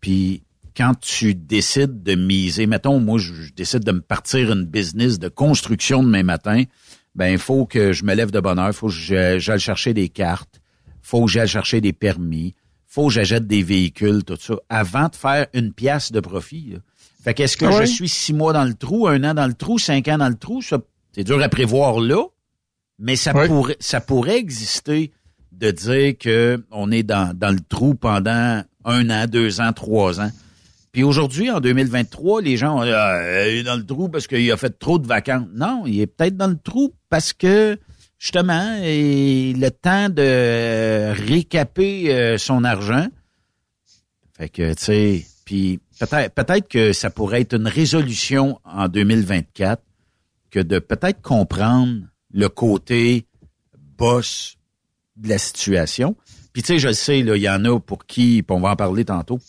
Puis 0.00 0.42
quand 0.76 0.94
tu 0.98 1.34
décides 1.34 2.02
de 2.02 2.14
miser, 2.14 2.66
mettons, 2.66 3.00
moi, 3.00 3.18
je, 3.18 3.34
je 3.34 3.52
décide 3.52 3.84
de 3.84 3.92
me 3.92 4.00
partir 4.00 4.52
une 4.52 4.64
business 4.64 5.18
de 5.18 5.28
construction 5.28 6.02
demain 6.02 6.22
matin, 6.22 6.64
ben 7.14 7.28
il 7.28 7.38
faut 7.38 7.66
que 7.66 7.92
je 7.92 8.04
me 8.04 8.14
lève 8.14 8.30
de 8.30 8.40
bonne 8.40 8.58
heure, 8.58 8.68
il 8.68 8.72
faut 8.72 8.88
que 8.88 9.38
j'aille 9.38 9.58
chercher 9.58 9.94
des 9.94 10.08
cartes, 10.08 10.60
faut 11.02 11.24
que 11.24 11.30
j'aille 11.30 11.48
chercher 11.48 11.80
des 11.80 11.92
permis, 11.92 12.54
faut 12.86 13.08
que 13.08 13.12
j'achète 13.14 13.46
des 13.46 13.62
véhicules, 13.62 14.24
tout 14.24 14.36
ça, 14.40 14.54
avant 14.68 15.08
de 15.08 15.16
faire 15.16 15.46
une 15.54 15.72
pièce 15.72 16.12
de 16.12 16.20
profit. 16.20 16.70
là. 16.72 16.78
Fait 17.22 17.34
qu'est-ce 17.34 17.56
que 17.56 17.66
Ah 17.66 17.84
je 17.84 17.86
suis 17.86 18.08
six 18.08 18.32
mois 18.32 18.52
dans 18.52 18.64
le 18.64 18.74
trou, 18.74 19.06
un 19.06 19.22
an 19.24 19.34
dans 19.34 19.46
le 19.46 19.54
trou, 19.54 19.78
cinq 19.78 20.08
ans 20.08 20.18
dans 20.18 20.28
le 20.28 20.36
trou, 20.36 20.62
ça, 20.62 20.78
c'est 21.12 21.24
dur 21.24 21.42
à 21.42 21.48
prévoir 21.48 22.00
là, 22.00 22.24
mais 22.98 23.16
ça 23.16 23.32
pourrait, 23.32 23.76
ça 23.80 24.00
pourrait 24.00 24.38
exister 24.38 25.10
de 25.52 25.70
dire 25.70 26.16
que 26.18 26.64
on 26.70 26.90
est 26.90 27.02
dans, 27.02 27.36
dans 27.36 27.50
le 27.50 27.60
trou 27.60 27.94
pendant 27.94 28.62
un 28.84 29.10
an, 29.10 29.26
deux 29.26 29.60
ans, 29.60 29.72
trois 29.72 30.20
ans. 30.20 30.30
Puis 30.92 31.02
aujourd'hui, 31.02 31.50
en 31.50 31.60
2023, 31.60 32.42
les 32.42 32.56
gens 32.56 32.80
ont 32.80 32.84
dit, 32.84 32.90
Ah, 32.92 33.48
il 33.48 33.58
est 33.58 33.62
dans 33.62 33.76
le 33.76 33.86
trou 33.86 34.08
parce 34.08 34.26
qu'il 34.26 34.50
a 34.50 34.56
fait 34.56 34.76
trop 34.78 34.98
de 34.98 35.06
vacances. 35.06 35.46
Non, 35.54 35.84
il 35.86 36.00
est 36.00 36.06
peut-être 36.06 36.36
dans 36.36 36.48
le 36.48 36.58
trou 36.58 36.92
parce 37.08 37.32
que 37.32 37.78
justement, 38.18 38.76
et 38.82 39.54
le 39.54 39.70
temps 39.70 40.08
de 40.08 41.10
récaper 41.26 42.14
euh, 42.14 42.38
son 42.38 42.64
argent. 42.64 43.08
Fait 44.36 44.48
que, 44.48 44.74
tu 44.74 44.84
sais, 44.84 45.26
puis 45.44 45.80
peut-être 45.98 46.34
peut-être 46.34 46.68
que 46.68 46.92
ça 46.92 47.10
pourrait 47.10 47.40
être 47.40 47.54
une 47.54 47.66
résolution 47.66 48.60
en 48.64 48.88
2024 48.88 49.82
que 50.50 50.60
de 50.60 50.78
peut-être 50.78 51.22
comprendre 51.22 52.00
le 52.32 52.48
côté 52.48 53.26
boss 53.96 54.56
de 55.16 55.28
la 55.28 55.38
situation. 55.38 56.16
Puis 56.60 56.66
tu 56.66 56.72
sais, 56.74 56.78
je 56.78 56.88
le 56.88 56.92
sais, 56.92 57.22
là, 57.22 57.36
il 57.36 57.42
y 57.42 57.48
en 57.48 57.64
a 57.64 57.80
pour 57.80 58.04
qui, 58.04 58.42
puis 58.42 58.54
on 58.54 58.60
va 58.60 58.72
en 58.72 58.76
parler 58.76 59.06
tantôt. 59.06 59.40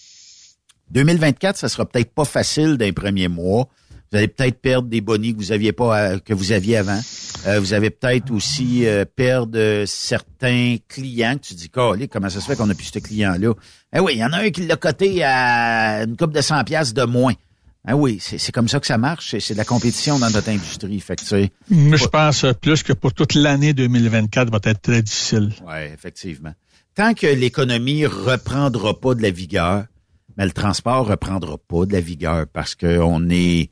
2024, 0.92 1.58
ça 1.58 1.68
sera 1.68 1.86
peut-être 1.86 2.14
pas 2.14 2.24
facile 2.24 2.78
dans 2.78 2.86
les 2.86 2.94
premiers 2.94 3.28
mois. 3.28 3.68
Vous 4.10 4.18
allez 4.18 4.30
peut-être 4.30 4.62
perdre 4.62 4.88
des 4.88 5.02
bonnies 5.02 5.34
que 5.34 5.38
vous 5.38 5.52
aviez 5.52 5.74
pas 5.74 6.00
euh, 6.00 6.20
que 6.20 6.34
vous 6.34 6.54
aviez 6.54 6.78
avant. 6.78 7.02
Euh, 7.48 7.60
vous 7.60 7.74
avez 7.74 7.90
peut-être 7.90 8.32
aussi 8.32 8.86
euh, 8.86 9.04
perdre 9.04 9.84
certains 9.88 10.78
clients 10.88 11.36
que 11.36 11.48
tu 11.48 11.54
dis 11.54 11.70
Calé, 11.70 12.08
comment 12.08 12.30
ça 12.30 12.40
se 12.40 12.46
fait 12.46 12.56
qu'on 12.56 12.70
a 12.70 12.74
plus 12.76 12.86
ce 12.94 13.00
client-là? 13.00 13.56
Eh 13.94 14.00
oui, 14.00 14.14
il 14.16 14.20
y 14.20 14.24
en 14.24 14.32
a 14.32 14.38
un 14.38 14.50
qui 14.50 14.66
l'a 14.66 14.78
coté 14.78 15.22
à 15.26 16.04
une 16.04 16.16
coupe 16.16 16.32
de 16.32 16.40
100 16.40 16.64
pièces 16.64 16.94
de 16.94 17.04
moins. 17.04 17.34
Ah 17.86 17.96
oui, 17.98 18.20
c'est 18.22 18.52
comme 18.54 18.68
ça 18.70 18.80
que 18.80 18.86
ça 18.86 18.98
marche. 18.98 19.36
C'est- 19.40 19.54
de 19.54 19.58
la 19.58 19.66
compétition 19.66 20.18
dans 20.20 20.30
notre 20.30 20.50
industrie. 20.50 21.00
Fait 21.02 21.16
que, 21.16 21.22
tu 21.24 21.28
sais, 21.28 21.52
Mais 21.70 21.98
je 21.98 22.06
pense 22.06 22.46
plus 22.62 22.84
que 22.84 22.94
pour 22.94 23.12
toute 23.12 23.34
l'année 23.34 23.74
2024 23.74 24.50
va 24.52 24.60
être 24.64 24.82
très 24.82 25.02
difficile. 25.02 25.52
Oui, 25.66 25.74
effectivement. 25.94 26.54
Tant 26.96 27.14
que 27.14 27.28
l'économie 27.28 28.06
reprendra 28.06 29.00
pas 29.00 29.16
de 29.16 29.22
la 29.22 29.32
vigueur, 29.32 29.86
mais 30.38 30.46
le 30.46 30.52
transport 30.52 31.08
reprendra 31.08 31.58
pas 31.58 31.86
de 31.86 31.94
la 31.94 32.02
vigueur 32.02 32.48
parce 32.52 32.76
qu'on 32.76 33.30
est 33.30 33.70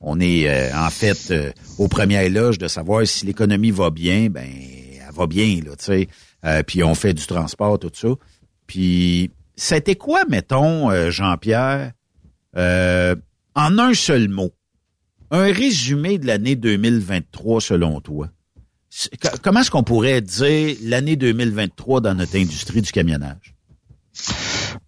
on 0.00 0.18
est 0.18 0.48
euh, 0.48 0.74
en 0.74 0.88
fait 0.88 1.30
euh, 1.30 1.52
aux 1.78 1.88
premières 1.88 2.30
loges 2.30 2.56
de 2.56 2.68
savoir 2.68 3.06
si 3.06 3.26
l'économie 3.26 3.70
va 3.70 3.90
bien, 3.90 4.28
ben 4.30 4.48
elle 4.48 5.14
va 5.14 5.26
bien 5.26 5.60
là, 5.62 5.76
tu 5.76 5.84
sais. 5.84 6.08
Euh, 6.46 6.62
puis 6.62 6.82
on 6.82 6.94
fait 6.94 7.12
du 7.12 7.26
transport 7.26 7.78
tout 7.78 7.90
ça. 7.92 8.08
Puis 8.66 9.30
c'était 9.56 9.96
quoi, 9.96 10.24
mettons, 10.24 10.90
euh, 10.90 11.10
Jean-Pierre, 11.10 11.92
en 12.56 13.78
un 13.78 13.92
seul 13.92 14.28
mot, 14.28 14.52
un 15.30 15.52
résumé 15.52 16.16
de 16.18 16.26
l'année 16.26 16.56
2023 16.56 17.60
selon 17.60 18.00
toi? 18.00 18.30
Comment 19.42 19.60
est-ce 19.60 19.70
qu'on 19.70 19.84
pourrait 19.84 20.20
dire 20.20 20.76
l'année 20.82 21.16
2023 21.16 22.00
dans 22.00 22.14
notre 22.14 22.36
industrie 22.36 22.82
du 22.82 22.90
camionnage? 22.90 23.54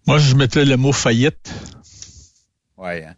Moi, 0.07 0.17
je 0.19 0.35
mettrais 0.35 0.65
le 0.65 0.77
mot 0.77 0.91
faillite 0.91 1.51
Ouais. 2.77 3.05
hein? 3.05 3.15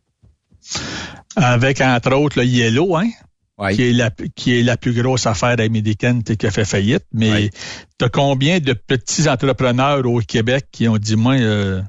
avec, 1.36 1.82
entre 1.82 2.14
autres, 2.14 2.40
le 2.40 2.46
Yellow, 2.46 2.96
hein? 2.96 3.10
Ouais. 3.58 3.74
Qui 3.74 3.84
est 3.84 3.94
la 3.94 4.12
qui 4.36 4.60
est 4.60 4.64
la 4.64 4.76
plus 4.76 4.94
grosse 4.94 5.26
affaire 5.28 5.58
américaine 5.60 6.24
qui 6.24 6.46
a 6.46 6.52
fait 6.52 6.66
faillite. 6.66 7.06
Mais 7.14 7.50
t'as 7.98 8.10
combien 8.10 8.60
de 8.60 8.74
petits 8.74 9.30
entrepreneurs 9.30 10.06
au 10.06 10.20
Québec 10.20 10.68
qui 10.74 10.90
ont 10.90 10.98
dit 10.98 11.16
moi 11.16 11.36
euh, 11.36 11.82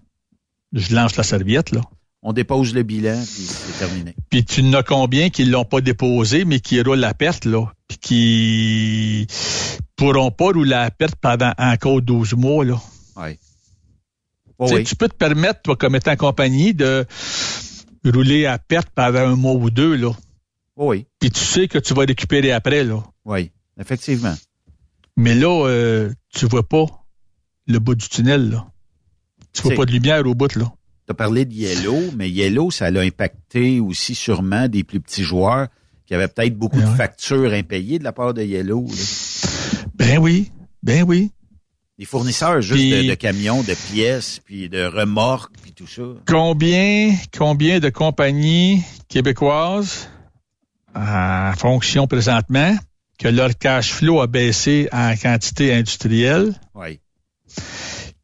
je 0.72 0.94
lance 0.94 1.16
la 1.16 1.24
serviette 1.24 1.72
là? 1.72 1.80
On 2.22 2.32
dépose 2.32 2.72
le 2.72 2.82
bilan, 2.84 3.20
puis 3.20 3.42
c'est 3.42 3.78
terminé. 3.84 4.14
Puis 4.30 4.44
tu 4.44 4.62
n'as 4.62 4.82
combien 4.84 5.28
qui 5.28 5.44
l'ont 5.44 5.64
pas 5.64 5.80
déposé, 5.80 6.44
mais 6.44 6.60
qui 6.60 6.80
roulent 6.80 6.98
la 6.98 7.14
perte, 7.14 7.44
là? 7.44 7.72
Puis 7.88 7.98
qui 7.98 9.26
pourront 9.96 10.30
pas 10.30 10.46
rouler 10.46 10.70
la 10.70 10.90
perte 10.90 11.16
pendant 11.16 11.52
encore 11.58 12.02
12 12.02 12.34
mois, 12.34 12.64
là. 12.64 12.80
Ouais. 13.16 13.38
Oui. 14.58 14.84
Tu 14.84 14.96
peux 14.96 15.08
te 15.08 15.14
permettre, 15.14 15.62
toi, 15.62 15.76
comme 15.76 15.96
étant 15.96 16.16
compagnie, 16.16 16.74
de 16.74 17.06
rouler 18.04 18.46
à 18.46 18.58
perte 18.58 18.88
pendant 18.94 19.20
un 19.20 19.36
mois 19.36 19.54
ou 19.54 19.70
deux, 19.70 19.96
là. 19.96 20.12
Oui. 20.76 21.06
Puis 21.18 21.30
tu 21.30 21.40
sais 21.40 21.68
que 21.68 21.78
tu 21.78 21.94
vas 21.94 22.04
récupérer 22.04 22.52
après, 22.52 22.84
là. 22.84 23.02
Oui, 23.24 23.50
effectivement. 23.80 24.34
Mais 25.16 25.34
là, 25.34 25.66
euh, 25.66 26.12
tu 26.28 26.46
vois 26.46 26.68
pas 26.68 26.86
le 27.66 27.78
bout 27.78 27.94
du 27.94 28.08
tunnel, 28.08 28.50
là. 28.50 28.66
Tu 29.52 29.62
vois 29.62 29.74
pas 29.74 29.86
de 29.86 29.92
lumière 29.92 30.26
au 30.26 30.34
bout, 30.34 30.54
là. 30.54 30.72
Tu 31.06 31.12
as 31.12 31.14
parlé 31.14 31.44
de 31.44 31.54
Yellow, 31.54 32.10
mais 32.16 32.28
Yellow, 32.28 32.70
ça 32.70 32.90
l'a 32.90 33.00
impacté 33.00 33.80
aussi 33.80 34.14
sûrement 34.14 34.68
des 34.68 34.84
plus 34.84 35.00
petits 35.00 35.22
joueurs 35.22 35.68
qui 36.06 36.14
avaient 36.14 36.28
peut-être 36.28 36.56
beaucoup 36.56 36.80
de 36.80 36.86
factures 36.86 37.52
impayées 37.52 37.98
de 37.98 38.04
la 38.04 38.12
part 38.12 38.32
de 38.34 38.42
Yellow. 38.42 38.86
là. 38.88 38.94
Ben 39.94 40.18
oui, 40.18 40.52
ben 40.82 41.02
oui. 41.02 41.30
Des 41.98 42.04
fournisseurs 42.04 42.60
juste 42.60 42.78
Puis- 42.80 43.04
de, 43.06 43.10
de 43.10 43.14
camions, 43.14 43.62
de 43.62 43.74
pièces, 43.92 44.40
puis 44.44 44.68
de 44.68 44.84
remorques, 44.84 45.54
puis 45.62 45.72
tout 45.72 45.86
ça. 45.86 46.02
Combien, 46.28 47.14
combien 47.36 47.80
de 47.80 47.88
compagnies 47.88 48.82
québécoises 49.08 50.08
en 50.94 51.52
fonction 51.56 52.06
présentement 52.06 52.76
que 53.18 53.28
leur 53.28 53.56
cash 53.56 53.92
flow 53.92 54.20
a 54.20 54.26
baissé 54.26 54.88
en 54.92 55.14
quantité 55.16 55.72
industrielle, 55.74 56.54
Oui. 56.74 57.00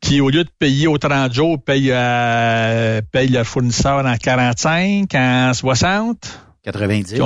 qui 0.00 0.20
au 0.20 0.28
lieu 0.28 0.44
de 0.44 0.50
payer 0.58 0.86
au 0.86 0.98
30 0.98 1.32
jours, 1.32 1.62
payent, 1.62 1.90
euh, 1.92 3.00
payent 3.10 3.28
leurs 3.30 3.46
fournisseurs 3.46 4.04
en 4.04 4.16
45, 4.16 5.14
en 5.14 5.54
60, 5.54 6.40
90. 6.62 7.18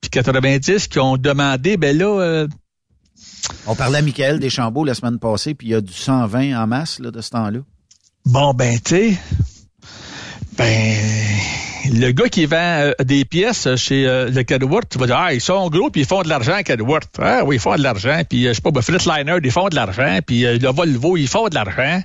Puis 0.00 0.10
90, 0.10 0.88
qui 0.88 0.98
ont 0.98 1.16
demandé, 1.16 1.76
ben 1.76 1.96
là, 1.96 2.20
euh, 2.20 2.48
On 3.66 3.74
parlait 3.74 3.98
à 3.98 4.02
Michael 4.02 4.40
Deschambault 4.40 4.84
la 4.84 4.94
semaine 4.94 5.18
passée, 5.18 5.54
puis 5.54 5.68
il 5.68 5.70
y 5.70 5.74
a 5.74 5.80
du 5.80 5.92
120 5.92 6.60
en 6.60 6.66
masse 6.66 6.98
là, 6.98 7.10
de 7.10 7.20
ce 7.20 7.30
temps-là. 7.30 7.60
bon, 8.24 8.54
ben, 8.54 8.78
tu 8.78 8.96
sais, 8.96 9.18
ben, 10.56 10.96
le 11.92 12.10
gars 12.12 12.28
qui 12.28 12.46
vend 12.46 12.56
euh, 12.56 12.92
des 13.04 13.24
pièces 13.24 13.68
chez 13.76 14.06
euh, 14.06 14.30
le 14.30 14.42
Kenworth, 14.42 14.88
tu 14.90 14.98
vas 14.98 15.06
dire, 15.06 15.16
ah, 15.16 15.34
ils 15.34 15.40
sont 15.40 15.68
gros 15.68 15.90
puis 15.90 16.02
ils 16.02 16.06
font 16.06 16.22
de 16.22 16.28
l'argent, 16.28 16.62
Kenworth. 16.64 17.10
Ah 17.18 17.44
oui, 17.44 17.56
ils 17.56 17.60
font 17.60 17.76
de 17.76 17.82
l'argent. 17.82 18.22
Puis, 18.28 18.46
euh, 18.46 18.50
je 18.50 18.54
sais 18.54 18.62
pas, 18.62 18.70
ben, 18.70 18.82
Freightliner, 18.82 19.38
ils 19.42 19.50
font 19.50 19.68
de 19.68 19.74
l'argent. 19.74 20.18
Puis, 20.26 20.42
le 20.42 20.68
Volvo, 20.68 21.16
ils 21.16 21.28
font 21.28 21.48
de 21.48 21.54
l'argent. 21.54 22.02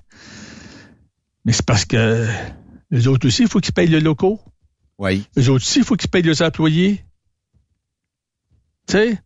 Mais 1.45 1.53
c'est 1.53 1.65
parce 1.65 1.85
que 1.85 2.27
les 2.91 3.07
autres 3.07 3.27
aussi, 3.27 3.43
il 3.43 3.47
faut 3.47 3.59
qu'ils 3.59 3.73
payent 3.73 3.87
le 3.87 3.99
locaux. 3.99 4.39
Oui. 4.97 5.23
Les 5.35 5.49
autres 5.49 5.65
aussi, 5.65 5.79
il 5.79 5.85
faut 5.85 5.95
qu'ils 5.95 6.09
payent 6.09 6.21
les 6.21 6.41
employés. 6.41 7.03
Tu 8.87 8.93
sais, 8.93 9.17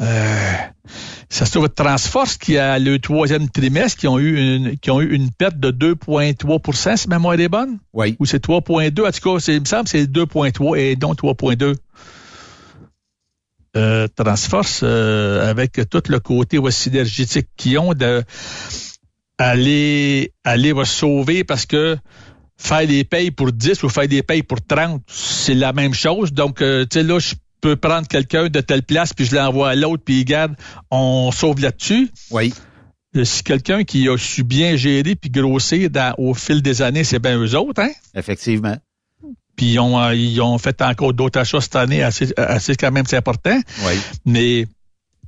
euh, 0.00 0.52
ça 1.28 1.46
se 1.46 1.52
trouve 1.52 1.68
Transforce 1.68 2.36
qui 2.36 2.58
a 2.58 2.78
le 2.78 2.98
troisième 2.98 3.48
trimestre 3.48 3.98
qui 3.98 4.08
ont 4.08 4.18
eu 4.18 4.38
une, 4.38 4.78
qui 4.78 4.90
ont 4.90 5.00
eu 5.00 5.14
une 5.14 5.30
perte 5.30 5.58
de 5.58 5.70
2,3% 5.70 6.96
si 6.96 7.08
ma 7.08 7.16
mémoire 7.16 7.38
est 7.38 7.48
bonne? 7.48 7.78
Oui. 7.92 8.16
Ou 8.18 8.26
c'est 8.26 8.40
3,2. 8.40 9.06
En 9.06 9.10
tout 9.10 9.20
cas, 9.34 9.40
c'est- 9.40 9.54
il 9.54 9.60
me 9.60 9.64
semble 9.66 9.84
que 9.84 9.90
c'est 9.90 10.06
2,3 10.06 10.76
et 10.76 10.96
non 10.96 11.14
3,2. 11.14 11.74
Euh, 13.76 14.06
Transforce, 14.14 14.82
euh, 14.84 15.50
avec 15.50 15.80
tout 15.90 16.02
le 16.08 16.20
côté 16.20 16.58
ouais, 16.58 16.70
synergétique 16.70 17.48
qu'ils 17.56 17.78
ont 17.78 17.92
de 17.92 18.22
aller, 19.38 20.32
sauver 20.84 21.42
parce 21.42 21.66
que 21.66 21.96
faire 22.56 22.86
des 22.86 23.02
payes 23.02 23.32
pour 23.32 23.50
10 23.52 23.82
ou 23.82 23.88
faire 23.88 24.06
des 24.06 24.22
payes 24.22 24.44
pour 24.44 24.64
30, 24.64 25.02
c'est 25.08 25.54
la 25.54 25.72
même 25.72 25.92
chose. 25.92 26.32
Donc, 26.32 26.62
euh, 26.62 26.84
tu 26.88 26.98
sais, 27.00 27.02
là, 27.02 27.18
je 27.18 27.34
peux 27.68 27.76
prendre 27.76 28.06
quelqu'un 28.06 28.48
de 28.48 28.60
telle 28.60 28.82
place, 28.82 29.12
puis 29.14 29.24
je 29.24 29.34
l'envoie 29.34 29.70
à 29.70 29.74
l'autre, 29.74 30.02
puis 30.04 30.18
regarde, 30.20 30.54
on 30.90 31.30
sauve 31.32 31.60
là-dessus. 31.60 32.10
Oui. 32.30 32.52
Si 33.22 33.42
quelqu'un 33.42 33.84
qui 33.84 34.08
a 34.08 34.16
su 34.18 34.42
bien 34.44 34.76
gérer 34.76 35.14
puis 35.14 35.30
grossir 35.30 35.88
dans, 35.88 36.14
au 36.18 36.34
fil 36.34 36.60
des 36.62 36.82
années, 36.82 37.04
c'est 37.04 37.20
bien 37.20 37.38
eux 37.38 37.54
autres, 37.56 37.80
hein? 37.82 37.90
Effectivement. 38.14 38.76
Puis 39.56 39.72
ils 39.74 39.78
ont, 39.78 39.98
euh, 40.00 40.14
ils 40.14 40.40
ont 40.42 40.58
fait 40.58 40.82
encore 40.82 41.14
d'autres 41.14 41.38
achats 41.40 41.60
cette 41.60 41.76
année, 41.76 42.02
assez, 42.02 42.32
assez 42.36 42.74
quand 42.76 42.90
même, 42.90 43.06
c'est 43.06 43.16
important. 43.16 43.58
Oui. 43.86 43.92
Mais 44.26 44.66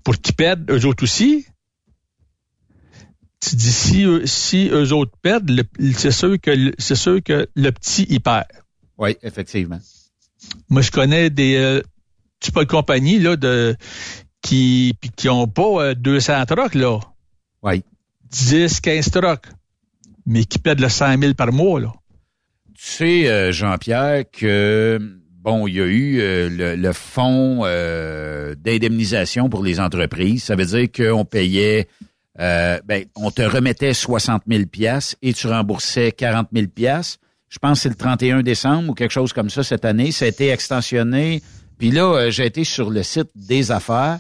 pour 0.05 0.17
qu'ils 0.21 0.35
perdent, 0.35 0.69
eux 0.71 0.85
autres 0.85 1.05
aussi, 1.05 1.47
tu 3.41 3.55
dis 3.57 3.73
si, 3.73 4.03
eux- 4.05 4.27
si 4.27 4.69
eux 4.73 4.93
autres 4.93 5.13
perdent, 5.23 5.63
c'est 5.97 6.11
sûr 6.11 6.37
que 6.41 6.51
le- 6.51 6.75
c'est 6.79 6.97
sûr 6.97 7.23
que 7.23 7.49
le 7.55 7.71
petit 7.71 8.07
il 8.09 8.21
perd. 8.21 8.47
Oui, 8.99 9.17
effectivement. 9.23 9.79
Moi, 10.69 10.83
je 10.83 10.91
connais 10.91 11.31
des 11.31 11.57
euh, 11.57 11.83
tu 12.41 12.53
pas 12.53 12.65
de 12.65 12.71
compagnie 12.71 13.19
là 13.19 13.37
de 13.37 13.77
qui 14.43 14.95
puis 15.01 15.11
qui 15.11 15.29
ont 15.29 15.49
pas 15.49 15.83
euh, 15.83 15.95
200 15.95 16.47
trucks 16.47 16.75
là. 16.75 17.01
Oui. 17.63 17.83
10, 18.31 18.81
15 18.81 19.11
trucks, 19.11 19.47
mais 20.27 20.45
qui 20.45 20.59
perdent 20.59 20.81
le 20.81 20.89
100 20.89 21.19
000 21.19 21.35
par 21.35 21.53
mois 21.53 21.81
là. 21.81 21.93
Tu 22.75 22.85
sais, 22.85 23.29
euh, 23.29 23.53
Jean-Pierre, 23.53 24.25
que 24.31 24.99
bon, 25.41 25.67
il 25.67 25.75
y 25.77 25.81
a 25.81 25.87
eu 25.87 26.21
euh, 26.21 26.51
le, 26.51 26.77
le 26.77 26.93
fonds 26.93 27.63
euh, 27.65 28.55
d'indemnisation 28.55 29.49
pour 29.49 29.65
les 29.65 29.81
entreprises. 29.81 30.45
Ça 30.45 30.57
veut 30.57 30.67
dire 30.67 30.89
qu'on 30.93 31.25
payait, 31.25 31.89
ben, 32.39 33.05
on 33.15 33.31
te 33.31 33.41
remettait 33.41 33.95
60 33.95 34.43
000 34.47 34.67
pièces 34.67 35.17
et 35.23 35.33
tu 35.33 35.47
remboursais 35.47 36.13
40 36.13 36.49
000 36.53 36.67
pièces. 36.67 37.19
Je 37.49 37.59
pense 37.59 37.79
que 37.79 37.83
c'est 37.85 37.89
le 37.89 37.95
31 37.95 38.43
décembre 38.43 38.91
ou 38.91 38.95
quelque 38.95 39.13
chose 39.13 39.33
comme 39.33 39.49
ça 39.49 39.63
cette 39.63 39.87
année. 39.87 40.13
Ça 40.13 40.27
a 40.27 40.29
été 40.29 40.51
extensionné. 40.51 41.43
Puis 41.79 41.91
là, 41.91 42.15
euh, 42.15 42.31
j'ai 42.31 42.47
été 42.47 42.65
sur 42.65 42.91
le 42.91 43.03
site 43.03 43.29
des 43.35 43.71
affaires 43.71 44.19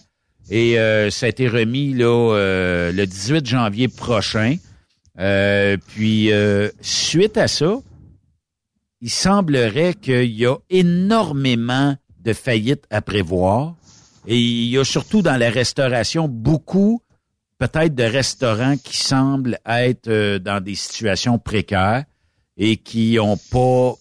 et 0.50 0.78
euh, 0.78 1.10
ça 1.10 1.26
a 1.26 1.28
été 1.28 1.48
remis 1.48 1.92
là 1.92 2.06
euh, 2.34 2.92
le 2.92 3.06
18 3.06 3.46
janvier 3.46 3.88
prochain. 3.88 4.56
Euh, 5.18 5.76
puis 5.88 6.30
suite 6.80 7.36
à 7.36 7.48
ça, 7.48 7.78
il 9.00 9.10
semblerait 9.10 9.94
qu'il 9.94 10.32
y 10.32 10.46
a 10.46 10.56
énormément 10.70 11.96
de 12.20 12.32
faillites 12.32 12.84
à 12.90 13.02
prévoir. 13.02 13.74
Et 14.26 14.38
il 14.38 14.68
y 14.68 14.78
a 14.78 14.84
surtout 14.84 15.22
dans 15.22 15.36
la 15.36 15.50
restauration 15.50 16.28
beaucoup, 16.28 17.00
peut-être, 17.58 17.94
de 17.94 18.02
restaurants 18.02 18.76
qui 18.76 18.96
semblent 18.96 19.58
être 19.66 20.38
dans 20.38 20.62
des 20.62 20.74
situations 20.74 21.38
précaires 21.38 22.04
et 22.56 22.76
qui 22.76 23.18
ont 23.20 23.36
pas, 23.36 23.94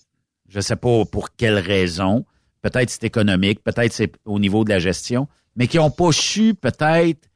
je 0.50 0.60
sais 0.60 0.76
pas 0.76 1.06
pour 1.06 1.36
quelle 1.36 1.60
raison, 1.60 2.26
peut-être 2.66 2.90
c'est 2.90 3.04
économique, 3.04 3.64
peut-être 3.64 3.94
c'est 3.94 4.12
au 4.26 4.40
niveau 4.40 4.64
de 4.64 4.70
la 4.70 4.80
gestion, 4.80 5.28
mais 5.56 5.68
qui 5.68 5.78
ont 5.78 5.92
pas 5.92 6.12
su 6.12 6.56
peut-être 6.56 7.30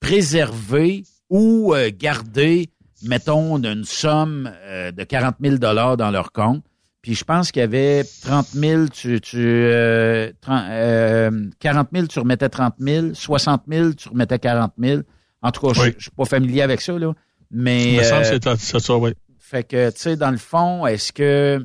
préserver 0.00 1.04
ou 1.30 1.74
euh, 1.74 1.90
garder, 1.96 2.70
mettons, 3.02 3.56
une 3.56 3.84
somme 3.84 4.52
euh, 4.64 4.90
de 4.90 5.04
40 5.04 5.36
000 5.40 5.56
dollars 5.58 5.96
dans 5.96 6.10
leur 6.10 6.32
compte. 6.32 6.64
Puis 7.02 7.14
je 7.14 7.22
pense 7.22 7.52
qu'il 7.52 7.60
y 7.60 7.62
avait 7.62 8.02
30 8.22 8.46
000, 8.48 8.88
tu, 8.88 9.20
tu, 9.20 9.36
euh, 9.38 10.32
30, 10.40 10.62
euh, 10.70 11.50
40 11.60 11.88
000, 11.92 12.06
tu 12.08 12.18
remettais 12.18 12.48
30 12.48 12.74
000, 12.80 13.14
60 13.14 13.62
000, 13.68 13.92
tu 13.92 14.08
remettais 14.08 14.40
40 14.40 14.72
000. 14.76 15.02
En 15.42 15.52
tout 15.52 15.68
cas, 15.68 15.72
je, 15.74 15.90
je 15.96 16.02
suis 16.02 16.10
pas 16.10 16.24
familier 16.24 16.62
avec 16.62 16.80
ça, 16.80 16.98
là. 16.98 17.12
Mais, 17.50 17.92
Il 17.92 17.98
me 17.98 18.02
semble 18.02 18.24
euh, 18.24 18.38
que 18.38 18.56
c'est 18.58 18.80
ça, 18.80 18.96
oui. 18.96 19.12
fait 19.38 19.62
que, 19.62 19.90
tu 19.90 20.00
sais, 20.00 20.16
dans 20.16 20.32
le 20.32 20.38
fond, 20.38 20.84
est-ce 20.86 21.12
que 21.12 21.64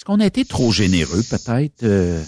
est-ce 0.00 0.06
qu'on 0.06 0.20
a 0.20 0.24
été 0.24 0.46
trop 0.46 0.72
généreux, 0.72 1.22
peut-être, 1.28 1.82
euh, 1.82 2.24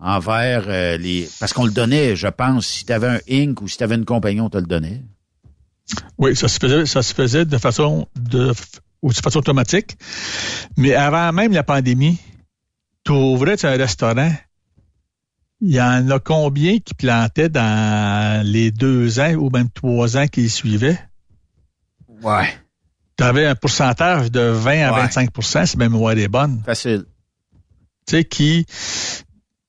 envers 0.00 0.64
euh, 0.66 0.96
les. 0.96 1.28
Parce 1.38 1.52
qu'on 1.52 1.64
le 1.64 1.70
donnait, 1.70 2.16
je 2.16 2.26
pense, 2.26 2.66
si 2.66 2.84
tu 2.84 2.92
avais 2.92 3.06
un 3.06 3.20
Inc 3.30 3.62
ou 3.62 3.68
si 3.68 3.76
tu 3.76 3.84
avais 3.84 3.94
une 3.94 4.04
compagnie, 4.04 4.40
on 4.40 4.50
te 4.50 4.56
le 4.56 4.66
donnait? 4.66 5.00
Oui, 6.18 6.34
ça 6.34 6.48
se 6.48 6.58
faisait, 6.58 6.86
ça 6.86 7.04
se 7.04 7.14
faisait 7.14 7.44
de 7.44 7.56
façon 7.56 8.08
de, 8.16 8.52
ou 9.00 9.12
de 9.12 9.16
façon 9.16 9.38
automatique. 9.38 9.96
Mais 10.76 10.94
avant 10.94 11.32
même 11.32 11.52
la 11.52 11.62
pandémie, 11.62 12.18
tu 13.04 13.12
ouvrais 13.12 13.64
un 13.64 13.76
restaurant. 13.76 14.32
Il 15.60 15.72
y 15.72 15.80
en 15.80 16.10
a 16.10 16.18
combien 16.18 16.80
qui 16.80 16.94
plantaient 16.94 17.48
dans 17.48 18.44
les 18.44 18.72
deux 18.72 19.20
ans 19.20 19.34
ou 19.34 19.50
même 19.50 19.70
trois 19.70 20.16
ans 20.16 20.26
qui 20.26 20.50
suivaient? 20.50 20.98
Ouais. 22.24 22.48
Tu 23.16 23.24
avais 23.24 23.46
un 23.46 23.54
pourcentage 23.54 24.30
de 24.30 24.40
20 24.40 24.88
à 24.88 24.92
Ouais. 24.92 25.06
25% 25.06 25.66
si 25.66 25.76
ma 25.76 25.88
mémoire 25.88 26.16
est 26.18 26.28
bonne. 26.28 26.62
Facile. 26.64 27.04
Tu 28.06 28.16
sais, 28.16 28.24
qui 28.24 28.66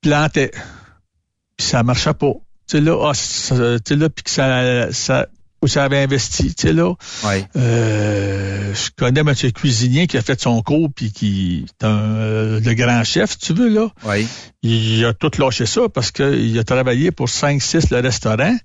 plantaient. 0.01 0.51
Puis 1.57 1.67
ça 1.67 1.83
marchait 1.83 2.13
pas. 2.13 2.33
Tu 2.67 2.77
sais, 2.77 2.81
là, 2.81 3.09
ah, 3.09 3.11
tu 3.13 3.19
sais, 3.19 3.95
là, 3.95 4.09
puis 4.09 4.23
que 4.23 4.29
ça, 4.29 4.91
ça, 4.91 5.27
où 5.61 5.67
ça 5.67 5.83
avait 5.83 6.01
investi, 6.03 6.53
tu 6.53 6.67
sais, 6.67 6.73
là. 6.73 6.93
Ouais. 7.23 7.47
Euh, 7.55 8.73
je 8.73 8.89
connais 8.97 9.21
M. 9.21 9.33
Cuisinier 9.53 10.07
qui 10.07 10.17
a 10.17 10.21
fait 10.21 10.39
son 10.41 10.61
cours 10.61 10.89
puis 10.93 11.11
qui 11.11 11.65
est 11.67 11.85
un, 11.85 11.89
euh, 12.15 12.59
le 12.59 12.73
grand 12.73 13.03
chef, 13.03 13.37
tu 13.37 13.53
veux, 13.53 13.69
là. 13.69 13.89
Oui. 14.03 14.27
Il 14.63 15.05
a 15.05 15.13
tout 15.13 15.31
lâché 15.37 15.65
ça 15.65 15.87
parce 15.87 16.11
qu'il 16.11 16.57
a 16.59 16.63
travaillé 16.63 17.11
pour 17.11 17.27
5-6 17.29 17.93
le 17.93 18.01
restaurant. 18.01 18.55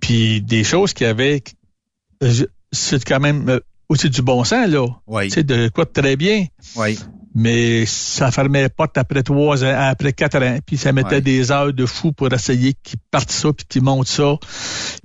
Puis 0.00 0.42
des 0.42 0.64
choses 0.64 0.92
qui 0.92 1.04
avaient... 1.04 1.42
C'est 2.72 3.04
quand 3.04 3.20
même 3.20 3.48
euh, 3.48 3.60
aussi 3.88 4.10
du 4.10 4.22
bon 4.22 4.44
sens, 4.44 4.68
là. 4.68 4.86
Oui. 5.06 5.28
Tu 5.28 5.34
sais, 5.34 5.42
de 5.44 5.68
quoi 5.68 5.84
de 5.84 5.90
très 5.90 6.16
bien. 6.16 6.46
Oui. 6.76 6.98
Mais 7.34 7.86
ça 7.86 8.30
fermait 8.30 8.68
pas 8.68 8.86
après 8.94 9.22
trois 9.22 9.64
ans, 9.64 9.74
après 9.74 10.12
quatre 10.12 10.42
ans. 10.42 10.58
Puis 10.66 10.76
ça 10.76 10.92
mettait 10.92 11.22
des 11.22 11.50
heures 11.50 11.72
de 11.72 11.86
fou 11.86 12.12
pour 12.12 12.30
essayer 12.32 12.74
qu'ils 12.82 12.98
partent 13.10 13.30
ça, 13.30 13.52
puis 13.54 13.64
qu'ils 13.66 13.82
montent 13.82 14.08
ça. 14.08 14.36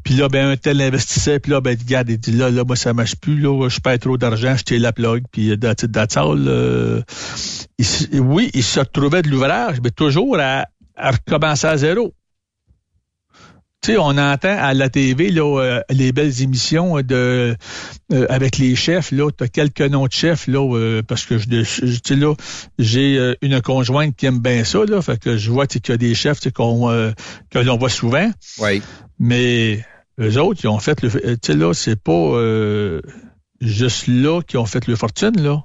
Puis 0.03 0.15
là, 0.15 0.27
ben, 0.27 0.49
un 0.49 0.57
tel 0.57 0.81
investissait, 0.81 1.39
puis 1.39 1.53
là, 1.53 1.61
ben, 1.61 1.77
regarde, 1.77 2.09
il 2.09 2.17
dit, 2.17 2.33
là, 2.33 2.49
là, 2.49 2.65
moi, 2.65 2.75
ça 2.75 2.93
marche 2.93 3.15
plus, 3.15 3.39
là, 3.39 3.69
je 3.69 3.79
perds 3.79 3.99
trop 3.99 4.17
d'argent, 4.17 4.57
je 4.57 4.63
t'ai 4.63 4.77
la 4.77 4.91
plug, 4.91 5.23
puis 5.31 5.51
all. 5.51 6.47
Euh, 6.47 7.01
oui, 8.13 8.51
il 8.53 8.63
se 8.63 8.79
retrouvait 8.79 9.21
de 9.21 9.29
l'ouvrage, 9.29 9.77
mais 9.81 9.91
toujours 9.91 10.37
à, 10.37 10.65
à 10.97 11.11
recommencer 11.11 11.67
à 11.67 11.77
zéro. 11.77 12.13
Tu 13.83 13.91
sais, 13.93 13.97
on 13.99 14.17
entend 14.17 14.57
à 14.57 14.73
la 14.73 14.89
TV 14.89 15.29
là, 15.29 15.59
euh, 15.61 15.81
les 15.91 16.11
belles 16.11 16.41
émissions 16.41 16.99
de 17.01 17.55
euh, 18.11 18.25
avec 18.27 18.57
les 18.57 18.75
chefs. 18.75 19.11
Là, 19.11 19.29
t'as 19.31 19.47
quelques 19.47 19.81
noms 19.81 20.07
de 20.07 20.11
chefs 20.11 20.47
là, 20.47 20.59
euh, 20.75 21.03
parce 21.03 21.25
que 21.25 21.37
je, 21.37 21.45
je- 21.63 21.85
tu 21.85 21.99
sais, 22.03 22.15
là, 22.15 22.33
j'ai 22.79 23.17
euh, 23.19 23.35
une 23.41 23.61
conjointe 23.61 24.15
qui 24.15 24.25
aime 24.25 24.39
bien 24.39 24.63
ça. 24.63 24.79
Là, 24.85 25.01
fait 25.03 25.19
que 25.19 25.37
je 25.37 25.51
vois 25.51 25.67
tu 25.67 25.73
sais, 25.75 25.79
qu'il 25.79 25.91
y 25.91 25.95
a 25.95 25.97
des 25.97 26.15
chefs 26.15 26.39
tu 26.39 26.45
sais, 26.49 26.51
qu'on 26.51 26.89
euh, 26.89 27.11
que 27.51 27.59
l'on 27.59 27.77
voit 27.77 27.89
souvent. 27.89 28.29
Oui. 28.59 28.81
Mais 29.19 29.85
eux 30.19 30.37
autres, 30.41 30.59
ils 30.63 30.67
ont 30.67 30.79
fait 30.79 31.01
le. 31.03 31.09
Tu 31.11 31.37
sais 31.43 31.53
là, 31.55 31.71
c'est 31.73 32.01
pas 32.01 32.11
euh, 32.11 32.99
juste 33.61 34.07
là 34.07 34.41
qu'ils 34.41 34.57
ont 34.59 34.65
fait 34.65 34.87
le 34.87 34.95
fortune 34.95 35.39
là. 35.39 35.63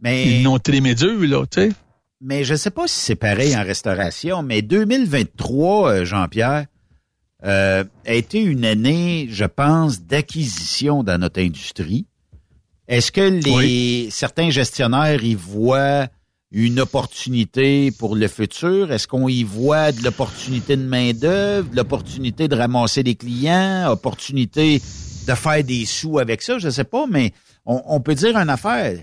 Mais... 0.00 0.24
Ils 0.38 0.42
n'ont 0.44 0.58
trimé 0.60 0.94
dur 0.94 1.18
là, 1.22 1.44
tu 1.50 1.62
sais. 1.62 1.68
Mais 2.22 2.44
je 2.44 2.52
ne 2.52 2.58
sais 2.58 2.70
pas 2.70 2.86
si 2.86 3.00
c'est 3.00 3.14
pareil 3.14 3.56
en 3.56 3.62
restauration, 3.62 4.42
mais 4.42 4.60
2023, 4.60 5.90
euh, 5.90 6.04
Jean-Pierre, 6.04 6.66
euh, 7.44 7.82
a 8.04 8.12
été 8.12 8.42
une 8.42 8.66
année, 8.66 9.26
je 9.30 9.46
pense, 9.46 10.02
d'acquisition 10.02 11.02
dans 11.02 11.18
notre 11.18 11.40
industrie. 11.40 12.06
Est-ce 12.88 13.10
que 13.10 13.22
les 13.22 14.10
certains 14.10 14.50
gestionnaires 14.50 15.24
y 15.24 15.34
voient 15.34 16.08
une 16.50 16.80
opportunité 16.80 17.90
pour 17.92 18.16
le 18.16 18.28
futur? 18.28 18.92
Est-ce 18.92 19.08
qu'on 19.08 19.28
y 19.28 19.42
voit 19.42 19.92
de 19.92 20.02
l'opportunité 20.02 20.76
de 20.76 20.82
main-d'œuvre, 20.82 21.70
de 21.70 21.76
l'opportunité 21.76 22.48
de 22.48 22.56
ramasser 22.56 23.02
des 23.02 23.14
clients, 23.14 23.90
opportunité 23.90 24.82
de 25.26 25.34
faire 25.34 25.64
des 25.64 25.86
sous 25.86 26.18
avec 26.18 26.42
ça? 26.42 26.58
Je 26.58 26.66
ne 26.66 26.72
sais 26.72 26.84
pas, 26.84 27.06
mais 27.08 27.32
on, 27.64 27.80
on 27.86 28.00
peut 28.00 28.14
dire 28.14 28.36
une 28.36 28.50
affaire 28.50 28.98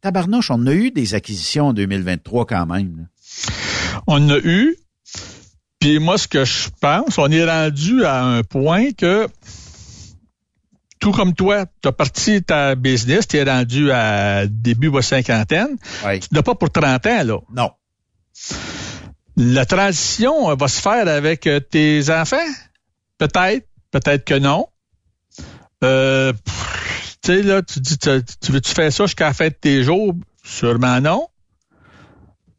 tabarnouche, 0.00 0.50
on 0.50 0.66
a 0.66 0.72
eu 0.72 0.90
des 0.90 1.14
acquisitions 1.14 1.68
en 1.68 1.72
2023 1.72 2.46
quand 2.46 2.66
même. 2.66 3.08
On 4.06 4.28
a 4.30 4.38
eu. 4.38 4.76
Puis 5.78 5.98
moi, 5.98 6.18
ce 6.18 6.28
que 6.28 6.44
je 6.44 6.68
pense, 6.80 7.18
on 7.18 7.30
est 7.30 7.44
rendu 7.44 8.04
à 8.04 8.22
un 8.22 8.42
point 8.42 8.92
que, 8.92 9.28
tout 10.98 11.12
comme 11.12 11.34
toi, 11.34 11.64
tu 11.82 11.88
as 11.88 11.92
parti 11.92 12.42
ta 12.42 12.74
business, 12.74 13.26
tu 13.26 13.38
es 13.38 13.44
rendu 13.44 13.90
à 13.90 14.46
début 14.46 14.90
de 14.90 15.00
cinquantaine. 15.00 15.78
Tu 16.20 16.28
n'as 16.32 16.42
pas 16.42 16.54
pour 16.54 16.70
30 16.70 17.06
ans, 17.06 17.24
là. 17.24 17.38
Non. 17.54 17.70
La 19.36 19.64
transition 19.64 20.54
va 20.54 20.68
se 20.68 20.80
faire 20.80 21.08
avec 21.08 21.46
euh, 21.46 21.60
tes 21.60 22.10
enfants? 22.10 22.36
Peut-être, 23.16 23.66
peut-être 23.90 24.24
que 24.24 24.38
non. 24.38 24.66
Euh, 25.82 26.32
tu 27.22 27.32
sais, 27.32 27.42
là, 27.42 27.62
tu 27.62 27.80
dis, 27.80 27.98
tu, 27.98 28.10
tu 28.40 28.52
veux-tu 28.52 28.72
faire 28.72 28.92
ça 28.92 29.04
jusqu'à 29.06 29.26
la 29.26 29.34
fin 29.34 29.48
de 29.48 29.54
tes 29.54 29.82
jours? 29.82 30.14
Sûrement 30.42 31.00
non. 31.00 31.28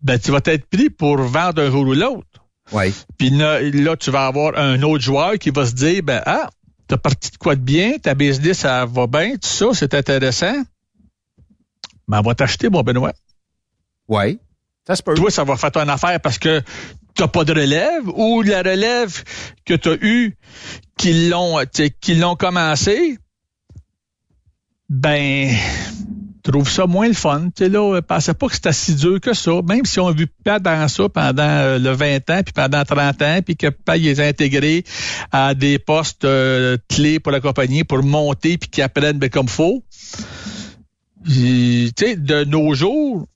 Ben, 0.02 0.20
tu 0.20 0.32
vas 0.32 0.40
être 0.46 0.66
pris 0.68 0.90
pour 0.90 1.18
vendre 1.18 1.62
un 1.62 1.72
jour 1.72 1.88
ou 1.88 1.94
l'autre. 1.94 2.28
Oui. 2.72 2.94
Puis 3.18 3.30
là, 3.32 3.62
là, 3.62 3.96
tu 3.98 4.12
vas 4.12 4.28
avoir 4.28 4.58
un 4.58 4.82
autre 4.84 5.04
joueur 5.04 5.38
qui 5.38 5.50
va 5.50 5.66
se 5.66 5.74
dire, 5.74 6.04
ben, 6.04 6.22
ah, 6.26 6.50
t'as 6.88 6.98
parti 6.98 7.32
de 7.32 7.38
quoi 7.38 7.56
de 7.56 7.62
bien, 7.62 7.98
ta 7.98 8.14
business, 8.16 8.60
ça 8.60 8.86
va 8.86 9.08
bien, 9.08 9.34
tout 9.34 9.48
ça, 9.48 9.68
c'est 9.74 9.94
intéressant. 9.94 10.64
Ben, 12.08 12.20
on 12.20 12.22
va 12.22 12.36
t'acheter, 12.36 12.70
mon 12.70 12.82
Benoît. 12.82 13.14
Oui. 14.08 14.40
Ça 14.88 14.96
se 14.96 15.04
peut. 15.04 15.14
Toi, 15.14 15.32
ça 15.32 15.44
va 15.44 15.58
faire 15.58 15.72
ton 15.72 15.88
affaire 15.88 16.20
parce 16.20 16.38
que 16.38 16.62
t'as 17.14 17.28
pas 17.28 17.44
de 17.44 17.54
relève 17.54 18.08
ou 18.16 18.42
la 18.42 18.60
relève 18.60 19.24
que 19.66 19.74
tu 19.74 19.90
as 19.90 19.98
eue, 20.02 20.38
qui 20.98 21.30
l'ont, 21.30 21.58
qui 22.02 22.16
l'ont 22.16 22.36
commencé, 22.36 23.18
ben, 24.92 25.56
trouve 26.44 26.70
ça 26.70 26.86
moins 26.86 27.08
le 27.08 27.14
fun. 27.14 27.50
Tu 27.56 27.64
sais, 27.64 27.70
là, 27.70 28.02
pensez 28.02 28.34
pas 28.34 28.50
que 28.50 28.56
c'est 28.62 28.74
si 28.74 28.96
dur 28.96 29.22
que 29.22 29.34
ça. 29.34 29.62
Même 29.62 29.86
si 29.86 30.02
on 30.02 30.08
a 30.08 30.12
vu 30.12 30.28
pas 30.28 30.60
dans 30.60 30.86
ça 30.90 31.08
pendant 31.08 31.44
euh, 31.44 31.80
le 31.80 31.92
20 31.92 32.30
ans, 32.30 32.44
puis 32.44 32.52
pendant 32.54 32.84
30 32.84 33.22
ans, 33.22 33.40
puis 33.42 33.56
que 33.56 33.68
pas 33.68 33.96
les 33.96 34.20
a 34.20 34.26
intégrés 34.26 34.84
à 35.32 35.54
des 35.54 35.80
postes 35.80 36.26
euh, 36.26 36.78
clés 36.90 37.22
pour 37.22 37.32
la 37.32 37.40
compagnie 37.40 37.86
pour 37.86 38.04
monter 38.04 38.58
puis 38.58 38.70
qu'ils 38.70 38.84
apprennent 38.84 39.18
ben, 39.18 39.30
comme 39.30 39.48
faut. 39.48 39.82
Tu 41.26 41.90
sais, 41.98 42.18
de 42.18 42.44
nos 42.44 42.74
jours, 42.74 43.28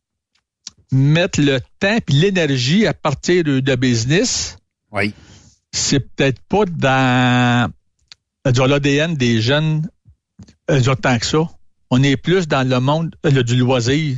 mettre 0.92 1.40
le 1.40 1.62
temps 1.80 2.00
puis 2.06 2.16
l'énergie 2.16 2.86
à 2.86 2.94
partir 2.94 3.46
de, 3.46 3.62
de 3.62 3.76
business, 3.76 4.58
oui. 4.92 5.14
c'est 5.72 6.02
peut-être 6.02 6.42
pas 6.50 6.66
dans, 6.66 7.72
dans 8.44 8.66
l'ADN 8.66 9.16
des 9.16 9.40
jeunes 9.40 9.88
euh, 10.70 10.82
autant 10.88 11.18
que 11.18 11.26
ça. 11.26 11.50
On 11.92 12.02
est 12.04 12.18
plus 12.18 12.48
dans 12.48 12.68
le 12.68 12.80
monde 12.80 13.16
euh, 13.26 13.44
du 13.44 13.56
loisir. 13.56 14.18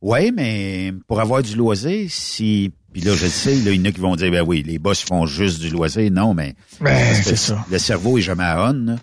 Oui, 0.00 0.32
mais 0.32 0.92
pour 1.06 1.20
avoir 1.20 1.42
du 1.42 1.54
loisir, 1.56 2.06
si. 2.10 2.72
Puis 2.92 3.00
là, 3.02 3.14
je 3.14 3.24
le 3.24 3.30
sais, 3.30 3.54
là, 3.54 3.70
il 3.70 3.80
y 3.80 3.80
en 3.80 3.84
a 3.86 3.92
qui 3.92 4.00
vont 4.00 4.16
dire, 4.16 4.30
ben 4.30 4.42
oui, 4.42 4.62
les 4.66 4.78
boss 4.78 5.02
font 5.02 5.24
juste 5.26 5.60
du 5.60 5.70
loisir. 5.70 6.10
Non, 6.10 6.34
mais. 6.34 6.54
Ben, 6.80 7.14
c'est 7.14 7.36
ça. 7.36 7.64
Le 7.70 7.78
cerveau 7.78 8.18
est 8.18 8.22
jamais 8.22 8.44
à 8.44 8.70
on. 8.70 8.96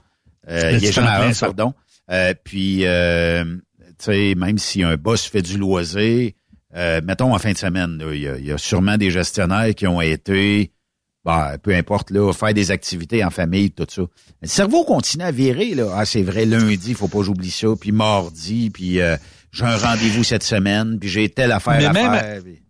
Euh, 0.50 0.72
il 0.74 0.86
est 0.86 0.91
jamais 0.91 1.08
à 1.08 1.28
on, 1.28 1.34
pardon. 1.34 1.74
Euh, 2.12 2.34
puis, 2.44 2.86
euh, 2.86 3.44
tu 3.80 3.94
sais, 4.00 4.34
même 4.36 4.58
si 4.58 4.84
un 4.84 4.96
boss 4.98 5.26
fait 5.26 5.41
du 5.41 5.58
loisir, 5.58 6.32
euh, 6.76 7.02
mettons 7.04 7.34
en 7.34 7.40
fin 7.40 7.52
de 7.52 7.58
semaine, 7.58 8.02
il 8.12 8.20
y, 8.20 8.48
y 8.48 8.52
a 8.52 8.58
sûrement 8.58 8.98
des 8.98 9.10
gestionnaires 9.10 9.74
qui 9.74 9.88
ont 9.88 10.02
été, 10.02 10.72
ben, 11.30 11.57
peu 11.61 11.76
importe, 11.76 12.10
là, 12.10 12.31
faire 12.34 12.53
des 12.56 12.72
activités 12.72 13.23
en 13.23 13.30
famille, 13.30 13.69
tout 13.69 13.85
ça. 13.88 14.01
Le 14.41 14.47
cerveau 14.47 14.84
continue 14.84 15.23
à 15.23 15.31
virer, 15.31 15.76
là. 15.76 15.91
Ah, 15.95 16.06
c'est 16.06 16.23
vrai, 16.23 16.45
lundi, 16.45 16.95
faut 16.95 17.07
pas 17.07 17.19
que 17.19 17.26
j'oublie 17.26 17.51
ça, 17.51 17.68
puis 17.80 17.91
mardi, 17.91 18.72
puis 18.72 18.99
euh, 18.99 19.15
j'ai 19.51 19.65
un 19.65 19.77
rendez-vous 19.77 20.23
cette 20.23 20.41
semaine, 20.43 20.97
puis 20.99 21.07
j'ai 21.07 21.30
telle 21.30 21.51
affaire 21.51 21.77
Mais 21.77 21.85
à 21.85 21.93
même- 21.93 22.11
faire. 22.19 22.41
puis- 22.43 22.61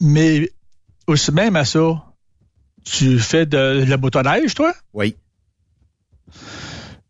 Mais 0.00 0.48
aussi 1.08 1.32
même 1.32 1.56
à 1.56 1.64
ça, 1.64 2.04
tu 2.84 3.18
fais 3.18 3.46
de 3.46 3.84
le 3.84 3.96
motoneige, 3.96 4.54
toi? 4.54 4.72
Oui. 4.92 5.16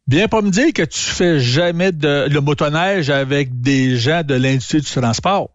Viens 0.06 0.28
pas 0.28 0.42
me 0.42 0.50
dire 0.50 0.72
que 0.72 0.82
tu 0.82 0.98
fais 1.00 1.40
jamais 1.40 1.90
de 1.92 2.28
le 2.30 2.40
motoneige 2.40 3.08
avec 3.10 3.60
des 3.60 3.96
gens 3.96 4.22
de 4.22 4.34
l'industrie 4.34 4.80
du 4.80 4.90
transport. 4.90 5.50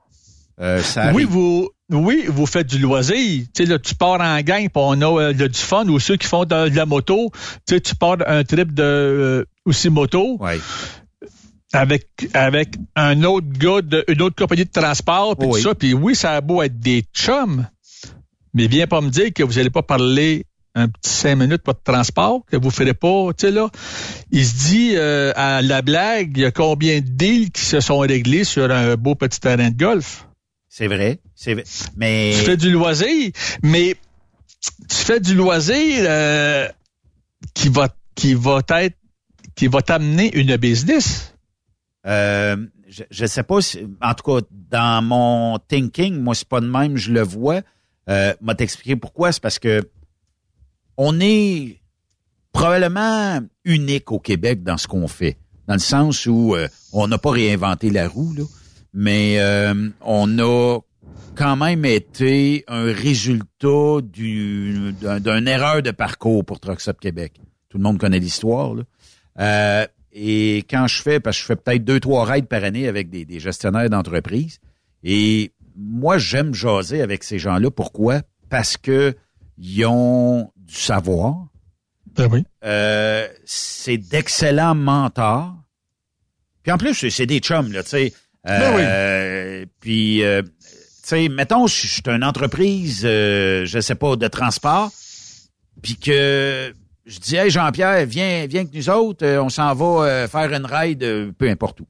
Euh, 0.59 0.81
ça 0.81 1.11
oui, 1.13 1.23
vous, 1.23 1.69
oui, 1.91 2.26
vous 2.28 2.45
faites 2.45 2.68
du 2.68 2.78
loisir. 2.80 3.16
Tu 3.16 3.48
sais, 3.53 3.66
là, 3.66 3.80
tu 3.80 3.95
pars 3.95 4.22
en 4.22 4.40
gang, 4.41 4.64
puis 4.64 4.72
on 4.76 5.02
a 5.02 5.22
euh, 5.22 5.34
du 5.34 5.60
fun. 5.60 5.88
Ou 5.88 5.99
ceux 5.99 6.18
qui 6.18 6.28
font 6.28 6.45
de, 6.45 6.70
de 6.70 6.76
la 6.76 6.86
moto, 6.86 7.32
tu 7.68 7.76
sais, 7.76 7.82
tu 7.82 7.95
pars 7.95 8.18
un 8.28 8.44
trip 8.44 8.74
de 8.74 8.84
euh, 8.84 9.45
aussi 9.66 9.90
moto. 9.90 10.38
Avec, 11.72 12.07
avec 12.34 12.76
un 12.95 13.22
autre 13.24 13.48
gars 13.48 13.82
d'une 13.82 14.22
autre 14.24 14.36
compagnie 14.36 14.66
de 14.66 14.72
transport, 14.72 15.36
puis 15.38 15.48
Oui. 15.48 15.61
tout 15.61 15.68
ça. 15.70 15.76
Puis 15.76 15.94
oui, 15.94 16.16
ça 16.16 16.34
a 16.36 16.41
beau 16.41 16.64
être 16.64 16.80
des 16.80 17.03
chums, 17.14 17.68
mais 18.56 18.66
viens 18.68 18.88
pas 18.88 19.02
me 19.02 19.10
dire 19.10 19.32
que 19.34 19.44
vous 19.44 19.60
allez 19.60 19.70
pas 19.70 19.84
parler 19.84 20.45
un 20.76 20.88
petit 20.88 21.11
cinq 21.11 21.36
minutes 21.36 21.61
pour 21.61 21.74
de 21.76 21.80
transport, 21.84 22.41
que 22.49 22.56
vous 22.57 22.72
ferez 22.72 22.94
pas, 22.95 23.28
tu 23.38 23.48
sais, 23.48 23.52
là. 23.52 23.70
Il 24.32 24.45
se 24.45 24.68
dit, 24.70 24.91
euh, 24.95 25.32
à 25.36 25.61
la 25.61 25.82
blague, 25.84 26.32
il 26.38 26.41
y 26.41 26.45
a 26.45 26.52
combien 26.52 27.02
de 27.02 27.07
deals 27.07 27.52
qui 27.52 27.61
se 27.61 27.80
sont 27.82 27.99
réglés 27.99 28.44
sur 28.44 28.72
un 28.72 28.95
beau 28.95 29.14
petit 29.16 29.40
terrain 29.40 29.70
de 29.70 29.78
golf? 29.78 30.28
C'est 30.80 30.88
vrai, 30.88 31.19
c'est 31.35 31.56
vrai. 31.56 31.65
Mais 31.97 32.34
Tu 32.39 32.45
fais 32.45 32.56
du 32.56 32.72
loisir, 32.72 33.31
mais 33.61 33.97
tu 34.88 34.95
fais 34.95 35.19
du 35.19 35.35
loisir 35.35 36.06
euh, 36.07 36.69
qui 37.53 37.68
va 37.68 37.89
qui 38.15 38.34
va 38.34 38.61
être 38.69 38.95
qui 39.56 39.68
va 39.68 39.81
t'amener 39.81 40.34
une 40.38 40.56
business. 40.56 41.34
Euh, 42.07 42.56
je, 42.88 43.03
je 43.11 43.26
sais 43.26 43.43
pas 43.43 43.60
si, 43.61 43.80
en 44.01 44.14
tout 44.14 44.23
cas, 44.23 44.45
dans 44.72 45.03
mon 45.03 45.60
thinking, 45.60 46.15
moi, 46.15 46.34
c'est 46.34 46.47
pas 46.47 46.61
de 46.61 46.68
même, 46.68 46.95
je 46.95 47.11
le 47.11 47.23
vois. 47.23 47.60
Euh, 48.10 48.34
m'a 48.39 48.56
t'expliquer 48.56 48.95
pourquoi. 48.95 49.34
C'est 49.34 49.41
parce 49.41 49.60
que 49.60 49.81
on 50.95 51.19
est 51.19 51.81
probablement 52.53 53.41
unique 53.65 54.14
au 54.14 54.19
Québec 54.19 54.64
dans 54.64 54.77
ce 54.77 54.88
qu'on 54.88 55.10
fait. 55.10 55.35
Dans 55.68 55.73
le 55.73 55.81
sens 55.81 56.26
où 56.26 56.56
euh, 56.56 56.69
on 56.93 57.10
n'a 57.10 57.18
pas 57.18 57.31
réinventé 57.31 57.89
la 57.89 58.07
roue, 58.07 58.34
là, 58.34 58.43
mais 59.01 59.39
euh, 59.39 59.89
on 60.01 60.38
a 60.39 60.80
quand 61.35 61.55
même 61.55 61.85
été 61.85 62.65
un 62.67 62.91
résultat 62.91 64.01
du- 64.03 64.91
d'un 65.01 65.21
d'une 65.21 65.47
erreur 65.47 65.81
de 65.81 65.91
parcours 65.91 66.43
pour 66.43 66.59
Trucks 66.59 66.85
Up 66.89 66.99
Québec. 66.99 67.39
Tout 67.69 67.77
le 67.77 67.84
monde 67.84 67.97
connaît 67.97 68.19
l'histoire. 68.19 68.73
là. 68.76 68.84
Euh, 69.39 69.88
et 70.11 70.65
quand 70.69 70.88
je 70.88 71.01
fais, 71.01 71.21
parce 71.21 71.38
que 71.38 71.41
je 71.41 71.45
fais 71.45 71.55
peut-être 71.55 71.85
deux, 71.85 72.01
trois 72.01 72.26
raids 72.26 72.41
par 72.41 72.61
année 72.65 72.89
avec 72.89 73.09
des, 73.09 73.23
des 73.23 73.39
gestionnaires 73.39 73.89
d'entreprise, 73.89 74.59
et 75.03 75.53
moi, 75.77 76.17
j'aime 76.17 76.53
jaser 76.53 77.01
avec 77.01 77.23
ces 77.23 77.39
gens-là. 77.39 77.71
Pourquoi? 77.71 78.21
Parce 78.49 78.76
que 78.76 79.15
ils 79.57 79.85
ont 79.85 80.51
du 80.57 80.73
savoir. 80.76 81.47
Ben 82.17 82.27
oui. 82.30 82.43
Euh, 82.65 83.27
c'est 83.45 83.97
d'excellents 83.97 84.76
mentors. 84.76 85.55
Puis 86.63 86.71
en 86.73 86.77
plus, 86.77 86.93
c'est- 86.95 87.09
c'est 87.11 87.26
des 87.27 87.39
chums, 87.39 87.71
là, 87.71 87.81
tu 87.84 87.89
sais. 87.91 88.13
Euh, 88.49 89.65
Puis, 89.80 90.23
euh, 90.23 90.41
tu 90.41 90.49
sais, 91.03 91.30
mettons, 91.30 91.67
je 91.67 91.88
suis 91.88 92.01
une 92.07 92.23
entreprise, 92.23 93.01
euh, 93.03 93.65
je 93.65 93.80
sais 93.80 93.95
pas, 93.95 94.15
de 94.15 94.27
transport, 94.27 94.91
puis 95.81 95.95
que 95.95 96.73
je 97.05 97.19
dis, 97.19 97.35
hey 97.35 97.49
Jean-Pierre, 97.49 98.05
viens, 98.05 98.45
viens 98.47 98.61
avec 98.61 98.73
nous 98.73 98.89
autres, 98.89 99.26
euh, 99.26 99.41
on 99.41 99.49
s'en 99.49 99.73
va 99.73 100.27
faire 100.27 100.53
une 100.53 100.65
ride, 100.65 101.34
peu 101.38 101.49
importe 101.49 101.81
où. 101.81 101.88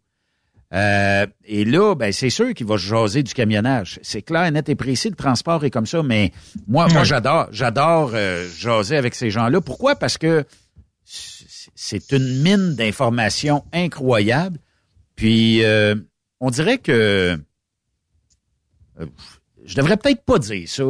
Et 0.71 1.65
là, 1.65 1.95
ben 1.95 2.11
c'est 2.13 2.29
sûr 2.29 2.53
qu'il 2.53 2.67
va 2.67 2.77
jaser 2.77 3.23
du 3.23 3.33
camionnage. 3.33 3.99
C'est 4.03 4.21
clair, 4.21 4.51
net 4.51 4.69
et 4.69 4.75
précis, 4.75 5.09
le 5.09 5.15
transport 5.15 5.65
est 5.65 5.71
comme 5.71 5.87
ça, 5.87 6.03
mais 6.03 6.31
moi, 6.67 6.87
moi 6.89 7.03
j'adore, 7.03 7.47
j'adore 7.51 8.11
jaser 8.55 8.95
avec 8.95 9.15
ces 9.15 9.31
gens-là. 9.31 9.61
Pourquoi? 9.61 9.95
Parce 9.95 10.17
que 10.19 10.45
c'est 11.75 12.11
une 12.11 12.41
mine 12.43 12.75
d'informations 12.75 13.63
incroyable. 13.73 14.59
Puis 15.15 15.63
euh, 15.63 15.95
on 16.39 16.49
dirait 16.49 16.77
que 16.77 17.37
euh, 18.99 19.05
je 19.65 19.75
devrais 19.75 19.97
peut-être 19.97 20.23
pas 20.23 20.39
dire 20.39 20.67
ça, 20.67 20.83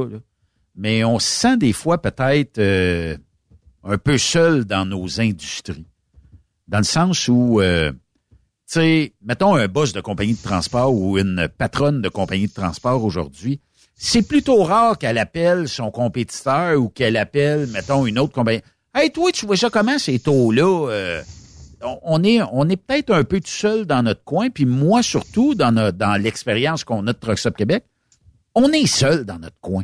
mais 0.75 1.03
on 1.03 1.19
se 1.19 1.27
sent 1.27 1.57
des 1.57 1.73
fois 1.73 2.01
peut-être 2.01 2.57
euh, 2.59 3.17
un 3.83 3.97
peu 3.97 4.17
seul 4.17 4.65
dans 4.65 4.85
nos 4.85 5.19
industries. 5.19 5.85
Dans 6.67 6.77
le 6.79 6.83
sens 6.83 7.27
où 7.27 7.59
euh, 7.61 7.91
tu 7.91 7.97
sais, 8.65 9.13
mettons 9.23 9.55
un 9.55 9.67
boss 9.67 9.93
de 9.93 10.01
compagnie 10.01 10.35
de 10.35 10.41
transport 10.41 10.93
ou 10.93 11.17
une 11.17 11.49
patronne 11.57 12.01
de 12.01 12.09
compagnie 12.09 12.47
de 12.47 12.53
transport 12.53 13.03
aujourd'hui, 13.03 13.59
c'est 13.95 14.21
plutôt 14.21 14.63
rare 14.63 14.97
qu'elle 14.97 15.17
appelle 15.17 15.67
son 15.67 15.91
compétiteur 15.91 16.79
ou 16.79 16.89
qu'elle 16.89 17.17
appelle, 17.17 17.67
mettons, 17.67 18.05
une 18.05 18.19
autre 18.19 18.33
compagnie. 18.33 18.61
Hey, 18.93 19.11
toi, 19.11 19.31
tu 19.31 19.45
vois 19.45 19.57
ça 19.57 19.69
comment 19.69 19.99
ces 19.99 20.19
taux-là? 20.19 21.21
On, 21.81 22.23
est, 22.23 22.41
on 22.51 22.67
est 22.67 22.75
peut-être 22.77 23.13
un 23.13 23.23
peu 23.23 23.39
tout 23.39 23.47
seul 23.49 23.85
dans 23.85 24.03
notre 24.03 24.23
coin, 24.23 24.49
puis 24.49 24.65
moi 24.65 25.01
surtout, 25.01 25.55
dans, 25.55 25.71
notre- 25.71 25.97
dans 25.97 26.21
l'expérience 26.21 26.83
qu'on 26.83 27.07
a 27.07 27.13
de 27.13 27.17
Trucks 27.17 27.45
Up 27.45 27.55
Québec, 27.55 27.85
on 28.55 28.71
est 28.73 28.85
seul 28.85 29.23
dans 29.23 29.39
notre 29.39 29.59
coin. 29.61 29.83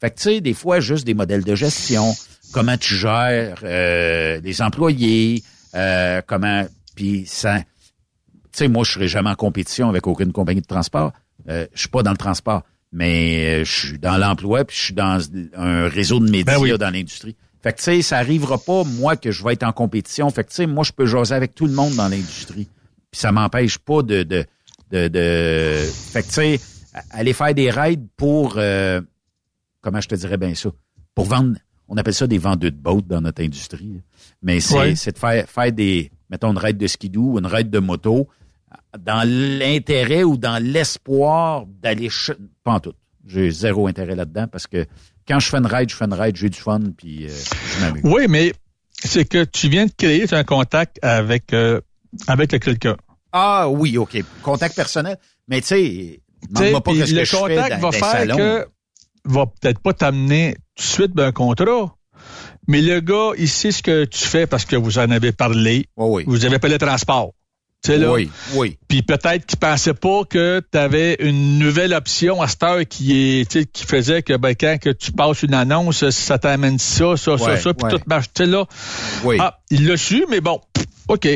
Fait 0.00 0.10
que, 0.10 0.16
tu 0.16 0.22
sais, 0.22 0.40
des 0.40 0.54
fois, 0.54 0.80
juste 0.80 1.06
des 1.06 1.14
modèles 1.14 1.44
de 1.44 1.54
gestion, 1.54 2.12
comment 2.52 2.76
tu 2.76 2.94
gères 2.94 3.60
euh, 3.62 4.40
les 4.42 4.60
employés, 4.60 5.42
euh, 5.74 6.20
comment... 6.26 6.66
Puis 6.94 7.24
ça... 7.26 7.60
Tu 7.60 7.64
sais, 8.52 8.68
moi, 8.68 8.84
je 8.84 8.92
serai 8.92 9.06
jamais 9.08 9.30
en 9.30 9.34
compétition 9.34 9.88
avec 9.88 10.06
aucune 10.06 10.32
compagnie 10.32 10.62
de 10.62 10.66
transport. 10.66 11.12
Euh, 11.48 11.66
je 11.74 11.80
suis 11.80 11.88
pas 11.88 12.02
dans 12.02 12.10
le 12.10 12.16
transport, 12.16 12.62
mais 12.90 13.60
euh, 13.60 13.64
je 13.64 13.86
suis 13.88 13.98
dans 13.98 14.16
l'emploi, 14.16 14.64
puis 14.64 14.76
je 14.76 14.82
suis 14.82 14.94
dans 14.94 15.20
un 15.56 15.88
réseau 15.88 16.18
de 16.20 16.30
médias 16.30 16.58
Ben 16.58 16.76
dans 16.76 16.90
l'industrie. 16.90 17.36
Fait 17.66 17.72
que, 17.72 17.78
tu 17.78 17.82
sais, 17.82 18.02
ça 18.02 18.18
arrivera 18.18 18.58
pas, 18.58 18.84
moi, 18.84 19.16
que 19.16 19.32
je 19.32 19.42
vais 19.42 19.54
être 19.54 19.64
en 19.64 19.72
compétition. 19.72 20.30
Fait 20.30 20.44
que, 20.44 20.50
tu 20.50 20.54
sais, 20.54 20.66
moi, 20.68 20.84
je 20.84 20.92
peux 20.92 21.04
jaser 21.04 21.34
avec 21.34 21.52
tout 21.52 21.66
le 21.66 21.72
monde 21.72 21.96
dans 21.96 22.06
l'industrie. 22.06 22.68
Puis 23.10 23.20
ça 23.20 23.32
m'empêche 23.32 23.76
pas 23.78 24.02
de, 24.04 24.22
de, 24.22 24.44
de, 24.92 25.08
de... 25.08 25.74
Fait 26.12 26.22
que, 26.22 26.28
tu 26.28 26.32
sais, 26.34 26.60
aller 27.10 27.32
faire 27.32 27.52
des 27.54 27.70
raids 27.72 27.98
pour... 28.16 28.54
euh, 28.56 29.00
comment 29.80 30.00
je 30.00 30.06
te 30.06 30.14
dirais 30.14 30.36
bien 30.36 30.54
ça? 30.54 30.70
Pour 31.12 31.24
vendre... 31.24 31.56
On 31.88 31.96
appelle 31.96 32.14
ça 32.14 32.28
des 32.28 32.38
vendeurs 32.38 32.70
de 32.70 32.76
bottes 32.76 33.08
dans 33.08 33.20
notre 33.20 33.42
industrie. 33.42 34.00
Mais 34.42 34.60
c'est 34.60 34.78
Ouais. 34.78 34.92
de 34.92 35.18
faire, 35.18 35.48
faire 35.48 35.72
des... 35.72 36.12
Mettons, 36.30 36.52
une 36.52 36.58
raid 36.58 36.78
de 36.78 36.86
skidoo 36.86 37.32
ou 37.32 37.38
une 37.40 37.46
raid 37.46 37.68
de 37.68 37.80
moto 37.80 38.28
dans 38.96 39.28
l'intérêt 39.28 40.22
ou 40.22 40.36
dans 40.36 40.62
l'espoir 40.62 41.66
d'aller... 41.66 42.10
Pas 42.62 42.74
en 42.74 42.78
tout. 42.80 42.94
J'ai 43.26 43.50
zéro 43.50 43.88
intérêt 43.88 44.14
là-dedans 44.14 44.46
parce 44.46 44.68
que 44.68 44.86
quand 45.28 45.38
je 45.40 45.48
fais 45.48 45.56
une 45.58 45.66
ride, 45.66 45.90
je 45.90 45.96
fais 45.96 46.04
une 46.04 46.14
ride, 46.14 46.36
j'ai 46.36 46.48
du 46.50 46.58
fun, 46.58 46.80
puis 46.96 47.26
euh, 47.26 47.30
je. 47.30 48.00
Oui, 48.04 48.26
mais 48.28 48.52
c'est 48.92 49.24
que 49.24 49.44
tu 49.44 49.68
viens 49.68 49.86
de 49.86 49.92
créer 49.96 50.32
un 50.32 50.44
contact 50.44 50.98
avec, 51.02 51.52
euh, 51.52 51.80
avec 52.26 52.50
quelqu'un. 52.60 52.96
Ah 53.32 53.68
oui, 53.68 53.98
OK. 53.98 54.16
Contact 54.42 54.74
personnel. 54.76 55.18
Mais 55.48 55.60
tu 55.60 55.66
sais, 55.68 56.20
pas 56.80 56.92
le 56.92 57.00
que 57.00 57.24
je 57.24 57.36
fais 57.36 57.36
contact 57.36 57.70
dans- 57.80 57.90
va 57.90 57.92
faire 57.92 58.10
salons. 58.10 58.36
que 58.36 58.66
va 59.24 59.46
peut-être 59.46 59.80
pas 59.80 59.92
t'amener 59.92 60.54
tout 60.74 60.82
de 60.82 60.88
suite 60.88 61.14
d'un 61.14 61.32
contrat. 61.32 61.94
Mais 62.68 62.80
le 62.80 63.00
gars, 63.00 63.30
il 63.38 63.48
sait 63.48 63.70
ce 63.70 63.82
que 63.82 64.04
tu 64.04 64.24
fais 64.24 64.46
parce 64.46 64.64
que 64.64 64.74
vous 64.76 64.98
en 64.98 65.10
avez 65.10 65.32
parlé. 65.32 65.88
Vous 66.26 66.44
avez 66.44 66.58
pas 66.58 66.68
le 66.68 66.78
transport. 66.78 67.32
Là. 67.88 68.12
Oui, 68.12 68.30
oui. 68.54 68.78
Puis 68.88 69.02
peut-être 69.02 69.46
qu'il 69.46 69.58
pensait 69.58 69.94
pas 69.94 70.22
que 70.28 70.62
tu 70.70 70.78
avais 70.78 71.16
une 71.20 71.58
nouvelle 71.58 71.94
option 71.94 72.42
à 72.42 72.48
cette 72.48 72.62
heure 72.62 72.86
qui 72.88 73.40
est 73.40 73.72
qui 73.72 73.84
faisait 73.84 74.22
que 74.22 74.36
ben, 74.36 74.54
quand 74.54 74.78
que 74.80 74.90
tu 74.90 75.12
passes 75.12 75.42
une 75.42 75.54
annonce, 75.54 76.08
ça 76.10 76.38
t'amène 76.38 76.78
ça, 76.78 77.16
ça, 77.16 77.38
ça, 77.38 77.44
Ouais, 77.44 77.56
ça, 77.58 77.74
puis 77.74 77.84
ouais. 77.84 77.90
tout 77.90 78.00
marche. 78.06 78.26
Là. 78.38 78.64
Oui. 79.24 79.36
Ah, 79.40 79.58
il 79.70 79.86
l'a 79.86 79.96
su, 79.96 80.24
mais 80.28 80.40
bon, 80.40 80.60
OK. 81.08 81.28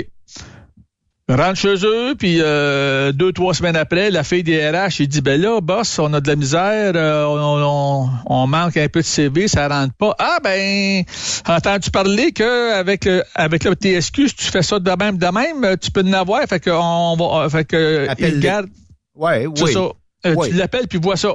Rentre 1.31 1.55
chez 1.57 1.74
eux, 1.86 2.15
puis 2.19 2.39
euh, 2.40 3.12
deux, 3.12 3.32
trois 3.32 3.55
semaines 3.55 3.77
après, 3.77 4.11
la 4.11 4.24
fille 4.24 4.43
des 4.43 4.69
RH, 4.69 5.01
il 5.01 5.09
dit, 5.09 5.20
ben 5.20 5.40
là, 5.40 5.61
boss, 5.61 5.98
on 6.01 6.12
a 6.12 6.20
de 6.20 6.27
la 6.28 6.35
misère, 6.35 6.93
euh, 6.97 7.24
on, 7.24 7.62
on- 7.62 8.11
on 8.27 8.47
manque 8.48 8.77
un 8.77 8.89
peu 8.89 9.01
de 9.01 9.05
CV, 9.07 9.47
ça 9.47 9.69
rentre 9.69 9.94
pas. 9.94 10.15
Ah 10.19 10.39
ben, 10.43 11.05
entends-tu 11.47 11.90
parler 11.93 12.32
que 12.32 12.73
avec 12.74 13.09
avec 13.35 13.65
le 13.65 13.74
TSQ, 13.74 14.28
si 14.28 14.35
tu 14.35 14.44
fais 14.47 14.62
ça 14.62 14.78
de 14.81 14.90
même, 14.90 15.19
de 15.19 15.27
même, 15.27 15.65
euh, 15.65 15.77
tu 15.81 15.90
peux 15.93 16.02
en 16.02 16.12
avoir, 16.15 16.43
fait 16.48 16.59
que 16.59 16.70
on 16.70 17.15
va, 17.16 17.44
euh, 17.44 17.48
fait 17.48 17.65
que 17.65 18.07
il 18.19 18.40
garde. 18.40 18.66
Ouais, 19.15 19.47
oui. 19.47 19.73
ça. 19.73 19.81
Euh, 20.27 20.35
Oui. 20.36 20.51
Tu 20.51 20.57
l'appelles 20.57 20.89
puis 20.89 20.98
vois 20.98 21.16
ça. 21.16 21.35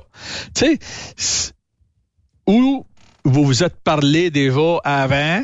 Tu 0.54 0.78
sais, 1.26 1.54
où 2.48 2.86
vous 3.24 3.46
vous 3.46 3.64
êtes 3.64 3.76
parlé 3.84 4.30
déjà 4.30 4.78
avant, 4.84 5.42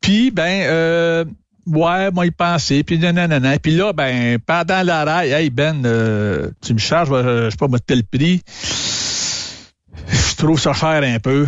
puis 0.00 0.30
ben 0.30 1.26
ouais, 1.66 2.10
moi 2.10 2.26
y 2.26 2.30
penser, 2.30 2.82
puis 2.84 2.98
nanana, 2.98 3.58
puis 3.58 3.74
là 3.74 3.92
ben 3.92 4.38
pendant 4.38 4.82
la 4.82 5.04
rail, 5.04 5.32
hey 5.32 5.50
Ben, 5.50 5.84
euh, 5.84 6.50
tu 6.60 6.74
me 6.74 6.78
charges, 6.78 7.10
euh, 7.12 7.46
je 7.46 7.50
sais 7.50 7.56
pas 7.56 7.68
moi 7.68 7.78
tel 7.78 8.04
prix, 8.04 8.42
je 10.08 10.36
trouve 10.36 10.60
ça 10.60 10.74
faire 10.74 11.02
un 11.02 11.18
peu. 11.18 11.46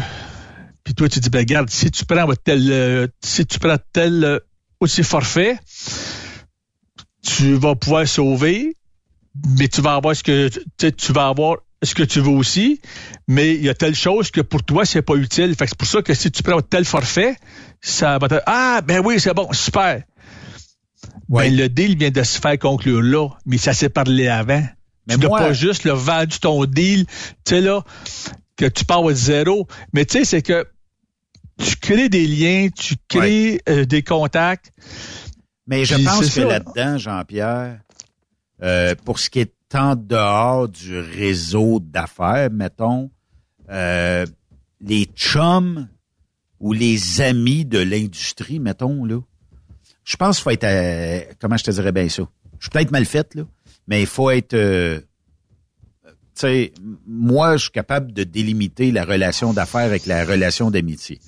Puis 0.85 0.95
toi 0.95 1.09
tu 1.09 1.20
dis 1.20 1.31
ben 1.31 1.40
regarde, 1.40 1.70
si 1.70 1.90
tu 1.90 2.05
prends 2.05 2.27
tel, 2.43 2.70
euh, 2.70 3.07
si 3.23 3.47
tu 3.47 3.59
prends 3.59 3.78
tel 3.93 4.24
euh, 4.24 4.39
aussi 4.81 5.03
forfait, 5.03 5.59
tu 7.23 7.55
vas 7.55 7.74
pouvoir 7.74 8.07
sauver, 8.07 8.74
mais 9.59 9.69
tu 9.69 9.81
vas 9.81 9.95
avoir 9.95 10.16
ce 10.16 10.23
que 10.23 10.49
tu 10.90 11.12
vas 11.12 11.28
avoir 11.28 11.59
ce 11.83 11.95
que 11.95 12.03
tu 12.03 12.21
veux 12.21 12.31
aussi, 12.31 12.81
mais 13.29 13.55
il 13.55 13.63
y 13.63 13.69
a 13.69 13.75
telle 13.75 13.95
chose 13.95 14.31
que 14.31 14.41
pour 14.41 14.63
toi 14.65 14.85
c'est 14.85 15.03
pas 15.03 15.15
utile. 15.15 15.55
Fait 15.55 15.65
que 15.65 15.71
c'est 15.71 15.79
pour 15.79 15.89
ça 15.89 16.03
que 16.03 16.15
si 16.15 16.31
tu 16.31 16.43
prends 16.43 16.61
tel 16.61 16.85
forfait, 16.85 17.37
ça 17.81 18.19
va 18.19 18.29
te 18.29 18.41
ah 18.47 18.81
ben 18.85 19.01
oui 19.05 19.21
c'est 19.21 19.35
bon 19.35 19.53
super. 19.53 20.03
Ben, 21.29 21.55
le 21.55 21.69
deal 21.69 21.97
vient 21.97 22.11
de 22.11 22.23
se 22.23 22.41
faire 22.41 22.59
conclure 22.59 23.03
là, 23.03 23.29
mais 23.47 23.59
ça 23.59 23.75
s'est 23.75 23.91
parlé 23.91 24.29
avant. 24.29 24.65
Mais 25.07 25.15
tu 25.15 25.21
n'as 25.21 25.29
moi- 25.29 25.39
pas 25.39 25.53
juste 25.53 25.85
le 25.85 25.93
vendu 25.93 26.39
ton 26.41 26.65
deal, 26.65 27.07
tu 27.07 27.55
sais 27.55 27.61
là 27.61 27.85
que 28.57 28.67
tu 28.67 28.85
pars 28.85 29.07
à 29.07 29.15
zéro, 29.15 29.69
mais 29.93 30.05
tu 30.05 30.19
sais 30.19 30.25
c'est 30.25 30.43
que 30.43 30.67
tu 31.59 31.77
crées 31.77 32.09
des 32.09 32.27
liens, 32.27 32.69
tu 32.75 32.97
crées 33.09 33.61
euh, 33.69 33.85
des 33.85 34.03
contacts. 34.03 34.73
Mais 35.67 35.85
je 35.85 35.95
pense 36.05 36.35
que 36.35 36.41
là-dedans, 36.41 36.99
Jean-Pierre, 36.99 37.81
euh, 38.63 38.95
pour 39.05 39.19
ce 39.19 39.31
qui 39.31 39.41
est 39.41 39.53
en 39.74 39.97
dehors 39.97 40.69
du 40.69 40.99
réseau 40.99 41.81
d'affaires, 41.81 42.51
mettons, 42.51 43.11
euh, 43.70 44.27
les 44.81 45.05
chums 45.05 45.89
ou 46.61 46.73
les 46.73 47.20
amis 47.20 47.65
de 47.65 47.78
l'industrie, 47.78 48.59
mettons, 48.59 49.05
là, 49.05 49.20
je 50.05 50.16
pense 50.16 50.36
qu'il 50.36 50.45
faut 50.45 50.51
être, 50.51 50.65
euh, 50.65 51.20
comment 51.40 51.57
je 51.57 51.65
te 51.65 51.70
dirais 51.70 51.93
bien 51.93 52.09
ça? 52.09 52.23
Je 52.59 52.65
suis 52.65 52.70
peut-être 52.70 52.90
mal 52.90 53.05
faite, 53.05 53.35
là, 53.35 53.43
mais 53.86 54.01
il 54.01 54.07
faut 54.07 54.31
être, 54.31 54.55
euh, 54.55 55.01
tu 56.05 56.12
sais, 56.35 56.73
moi, 57.07 57.57
je 57.57 57.65
suis 57.65 57.70
capable 57.70 58.12
de 58.12 58.24
délimiter 58.24 58.90
la 58.90 59.05
relation 59.05 59.53
d'affaires 59.53 59.82
avec 59.82 60.07
la 60.07 60.24
relation 60.24 60.70
d'amitié. 60.70 61.20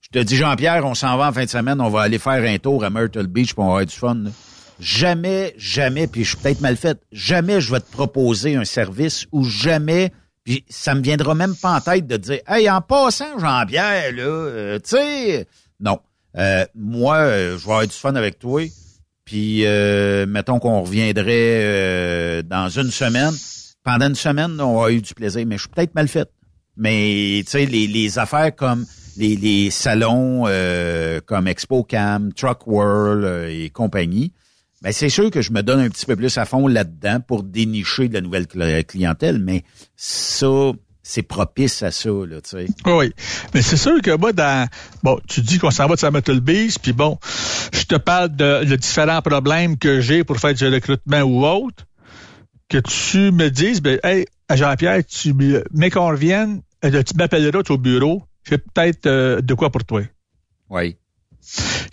Je 0.00 0.08
te 0.08 0.24
dis, 0.24 0.36
Jean-Pierre, 0.36 0.84
on 0.84 0.94
s'en 0.94 1.16
va 1.16 1.28
en 1.28 1.32
fin 1.32 1.44
de 1.44 1.50
semaine, 1.50 1.80
on 1.80 1.90
va 1.90 2.02
aller 2.02 2.18
faire 2.18 2.42
un 2.42 2.58
tour 2.58 2.82
à 2.82 2.90
Myrtle 2.90 3.26
Beach 3.26 3.54
pour 3.54 3.64
avoir 3.64 3.86
du 3.86 3.94
fun. 3.94 4.14
là. 4.14 4.30
Jamais, 4.80 5.54
jamais, 5.56 6.06
puis 6.06 6.24
je 6.24 6.30
suis 6.30 6.36
peut-être 6.36 6.60
mal 6.60 6.76
fait, 6.76 6.98
jamais 7.10 7.60
je 7.60 7.72
vais 7.72 7.80
te 7.80 7.90
proposer 7.90 8.54
un 8.54 8.64
service 8.64 9.26
ou 9.32 9.44
jamais, 9.44 10.12
puis 10.44 10.64
ça 10.68 10.94
me 10.94 11.00
viendra 11.02 11.34
même 11.34 11.56
pas 11.56 11.76
en 11.76 11.80
tête 11.80 12.06
de 12.06 12.16
dire, 12.16 12.38
hey, 12.46 12.70
en 12.70 12.80
passant, 12.80 13.38
Jean-Pierre, 13.38 14.12
là, 14.12 14.22
euh, 14.22 14.78
tu 14.78 14.90
sais, 14.90 15.46
non. 15.80 15.98
Euh, 16.36 16.64
moi, 16.76 17.16
euh, 17.16 17.58
je 17.58 17.66
vais 17.66 17.72
avoir 17.72 17.86
du 17.86 17.92
fun 17.92 18.14
avec 18.14 18.38
toi, 18.38 18.62
puis 19.24 19.66
euh, 19.66 20.26
mettons 20.26 20.60
qu'on 20.60 20.82
reviendrait 20.82 21.60
euh, 21.62 22.42
dans 22.42 22.68
une 22.68 22.90
semaine. 22.90 23.34
Pendant 23.82 24.08
une 24.08 24.14
semaine, 24.14 24.60
on 24.60 24.82
a 24.82 24.90
eu 24.90 25.00
du 25.00 25.14
plaisir, 25.14 25.44
mais 25.46 25.56
je 25.56 25.62
suis 25.62 25.70
peut-être 25.70 25.94
mal 25.94 26.06
fait. 26.08 26.30
Mais 26.76 27.42
tu 27.44 27.50
sais, 27.50 27.66
les, 27.66 27.86
les 27.88 28.18
affaires 28.18 28.54
comme 28.54 28.86
les, 29.16 29.34
les 29.34 29.70
salons 29.70 30.44
euh, 30.46 31.20
comme 31.26 31.48
Expo 31.48 31.82
Cam, 31.82 32.32
Truck 32.32 32.66
World 32.66 33.24
euh, 33.24 33.48
et 33.48 33.70
compagnie, 33.70 34.32
ben 34.82 34.92
c'est 34.92 35.08
sûr 35.08 35.30
que 35.30 35.42
je 35.42 35.52
me 35.52 35.62
donne 35.62 35.80
un 35.80 35.88
petit 35.88 36.06
peu 36.06 36.14
plus 36.16 36.36
à 36.38 36.44
fond 36.44 36.66
là-dedans 36.68 37.20
pour 37.20 37.42
dénicher 37.42 38.08
de 38.08 38.14
la 38.14 38.20
nouvelle 38.20 38.44
cl- 38.44 38.84
clientèle, 38.84 39.38
mais 39.38 39.64
ça, 39.96 40.70
c'est 41.02 41.22
propice 41.22 41.82
à 41.82 41.90
ça, 41.90 42.10
là, 42.10 42.40
tu 42.40 42.50
sais. 42.50 42.66
Oui, 42.86 43.12
mais 43.54 43.62
c'est 43.62 43.76
sûr 43.76 44.00
que 44.02 44.16
moi, 44.16 44.32
dans 44.32 44.68
bon, 45.02 45.18
tu 45.26 45.40
dis 45.40 45.58
qu'on 45.58 45.70
s'en 45.70 45.86
va 45.86 45.94
de 45.94 46.00
Samuel 46.00 46.40
Beach, 46.40 46.78
puis 46.80 46.92
bon, 46.92 47.18
je 47.72 47.84
te 47.84 47.96
parle 47.96 48.34
de, 48.36 48.64
de 48.64 48.76
différents 48.76 49.22
problèmes 49.22 49.76
que 49.78 50.00
j'ai 50.00 50.22
pour 50.24 50.38
faire 50.38 50.54
du 50.54 50.66
recrutement 50.68 51.22
ou 51.22 51.44
autre, 51.46 51.84
que 52.68 52.78
tu 52.78 53.32
me 53.32 53.48
dises, 53.48 53.80
ben, 53.80 53.98
hey, 54.04 54.26
Jean-Pierre, 54.54 55.04
tu 55.06 55.32
me- 55.34 55.64
mais 55.72 55.90
qu'on 55.90 56.08
revienne, 56.08 56.60
euh, 56.84 57.02
tu 57.02 57.14
m'appelleras 57.16 57.62
au 57.70 57.78
bureau, 57.78 58.22
j'ai 58.48 58.58
peut-être 58.58 59.06
euh, 59.06 59.40
de 59.40 59.54
quoi 59.54 59.70
pour 59.70 59.84
toi. 59.84 60.02
Oui. 60.70 60.96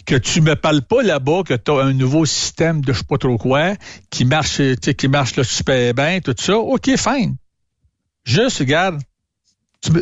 Que 0.05 0.15
tu 0.15 0.41
me 0.41 0.55
parles 0.55 0.81
pas 0.81 1.01
là-bas 1.01 1.43
que 1.45 1.53
tu 1.53 1.71
as 1.71 1.81
un 1.81 1.93
nouveau 1.93 2.25
système 2.25 2.81
de 2.81 2.93
je 2.93 2.99
sais 2.99 3.05
pas 3.05 3.17
trop 3.17 3.37
quoi 3.37 3.75
qui 4.09 4.25
marche, 4.25 4.61
qui 4.75 5.07
marche 5.07 5.35
là, 5.35 5.43
super 5.43 5.93
bien, 5.93 6.19
tout 6.19 6.35
ça. 6.37 6.57
OK, 6.57 6.89
fine. 6.97 7.35
Juste, 8.25 8.59
regarde, 8.59 8.99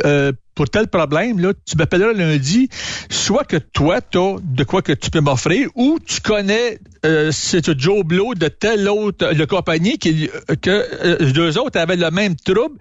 euh, 0.06 0.32
pour 0.56 0.70
tel 0.70 0.88
problème, 0.88 1.40
là, 1.40 1.52
tu 1.65 1.76
m'appelleras 1.78 2.14
lundi, 2.14 2.70
soit 3.10 3.44
que 3.44 3.57
toi, 3.57 4.02
tu 4.02 4.18
as 4.20 4.36
de 4.41 4.64
quoi 4.64 4.82
que 4.82 4.94
tu 4.94 5.10
peux 5.10 5.20
m'offrir, 5.20 5.70
ou 5.76 5.99
tu 5.99 6.22
connais 6.22 6.80
euh, 7.06 7.32
c'est 7.32 7.78
Joe 7.80 8.03
Blow 8.06 8.36
de 8.36 8.48
telle 8.48 8.88
autre 8.88 9.32
le 9.34 9.45
compagnie 9.48 9.98
euh, 10.06 10.56
que 10.61 11.32
deux 11.32 11.57
autres 11.57 11.80
avaient 11.80 11.95
le 11.95 12.11
même 12.11 12.36
trouble, 12.36 12.78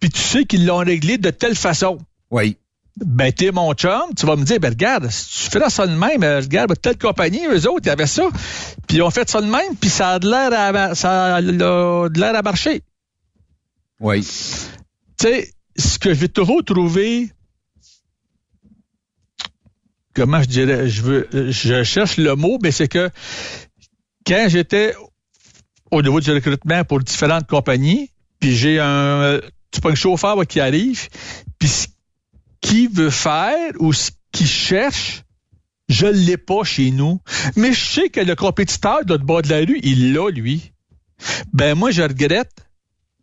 puis 0.00 0.08
tu 0.08 0.20
sais 0.20 0.44
qu'ils 0.44 0.66
l'ont 0.66 0.78
réglé 0.78 1.18
de 1.18 1.30
telle 1.30 1.54
façon. 1.54 1.98
Oui. 2.30 2.56
Ben, 3.00 3.32
t'es 3.32 3.50
mon 3.50 3.72
chum, 3.72 4.14
tu 4.14 4.26
vas 4.26 4.36
me 4.36 4.44
dire, 4.44 4.60
ben, 4.60 4.70
regarde, 4.70 5.08
si 5.10 5.44
tu 5.44 5.58
fais 5.58 5.70
ça 5.70 5.86
de 5.86 5.94
même, 5.94 6.22
euh, 6.22 6.40
regarde, 6.40 6.78
telle 6.80 6.98
compagnie, 6.98 7.46
eux 7.46 7.68
autres, 7.68 7.86
ils 7.86 7.90
avaient 7.90 8.06
ça, 8.06 8.28
puis 8.86 8.98
ils 8.98 9.02
ont 9.02 9.10
fait 9.10 9.28
ça 9.28 9.40
de 9.40 9.46
même, 9.46 9.74
puis 9.80 9.88
ça 9.88 10.10
a 10.10 10.18
de 10.18 10.28
l'air 10.28 10.52
à, 10.52 10.94
ça 10.94 11.36
a 11.36 11.42
de 11.42 12.20
l'air 12.20 12.36
à 12.36 12.42
marcher. 12.42 12.82
Oui. 14.00 14.20
Tu 14.20 15.26
sais, 15.26 15.50
ce 15.76 15.98
que 15.98 16.12
je 16.12 16.20
vais 16.20 16.28
toujours 16.28 16.62
trouver, 16.62 17.30
comment 20.14 20.42
je 20.42 20.48
dirais, 20.48 20.88
je 20.88 21.02
veux, 21.02 21.28
je 21.32 21.82
cherche 21.82 22.18
le 22.18 22.34
mot, 22.36 22.58
mais 22.62 22.70
c'est 22.70 22.88
que 22.88 23.10
quand 24.26 24.46
j'étais 24.48 24.94
au 25.90 26.02
niveau 26.02 26.20
du 26.20 26.30
recrutement 26.32 26.84
pour 26.84 27.00
différentes 27.00 27.46
compagnies, 27.46 28.10
puis 28.38 28.54
j'ai 28.54 28.78
un, 28.78 29.40
tu 29.70 29.80
pas 29.80 29.90
un 29.90 29.94
chauffeur 29.94 30.46
qui 30.46 30.60
arrive, 30.60 31.08
puis 31.58 31.70
ce 32.62 32.68
qu'il 32.68 32.90
veut 32.90 33.10
faire 33.10 33.72
ou 33.78 33.92
ce 33.92 34.10
qu'il 34.32 34.46
cherche, 34.46 35.22
je 35.88 36.06
l'ai 36.06 36.36
pas 36.36 36.64
chez 36.64 36.90
nous. 36.90 37.20
Mais 37.56 37.72
je 37.72 37.84
sais 37.84 38.08
que 38.08 38.20
le 38.20 38.36
compétiteur 38.36 39.04
de 39.04 39.16
bas 39.16 39.42
de 39.42 39.48
la 39.48 39.58
rue, 39.58 39.80
il 39.82 40.12
l'a, 40.12 40.30
lui. 40.30 40.72
Ben 41.52 41.74
moi, 41.74 41.90
je 41.90 42.02
regrette. 42.02 42.66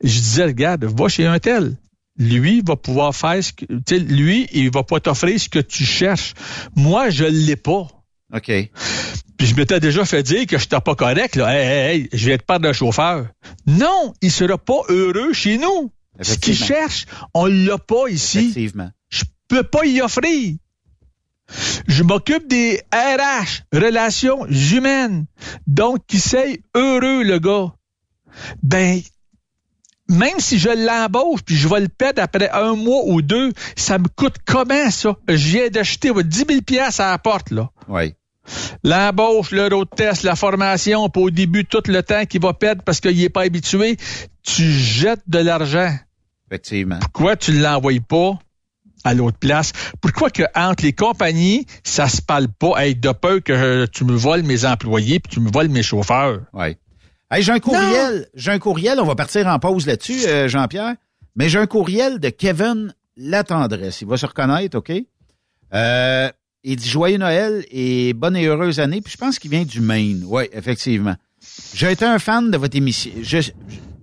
Je 0.03 0.19
disais, 0.19 0.45
regarde, 0.45 0.85
va 0.85 1.07
chez 1.07 1.25
un 1.25 1.39
tel. 1.39 1.77
Lui 2.19 2.61
va 2.65 2.75
pouvoir 2.75 3.15
faire 3.15 3.43
ce 3.43 3.53
que. 3.53 3.65
tu 3.65 3.81
sais, 3.87 3.99
Lui, 3.99 4.47
il 4.51 4.71
va 4.71 4.83
pas 4.83 4.99
t'offrir 4.99 5.39
ce 5.39 5.49
que 5.49 5.59
tu 5.59 5.85
cherches. 5.85 6.33
Moi, 6.75 7.09
je 7.09 7.25
l'ai 7.25 7.55
pas. 7.55 7.87
OK. 8.33 8.51
Puis 9.37 9.47
je 9.47 9.55
m'étais 9.55 9.79
déjà 9.79 10.03
fait 10.03 10.23
dire 10.23 10.45
que 10.47 10.57
je 10.57 10.63
n'étais 10.63 10.81
pas 10.81 10.95
correct. 10.95 11.35
Là. 11.35 11.53
Hey, 11.53 11.67
hey, 11.67 12.01
hey, 12.01 12.09
je 12.11 12.29
vais 12.29 12.37
te 12.37 12.43
parler 12.43 12.69
de 12.69 12.73
chauffeur. 12.73 13.27
Non, 13.67 14.13
il 14.21 14.31
sera 14.31 14.57
pas 14.57 14.81
heureux 14.89 15.33
chez 15.33 15.57
nous. 15.57 15.91
Ce 16.19 16.37
qu'il 16.37 16.55
cherche, 16.55 17.05
on 17.35 17.45
l'a 17.45 17.77
pas 17.77 18.07
ici. 18.09 18.49
Effectivement. 18.49 18.89
Je 19.49 19.55
peux 19.55 19.63
pas 19.63 19.85
y 19.85 20.01
offrir. 20.01 20.55
Je 21.87 22.03
m'occupe 22.03 22.47
des 22.47 22.81
RH, 22.93 23.63
relations 23.73 24.45
humaines. 24.47 25.25
Donc, 25.65 26.05
qui 26.07 26.19
c'est 26.19 26.61
heureux, 26.75 27.23
le 27.23 27.39
gars. 27.39 27.73
Ben, 28.61 29.01
même 30.09 30.39
si 30.39 30.57
je 30.57 30.69
l'embauche 30.69 31.41
puis 31.43 31.55
je 31.55 31.67
vais 31.67 31.81
le 31.81 31.89
perdre 31.89 32.21
après 32.21 32.49
un 32.49 32.75
mois 32.75 33.03
ou 33.05 33.21
deux, 33.21 33.51
ça 33.75 33.97
me 33.97 34.07
coûte 34.07 34.35
comment, 34.45 34.89
ça? 34.91 35.15
Je 35.27 35.47
viens 35.47 35.69
d'acheter 35.69 36.11
ouais, 36.11 36.23
10 36.23 36.45
000 36.49 36.61
piastres 36.61 37.01
à 37.01 37.11
la 37.11 37.17
porte, 37.17 37.51
là. 37.51 37.69
Oui. 37.87 38.13
L'embauche, 38.83 39.51
le 39.51 39.67
road 39.67 39.89
test, 39.95 40.23
la 40.23 40.35
formation, 40.35 41.09
puis 41.09 41.23
au 41.23 41.29
début, 41.29 41.65
tout 41.65 41.83
le 41.87 42.01
temps 42.03 42.25
qu'il 42.25 42.41
va 42.41 42.53
perdre 42.53 42.81
parce 42.83 43.01
qu'il 43.01 43.21
est 43.21 43.29
pas 43.29 43.41
habitué, 43.41 43.97
tu 44.43 44.63
jettes 44.63 45.23
de 45.27 45.39
l'argent. 45.39 45.93
Effectivement. 46.49 46.99
Pourquoi 46.99 47.35
tu 47.35 47.51
ne 47.51 47.61
l'envoies 47.61 47.99
pas? 47.99 48.39
À 49.03 49.13
l'autre 49.13 49.37
place? 49.37 49.71
Pourquoi 50.01 50.29
que 50.29 50.43
entre 50.55 50.83
les 50.83 50.93
compagnies, 50.93 51.65
ça 51.83 52.07
se 52.07 52.21
parle 52.21 52.47
pas, 52.47 52.83
hey, 52.85 52.95
de 52.95 53.11
peur 53.11 53.39
que 53.43 53.53
euh, 53.53 53.85
tu 53.91 54.03
me 54.05 54.13
voles 54.15 54.43
mes 54.43 54.65
employés 54.65 55.19
puis 55.19 55.33
tu 55.33 55.39
me 55.39 55.49
voles 55.51 55.69
mes 55.69 55.83
chauffeurs? 55.83 56.41
Oui. 56.53 56.75
Hey, 57.31 57.43
j'ai 57.43 57.51
un 57.51 57.59
courriel. 57.59 58.27
J'ai 58.35 58.51
un 58.51 58.59
courriel. 58.59 58.99
On 58.99 59.05
va 59.05 59.15
partir 59.15 59.47
en 59.47 59.59
pause 59.59 59.85
là-dessus, 59.85 60.25
euh, 60.27 60.47
Jean-Pierre. 60.47 60.95
Mais 61.35 61.49
j'ai 61.49 61.59
un 61.59 61.67
courriel 61.67 62.19
de 62.19 62.29
Kevin 62.29 62.93
Latendresse. 63.17 64.01
Il 64.01 64.07
va 64.07 64.17
se 64.17 64.25
reconnaître, 64.25 64.77
OK? 64.77 64.91
Euh, 65.73 66.29
il 66.63 66.75
dit 66.77 66.89
Joyeux 66.89 67.17
Noël 67.17 67.65
et 67.71 68.13
bonne 68.13 68.35
et 68.35 68.45
heureuse 68.45 68.79
année. 68.79 69.01
Puis 69.01 69.13
je 69.13 69.17
pense 69.17 69.39
qu'il 69.39 69.51
vient 69.51 69.63
du 69.63 69.81
Maine. 69.81 70.23
Oui, 70.25 70.43
effectivement. 70.53 71.15
J'ai 71.73 71.91
été 71.91 72.05
un 72.05 72.19
fan 72.19 72.49
de 72.51 72.57
votre 72.57 72.75
émission. 72.75 73.11
Je, 73.21 73.41
je- 73.41 73.51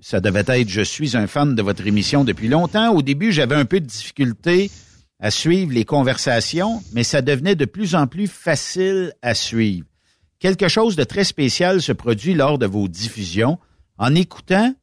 ça 0.04 0.20
devait 0.20 0.44
être 0.46 0.68
Je 0.68 0.82
suis 0.82 1.16
un 1.16 1.26
fan 1.26 1.54
de 1.54 1.62
votre 1.62 1.86
émission 1.86 2.24
depuis 2.24 2.48
longtemps. 2.48 2.92
Au 2.92 3.00
début, 3.00 3.32
j'avais 3.32 3.54
un 3.54 3.64
peu 3.64 3.80
de 3.80 3.86
difficulté 3.86 4.70
à 5.18 5.30
suivre 5.30 5.72
les 5.72 5.86
conversations, 5.86 6.82
mais 6.92 7.04
ça 7.04 7.22
devenait 7.22 7.54
de 7.54 7.64
plus 7.64 7.94
en 7.94 8.06
plus 8.06 8.26
facile 8.26 9.14
à 9.22 9.32
suivre. 9.32 9.86
Quelque 10.40 10.68
chose 10.68 10.94
de 10.94 11.04
très 11.04 11.24
spécial 11.24 11.80
se 11.80 11.92
produit 11.92 12.34
lors 12.34 12.58
de 12.58 12.66
vos 12.66 12.86
diffusions. 12.86 13.58
En 13.96 14.14
écoutant, 14.14 14.74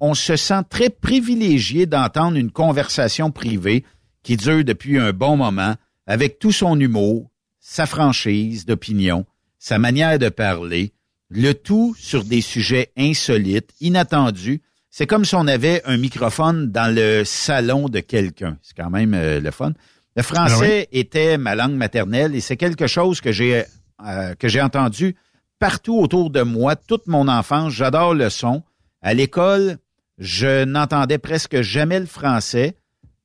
on 0.00 0.14
se 0.14 0.34
sent 0.34 0.62
très 0.68 0.90
privilégié 0.90 1.86
d'entendre 1.86 2.36
une 2.36 2.50
conversation 2.50 3.30
privée 3.30 3.84
qui 4.24 4.36
dure 4.36 4.64
depuis 4.64 4.98
un 4.98 5.12
bon 5.12 5.36
moment, 5.36 5.76
avec 6.08 6.40
tout 6.40 6.50
son 6.50 6.80
humour, 6.80 7.30
sa 7.60 7.86
franchise 7.86 8.66
d'opinion, 8.66 9.26
sa 9.60 9.78
manière 9.78 10.18
de 10.18 10.28
parler, 10.28 10.92
le 11.28 11.52
tout 11.52 11.94
sur 11.98 12.24
des 12.24 12.40
sujets 12.40 12.92
insolites, 12.96 13.70
inattendus. 13.80 14.62
C'est 14.90 15.06
comme 15.06 15.24
si 15.24 15.34
on 15.34 15.46
avait 15.46 15.82
un 15.84 15.96
microphone 15.96 16.70
dans 16.70 16.94
le 16.94 17.24
salon 17.24 17.88
de 17.88 18.00
quelqu'un. 18.00 18.58
C'est 18.62 18.76
quand 18.76 18.90
même 18.90 19.14
euh, 19.14 19.40
le 19.40 19.50
fun. 19.50 19.72
Le 20.14 20.22
français 20.22 20.88
était 20.92 21.36
ma 21.36 21.54
langue 21.54 21.74
maternelle 21.74 22.34
et 22.34 22.40
c'est 22.40 22.56
quelque 22.56 22.86
chose 22.86 23.20
que 23.20 23.32
j'ai 23.32 23.64
euh, 24.06 24.34
que 24.34 24.48
j'ai 24.48 24.62
entendu 24.62 25.16
partout 25.58 25.98
autour 25.98 26.30
de 26.30 26.42
moi 26.42 26.76
toute 26.76 27.06
mon 27.06 27.28
enfance. 27.28 27.72
J'adore 27.72 28.14
le 28.14 28.30
son. 28.30 28.62
À 29.02 29.12
l'école, 29.14 29.78
je 30.18 30.64
n'entendais 30.64 31.18
presque 31.18 31.60
jamais 31.60 32.00
le 32.00 32.06
français. 32.06 32.76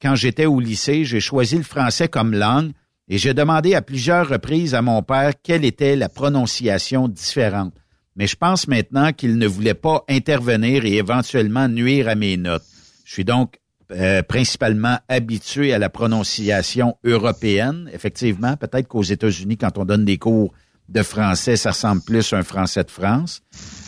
Quand 0.02 0.16
j'étais 0.16 0.46
au 0.46 0.60
lycée, 0.60 1.06
j'ai 1.06 1.20
choisi 1.20 1.56
le 1.56 1.64
français 1.64 2.08
comme 2.08 2.34
langue 2.34 2.72
et 3.08 3.18
j'ai 3.18 3.34
demandé 3.34 3.76
à 3.76 3.82
plusieurs 3.82 4.28
reprises 4.28 4.76
à 4.76 4.82
mon 4.82 5.04
père 5.04 5.34
quelle 5.42 5.64
était 5.64 5.96
la 5.96 6.10
prononciation 6.10 7.08
différente. 7.08 7.74
Mais 8.16 8.28
je 8.28 8.36
pense 8.36 8.68
maintenant 8.68 9.14
qu'il 9.14 9.38
ne 9.38 9.48
voulait 9.48 9.74
pas 9.74 10.04
intervenir 10.10 10.86
et 10.86 10.96
éventuellement 10.98 11.68
nuire 11.68 12.08
à 12.10 12.16
mes 12.16 12.38
notes. 12.38 12.64
Je 13.06 13.14
suis 13.14 13.26
donc 13.26 13.58
euh, 13.92 14.22
principalement 14.22 14.98
habitué 15.10 15.74
à 15.74 15.80
la 15.80 15.90
prononciation 15.90 16.96
européenne. 17.04 17.90
Effectivement, 17.94 18.56
peut-être 18.56 18.88
qu'aux 18.88 19.04
États-Unis, 19.04 19.58
quand 19.58 19.78
on 19.78 19.86
donne 19.86 20.06
des 20.06 20.18
cours 20.18 20.54
de 20.88 21.04
français, 21.04 21.56
ça 21.56 21.72
ressemble 21.72 22.02
plus 22.02 22.32
à 22.34 22.38
un 22.38 22.44
français 22.44 22.84
de 22.84 22.92
France. 22.92 23.42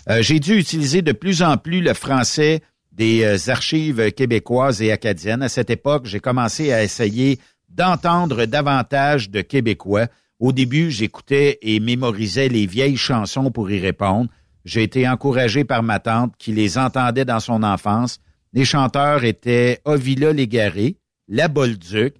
Euh, 0.10 0.22
J'ai 0.22 0.40
dû 0.40 0.58
utiliser 0.58 1.02
de 1.02 1.12
plus 1.12 1.42
en 1.42 1.58
plus 1.58 1.82
le 1.82 1.94
français 1.94 2.62
des 2.92 3.24
euh, 3.24 3.52
archives 3.52 4.12
québécoises 4.12 4.82
et 4.82 4.92
acadiennes. 4.92 5.42
À 5.42 5.50
cette 5.50 5.70
époque, 5.70 6.06
j'ai 6.06 6.20
commencé 6.20 6.72
à 6.74 6.84
essayer 6.84 7.40
d'entendre 7.70 8.46
davantage 8.46 9.30
de 9.30 9.42
Québécois. 9.42 10.08
Au 10.40 10.52
début, 10.52 10.92
j'écoutais 10.92 11.60
et 11.62 11.80
mémorisais 11.80 12.50
les 12.50 12.66
vieilles 12.66 12.98
chansons 12.98 13.52
pour 13.52 13.70
y 13.72 13.80
répondre. 13.80 14.30
J'ai 14.66 14.84
été 14.84 15.08
encouragé 15.08 15.64
par 15.64 15.84
ma 15.84 16.00
tante 16.00 16.34
qui 16.38 16.52
les 16.54 16.78
entendait 16.78 17.26
dans 17.26 17.40
son 17.40 17.64
enfance. 17.64 18.20
Les 18.54 18.66
chanteurs 18.66 19.24
étaient 19.24 19.80
Ovila 19.86 20.32
Légaré, 20.34 20.98
La 21.28 21.48
Bolduc. 21.48 22.16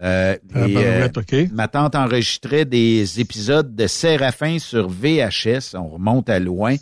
Euh, 0.00 0.36
et, 0.54 1.04
OK. 1.16 1.50
Ma 1.52 1.66
tante 1.66 1.96
enregistrait 1.96 2.64
des 2.64 3.18
épisodes 3.20 3.74
de 3.74 3.86
Séraphin 3.88 4.58
sur 4.60 4.88
VHS. 4.88 5.74
On 5.74 5.88
remonte 5.88 6.30
à 6.30 6.38
loin. 6.38 6.74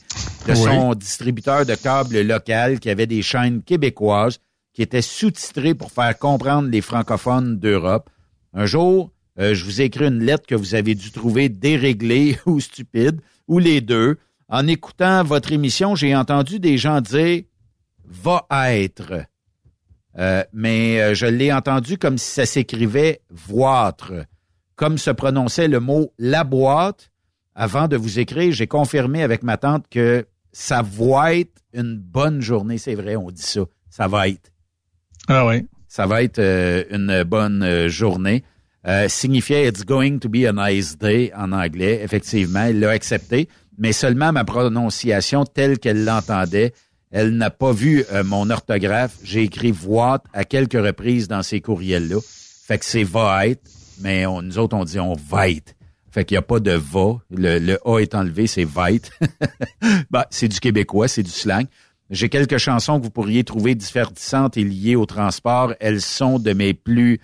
De 0.47 0.53
Oui. 0.53 0.57
son 0.57 0.95
distributeur 0.95 1.65
de 1.65 1.75
câbles 1.75 2.21
local 2.21 2.79
qui 2.79 2.91
avait 2.91 3.07
des 3.07 3.23
chaînes 3.23 3.63
québécoises 3.63 4.39
qui 4.75 4.83
étaient 4.83 5.01
sous-titrées 5.03 5.75
pour 5.75 5.91
faire 5.91 6.19
comprendre 6.19 6.69
les 6.69 6.83
francophones 6.83 7.59
d'Europe. 7.59 8.11
Un 8.53 8.67
jour, 8.67 9.11
euh, 9.39 9.55
je 9.55 9.65
vous 9.65 9.81
ai 9.81 9.85
écrit 9.85 10.07
une 10.07 10.23
lettre 10.23 10.47
que 10.47 10.55
vous 10.55 10.75
avez 10.75 10.95
dû 10.95 11.11
trouver 11.11 11.49
déréglée 11.49 12.39
ou 12.47 12.61
stupide, 12.61 13.21
ou 13.49 13.59
les 13.59 13.81
deux. 13.81 14.19
En 14.49 14.67
écoutant 14.67 15.25
votre 15.25 15.53
émission, 15.53 15.95
j'ai 15.95 16.15
entendu 16.15 16.61
des 16.61 16.79
gens 16.79 17.01
dire 17.01 17.43
va 18.05 18.47
être. 18.51 19.25
Euh, 20.19 20.45
mais 20.53 21.01
euh, 21.01 21.15
je 21.15 21.27
l'ai 21.27 21.53
entendu 21.53 21.99
comme 21.99 22.17
si 22.17 22.31
ça 22.31 22.47
s'écrivait 22.47 23.21
voître, 23.31 24.13
comme 24.77 24.97
se 24.97 25.11
prononçait 25.11 25.69
le 25.69 25.81
mot 25.81 26.13
la 26.19 26.45
boîte. 26.45 27.11
Avant 27.55 27.89
de 27.89 27.97
vous 27.97 28.19
écrire, 28.19 28.53
j'ai 28.53 28.67
confirmé 28.67 29.23
avec 29.23 29.43
ma 29.43 29.57
tante 29.57 29.87
que 29.91 30.27
ça 30.53 30.83
va 30.83 31.35
être 31.35 31.63
une 31.75 31.97
bonne 31.99 32.41
journée. 32.41 32.79
C'est 32.79 32.95
vrai, 32.95 33.17
on 33.17 33.31
dit 33.31 33.43
ça. 33.43 33.63
Ça 33.91 34.09
va 34.09 34.29
être. 34.29 34.53
Ah 35.29 35.47
oui. 35.47 35.67
Ça 35.89 36.07
va 36.07 36.23
être 36.23 36.39
euh, 36.39 36.85
une 36.91 37.23
bonne 37.25 37.63
euh, 37.63 37.89
journée. 37.89 38.45
Euh, 38.89 39.09
signifiait 39.09 39.67
It's 39.69 39.85
going 39.85 40.19
to 40.21 40.29
be 40.29 40.45
a 40.47 40.53
nice 40.53 40.97
day 40.97 41.33
en 41.37 41.51
anglais. 41.53 42.01
Effectivement, 42.05 42.65
elle 42.67 42.79
l'a 42.81 42.91
accepté, 42.91 43.49
mais 43.79 43.93
seulement 43.93 44.33
ma 44.33 44.45
prononciation 44.45 45.45
telle 45.45 45.79
qu'elle 45.79 46.05
l'entendait. 46.05 46.73
Elle 47.11 47.37
n'a 47.37 47.51
pas 47.51 47.73
vu 47.73 48.05
euh, 48.13 48.23
mon 48.25 48.49
orthographe. 48.51 49.17
J'ai 49.25 49.43
écrit 49.45 49.73
voite 49.73 50.25
à 50.33 50.45
quelques 50.45 50.75
reprises 50.81 51.27
dans 51.29 51.43
ces 51.43 51.61
courriels-là. 51.61 52.19
Fait 52.67 52.79
que 52.79 52.85
c'est 52.85 53.03
va 53.05 53.47
être, 53.49 53.63
mais 54.01 54.27
on- 54.27 54.43
nous 54.43 54.59
autres, 54.59 54.77
on 54.77 54.85
dit 54.85 55.01
on 55.01 55.15
va 55.15 55.49
être. 55.49 55.75
Fait 56.11 56.25
qu'il 56.25 56.35
n'y 56.35 56.39
a 56.39 56.43
pas 56.43 56.61
de 56.61 56.73
va. 56.73 57.19
Le, 57.31 57.59
le 57.59 57.79
A 57.85 57.99
est 58.01 58.15
enlevé, 58.15 58.47
c'est 58.47 58.65
va 58.65 58.93
être. 58.93 59.11
bah, 60.11 60.27
c'est 60.31 60.49
du 60.49 60.59
québécois, 60.61 61.09
c'est 61.09 61.23
du 61.23 61.31
slang. 61.31 61.67
J'ai 62.11 62.29
quelques 62.29 62.59
chansons 62.59 62.99
que 62.99 63.05
vous 63.05 63.11
pourriez 63.11 63.43
trouver 63.45 63.75
divertissantes 63.75 64.57
et 64.57 64.65
liées 64.65 64.97
au 64.97 65.07
transport. 65.07 65.75
Elles 65.81 66.01
sont 66.01 66.39
de 66.39 66.53
mes 66.53 66.73
plus 66.73 67.21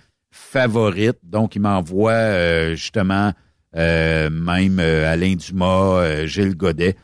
favorites. 0.53 1.17
Donc, 1.23 1.55
il 1.55 1.61
m'envoie 1.61 2.11
euh, 2.11 2.75
justement 2.75 3.33
euh, 3.75 4.29
même 4.29 4.79
euh, 4.79 5.11
Alain 5.11 5.33
Dumas, 5.35 6.25
Gilles 6.25 6.55
Godet. 6.55 6.95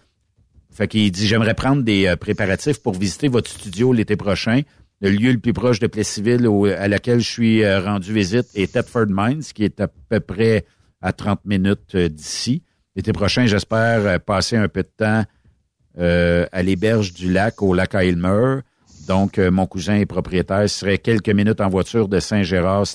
Fait 0.71 0.87
qu'il 0.87 1.11
dit 1.11 1.27
j'aimerais 1.27 1.55
prendre 1.55 1.81
des 1.83 2.13
préparatifs 2.19 2.81
pour 2.81 2.93
visiter 2.93 3.27
votre 3.27 3.49
studio 3.49 3.91
l'été 3.91 4.15
prochain. 4.15 4.61
Le 5.01 5.09
lieu 5.09 5.31
le 5.31 5.39
plus 5.39 5.53
proche 5.53 5.79
de 5.79 5.87
Plessisville 5.87 6.45
au- 6.47 6.65
à 6.65 6.87
laquelle 6.87 7.19
je 7.19 7.29
suis 7.29 7.69
rendu 7.79 8.13
visite 8.13 8.47
est 8.53 8.73
Thetford 8.73 9.07
Mines, 9.09 9.41
qui 9.55 9.63
est 9.63 9.79
à 9.81 9.87
peu 9.87 10.19
près 10.19 10.65
à 11.01 11.11
30 11.11 11.43
minutes 11.45 11.95
d'ici. 11.97 12.61
L'été 12.95 13.13
prochain, 13.13 13.45
j'espère 13.45 14.19
passer 14.21 14.57
un 14.57 14.67
peu 14.67 14.83
de 14.83 14.91
temps 14.95 15.23
à 15.97 16.63
l'héberge 16.63 17.13
du 17.13 17.31
lac, 17.31 17.61
au 17.61 17.73
lac 17.73 17.95
Aylmer. 17.95 18.59
Donc, 19.07 19.37
mon 19.37 19.65
cousin 19.65 19.95
est 19.95 20.05
propriétaire. 20.05 20.69
Ce 20.69 20.79
serait 20.79 20.97
quelques 20.97 21.29
minutes 21.29 21.61
en 21.61 21.69
voiture 21.69 22.07
de 22.07 22.19
Saint-Gérard 22.19 22.85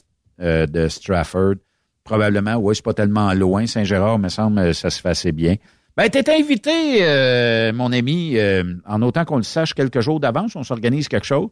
euh, 0.40 0.66
de 0.66 0.88
Strafford. 0.88 1.54
Probablement, 2.02 2.56
oui, 2.56 2.74
c'est 2.74 2.84
pas 2.84 2.92
tellement 2.92 3.32
loin. 3.34 3.66
Saint-Gérard, 3.66 4.18
me 4.18 4.28
semble, 4.28 4.58
euh, 4.58 4.72
ça 4.72 4.90
se 4.90 5.00
fait 5.00 5.10
assez 5.10 5.30
bien. 5.30 5.54
Ben, 5.96 6.08
t'es 6.08 6.28
invité, 6.28 7.04
euh, 7.04 7.72
mon 7.72 7.92
ami, 7.92 8.36
en 8.84 9.00
autant 9.02 9.24
qu'on 9.24 9.36
le 9.36 9.44
sache 9.44 9.74
quelques 9.74 10.00
jours 10.00 10.18
d'avance, 10.18 10.56
on 10.56 10.64
s'organise 10.64 11.06
quelque 11.06 11.26
chose. 11.26 11.50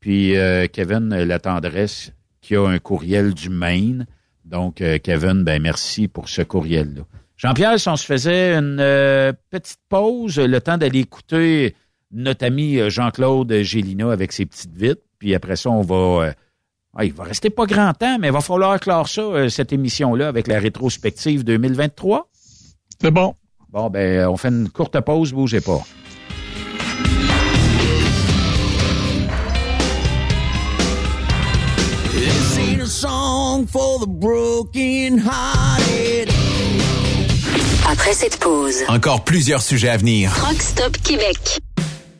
Puis 0.00 0.34
Kevin 0.72 1.14
La 1.14 1.38
Tendresse, 1.38 2.12
qui 2.40 2.56
a 2.56 2.66
un 2.66 2.80
courriel 2.80 3.34
du 3.34 3.50
Maine. 3.50 4.06
Donc, 4.44 4.82
Kevin, 5.04 5.44
ben 5.44 5.62
merci 5.62 6.08
pour 6.08 6.28
ce 6.28 6.42
courriel-là. 6.42 7.02
Jean-Pierre, 7.36 7.78
si 7.78 7.88
on 7.88 7.94
se 7.94 8.04
faisait 8.04 8.54
une 8.56 8.78
petite 9.50 9.78
pause, 9.88 10.40
le 10.40 10.60
temps 10.60 10.76
d'aller 10.76 10.98
écouter 10.98 11.76
notre 12.10 12.44
ami 12.44 12.90
Jean-Claude 12.90 13.52
Gélina 13.62 14.10
avec 14.10 14.32
ses 14.32 14.44
petites 14.44 14.76
vites. 14.76 15.02
Puis 15.20 15.36
après 15.36 15.54
ça, 15.54 15.70
on 15.70 15.82
va... 15.82 16.34
ah, 16.96 17.04
il 17.04 17.12
va 17.12 17.24
rester 17.24 17.50
pas 17.50 17.66
grand 17.66 17.92
temps, 17.92 18.18
mais 18.20 18.28
il 18.28 18.32
va 18.32 18.40
falloir 18.40 18.78
clore 18.78 19.08
ça, 19.08 19.22
euh, 19.22 19.48
cette 19.48 19.72
émission-là, 19.72 20.28
avec 20.28 20.46
la 20.46 20.60
rétrospective 20.60 21.42
2023. 21.42 22.28
C'est 23.00 23.10
bon. 23.10 23.34
Bon, 23.70 23.90
ben, 23.90 24.28
on 24.28 24.36
fait 24.36 24.48
une 24.48 24.68
courte 24.68 25.00
pause, 25.00 25.32
bougez 25.32 25.60
pas. 25.60 25.80
This 32.12 32.58
ain't 32.58 32.80
a 32.80 32.86
song 32.86 33.66
for 33.66 33.98
the 33.98 34.06
broken 34.08 35.18
hearted. 35.18 36.30
Après 37.90 38.12
cette 38.12 38.38
pause, 38.38 38.84
Encore 38.88 39.24
plusieurs 39.24 39.62
sujets 39.62 39.88
à 39.88 39.96
venir. 39.96 40.32
Truck 40.32 40.62
Stop 40.62 40.96
Québec. 40.98 41.60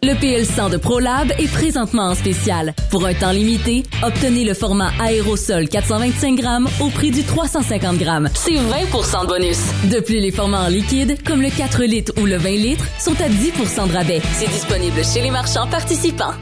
Le 0.06 0.12
PL100 0.12 0.70
de 0.70 0.76
ProLab 0.76 1.32
est 1.38 1.50
présentement 1.50 2.10
en 2.10 2.14
spécial. 2.14 2.74
Pour 2.90 3.06
un 3.06 3.14
temps 3.14 3.30
limité, 3.30 3.84
obtenez 4.02 4.44
le 4.44 4.52
format 4.52 4.90
aérosol 5.00 5.66
425 5.66 6.34
grammes 6.34 6.68
au 6.78 6.90
prix 6.90 7.10
du 7.10 7.22
350 7.22 7.96
grammes. 7.96 8.28
C'est 8.34 8.50
20% 8.50 9.22
de 9.22 9.26
bonus. 9.26 9.60
De 9.90 10.00
plus, 10.00 10.20
les 10.20 10.30
formats 10.30 10.64
en 10.64 10.68
liquide, 10.68 11.16
comme 11.24 11.40
le 11.40 11.48
4 11.48 11.84
litres 11.84 12.12
ou 12.20 12.26
le 12.26 12.36
20 12.36 12.50
litres, 12.50 12.84
sont 13.00 13.18
à 13.18 13.30
10% 13.30 13.88
de 13.88 13.94
rabais. 13.94 14.20
C'est 14.34 14.50
disponible 14.50 15.02
chez 15.02 15.22
les 15.22 15.30
marchands 15.30 15.66
participants. 15.68 16.34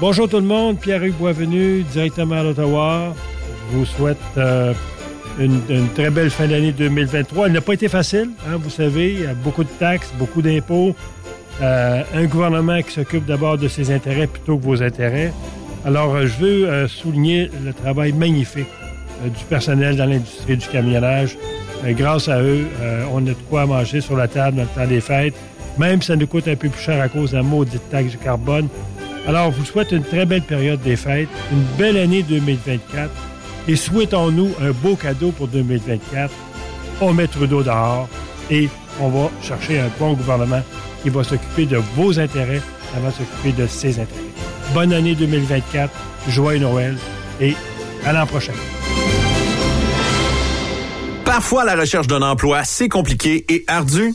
Bonjour 0.00 0.28
tout 0.28 0.36
le 0.36 0.42
monde, 0.42 0.78
Pierre-Hugues 0.78 1.16
Boisvenu, 1.18 1.82
directement 1.92 2.36
à 2.36 2.42
l'Ottawa. 2.44 3.16
Je 3.72 3.78
vous 3.78 3.86
souhaite 3.86 4.16
euh, 4.36 4.72
une, 5.40 5.60
une 5.68 5.88
très 5.88 6.10
belle 6.10 6.30
fin 6.30 6.46
d'année 6.46 6.70
2023. 6.70 7.46
Elle 7.46 7.52
n'a 7.52 7.60
pas 7.60 7.74
été 7.74 7.88
facile, 7.88 8.30
hein, 8.46 8.58
vous 8.60 8.70
savez, 8.70 9.12
il 9.12 9.20
y 9.22 9.26
a 9.26 9.34
beaucoup 9.34 9.64
de 9.64 9.68
taxes, 9.80 10.12
beaucoup 10.18 10.40
d'impôts. 10.40 10.94
Euh, 11.62 12.02
un 12.14 12.26
gouvernement 12.26 12.82
qui 12.82 12.92
s'occupe 12.92 13.24
d'abord 13.24 13.56
de 13.56 13.68
ses 13.68 13.90
intérêts 13.90 14.26
plutôt 14.26 14.58
que 14.58 14.64
vos 14.64 14.82
intérêts. 14.82 15.32
Alors, 15.86 16.14
euh, 16.14 16.26
je 16.26 16.44
veux 16.44 16.68
euh, 16.68 16.86
souligner 16.88 17.50
le 17.64 17.72
travail 17.72 18.12
magnifique 18.12 18.68
du 19.24 19.44
personnel 19.44 19.96
dans 19.96 20.04
l'industrie 20.04 20.58
du 20.58 20.66
camionnage. 20.66 21.38
Grâce 21.84 22.28
à 22.28 22.42
eux, 22.42 22.66
on 23.12 23.18
a 23.26 23.30
de 23.30 23.36
quoi 23.48 23.64
manger 23.64 24.02
sur 24.02 24.14
la 24.14 24.28
table 24.28 24.58
dans 24.58 24.64
le 24.64 24.68
temps 24.68 24.86
des 24.86 25.00
fêtes, 25.00 25.34
même 25.78 26.02
si 26.02 26.08
ça 26.08 26.16
nous 26.16 26.26
coûte 26.26 26.48
un 26.48 26.56
peu 26.56 26.68
plus 26.68 26.82
cher 26.82 27.00
à 27.00 27.08
cause 27.08 27.30
de 27.30 27.36
la 27.36 27.42
maudite 27.42 27.80
taxe 27.90 28.10
du 28.10 28.18
carbone. 28.18 28.68
Alors, 29.26 29.52
je 29.52 29.58
vous 29.58 29.64
souhaite 29.64 29.90
une 29.92 30.02
très 30.02 30.26
belle 30.26 30.42
période 30.42 30.82
des 30.82 30.96
fêtes, 30.96 31.28
une 31.50 31.62
belle 31.78 31.96
année 31.96 32.22
2024 32.22 33.10
et 33.68 33.76
souhaitons-nous 33.76 34.50
un 34.60 34.72
beau 34.72 34.96
cadeau 34.96 35.30
pour 35.30 35.48
2024. 35.48 36.30
On 37.00 37.14
met 37.14 37.26
Trudeau 37.26 37.62
dehors 37.62 38.06
et 38.50 38.68
on 39.00 39.08
va 39.08 39.30
chercher 39.42 39.80
un 39.80 39.88
bon 39.98 40.12
gouvernement 40.12 40.62
qui 41.02 41.10
va 41.10 41.24
s'occuper 41.24 41.66
de 41.66 41.80
vos 41.96 42.18
intérêts 42.18 42.62
avant 42.96 43.08
de 43.08 43.14
s'occuper 43.14 43.52
de 43.52 43.66
ses 43.66 44.00
intérêts. 44.00 44.20
Bonne 44.74 44.92
année 44.92 45.14
2024, 45.14 45.92
joyeux 46.28 46.60
Noël 46.60 46.96
et 47.40 47.54
à 48.04 48.12
l'an 48.12 48.26
prochain. 48.26 48.52
Parfois, 51.24 51.64
la 51.64 51.76
recherche 51.76 52.06
d'un 52.06 52.22
emploi, 52.22 52.64
c'est 52.64 52.88
compliqué 52.88 53.44
et 53.48 53.64
ardu. 53.66 54.14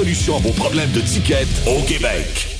à 0.01 0.39
vos 0.39 0.51
problèmes 0.53 0.89
de 0.93 0.99
ticket 1.01 1.45
au 1.67 1.79
Québec. 1.85 2.57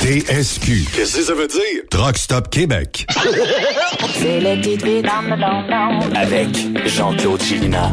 TSQ. 0.00 0.84
Qu'est-ce 0.94 1.16
que 1.16 1.22
ça 1.22 1.32
veut 1.34 1.46
dire? 1.46 1.82
Truck 1.90 2.18
Stop 2.18 2.50
Québec. 2.50 3.06
C'est 3.08 4.38
le 4.40 4.60
dans 5.00 5.22
le 5.22 5.40
don 5.40 6.14
Avec 6.14 6.48
Jean-Claude 6.86 7.40
Chilina. 7.40 7.90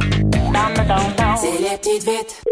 C'est 1.38 1.62
les 1.62 1.78
petites 1.78 2.04
vites. 2.04 2.44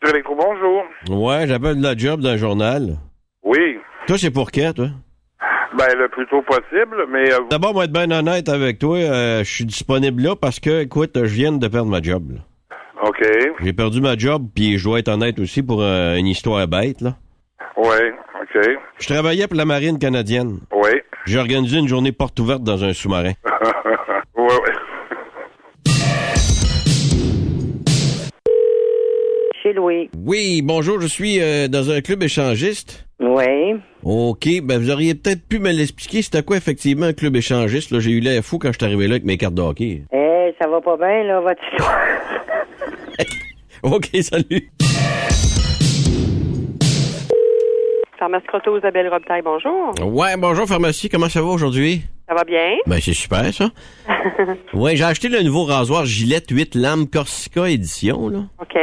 bonjour. 0.00 0.84
Ouais, 1.22 1.46
j'appelle 1.46 1.76
de 1.76 1.82
la 1.82 1.96
job 1.98 2.22
d'un 2.22 2.38
journal. 2.38 2.96
Oui. 3.44 3.76
Toi, 4.06 4.16
c'est 4.16 4.30
pour 4.30 4.50
quand, 4.50 4.72
toi? 4.72 4.88
Ben, 5.76 5.88
le 5.98 6.08
plus 6.08 6.26
tôt 6.28 6.40
possible, 6.42 6.96
mais... 7.12 7.30
euh, 7.30 7.40
D'abord, 7.50 7.74
moi, 7.74 7.84
être 7.84 7.92
bien 7.92 8.10
honnête 8.10 8.48
avec 8.48 8.78
toi, 8.78 8.96
euh, 8.96 9.44
je 9.44 9.50
suis 9.52 9.66
disponible 9.66 10.22
là 10.22 10.34
parce 10.34 10.60
que, 10.60 10.80
écoute, 10.80 11.12
je 11.14 11.24
viens 11.34 11.52
de 11.52 11.68
perdre 11.68 11.90
ma 11.90 12.00
job. 12.00 12.32
là. 12.32 12.38
OK. 13.02 13.24
J'ai 13.60 13.72
perdu 13.72 14.00
ma 14.00 14.16
job, 14.16 14.46
puis 14.54 14.78
je 14.78 14.84
dois 14.84 15.00
être 15.00 15.08
honnête 15.08 15.38
aussi 15.40 15.62
pour 15.62 15.82
euh, 15.82 16.14
une 16.14 16.28
histoire 16.28 16.66
bête, 16.68 17.00
là. 17.00 17.16
Oui, 17.76 17.96
OK. 18.40 18.68
Je 18.98 19.06
travaillais 19.08 19.48
pour 19.48 19.56
la 19.56 19.64
marine 19.64 19.98
canadienne. 19.98 20.60
Oui. 20.72 20.90
J'ai 21.26 21.38
organisé 21.38 21.78
une 21.78 21.88
journée 21.88 22.12
porte 22.12 22.38
ouverte 22.38 22.62
dans 22.62 22.84
un 22.84 22.92
sous-marin. 22.92 23.32
oui, 24.36 24.54
oui. 24.64 25.92
Chez 29.62 29.72
Louis. 29.72 30.10
Oui, 30.24 30.62
bonjour, 30.62 31.00
je 31.00 31.06
suis 31.08 31.40
euh, 31.40 31.66
dans 31.66 31.90
un 31.90 32.00
club 32.02 32.22
échangiste. 32.22 33.06
Oui. 33.18 33.80
OK, 34.04 34.48
ben 34.64 34.80
vous 34.80 34.90
auriez 34.90 35.14
peut-être 35.14 35.46
pu 35.48 35.60
me 35.60 35.70
l'expliquer, 35.70 36.22
c'était 36.22 36.42
quoi 36.42 36.56
effectivement 36.56 37.06
un 37.06 37.12
club 37.12 37.36
échangiste? 37.36 37.92
Là, 37.92 38.00
j'ai 38.00 38.10
eu 38.10 38.18
l'air 38.18 38.42
fou 38.42 38.58
quand 38.58 38.72
je 38.72 38.78
suis 38.78 38.84
arrivé 38.84 39.06
là 39.06 39.12
avec 39.12 39.24
mes 39.24 39.36
cartes 39.36 39.54
de 39.54 39.62
hockey. 39.62 40.02
Eh, 40.12 40.54
ça 40.60 40.68
va 40.68 40.80
pas 40.80 40.96
bien, 40.96 41.22
là, 41.22 41.40
votre 41.40 41.62
histoire. 41.70 42.00
OK, 43.94 44.08
salut. 44.22 44.72
Pharmacie 48.18 48.46
Croteau, 48.48 48.76
Isabelle 48.78 49.08
Robitaille, 49.08 49.42
bonjour. 49.42 49.94
Ouais, 50.04 50.36
bonjour 50.36 50.66
pharmacie, 50.66 51.08
comment 51.08 51.28
ça 51.28 51.40
va 51.40 51.48
aujourd'hui? 51.48 52.02
Ça 52.28 52.34
va 52.34 52.42
bien? 52.42 52.74
Ben 52.86 52.98
c'est 53.00 53.14
super 53.14 53.52
ça. 53.54 53.70
ouais, 54.74 54.96
j'ai 54.96 55.04
acheté 55.04 55.28
le 55.28 55.42
nouveau 55.42 55.64
rasoir 55.64 56.06
Gillette 56.06 56.50
8 56.50 56.74
lames 56.74 57.06
Corsica 57.08 57.68
édition 57.68 58.28
là. 58.28 58.38
OK. 58.60 58.76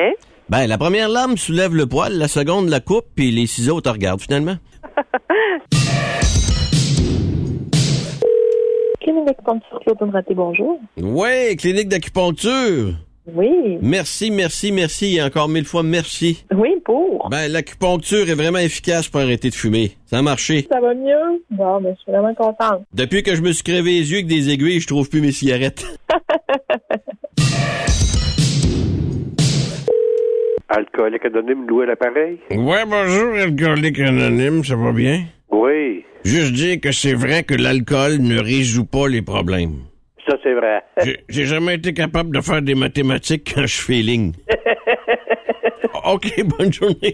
Ben 0.50 0.66
la 0.68 0.78
première 0.78 1.10
lame 1.10 1.38
soulève 1.38 1.74
le 1.76 1.88
poil, 1.88 2.18
la 2.18 2.28
seconde 2.28 2.70
la 2.70 2.80
coupe 2.80 3.06
puis 3.16 3.32
les 3.32 3.48
ciseaux 3.48 3.82
te 3.82 3.90
regardent 3.90 4.22
finalement. 4.22 4.56
Clinique 9.02 9.26
d'acupuncture 9.26 9.80
Claude 9.80 10.12
Raté, 10.12 10.36
bonjour. 10.36 10.80
Ouais, 10.98 11.56
clinique 11.58 11.88
d'acupuncture. 11.88 12.94
Oui. 13.36 13.78
Merci, 13.82 14.32
merci, 14.32 14.72
merci 14.72 15.18
et 15.18 15.22
encore 15.22 15.50
mille 15.50 15.66
fois 15.66 15.84
merci. 15.84 16.44
Oui, 16.54 16.70
pour. 16.84 17.30
Ben 17.30 17.52
l'acupuncture 17.52 18.30
est 18.30 18.34
vraiment 18.36 18.60
efficace 18.60 19.08
pour 19.08 19.22
arrêter 19.22 19.50
de 19.50 19.56
fumer. 19.56 19.92
Ça 20.06 20.18
a 20.18 20.22
marché. 20.22 20.68
Ça 20.70 20.82
va 20.82 20.94
mieux? 20.96 21.44
Bon, 21.52 21.80
ben, 21.80 21.96
je 21.96 22.02
suis 22.02 22.12
vraiment 22.12 22.34
contente. 22.34 22.82
Depuis 22.94 23.24
que 23.24 23.36
je 23.36 23.42
me 23.42 23.52
suis 23.52 23.64
crevé 23.64 24.00
les 24.00 24.12
yeux 24.12 24.18
avec 24.18 24.28
des 24.28 24.50
aiguilles, 24.50 24.80
je 24.80 24.88
trouve 24.88 25.10
plus 25.10 25.22
mes 25.22 25.32
cigarettes. 25.32 25.86
Alcoolique 30.70 31.26
anonyme, 31.26 31.66
louer 31.68 31.88
l'appareil? 31.88 32.40
Ouais, 32.52 32.86
bonjour, 32.88 33.34
alcoolique 33.36 34.00
anonyme, 34.00 34.64
ça 34.64 34.76
va 34.76 34.92
bien? 34.92 35.24
Oui. 35.52 36.06
Juste 36.24 36.54
dire 36.54 36.80
que 36.80 36.92
c'est 36.92 37.14
vrai 37.16 37.44
que 37.44 37.56
l'alcool 37.56 38.18
ne 38.20 38.40
résout 38.40 38.86
pas 38.86 39.08
les 39.08 39.22
problèmes. 39.24 39.80
Ça, 40.28 40.36
c'est 40.44 40.54
vrai. 40.54 40.84
J'ai- 41.04 41.20
J'ai 41.28 41.46
jamais 41.46 41.76
été 41.76 41.94
capable 41.94 42.36
de 42.36 42.42
faire 42.42 42.62
des 42.62 42.76
mathématiques 42.76 43.52
quand 43.56 43.66
je 43.66 43.82
fais 43.82 44.02
ligne. 44.02 44.34
OK, 46.06 46.44
bonne 46.46 46.72
journée. 46.72 47.14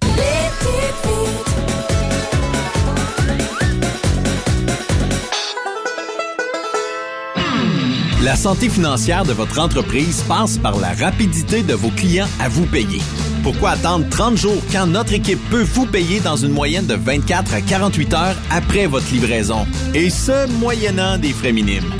La 8.24 8.36
santé 8.36 8.70
financière 8.70 9.24
de 9.24 9.34
votre 9.34 9.60
entreprise 9.60 10.24
passe 10.24 10.58
par 10.58 10.80
la 10.80 10.94
rapidité 10.94 11.62
de 11.62 11.74
vos 11.74 11.90
clients 11.92 12.28
à 12.40 12.50
vous 12.50 12.66
payer. 12.66 13.00
Pourquoi 13.46 13.72
attendre 13.72 14.06
30 14.10 14.38
jours 14.38 14.62
quand 14.72 14.88
notre 14.88 15.14
équipe 15.14 15.40
peut 15.52 15.62
vous 15.62 15.86
payer 15.86 16.20
dans 16.20 16.36
une 16.36 16.52
moyenne 16.52 16.88
de 16.88 16.96
24 16.96 17.54
à 17.54 17.62
48 17.62 18.14
heures 18.16 18.36
après 18.50 18.88
votre 18.88 19.06
livraison? 19.12 19.68
Et 19.94 20.10
ce, 20.10 20.48
moyennant 20.58 21.20
des 21.20 21.32
frais 21.32 21.52
minimes. 21.52 21.94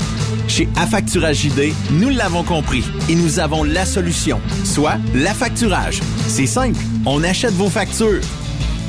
Chez 0.48 0.68
Affacturage 0.74 1.42
JD, 1.42 1.72
nous 1.92 2.08
l'avons 2.08 2.42
compris 2.42 2.82
et 3.08 3.14
nous 3.14 3.38
avons 3.38 3.62
la 3.62 3.86
solution, 3.86 4.40
soit 4.64 4.96
l'affacturage. 5.14 6.00
C'est 6.26 6.48
simple, 6.48 6.80
on 7.04 7.22
achète 7.22 7.52
vos 7.52 7.70
factures. 7.70 8.22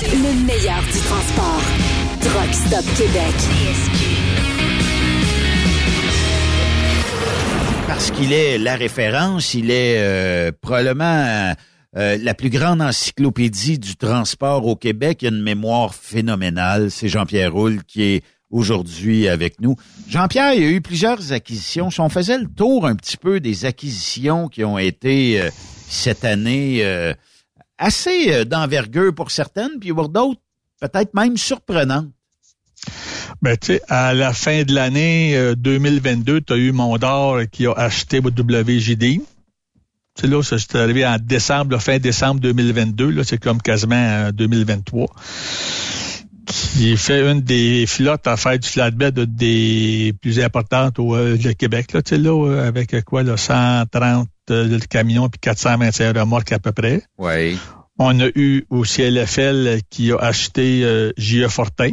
le 0.00 0.46
meilleur 0.46 0.82
du 0.82 0.98
transport. 1.00 1.62
Truck 2.20 2.54
Stop 2.54 2.84
Québec. 2.96 3.34
Parce 7.86 8.10
qu'il 8.10 8.32
est 8.32 8.58
la 8.58 8.76
référence, 8.76 9.54
il 9.54 9.70
est 9.70 9.96
euh, 9.98 10.52
probablement 10.60 11.54
euh, 11.96 12.18
la 12.20 12.34
plus 12.34 12.50
grande 12.50 12.80
encyclopédie 12.82 13.78
du 13.78 13.96
transport 13.96 14.66
au 14.66 14.76
Québec. 14.76 15.18
Il 15.22 15.26
a 15.26 15.30
une 15.30 15.42
mémoire 15.42 15.94
phénoménale. 15.94 16.90
C'est 16.90 17.08
Jean-Pierre 17.08 17.52
Roule 17.52 17.82
qui 17.84 18.02
est 18.02 18.24
aujourd'hui 18.50 19.28
avec 19.28 19.60
nous. 19.60 19.76
Jean-Pierre, 20.08 20.54
il 20.54 20.62
y 20.62 20.66
a 20.66 20.70
eu 20.70 20.80
plusieurs 20.80 21.32
acquisitions. 21.32 21.90
Si 21.90 22.00
on 22.00 22.08
faisait 22.08 22.38
le 22.38 22.48
tour 22.48 22.86
un 22.86 22.96
petit 22.96 23.16
peu 23.16 23.40
des 23.40 23.64
acquisitions 23.64 24.48
qui 24.48 24.64
ont 24.64 24.78
été 24.78 25.40
euh, 25.40 25.50
cette 25.88 26.24
année 26.24 26.84
euh, 26.84 27.12
assez 27.78 28.32
euh, 28.32 28.44
d'envergure 28.44 29.14
pour 29.14 29.30
certaines, 29.30 29.78
puis 29.80 29.92
pour 29.92 30.08
d'autres, 30.08 30.40
peut-être 30.80 31.14
même 31.14 31.36
surprenantes. 31.36 32.08
Ben, 33.42 33.56
tu 33.56 33.74
sais, 33.74 33.82
à 33.88 34.14
la 34.14 34.32
fin 34.32 34.64
de 34.64 34.74
l'année 34.74 35.36
euh, 35.36 35.54
2022, 35.54 36.40
tu 36.40 36.52
as 36.52 36.56
eu 36.56 36.72
Mondor 36.72 37.42
qui 37.50 37.66
a 37.66 37.72
acheté 37.72 38.18
WJD. 38.18 39.20
C'est 40.20 40.26
là, 40.26 40.42
c'est 40.42 40.74
arrivé 40.74 41.06
en 41.06 41.16
décembre, 41.20 41.78
fin 41.78 41.98
décembre 41.98 42.40
2022. 42.40 43.10
Là, 43.10 43.22
c'est 43.22 43.38
comme 43.38 43.62
quasiment 43.62 43.94
euh, 43.94 44.32
2023. 44.32 45.06
Qui 46.48 46.96
fait 46.96 47.30
une 47.30 47.42
des 47.42 47.86
flottes 47.86 48.26
à 48.26 48.36
faire 48.36 48.58
du 48.58 48.66
flatbed 48.66 49.18
des 49.34 50.14
plus 50.20 50.40
importantes 50.40 50.98
au 50.98 51.14
euh, 51.14 51.36
le 51.36 51.52
Québec. 51.52 51.92
Là, 51.92 52.02
tu 52.02 52.16
sais, 52.16 52.18
là, 52.18 52.30
euh, 52.30 52.66
avec 52.66 52.94
euh, 52.94 53.02
quoi, 53.02 53.22
là, 53.22 53.36
130 53.36 54.28
euh, 54.50 54.78
camions 54.88 55.28
puis 55.28 55.38
425 55.40 56.16
remorques 56.16 56.52
à 56.52 56.58
peu 56.58 56.72
près. 56.72 57.02
Oui. 57.18 57.58
On 57.98 58.18
a 58.20 58.28
eu 58.34 58.64
aussi 58.70 59.02
LFL 59.02 59.80
qui 59.90 60.12
a 60.12 60.16
acheté 60.16 61.10
J.E. 61.16 61.48
Fortin. 61.48 61.90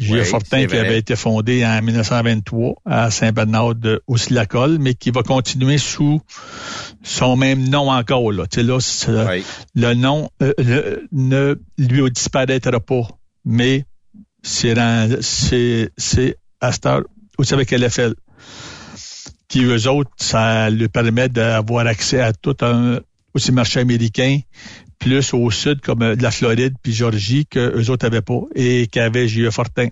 Oui, 0.00 0.18
Fortin 0.24 0.58
qui 0.66 0.76
avait 0.86 0.98
été 0.98 1.16
fondé 1.16 1.66
en 1.66 1.82
1923 1.82 2.74
à 2.84 3.10
Saint-Bernard 3.10 3.74
de 3.74 4.00
Ouslacol, 4.06 4.78
mais 4.78 4.94
qui 4.94 5.10
va 5.10 5.22
continuer 5.22 5.78
sous 5.78 6.20
son 7.02 7.36
même 7.36 7.68
nom 7.68 7.90
encore. 7.90 8.30
Là. 8.32 8.46
Tu 8.46 8.60
sais, 8.60 8.66
là, 9.12 9.24
le 9.74 9.94
nom 9.94 10.30
euh, 10.42 10.52
le- 10.58 11.08
ne 11.12 11.56
lui 11.78 12.10
disparaîtra 12.12 12.78
pas, 12.80 13.08
mais 13.44 13.84
c'est 14.42 14.74
dans- 14.74 15.18
c'est 15.20 15.90
c'est 15.96 16.36
à 16.60 16.70
cette 16.72 16.86
heure 16.86 17.02
aussi 17.38 17.54
avec 17.54 17.72
LFL 17.72 18.14
qui 19.48 19.62
eux 19.64 19.88
autres, 19.88 20.10
ça 20.18 20.68
lui 20.70 20.88
permet 20.88 21.28
d'avoir 21.28 21.86
accès 21.86 22.20
à 22.20 22.32
tout 22.32 22.56
un 22.60 23.00
aussi 23.34 23.50
marché 23.52 23.80
américain, 23.80 24.40
plus 24.98 25.34
au 25.34 25.50
sud 25.50 25.80
comme 25.80 26.02
euh, 26.02 26.16
la 26.18 26.30
Floride 26.30 26.74
puis 26.82 26.92
Georgie 26.92 27.46
que 27.46 27.76
eux 27.76 27.90
autres 27.90 28.06
avaient 28.06 28.22
pas 28.22 28.40
et 28.54 28.86
qu'avait 28.86 29.28
J.E. 29.28 29.50
Fortin. 29.50 29.88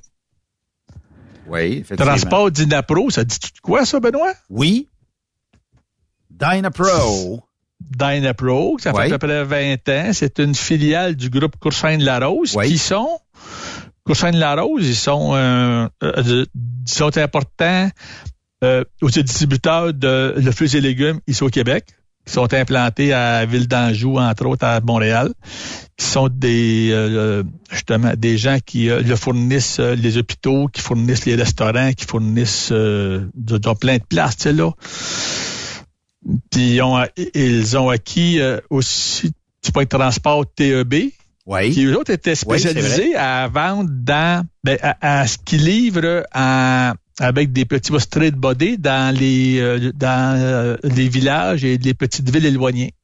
Oui, 1.47 1.79
effectivement. 1.81 2.07
Transport 2.07 2.51
Dynapro, 2.51 3.11
ça 3.11 3.25
dit 3.25 3.39
de 3.39 3.61
quoi 3.63 3.85
ça, 3.85 4.01
Benoît? 4.01 4.33
Oui. 4.51 4.89
Dynapro. 6.31 7.43
Dynapro, 7.81 8.79
ça 8.79 8.93
fait 8.93 8.99
Oui. 8.99 9.13
à 9.13 9.19
peu 9.19 9.27
près 9.27 9.45
20 9.45 9.89
ans. 9.89 10.11
C'est 10.13 10.39
une 10.39 10.55
filiale 10.55 11.15
du 11.15 11.31
groupe 11.31 11.57
Coursin 11.59 11.99
de 11.99 12.05
la 12.05 12.19
Rose 12.19 12.57
qui 12.65 12.79
sont 12.79 13.21
Coursin 14.07 14.31
de 14.31 14.39
la 14.39 14.55
Rose, 14.55 14.87
ils 14.87 14.95
sont 14.95 15.35
euh, 15.35 15.89
euh, 16.05 16.47
ils 16.55 16.93
sont 16.93 17.19
importants 17.19 17.91
euh, 18.63 18.85
aux 19.03 19.11
distributeurs 19.11 19.93
de 19.93 20.35
le 20.37 20.53
fruits 20.53 20.77
et 20.77 20.81
légumes 20.81 21.21
ici 21.27 21.43
au 21.43 21.49
Québec, 21.49 21.87
qui 22.27 22.33
sont 22.33 22.53
implantés 22.53 23.13
à 23.13 23.47
Ville 23.47 23.69
d'Anjou, 23.69 24.19
entre 24.19 24.47
autres 24.47 24.65
à 24.67 24.81
Montréal, 24.81 25.33
qui 25.97 26.05
sont 26.05 26.29
des 26.29 26.91
euh, 26.93 27.45
justement 27.71 28.13
des 28.17 28.37
gens 28.37 28.59
qui 28.67 28.91
euh, 28.91 29.01
le 29.01 29.15
fournissent 29.17 29.79
euh, 29.81 29.95
les 29.95 30.19
hôpitaux, 30.19 30.67
qui 30.67 30.81
fournissent 30.83 31.25
les 31.25 31.37
restaurants, 31.37 31.93
qui 31.93 32.05
fournissent 32.05 32.71
euh, 32.73 33.27
dans 33.35 33.75
plein 33.77 33.99
de 33.99 34.03
places, 34.03 34.37
tu 34.39 34.43
sais, 34.45 34.53
là. 34.53 34.73
Puis 36.51 36.75
ils 36.75 36.83
ont, 36.83 37.01
ils 37.35 37.79
ont 37.79 37.89
acquis 37.89 38.41
euh, 38.41 38.59
aussi 38.71 39.33
du 39.65 39.73
point 39.73 39.85
de 39.85 39.89
transport 39.89 40.45
TEB, 40.53 40.95
Oui. 41.47 41.71
qui 41.73 41.85
eux 41.85 41.97
autres 41.97 42.11
étaient 42.11 42.31
Oui, 42.31 42.59
spécialisés 42.59 43.15
à 43.15 43.47
vendre 43.47 43.89
dans 43.93 44.45
ben, 44.65 44.77
à, 44.83 45.21
à 45.21 45.27
ce 45.29 45.39
qu'ils 45.39 45.65
livrent 45.65 46.25
en- 46.35 46.93
avec 47.19 47.53
des 47.53 47.65
petits 47.65 47.99
straight 47.99 48.35
body 48.35 48.79
dans 48.79 49.15
les 49.15 49.59
euh, 49.59 49.93
dans 49.95 50.37
euh, 50.39 50.77
les 50.85 51.09
villages 51.09 51.65
et 51.65 51.79
les 51.79 51.95
petites 51.95 52.31
villes 52.31 52.47
éloignées. 52.47 52.95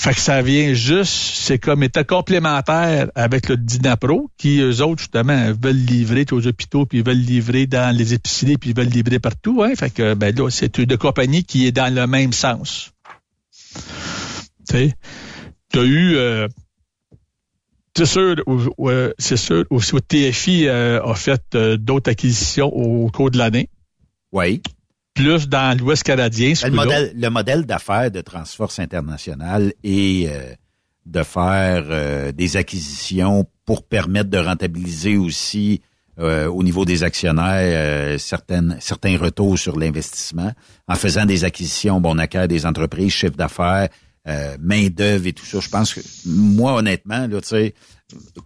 Fait 0.00 0.14
que 0.14 0.20
ça 0.20 0.40
vient 0.40 0.72
juste, 0.72 1.12
c'est 1.12 1.58
comme 1.58 1.82
état 1.82 2.04
complémentaire 2.04 3.10
avec 3.14 3.50
le 3.50 3.58
Dynapro, 3.58 4.30
qui 4.38 4.60
eux 4.60 4.82
autres, 4.82 5.00
justement, 5.00 5.52
veulent 5.52 5.76
livrer 5.76 6.24
aux 6.32 6.46
hôpitaux, 6.46 6.86
puis 6.86 7.02
veulent 7.02 7.18
livrer 7.18 7.66
dans 7.66 7.94
les 7.94 8.14
épiceries, 8.14 8.56
puis 8.56 8.72
veulent 8.72 8.86
livrer 8.86 9.18
partout. 9.18 9.62
Hein? 9.62 9.74
Fait 9.76 9.90
que 9.90 10.14
ben 10.14 10.34
là, 10.34 10.48
c'est 10.48 10.78
une 10.78 10.96
compagnie 10.96 11.44
qui 11.44 11.66
est 11.66 11.72
dans 11.72 11.94
le 11.94 12.06
même 12.06 12.32
sens. 12.32 12.92
Tu 14.70 14.92
t'as 15.70 15.82
eu 15.82 16.16
euh, 16.16 16.48
c'est 18.00 18.06
sûr, 18.06 18.34
euh, 18.80 19.12
c'est 19.18 19.36
sûr, 19.36 19.64
aussi 19.68 19.94
TFI 20.00 20.68
euh, 20.68 21.02
a 21.02 21.14
fait 21.14 21.42
euh, 21.54 21.76
d'autres 21.76 22.10
acquisitions 22.10 22.68
au 22.68 23.10
cours 23.10 23.30
de 23.30 23.36
l'année. 23.36 23.68
Oui. 24.32 24.62
Plus 25.12 25.48
dans 25.48 25.78
l'Ouest 25.78 26.02
canadien. 26.02 26.54
Le 26.64 26.70
modèle, 26.70 27.12
le 27.14 27.28
modèle 27.28 27.66
d'affaires 27.66 28.10
de 28.10 28.22
Transforce 28.22 28.78
International 28.78 29.74
est 29.84 30.28
euh, 30.28 30.54
de 31.04 31.22
faire 31.22 31.84
euh, 31.90 32.32
des 32.32 32.56
acquisitions 32.56 33.44
pour 33.66 33.82
permettre 33.82 34.30
de 34.30 34.38
rentabiliser 34.38 35.18
aussi 35.18 35.82
euh, 36.18 36.46
au 36.46 36.62
niveau 36.62 36.86
des 36.86 37.02
actionnaires 37.02 38.14
euh, 38.14 38.18
certaines, 38.18 38.78
certains 38.80 39.18
retours 39.18 39.58
sur 39.58 39.78
l'investissement. 39.78 40.52
En 40.88 40.94
faisant 40.94 41.26
des 41.26 41.44
acquisitions, 41.44 42.00
bon, 42.00 42.14
on 42.14 42.18
acquiert 42.18 42.48
des 42.48 42.64
entreprises, 42.64 43.12
chiffre 43.12 43.36
d'affaires, 43.36 43.90
euh, 44.28 44.56
main-d'œuvre 44.60 45.26
et 45.26 45.32
tout 45.32 45.46
ça. 45.46 45.60
Je 45.60 45.68
pense 45.68 45.94
que 45.94 46.00
moi, 46.26 46.74
honnêtement, 46.74 47.26
là, 47.26 47.40
tu 47.40 47.48
sais, 47.48 47.74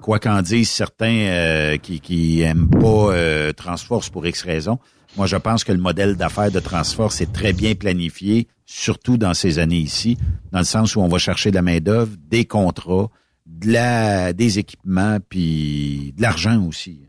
quoi 0.01 0.18
qu'en 0.18 0.42
disent 0.42 0.70
certains 0.70 1.06
euh, 1.06 1.76
qui, 1.78 2.01
qui 2.01 2.42
aiment 2.42 2.70
pas 2.70 3.12
euh, 3.12 3.52
Transforce 3.52 4.09
pour 4.09 4.26
X 4.26 4.42
raisons, 4.42 4.78
moi, 5.16 5.26
je 5.26 5.36
pense 5.36 5.62
que 5.62 5.72
le 5.72 5.78
modèle 5.78 6.16
d'affaires 6.16 6.51
de 6.51 6.60
Transforce 6.60 7.20
est 7.20 7.32
très 7.32 7.52
bien 7.52 7.74
planifié, 7.74 8.48
surtout 8.66 9.16
dans 9.16 9.34
ces 9.34 9.59
années 9.59 9.78
ici, 9.78 10.18
dans 10.51 10.59
le 10.59 10.64
sens 10.64 10.96
où 10.96 11.01
on 11.01 11.09
va 11.09 11.18
chercher 11.18 11.51
de 11.51 11.56
la 11.56 11.62
main-d'œuvre, 11.62 12.12
des 12.28 12.44
contrats, 12.44 13.10
de 13.46 13.72
la, 13.72 14.32
des 14.32 14.59
équipements, 14.59 15.18
puis 15.28 16.12
de 16.16 16.22
l'argent 16.22 16.64
aussi. 16.66 17.02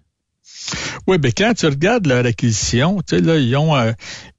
Oui, 1.08 1.18
mais 1.22 1.32
quand 1.32 1.54
tu 1.54 1.66
regardes 1.66 2.08
leur 2.08 2.26
acquisition, 2.26 3.02
tu 3.02 3.16
sais, 3.16 3.22
là, 3.22 3.38
ils 3.38 3.56
ont, 3.56 3.76
euh, 3.76 3.92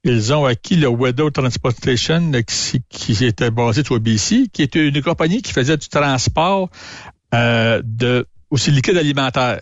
ils 0.03 0.33
ont 0.33 0.45
acquis 0.45 0.75
le 0.75 0.87
Weather 0.87 1.31
Transportation 1.31 2.31
euh, 2.33 2.41
qui, 2.41 2.81
qui 2.89 3.25
était 3.25 3.51
basé 3.51 3.83
sur 3.83 3.99
BC, 3.99 4.47
qui 4.51 4.63
était 4.63 4.87
une 4.87 5.01
compagnie 5.01 5.41
qui 5.41 5.53
faisait 5.53 5.77
du 5.77 5.87
transport 5.87 6.69
euh, 7.33 7.81
de 7.83 8.25
aussi 8.49 8.71
liquide 8.71 8.97
alimentaire. 8.97 9.61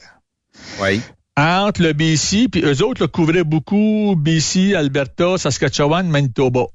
Oui. 0.80 1.02
Entre 1.38 1.82
le 1.82 1.94
BC, 1.94 2.48
puis 2.50 2.62
eux 2.62 2.84
autres 2.84 3.02
le 3.02 3.08
couvraient 3.08 3.44
beaucoup 3.44 4.16
BC, 4.18 4.74
Alberta, 4.74 5.38
Saskatchewan, 5.38 6.08
Manitoba. 6.08 6.68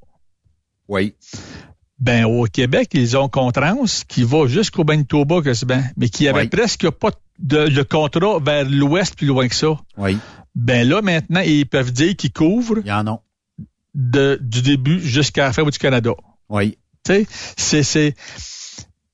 Oui. 0.88 1.14
Ben, 1.98 2.24
au 2.24 2.44
Québec, 2.44 2.90
ils 2.92 3.16
ont 3.16 3.28
Contrans 3.28 3.84
qui 4.08 4.22
va 4.22 4.46
jusqu'au 4.46 4.84
Manitoba 4.84 5.42
quasiment, 5.42 5.82
mais 5.96 6.08
qui 6.08 6.28
avait 6.28 6.42
Oui. 6.42 6.48
presque 6.48 6.90
pas 6.90 7.10
de, 7.10 7.16
le 7.48 7.82
contrat 7.82 8.38
vers 8.40 8.68
l'ouest 8.68 9.14
plus 9.16 9.26
loin 9.26 9.48
que 9.48 9.54
ça. 9.54 9.78
Oui. 9.96 10.18
Ben 10.54 10.88
là, 10.88 11.00
maintenant, 11.02 11.40
ils 11.40 11.66
peuvent 11.66 11.92
dire 11.92 12.16
qu'ils 12.16 12.32
couvrent 12.32 12.78
Il 12.84 12.88
y 12.88 12.92
en 12.92 13.06
a. 13.06 13.22
de, 13.94 14.38
du 14.42 14.62
début 14.62 15.00
jusqu'à 15.00 15.44
la 15.44 15.52
fin 15.52 15.62
du 15.64 15.78
Canada. 15.78 16.10
Oui. 16.48 16.76
Tu 17.04 17.26
sais, 17.56 17.82
c'est, 17.82 18.14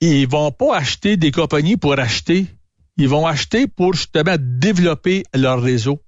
ils 0.01 0.27
vont 0.29 0.51
pas 0.51 0.77
acheter 0.77 1.17
des 1.17 1.31
compagnies 1.31 1.77
pour 1.77 1.99
acheter. 1.99 2.47
Ils 2.97 3.09
vont 3.09 3.27
acheter 3.27 3.67
pour 3.67 3.93
justement 3.95 4.37
développer 4.41 5.25
leur 5.35 5.61
réseau, 5.63 6.01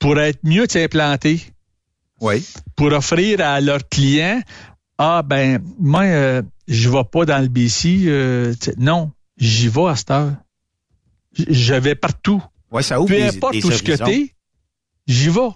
pour 0.00 0.18
être 0.18 0.40
mieux 0.42 0.66
implantés, 0.74 1.40
Oui. 2.20 2.44
pour 2.76 2.92
offrir 2.92 3.40
à 3.40 3.60
leurs 3.60 3.88
clients, 3.88 4.40
ah 4.98 5.22
ben, 5.24 5.60
moi, 5.78 6.02
euh, 6.02 6.42
je 6.68 6.88
vais 6.88 7.04
pas 7.04 7.24
dans 7.24 7.38
le 7.40 7.48
BC. 7.48 8.04
euh, 8.06 8.52
non, 8.76 9.12
j'y 9.38 9.68
vais 9.68 9.86
à 9.88 9.96
cette 9.96 10.10
heure. 10.10 10.32
Je 11.36 11.74
vais 11.74 11.94
partout. 11.94 12.42
Ouais, 12.70 12.82
ça 12.82 13.00
ouvre 13.00 13.08
Peu 13.08 13.16
des- 13.16 13.36
importe 13.36 13.52
des 13.54 13.64
où 13.64 13.70
ce 13.70 13.82
que 13.82 13.92
horizons. 13.92 14.04
t'es, 14.06 14.34
j'y 15.06 15.28
vais. 15.28 15.48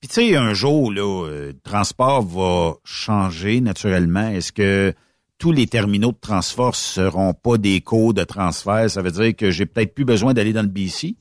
Puis 0.00 0.08
tu 0.08 0.14
sais, 0.14 0.36
un 0.36 0.52
jour, 0.54 0.92
là, 0.92 1.26
euh, 1.26 1.46
le 1.52 1.60
transport 1.62 2.22
va 2.22 2.74
changer 2.84 3.60
naturellement. 3.60 4.28
Est-ce 4.28 4.52
que 4.52 4.92
tous 5.38 5.52
les 5.52 5.66
terminaux 5.66 6.12
de 6.12 6.18
transport 6.20 6.76
seront 6.76 7.32
pas 7.34 7.56
des 7.58 7.80
cours 7.80 8.14
de 8.14 8.24
transfert? 8.24 8.90
Ça 8.90 9.02
veut 9.02 9.10
dire 9.10 9.34
que 9.34 9.50
j'ai 9.50 9.66
peut-être 9.66 9.94
plus 9.94 10.04
besoin 10.04 10.34
d'aller 10.34 10.52
dans 10.52 10.62
le 10.62 10.68
BC, 10.68 11.16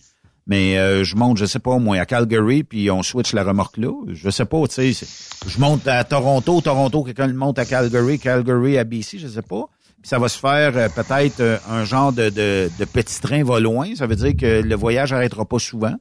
mais 0.48 0.78
euh, 0.78 1.04
je 1.06 1.16
monte, 1.16 1.38
je 1.38 1.46
sais 1.46 1.60
pas, 1.60 1.78
moi, 1.80 1.98
à 1.98 2.06
Calgary, 2.06 2.64
puis 2.64 2.92
on 2.92 3.04
switch 3.04 3.34
la 3.34 3.44
remorque 3.44 3.78
là. 3.78 3.92
Je 4.12 4.30
sais 4.30 4.46
pas, 4.46 4.68
tu 4.68 4.94
sais. 4.94 5.08
Je 5.48 5.60
monte 5.60 5.88
à 5.88 6.04
Toronto, 6.04 6.60
Toronto, 6.62 7.04
quelqu'un 7.04 7.28
le 7.28 7.34
monte 7.34 7.60
à 7.60 7.66
Calgary, 7.66 8.20
Calgary 8.20 8.78
à 8.78 8.84
BC, 8.84 9.18
je 9.20 9.28
sais 9.30 9.42
pas. 9.42 9.66
Ça 10.04 10.20
va 10.20 10.28
se 10.28 10.38
faire 10.38 10.78
euh, 10.78 10.90
peut-être 10.90 11.40
euh, 11.40 11.58
un 11.70 11.86
genre 11.86 12.12
de, 12.12 12.30
de, 12.30 12.70
de 12.78 12.86
petit 12.86 13.20
train 13.22 13.44
va 13.44 13.60
loin. 13.60 13.96
Ça 13.96 14.06
veut 14.06 14.16
dire 14.16 14.36
que 14.36 14.62
le 14.62 14.76
voyage 14.76 15.12
n'arrêtera 15.12 15.46
pas 15.46 15.60
souvent 15.60 15.96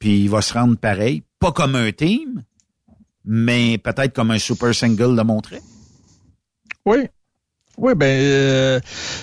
puis 0.00 0.22
il 0.22 0.30
va 0.30 0.42
se 0.42 0.54
rendre 0.54 0.76
pareil, 0.76 1.22
pas 1.38 1.52
comme 1.52 1.76
un 1.76 1.92
team, 1.92 2.42
mais 3.24 3.78
peut-être 3.78 4.12
comme 4.14 4.32
un 4.32 4.38
super 4.38 4.74
single 4.74 5.14
le 5.14 5.22
montrait. 5.22 5.60
Oui. 6.84 7.06
Oui, 7.76 7.94
ben, 7.94 8.20
euh, 8.20 8.80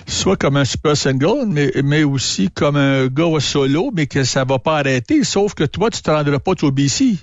soit 0.07 0.37
comme 0.37 0.57
un 0.57 0.65
super 0.65 0.95
single, 0.95 1.45
mais, 1.47 1.71
mais 1.83 2.03
aussi 2.03 2.49
comme 2.49 2.75
un 2.75 3.07
gars 3.07 3.39
solo, 3.39 3.91
mais 3.93 4.07
que 4.07 4.23
ça 4.23 4.45
va 4.45 4.57
pas 4.57 4.77
arrêter, 4.77 5.23
sauf 5.23 5.53
que 5.53 5.63
toi, 5.63 5.89
tu 5.89 6.01
te 6.01 6.09
rendras 6.09 6.39
pas 6.39 6.53
au 6.61 6.71
BC. 6.71 7.17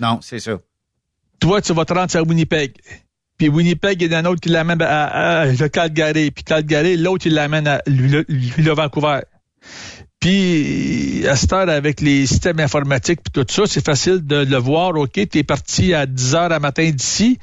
Non, 0.00 0.20
c'est 0.22 0.40
ça. 0.40 0.58
Toi, 1.38 1.60
tu 1.60 1.72
vas 1.72 1.84
te 1.84 1.92
rendre 1.92 2.16
à 2.16 2.22
Winnipeg. 2.22 2.80
Puis 3.38 3.48
Winnipeg, 3.48 4.00
il 4.02 4.12
y 4.12 4.14
en 4.14 4.18
a 4.18 4.22
un 4.22 4.24
autre 4.26 4.40
qui 4.40 4.48
l'amène 4.50 4.80
à, 4.82 5.04
à, 5.04 5.40
à 5.40 5.46
le 5.46 5.68
Calgary. 5.68 6.30
Puis 6.30 6.44
Calgary, 6.44 6.96
l'autre, 6.96 7.26
il 7.26 7.34
l'amène 7.34 7.66
à 7.66 7.82
lui, 7.86 8.08
le, 8.08 8.24
lui, 8.28 8.52
le 8.58 8.72
Vancouver. 8.72 9.20
Puis, 10.20 11.26
à 11.28 11.34
cette 11.34 11.52
heure, 11.52 11.68
avec 11.68 12.00
les 12.00 12.26
systèmes 12.26 12.60
informatiques 12.60 13.18
puis 13.24 13.32
tout 13.44 13.52
ça, 13.52 13.64
c'est 13.66 13.84
facile 13.84 14.24
de 14.24 14.36
le 14.44 14.56
voir. 14.56 14.94
OK, 14.96 15.10
tu 15.28 15.38
es 15.38 15.42
parti 15.42 15.94
à 15.94 16.06
10 16.06 16.34
heures 16.36 16.52
à 16.52 16.60
matin 16.60 16.88
d'ici. 16.90 17.40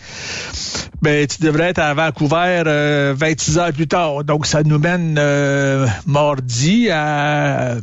Ben, 1.02 1.28
tu 1.28 1.41
devrais 1.41 1.66
être 1.72 1.80
à 1.80 1.94
Vancouver 1.94 2.64
euh, 2.68 3.14
26 3.18 3.57
heures 3.57 3.74
plus 3.74 3.88
tard. 3.88 4.24
Donc, 4.24 4.45
ça 4.45 4.64
nous 4.64 4.80
mène 4.80 5.18
euh, 5.20 5.88
mardi 6.07 6.90
à 6.90 7.76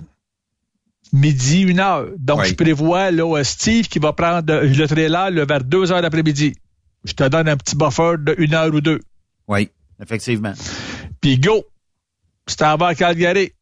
midi, 1.12 1.60
une 1.60 1.80
heure. 1.80 2.06
Donc, 2.18 2.40
Oui. 2.40 2.48
je 2.48 2.54
prévois 2.54 3.10
là, 3.10 3.42
Steve 3.44 3.88
qui 3.88 3.98
va 3.98 4.14
prendre 4.14 4.50
le 4.62 4.86
trailer 4.88 5.30
là, 5.30 5.44
vers 5.44 5.62
2 5.62 5.92
heures 5.92 6.00
d'après-midi. 6.00 6.54
Je 7.06 7.12
te 7.12 7.24
donne 7.28 7.48
un 7.48 7.56
petit 7.56 7.76
buffer 7.76 8.14
de 8.18 8.34
une 8.38 8.52
heure 8.54 8.74
ou 8.74 8.80
deux. 8.80 9.00
Oui, 9.48 9.70
effectivement. 10.02 10.52
Puis 11.20 11.38
go! 11.38 11.64
Tu 12.46 12.56
t'en 12.56 12.76
vas 12.76 12.88
à 12.88 12.94
Calgary. 12.94 13.52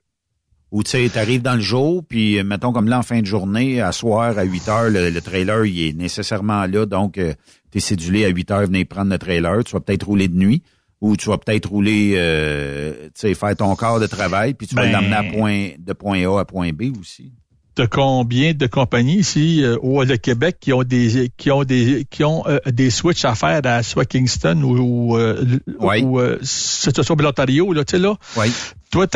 Ou 0.70 0.82
tu 0.82 0.90
sais, 0.90 1.08
t'arrives 1.08 1.42
dans 1.42 1.54
le 1.54 1.60
jour, 1.60 2.02
puis 2.08 2.38
euh, 2.38 2.42
mettons 2.44 2.72
comme 2.72 2.88
là 2.88 2.98
en 2.98 3.02
fin 3.02 3.20
de 3.20 3.26
journée, 3.26 3.80
à 3.80 3.92
soir 3.92 4.36
à 4.36 4.42
8 4.42 4.68
heures, 4.68 4.90
le, 4.90 5.08
le 5.10 5.20
trailer 5.20 5.64
il 5.66 5.88
est 5.88 5.92
nécessairement 5.92 6.66
là, 6.66 6.84
donc 6.84 7.16
euh, 7.16 7.32
t'es 7.70 7.78
cédulé 7.80 8.24
à 8.24 8.28
8 8.28 8.50
heures, 8.50 8.66
venez 8.66 8.84
prendre 8.84 9.10
le 9.12 9.18
trailer, 9.18 9.62
tu 9.62 9.72
vas 9.72 9.80
peut-être 9.80 10.04
rouler 10.06 10.26
de 10.26 10.34
nuit, 10.36 10.62
ou 11.00 11.16
tu 11.16 11.28
vas 11.28 11.38
peut-être 11.38 11.66
rouler, 11.70 12.14
euh, 12.16 13.04
tu 13.14 13.20
sais, 13.20 13.34
faire 13.34 13.54
ton 13.54 13.76
quart 13.76 14.00
de 14.00 14.06
travail, 14.08 14.54
puis 14.54 14.66
tu 14.66 14.74
vas 14.74 14.82
Ben- 14.82 14.92
l'emmener 14.92 15.14
à 15.14 15.22
point, 15.22 15.68
de 15.78 15.92
point 15.92 16.28
A 16.28 16.40
à 16.40 16.44
point 16.44 16.72
B 16.72 16.92
aussi. 16.98 17.32
T'as 17.74 17.88
combien 17.88 18.52
de 18.54 18.66
compagnies 18.66 19.16
ici 19.16 19.62
euh, 19.64 19.76
au 19.82 20.04
le 20.04 20.16
Québec 20.16 20.58
qui 20.60 20.72
ont 20.72 20.84
des 20.84 21.32
qui 21.36 21.50
ont 21.50 21.64
des 21.64 22.06
qui 22.08 22.22
ont 22.22 22.46
euh, 22.46 22.60
des 22.66 22.90
switches 22.90 23.24
à 23.24 23.34
faire 23.34 23.60
à 23.64 23.82
soit 23.82 24.04
Kingston 24.04 24.62
ou 24.62 24.78
ou, 24.78 25.18
euh, 25.18 25.44
Oui. 25.80 26.02
ou 26.02 26.20
euh, 26.20 26.38
c'est 26.42 26.94
ça, 26.94 27.14
l'Ontario 27.18 27.72
là, 27.72 27.84
tu 27.84 27.96
sais 27.96 28.02
là. 28.02 28.14
Oui. 28.36 28.52
Toi 28.92 29.08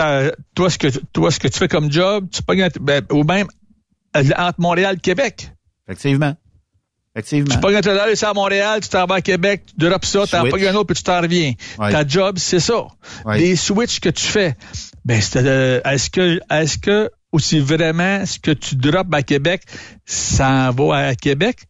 toi 0.55 0.71
ce 0.71 0.79
que 0.79 0.89
toi 1.13 1.31
ce 1.31 1.39
que 1.39 1.47
tu 1.47 1.59
fais 1.59 1.69
comme 1.69 1.93
job, 1.93 2.27
tu 2.33 2.43
pognes 2.43 2.69
ben, 2.81 3.03
ou 3.13 3.23
même 3.23 3.47
euh, 4.17 4.25
entre 4.37 4.61
Montréal 4.61 4.97
et 4.97 5.01
Québec. 5.01 5.53
Effectivement. 5.87 6.35
Effectivement. 7.15 7.55
Tu 7.55 7.61
pognes 7.61 7.77
un 7.77 7.81
trailer 7.81 8.11
ici 8.11 8.25
à 8.25 8.35
Montréal, 8.35 8.81
tu 8.81 8.89
t'en 8.89 9.07
vas 9.07 9.17
à 9.17 9.21
Québec, 9.21 9.63
tu 9.67 9.87
drops 9.89 10.07
ça, 10.07 10.27
t'en 10.27 10.49
pognes 10.49 10.67
un 10.67 10.75
autre 10.75 10.93
puis 10.93 10.97
tu 10.97 11.03
t'en 11.03 11.21
reviens. 11.21 11.53
Ouais. 11.79 11.91
Ta 11.91 12.07
job, 12.07 12.39
c'est 12.39 12.61
ça. 12.61 12.87
Les 13.35 13.57
switches 13.57 14.01
que 14.01 14.09
tu 14.09 14.25
fais. 14.25 14.57
Ben, 15.05 15.21
euh, 15.37 15.81
est-ce 15.85 16.11
que, 16.11 16.39
est-ce 16.51 16.77
que, 16.79 17.11
aussi 17.33 17.61
vraiment, 17.61 18.25
ce 18.27 18.39
que 18.39 18.51
tu 18.51 18.77
drops 18.77 19.13
à 19.15 19.23
Québec, 19.23 19.63
ça 20.07 20.49
en 20.49 20.71
va 20.73 20.97
à 21.09 21.15
Québec? 21.15 21.61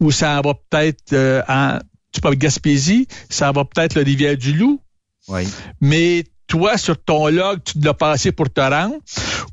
Ou 0.00 0.10
ça 0.10 0.38
en 0.38 0.42
va 0.42 0.54
peut-être 0.54 1.12
euh, 1.12 1.42
en, 1.48 1.78
tu 2.12 2.20
parles 2.20 2.34
de 2.34 2.40
Gaspésie, 2.40 3.06
ça 3.30 3.50
en 3.50 3.52
va 3.52 3.64
peut-être 3.64 3.94
le 3.94 4.02
Rivière-du-Loup? 4.02 4.80
Oui. 5.28 5.48
mais 5.80 6.24
toi, 6.46 6.76
sur 6.76 7.02
ton 7.02 7.28
log, 7.28 7.60
tu 7.64 7.78
l'as 7.78 7.94
passé 7.94 8.30
pour 8.30 8.52
te 8.52 8.60
rendre, 8.60 8.96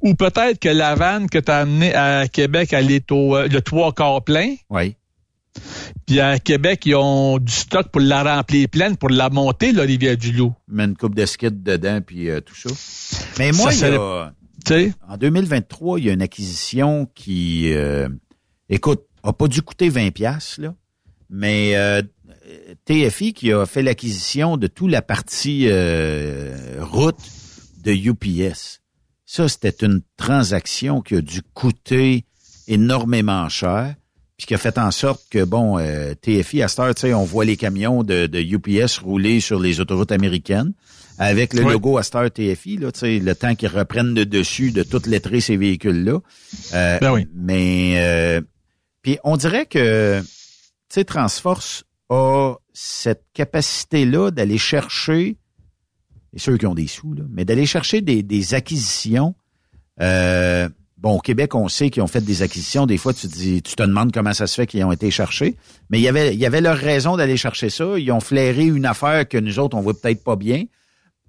ou 0.02 0.14
peut-être 0.16 0.60
que 0.60 0.68
la 0.68 0.94
vanne 0.96 1.30
que 1.30 1.38
tu 1.38 1.50
as 1.50 1.60
amenée 1.60 1.96
à 1.96 2.28
Québec, 2.28 2.74
elle 2.74 2.92
est 2.92 3.10
au 3.14 3.38
euh, 3.38 3.48
le 3.48 3.62
trois 3.62 3.94
quarts 3.94 4.24
plein, 4.24 4.56
Oui. 4.70 4.96
Puis 6.06 6.20
à 6.22 6.40
Québec, 6.40 6.86
ils 6.86 6.96
ont 6.96 7.38
du 7.38 7.52
stock 7.52 7.88
pour 7.90 8.02
la 8.02 8.24
remplir 8.36 8.68
pleine, 8.70 8.96
pour 8.98 9.10
la 9.10 9.30
monter, 9.30 9.72
la 9.74 9.84
rivière 9.84 10.16
du 10.18 10.32
Loup. 10.32 10.54
Met 10.68 10.86
une 10.86 10.96
coupe 10.98 11.16
de 11.16 11.26
skid 11.26 11.62
dedans, 11.64 12.00
puis 12.06 12.30
euh, 12.30 12.40
tout 12.42 12.56
ça. 12.56 12.70
Mais 13.40 13.52
moi, 13.52 13.72
Ça 13.72 13.88
il 13.90 13.94
y 13.94 13.96
serait- 13.96 14.30
en 15.08 15.18
2023, 15.18 16.00
il 16.00 16.06
y 16.06 16.10
a 16.10 16.14
une 16.14 16.22
acquisition 16.22 17.08
qui, 17.16 17.74
euh, 17.74 18.08
écoute, 18.70 19.02
a 19.24 19.34
pas 19.34 19.48
dû 19.48 19.62
coûter 19.62 19.90
20 19.90 20.12
pièces 20.12 20.58
là, 20.58 20.74
mais 21.30 21.76
euh, 21.76 22.02
TFI 22.86 23.34
qui 23.34 23.52
a 23.52 23.66
fait 23.66 23.84
l'acquisition 23.84 24.58
de 24.58 24.68
toute 24.68 24.92
la 24.92 25.02
partie 25.02 25.68
euh, 25.68 26.78
route 26.80 27.20
de 27.84 27.92
UPS. 27.92 28.82
Ça, 29.26 29.48
c'était 29.48 29.86
une 29.86 30.02
transaction 30.18 31.02
qui 31.02 31.16
a 31.16 31.22
dû 31.22 31.42
coûter 31.54 32.26
énormément 32.68 33.48
cher, 33.50 33.96
puis 34.38 34.48
qui 34.48 34.54
a 34.54 34.58
fait 34.58 34.78
en 34.78 34.92
sorte 34.92 35.24
que, 35.30 35.44
bon, 35.44 35.78
euh, 35.80 36.14
TFI, 36.16 36.64
à 36.64 36.68
cette 36.68 37.04
heure, 37.04 37.20
on 37.20 37.24
voit 37.24 37.46
les 37.46 37.58
camions 37.58 38.04
de, 38.04 38.28
de 38.28 38.40
UPS 38.40 39.00
rouler 39.00 39.40
sur 39.40 39.60
les 39.60 39.80
autoroutes 39.80 40.12
américaines 40.12 40.74
avec 41.22 41.54
le 41.54 41.64
Oui. 41.64 41.74
logo 41.74 41.98
heure 42.00 42.32
TFI, 42.32 42.78
là, 42.78 42.92
tu 42.92 43.00
sais, 43.02 43.20
le 43.20 43.36
temps 43.36 43.54
qu'ils 43.56 43.70
reprennent 43.70 44.16
le 44.16 44.26
dessus 44.26 44.72
de 44.72 44.84
tout 44.84 45.02
lettrer 45.06 45.40
ces 45.40 45.56
véhicules-là. 45.56 46.20
Euh, 46.74 47.00
Ben 47.00 47.12
oui. 47.14 47.28
Mais, 47.36 47.94
euh, 47.98 48.42
puis 49.04 49.18
on 49.24 49.38
dirait 49.38 49.66
que, 49.68 50.20
tu 50.22 50.28
sais, 50.90 51.04
Transforce 51.06 51.84
a 52.10 52.56
cette 52.74 53.24
capacité-là 53.34 54.32
d'aller 54.32 54.58
chercher, 54.58 55.38
et 56.34 56.40
ceux 56.40 56.58
qui 56.58 56.66
ont 56.66 56.74
des 56.76 56.88
sous, 56.88 57.14
là, 57.14 57.24
mais 57.30 57.46
d'aller 57.46 57.66
chercher 57.66 58.02
des, 58.02 58.24
des 58.24 58.54
acquisitions. 58.54 59.36
Euh, 60.02 60.68
bon, 60.98 61.18
au 61.18 61.20
Québec, 61.20 61.54
on 61.54 61.68
sait 61.68 61.90
qu'ils 61.90 62.02
ont 62.02 62.08
fait 62.08 62.22
des 62.22 62.42
acquisitions. 62.42 62.86
Des 62.88 62.98
fois, 62.98 63.14
tu 63.14 63.28
dis, 63.28 63.62
tu 63.62 63.76
te 63.76 63.84
demandes 63.84 64.12
comment 64.12 64.34
ça 64.34 64.48
se 64.48 64.56
fait 64.56 64.66
qu'ils 64.66 64.84
ont 64.84 64.92
été 64.92 65.12
cherchés. 65.12 65.56
Mais 65.90 66.00
il 66.00 66.04
y 66.04 66.08
avait, 66.08 66.34
il 66.34 66.40
y 66.40 66.46
avait 66.46 66.62
leur 66.62 66.78
raison 66.78 67.16
d'aller 67.18 67.38
chercher 67.38 67.70
ça. 67.70 68.00
Ils 68.00 68.12
ont 68.12 68.22
flairé 68.22 68.66
une 68.66 68.86
affaire 68.86 69.28
que 69.28 69.38
nous 69.38 69.60
autres, 69.60 69.78
on 69.78 69.82
voit 69.82 69.94
peut-être 69.94 70.24
pas 70.24 70.36
bien. 70.36 70.64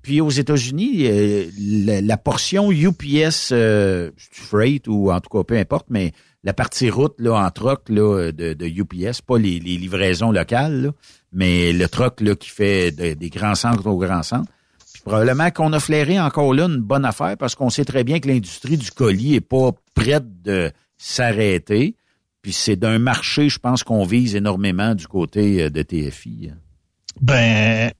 Puis 0.03 0.21
aux 0.21 0.31
États-Unis, 0.31 1.07
euh, 1.07 1.47
la, 1.61 2.01
la 2.01 2.17
portion 2.17 2.73
UPS 2.73 3.51
euh, 3.53 4.11
freight 4.19 4.89
ou 4.89 5.11
en 5.13 5.21
tout 5.21 5.31
cas 5.31 5.45
peu 5.45 5.57
importe, 5.57 5.87
mais 5.91 6.13
la 6.45 6.53
partie 6.53 6.91
route 6.91 7.15
là 7.19 7.35
en 7.35 7.51
troc 7.51 7.89
là 7.89 8.33
de, 8.33 8.53
de 8.55 8.67
UPS, 8.67 9.21
pas 9.21 9.39
les, 9.39 9.61
les 9.61 9.77
livraisons 9.77 10.33
locales, 10.33 10.83
là, 10.83 10.91
mais 11.33 11.73
le 11.73 11.89
troc 11.89 12.21
là 12.21 12.35
qui 12.35 12.49
fait 12.51 12.91
de- 12.91 13.15
des 13.15 13.31
grands 13.31 13.55
centres 13.55 13.87
aux 13.87 13.97
grands 13.99 14.25
centres. 14.25 14.51
Puis 14.93 15.03
probablement 15.05 15.51
qu'on 15.53 15.73
a 15.73 15.79
flairé 15.81 16.19
encore 16.21 16.53
là 16.53 16.65
une 16.65 16.79
bonne 16.81 17.05
affaire 17.05 17.37
parce 17.37 17.55
qu'on 17.55 17.71
sait 17.71 17.85
très 17.85 18.03
bien 18.03 18.19
que 18.19 18.27
l'industrie 18.29 18.77
du 18.77 18.91
colis 18.91 19.37
est 19.37 19.41
pas 19.41 19.71
prête 19.95 20.43
de 20.43 20.71
s'arrêter. 20.99 21.95
Puis 22.43 22.53
c'est 22.53 22.75
d'un 22.77 22.99
marché, 22.99 23.49
je 23.49 23.59
pense 23.61 23.85
qu'on 23.85 24.05
vise 24.05 24.35
énormément 24.35 24.97
du 24.97 25.07
côté 25.07 25.63
euh, 25.63 25.71
de 25.71 25.83
TFI. 25.83 26.51
Ben, 27.21 27.93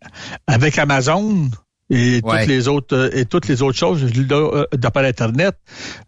avec 0.49 0.79
Amazon 0.79 1.49
et 1.95 2.21
Ouais. 2.25 2.41
toutes 2.41 2.49
les 2.49 2.69
autres 2.69 2.97
euh, 2.97 3.11
et 3.13 3.25
toutes 3.27 3.47
les 3.49 3.63
autres 3.63 3.79
choses 3.79 4.03
là, 4.17 4.37
euh, 4.37 4.67
de 4.77 4.89
par 4.89 5.05
Internet, 5.05 5.55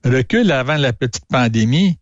recul 0.05 0.51
avant 0.51 0.77
la 0.77 0.93
petite 0.93 1.25
pandémie. 1.31 1.99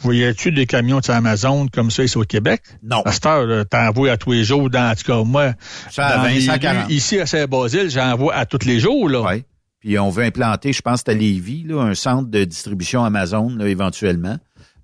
Voyais-tu 0.00 0.50
des 0.50 0.66
camions 0.66 0.98
de 1.00 1.10
Amazon 1.12 1.68
comme 1.68 1.90
ça 1.90 2.02
ici 2.02 2.18
au 2.18 2.24
Québec? 2.24 2.62
Non. 2.82 3.00
À 3.04 3.12
cette 3.12 3.26
heure, 3.26 3.46
là, 3.46 3.64
t'en 3.64 3.90
vois 3.92 4.10
à 4.10 4.16
tous 4.16 4.32
les 4.32 4.42
jours, 4.44 4.68
dans, 4.68 4.90
en 4.90 4.94
tout 4.94 5.04
cas, 5.04 5.22
moi, 5.22 5.52
Ça 5.90 6.06
à 6.06 6.16
dans 6.16 6.22
20, 6.24 6.28
mes 6.30 6.40
140. 6.40 6.86
rues, 6.88 6.92
ici 6.94 7.20
à 7.20 7.26
Saint-Basile, 7.26 7.90
j'en 7.90 8.16
vois 8.16 8.34
à 8.34 8.44
tous 8.44 8.66
les 8.66 8.80
jours, 8.80 9.08
là. 9.08 9.22
Ouais. 9.22 9.44
Puis 9.80 9.98
on 9.98 10.10
veut 10.10 10.24
implanter, 10.24 10.72
je 10.72 10.82
pense, 10.82 11.02
à 11.06 11.14
Lévis, 11.14 11.62
là, 11.66 11.80
un 11.82 11.94
centre 11.94 12.28
de 12.28 12.44
distribution 12.44 13.04
Amazon, 13.04 13.50
là, 13.56 13.66
éventuellement, 13.68 14.36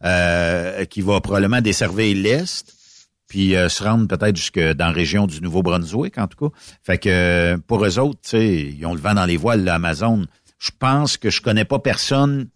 euh, 0.04 0.84
qui 0.84 1.00
va 1.02 1.20
probablement 1.20 1.60
desservir 1.60 2.14
l'Est, 2.16 2.72
puis 3.30 3.54
euh, 3.54 3.68
se 3.68 3.84
rendre 3.84 4.08
peut-être 4.08 4.36
jusque 4.36 4.58
dans 4.58 4.86
la 4.86 4.92
région 4.92 5.28
du 5.28 5.40
Nouveau-Brunswick, 5.40 6.18
en 6.18 6.26
tout 6.26 6.50
cas. 6.50 6.56
Fait 6.82 6.98
que 6.98 7.08
euh, 7.08 7.58
pour 7.64 7.84
eux 7.84 8.00
autres, 8.00 8.34
ils 8.34 8.84
ont 8.84 8.92
le 8.92 9.00
vent 9.00 9.14
dans 9.14 9.24
les 9.24 9.36
voiles, 9.36 9.62
là, 9.62 9.76
Amazon. 9.76 10.26
Je 10.58 10.70
pense 10.76 11.16
que 11.16 11.30
je 11.30 11.40
connais 11.40 11.64
pas 11.64 11.78
personne 11.78 12.48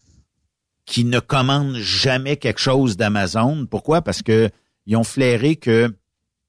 qui 0.85 1.05
ne 1.05 1.21
commande 1.21 1.77
jamais 1.77 2.37
quelque 2.37 2.59
chose 2.59 2.97
d'Amazon. 2.97 3.67
Pourquoi? 3.71 4.03
Parce 4.03 4.21
que 4.21 4.51
ils 4.87 4.97
ont 4.97 5.05
flairé 5.05 5.55
que 5.55 5.95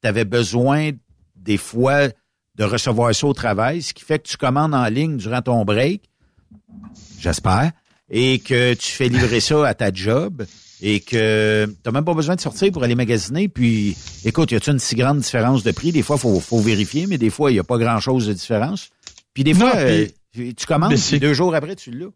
tu 0.02 0.08
avais 0.08 0.26
besoin 0.26 0.90
des 1.36 1.58
fois 1.58 2.08
de 2.56 2.64
recevoir 2.64 3.14
ça 3.14 3.28
au 3.28 3.34
travail, 3.34 3.84
ce 3.84 3.94
qui 3.94 4.04
fait 4.04 4.18
que 4.18 4.28
tu 4.28 4.38
commandes 4.38 4.74
en 4.74 4.88
ligne 4.88 5.18
durant 5.18 5.44
ton 5.44 5.64
break, 5.66 6.10
j'espère, 7.20 7.72
et 8.10 8.40
que 8.40 8.74
tu 8.74 8.92
fais 8.92 9.08
livrer 9.08 9.40
ça 9.40 9.68
à 9.68 9.76
ta 9.76 9.94
job 9.94 10.44
et 10.82 11.00
que 11.00 11.66
tu 11.84 11.92
même 11.92 12.04
pas 12.06 12.14
besoin 12.14 12.36
de 12.36 12.42
sortir 12.42 12.72
pour 12.72 12.84
aller 12.84 12.96
magasiner. 12.96 13.48
Puis, 13.48 13.96
écoute, 14.24 14.52
y 14.52 14.56
a-tu 14.56 14.72
une 14.72 14.80
si 14.80 14.96
grande 14.96 15.20
différence 15.20 15.64
de 15.64 15.72
prix? 15.72 15.92
Des 15.92 16.02
fois, 16.02 16.18
faut, 16.18 16.40
faut 16.40 16.60
vérifier, 16.60 17.08
mais 17.08 17.18
des 17.18 17.30
fois, 17.30 17.52
il 17.52 17.56
y 17.56 17.60
a 17.60 17.64
pas 17.64 17.78
grand-chose 17.78 18.28
de 18.28 18.34
différence. 18.34 18.90
Puis 19.34 19.44
des 19.44 19.54
Non, 19.54 19.60
fois, 19.62 19.76
euh, 19.78 20.08
puis- 20.32 20.54
tu 20.56 20.66
commandes, 20.66 20.90
mais 20.92 20.96
puis 20.96 21.04
c'est- 21.04 21.20
deux 21.20 21.34
jours 21.34 21.56
après, 21.56 21.76
tu 21.76 21.92
l'as. 21.92 22.08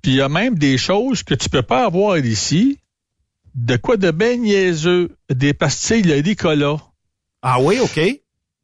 Puis 0.00 0.12
il 0.12 0.16
y 0.16 0.20
a 0.20 0.28
même 0.28 0.56
des 0.58 0.78
choses 0.78 1.22
que 1.22 1.34
tu 1.34 1.48
peux 1.48 1.62
pas 1.62 1.84
avoir 1.86 2.16
ici. 2.18 2.78
De 3.54 3.76
quoi 3.76 3.98
de 3.98 4.10
ben 4.10 4.40
niaiseux, 4.40 5.10
des 5.28 5.52
pastilles 5.52 6.00
de 6.02 6.14
Ricola. 6.14 6.76
Ah 7.42 7.60
oui, 7.60 7.78
OK. 7.80 8.00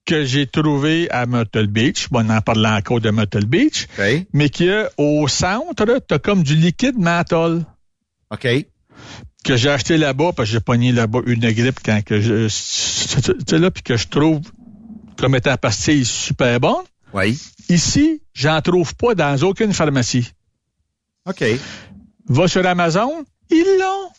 Que 0.06 0.24
j'ai 0.24 0.46
trouvé 0.46 1.10
à 1.10 1.26
Myrtle 1.26 1.66
Beach. 1.66 2.08
Bon, 2.10 2.24
on 2.26 2.30
en 2.30 2.40
parle 2.40 2.64
encore 2.66 3.00
de 3.00 3.10
Myrtle 3.10 3.44
Beach. 3.44 3.86
OK. 3.98 4.26
Mais 4.32 4.48
qu'au 4.48 5.28
centre, 5.28 5.98
t'as 6.06 6.18
comme 6.18 6.42
du 6.42 6.54
liquide 6.56 6.96
menthol. 6.96 7.64
OK. 8.30 8.46
Que 9.44 9.56
j'ai 9.56 9.70
acheté 9.70 9.96
là-bas, 9.96 10.32
parce 10.32 10.48
que 10.48 10.54
j'ai 10.54 10.60
pogné 10.60 10.92
là-bas 10.92 11.20
une 11.26 11.50
grippe 11.52 11.80
quand 11.84 12.04
que 12.04 12.20
je, 12.20 12.46
tu 12.46 13.32
sais 13.48 13.58
là, 13.58 13.70
puis 13.70 13.82
que 13.82 13.96
je 13.96 14.08
trouve 14.08 14.42
comme 15.16 15.34
étant 15.34 15.56
pastille 15.56 16.04
super 16.04 16.60
bonne. 16.60 16.84
Oui. 17.12 17.38
Ici, 17.68 18.22
j'en 18.34 18.60
trouve 18.60 18.94
pas 18.94 19.14
dans 19.14 19.42
aucune 19.42 19.72
pharmacie. 19.72 20.32
OK. 21.26 21.44
Va 22.26 22.48
sur 22.48 22.66
Amazon, 22.66 23.24
ils 23.50 23.78
l'ont. 23.80 24.10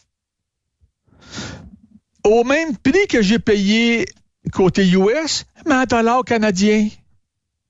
Au 2.23 2.43
même 2.43 2.77
prix 2.77 3.07
que 3.07 3.21
j'ai 3.21 3.39
payé 3.39 4.05
côté 4.51 4.87
US, 4.89 5.45
mais 5.65 5.75
en 5.75 5.83
dollars 5.83 6.23
canadiens. 6.23 6.89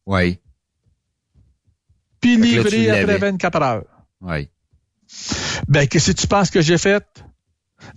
Oui. 0.06 0.40
Puis 2.22 2.38
livré 2.38 2.90
après 2.90 3.06
l'avais. 3.06 3.32
24 3.32 3.62
heures. 3.62 3.84
Oui. 4.22 4.50
Ben, 5.68 5.88
qu'est-ce 5.88 6.12
que 6.12 6.22
tu 6.22 6.28
penses 6.28 6.50
que 6.50 6.62
j'ai 6.62 6.78
fait? 6.78 7.06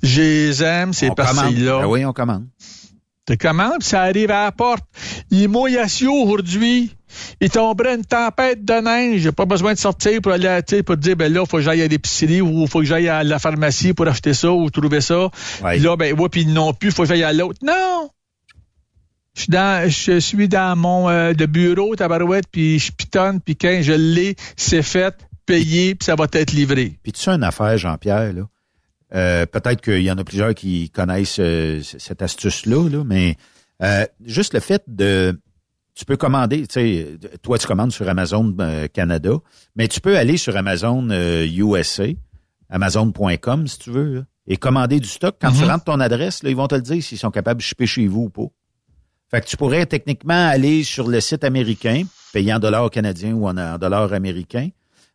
Je 0.03 0.21
les 0.21 0.63
aime, 0.63 0.93
ces 0.93 1.09
pastilles-là. 1.15 1.81
Ben 1.81 1.87
oui, 1.87 2.05
on 2.05 2.13
commande. 2.13 2.47
Tu 3.27 3.37
commandes, 3.37 3.79
puis 3.81 3.89
ça 3.89 4.03
arrive 4.03 4.31
à 4.33 4.45
la 4.45 4.53
porte. 4.53 4.83
Il 5.31 5.49
mouille 5.49 5.79
aujourd'hui. 6.09 6.93
Il 7.41 7.51
tomberait 7.51 7.95
une 7.95 8.05
tempête 8.05 8.65
de 8.65 8.73
neige. 8.75 9.21
J'ai 9.23 9.33
pas 9.33 9.45
besoin 9.45 9.75
de 9.75 9.79
sortir 9.79 10.21
pour 10.21 10.33
aller, 10.33 10.49
à- 10.49 10.63
pour 10.85 10.97
dire, 10.97 11.15
ben 11.15 11.33
là, 11.33 11.45
faut 11.47 11.59
que 11.59 11.63
j'aille 11.63 11.83
à 11.83 11.87
l'épicerie 11.87 12.41
ou 12.41 12.67
faut 12.67 12.81
que 12.81 12.85
j'aille 12.87 13.09
à 13.09 13.23
la 13.23 13.39
pharmacie 13.39 13.93
pour 13.93 14.09
acheter 14.09 14.35
ça 14.35 14.51
ou 14.51 14.69
trouver 14.71 15.01
ça. 15.01 15.25
Ouais. 15.63 15.75
Puis 15.75 15.79
là, 15.81 15.97
ben, 15.97 16.19
ouais, 16.19 16.29
puis 16.29 16.47
non 16.47 16.73
plus, 16.75 16.91
faut 16.91 17.03
que 17.03 17.09
j'aille 17.11 17.23
à 17.23 17.33
l'autre. 17.33 17.59
Non! 17.63 18.11
Je 19.35 19.43
suis 19.43 19.51
dans, 19.51 19.89
je 19.89 20.19
suis 20.19 20.49
dans 20.49 20.77
mon 20.77 21.09
euh, 21.09 21.33
de 21.33 21.47
bureau, 21.47 21.95
tabarouette, 21.97 22.45
puis 22.51 22.79
je 22.79 22.93
pitonne, 22.93 23.41
puis 23.41 23.57
quand 23.57 23.79
je 23.83 23.93
l'ai, 23.93 24.37
c'est 24.57 24.83
fait, 24.83 25.15
payé, 25.47 25.95
puis 25.95 26.05
ça 26.05 26.17
va 26.17 26.27
être 26.33 26.53
livré. 26.53 26.99
Puis 27.03 27.13
tu 27.13 27.21
sais 27.21 27.31
une 27.31 27.43
affaire, 27.45 27.79
Jean-Pierre, 27.79 28.33
là? 28.35 28.43
Euh, 29.15 29.45
peut-être 29.47 29.81
qu'il 29.83 30.03
y 30.03 30.11
en 30.11 30.17
a 30.19 30.25
plusieurs 30.25 30.55
qui 30.55 30.89
connaissent 30.91 31.39
euh, 31.39 31.81
cette 31.83 32.23
astuce-là, 32.23 32.89
là, 32.89 33.05
mais 33.05 33.37
euh, 33.83 34.07
juste 34.25 34.55
le 34.55 34.61
fait 34.61 34.83
de 34.89 35.39
tu 35.95 36.07
peux 36.07 36.17
commander, 36.17 36.67
tu 36.67 36.75
sais, 36.75 37.19
toi 37.43 37.59
tu 37.59 37.67
commandes 37.67 37.93
sur 37.93 38.09
Amazon 38.09 38.55
euh, 38.61 38.89
Canada, 38.89 39.33
mais 39.77 39.89
tu 39.89 40.01
peux 40.01 40.17
aller 40.17 40.39
sur 40.39 40.57
Amazon 40.57 41.09
USA, 41.11 42.05
Amazon.com 42.71 43.67
si 43.67 43.79
tu 43.79 43.91
veux, 43.91 44.15
là, 44.15 44.23
et 44.47 44.57
commander 44.57 44.99
du 44.99 45.09
stock. 45.09 45.37
Quand 45.41 45.53
tu 45.53 45.63
Mhm. 45.63 45.71
rentres 45.71 45.85
ton 45.85 46.01
adresse, 46.01 46.43
là, 46.43 46.51
ils 46.51 46.57
vont 46.57 46.67
te 46.67 46.75
le 46.75 46.81
dire 46.81 47.03
s'ils 47.03 47.19
sont 47.19 47.31
capables 47.31 47.59
de 47.61 47.65
shipper 47.65 47.87
chez 47.87 48.07
vous 48.07 48.23
ou 48.23 48.31
pas. 48.31 48.51
Fait 49.31 49.41
que 49.41 49.47
tu 49.47 49.57
pourrais 49.57 49.87
techniquement 49.87 50.49
aller 50.49 50.83
sur 50.85 51.07
le 51.09 51.21
site 51.21 51.45
américain, 51.45 52.03
payer 52.33 52.53
en 52.55 52.59
dollars 52.59 52.91
canadiens 52.91 53.33
ou 53.35 53.47
en, 53.47 53.57
en 53.57 53.79
dollars 53.79 54.13
américains, 54.13 54.69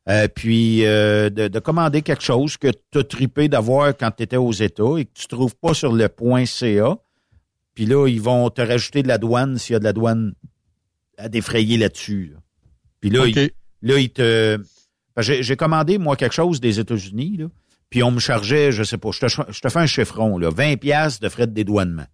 euh, 0.10 0.28
puis 0.28 0.86
euh, 0.86 1.30
de, 1.30 1.48
de 1.48 1.60
commander 1.60 2.02
quelque 2.02 2.24
chose 2.24 2.58
que 2.58 2.70
tu 2.92 3.00
as 3.00 3.04
trippé 3.04 3.50
d'avoir 3.50 3.96
quand 3.96 4.12
tu 4.12 4.24
étais 4.24 4.38
aux 4.38 4.52
États 4.52 4.98
et 4.98 5.06
que 5.06 5.12
tu 5.14 5.28
trouves 5.28 5.56
pas 5.56 5.74
sur 5.74 5.92
le 5.92 6.08
point 6.10 6.46
.ca. 6.46 6.98
Puis 7.74 7.86
là, 7.86 8.08
ils 8.08 8.22
vont 8.22 8.50
te 8.50 8.62
rajouter 8.62 9.04
de 9.04 9.08
la 9.08 9.18
douane 9.18 9.58
s'il 9.58 9.74
y 9.74 9.76
a 9.76 9.80
de 9.80 9.84
la 9.84 9.94
douane 9.94 10.34
à 11.18 11.30
défrayer 11.30 11.78
là-dessus. 11.78 12.32
là. 12.34 12.40
Puis 13.00 13.10
là, 13.10 13.24
OK. 13.24 13.36
ils, 13.36 13.52
là, 13.82 14.00
ils 14.00 14.10
te... 14.10 14.60
J'ai 15.20 15.56
commandé, 15.56 15.98
moi, 15.98 16.16
quelque 16.16 16.36
chose 16.36 16.60
des 16.60 16.80
États-Unis, 16.80 17.40
puis 17.90 18.04
on 18.04 18.12
me 18.12 18.20
chargeait, 18.20 18.72
je 18.72 18.84
sais 18.84 18.98
pas, 18.98 19.10
je 19.12 19.22
te, 19.22 19.28
je 19.28 19.60
te 19.60 19.70
fais 19.70 19.80
un 19.80 19.88
chiffron, 19.88 20.38
là, 20.38 20.50
20 20.50 20.78
pièces 20.78 21.20
de 21.20 21.28
frais 21.28 21.48
de 21.48 21.54
dédouanement. 21.54 22.06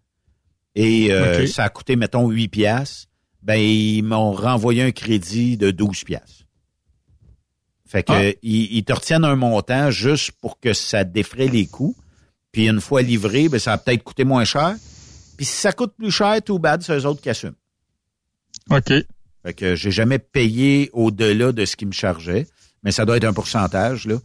Et 0.75 1.11
euh, 1.11 1.45
ça 1.47 1.65
a 1.65 1.69
coûté, 1.69 1.95
mettons, 1.95 2.29
8 2.29 2.47
pièces. 2.47 3.07
Ben, 3.41 3.55
ils 3.55 4.03
m'ont 4.03 4.31
renvoyé 4.31 4.83
un 4.83 4.91
crédit 4.91 5.57
de 5.57 5.71
12 5.71 6.05
pièces. 6.05 6.42
Fait 7.93 8.01
que 8.03 8.11
Ah. 8.11 8.33
ils, 8.41 8.75
ils 8.77 8.83
te 8.83 8.91
retiennent 8.91 9.23
un 9.23 9.35
montant 9.35 9.89
juste 9.91 10.31
pour 10.41 10.59
que 10.59 10.73
ça 10.73 11.03
défraie 11.03 11.47
les 11.47 11.67
coûts. 11.67 11.95
Puis 12.51 12.67
une 12.67 12.81
fois 12.81 13.03
livré, 13.03 13.47
ben, 13.49 13.59
ça 13.59 13.73
a 13.73 13.77
peut-être 13.77 14.03
coûté 14.03 14.23
moins 14.25 14.45
cher. 14.45 14.75
Puis 15.37 15.45
si 15.45 15.55
ça 15.55 15.71
coûte 15.73 15.93
plus 15.95 16.09
cher, 16.11 16.41
tout 16.43 16.57
bad, 16.59 16.81
c'est 16.81 16.97
eux 16.97 17.05
autres 17.05 17.21
qui 17.21 17.29
assument. 17.29 17.53
OK. 18.71 18.91
Fait 19.45 19.53
que 19.53 19.75
j'ai 19.75 19.91
jamais 19.91 20.17
payé 20.19 20.89
au-delà 20.93 21.51
de 21.51 21.65
ce 21.65 21.75
qu'ils 21.75 21.87
me 21.87 21.93
chargeaient, 21.93 22.47
mais 22.83 22.91
ça 22.91 23.05
doit 23.05 23.17
être 23.17 23.25
un 23.25 23.33
pourcentage, 23.33 24.05
là. 24.07 24.15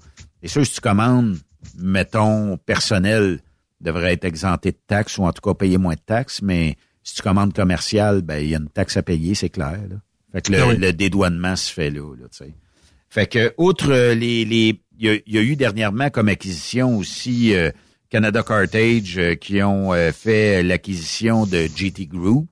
Et 0.43 0.49
sûr, 0.49 0.65
si 0.65 0.75
tu 0.75 0.81
commandes, 0.81 1.37
mettons, 1.77 2.57
personnel, 2.59 3.41
devrait 3.81 4.13
être 4.15 4.25
exempté 4.25 4.73
de 4.73 4.79
taxes 4.87 5.19
ou 5.19 5.25
en 5.25 5.33
tout 5.33 5.43
cas 5.43 5.55
payer 5.55 5.77
moins 5.79 5.95
de 5.95 6.01
taxes, 6.01 6.41
mais 6.43 6.77
si 7.03 7.17
tu 7.17 7.23
commandes 7.23 7.53
commercial, 7.53 8.23
ben 8.23 8.39
il 8.39 8.49
y 8.51 8.55
a 8.55 8.59
une 8.59 8.69
taxe 8.71 8.97
à 8.97 9.03
payer, 9.03 9.35
c'est 9.35 9.51
clair. 9.51 9.79
Là. 9.89 9.97
Fait 10.33 10.43
que 10.43 10.53
le, 10.53 10.61
Ah 10.63 10.67
oui. 10.69 10.77
le 10.77 10.93
dédouanement 10.93 11.57
se 11.57 11.73
fait 11.73 11.91
là, 11.91 12.15
là 12.17 12.27
tu 12.31 12.39
sais. 12.39 12.55
Fait 13.11 13.27
que 13.27 13.55
outre 13.57 13.91
euh, 13.91 14.15
les 14.15 14.45
les 14.45 14.81
il 15.01 15.23
y 15.27 15.35
y 15.35 15.39
a 15.39 15.43
eu 15.43 15.57
dernièrement 15.57 16.11
comme 16.11 16.29
acquisition 16.29 16.97
aussi 16.99 17.55
euh, 17.55 17.71
Canada 18.11 18.43
Cartage 18.43 19.17
euh, 19.19 19.35
qui 19.37 19.63
ont 19.63 19.93
euh, 19.95 20.13
fait 20.13 20.63
l'acquisition 20.63 21.47
de 21.47 21.69
GT 21.75 22.07
Group. 22.07 22.47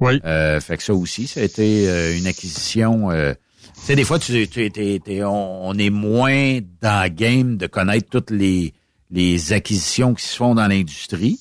Oui. 0.00 0.18
Euh, 0.24 0.60
fait 0.60 0.78
que 0.78 0.82
ça 0.82 0.94
aussi, 0.94 1.26
ça 1.26 1.40
a 1.40 1.44
été 1.44 1.88
euh, 1.88 2.16
une 2.16 2.26
acquisition. 2.26 3.10
euh, 3.10 3.34
tu 3.74 3.86
sais, 3.86 3.94
des 3.96 4.04
fois, 4.04 4.18
tu, 4.18 4.48
tu- 4.48 4.70
t'es- 4.70 5.22
on, 5.24 5.68
on 5.68 5.78
est 5.78 5.90
moins 5.90 6.58
dans 6.80 7.04
le 7.04 7.08
game 7.10 7.56
de 7.56 7.66
connaître 7.66 8.08
toutes 8.10 8.30
les, 8.30 8.72
les 9.10 9.52
acquisitions 9.52 10.14
qui 10.14 10.24
se 10.24 10.36
font 10.36 10.54
dans 10.54 10.66
l'industrie. 10.66 11.38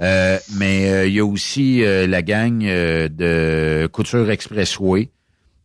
Euh, 0.00 0.38
mais 0.56 0.90
euh, 0.90 1.06
il 1.06 1.14
y 1.14 1.20
a 1.20 1.24
aussi 1.24 1.84
euh, 1.84 2.06
la 2.06 2.22
gang 2.22 2.64
euh, 2.64 3.08
de 3.08 3.86
Couture 3.92 4.28
Expressway 4.30 5.10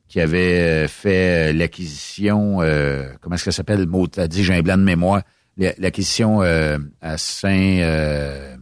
qui 0.07 0.19
avait 0.21 0.59
euh, 0.61 0.87
fait 0.87 1.49
euh, 1.49 1.53
l'acquisition, 1.53 2.61
euh, 2.61 3.09
comment 3.21 3.35
est-ce 3.35 3.45
que 3.45 3.51
ça 3.51 3.57
s'appelle, 3.57 3.79
le 3.81 3.85
mot, 3.85 4.07
t'as 4.07 4.27
dit, 4.27 4.43
j'ai 4.43 4.53
un 4.53 4.61
blanc 4.61 4.77
de 4.77 4.83
mémoire, 4.83 5.21
La- 5.57 5.73
l'acquisition 5.77 6.41
euh, 6.41 6.77
à 7.01 7.17
Saint... 7.17 7.79
Euh, 7.81 8.55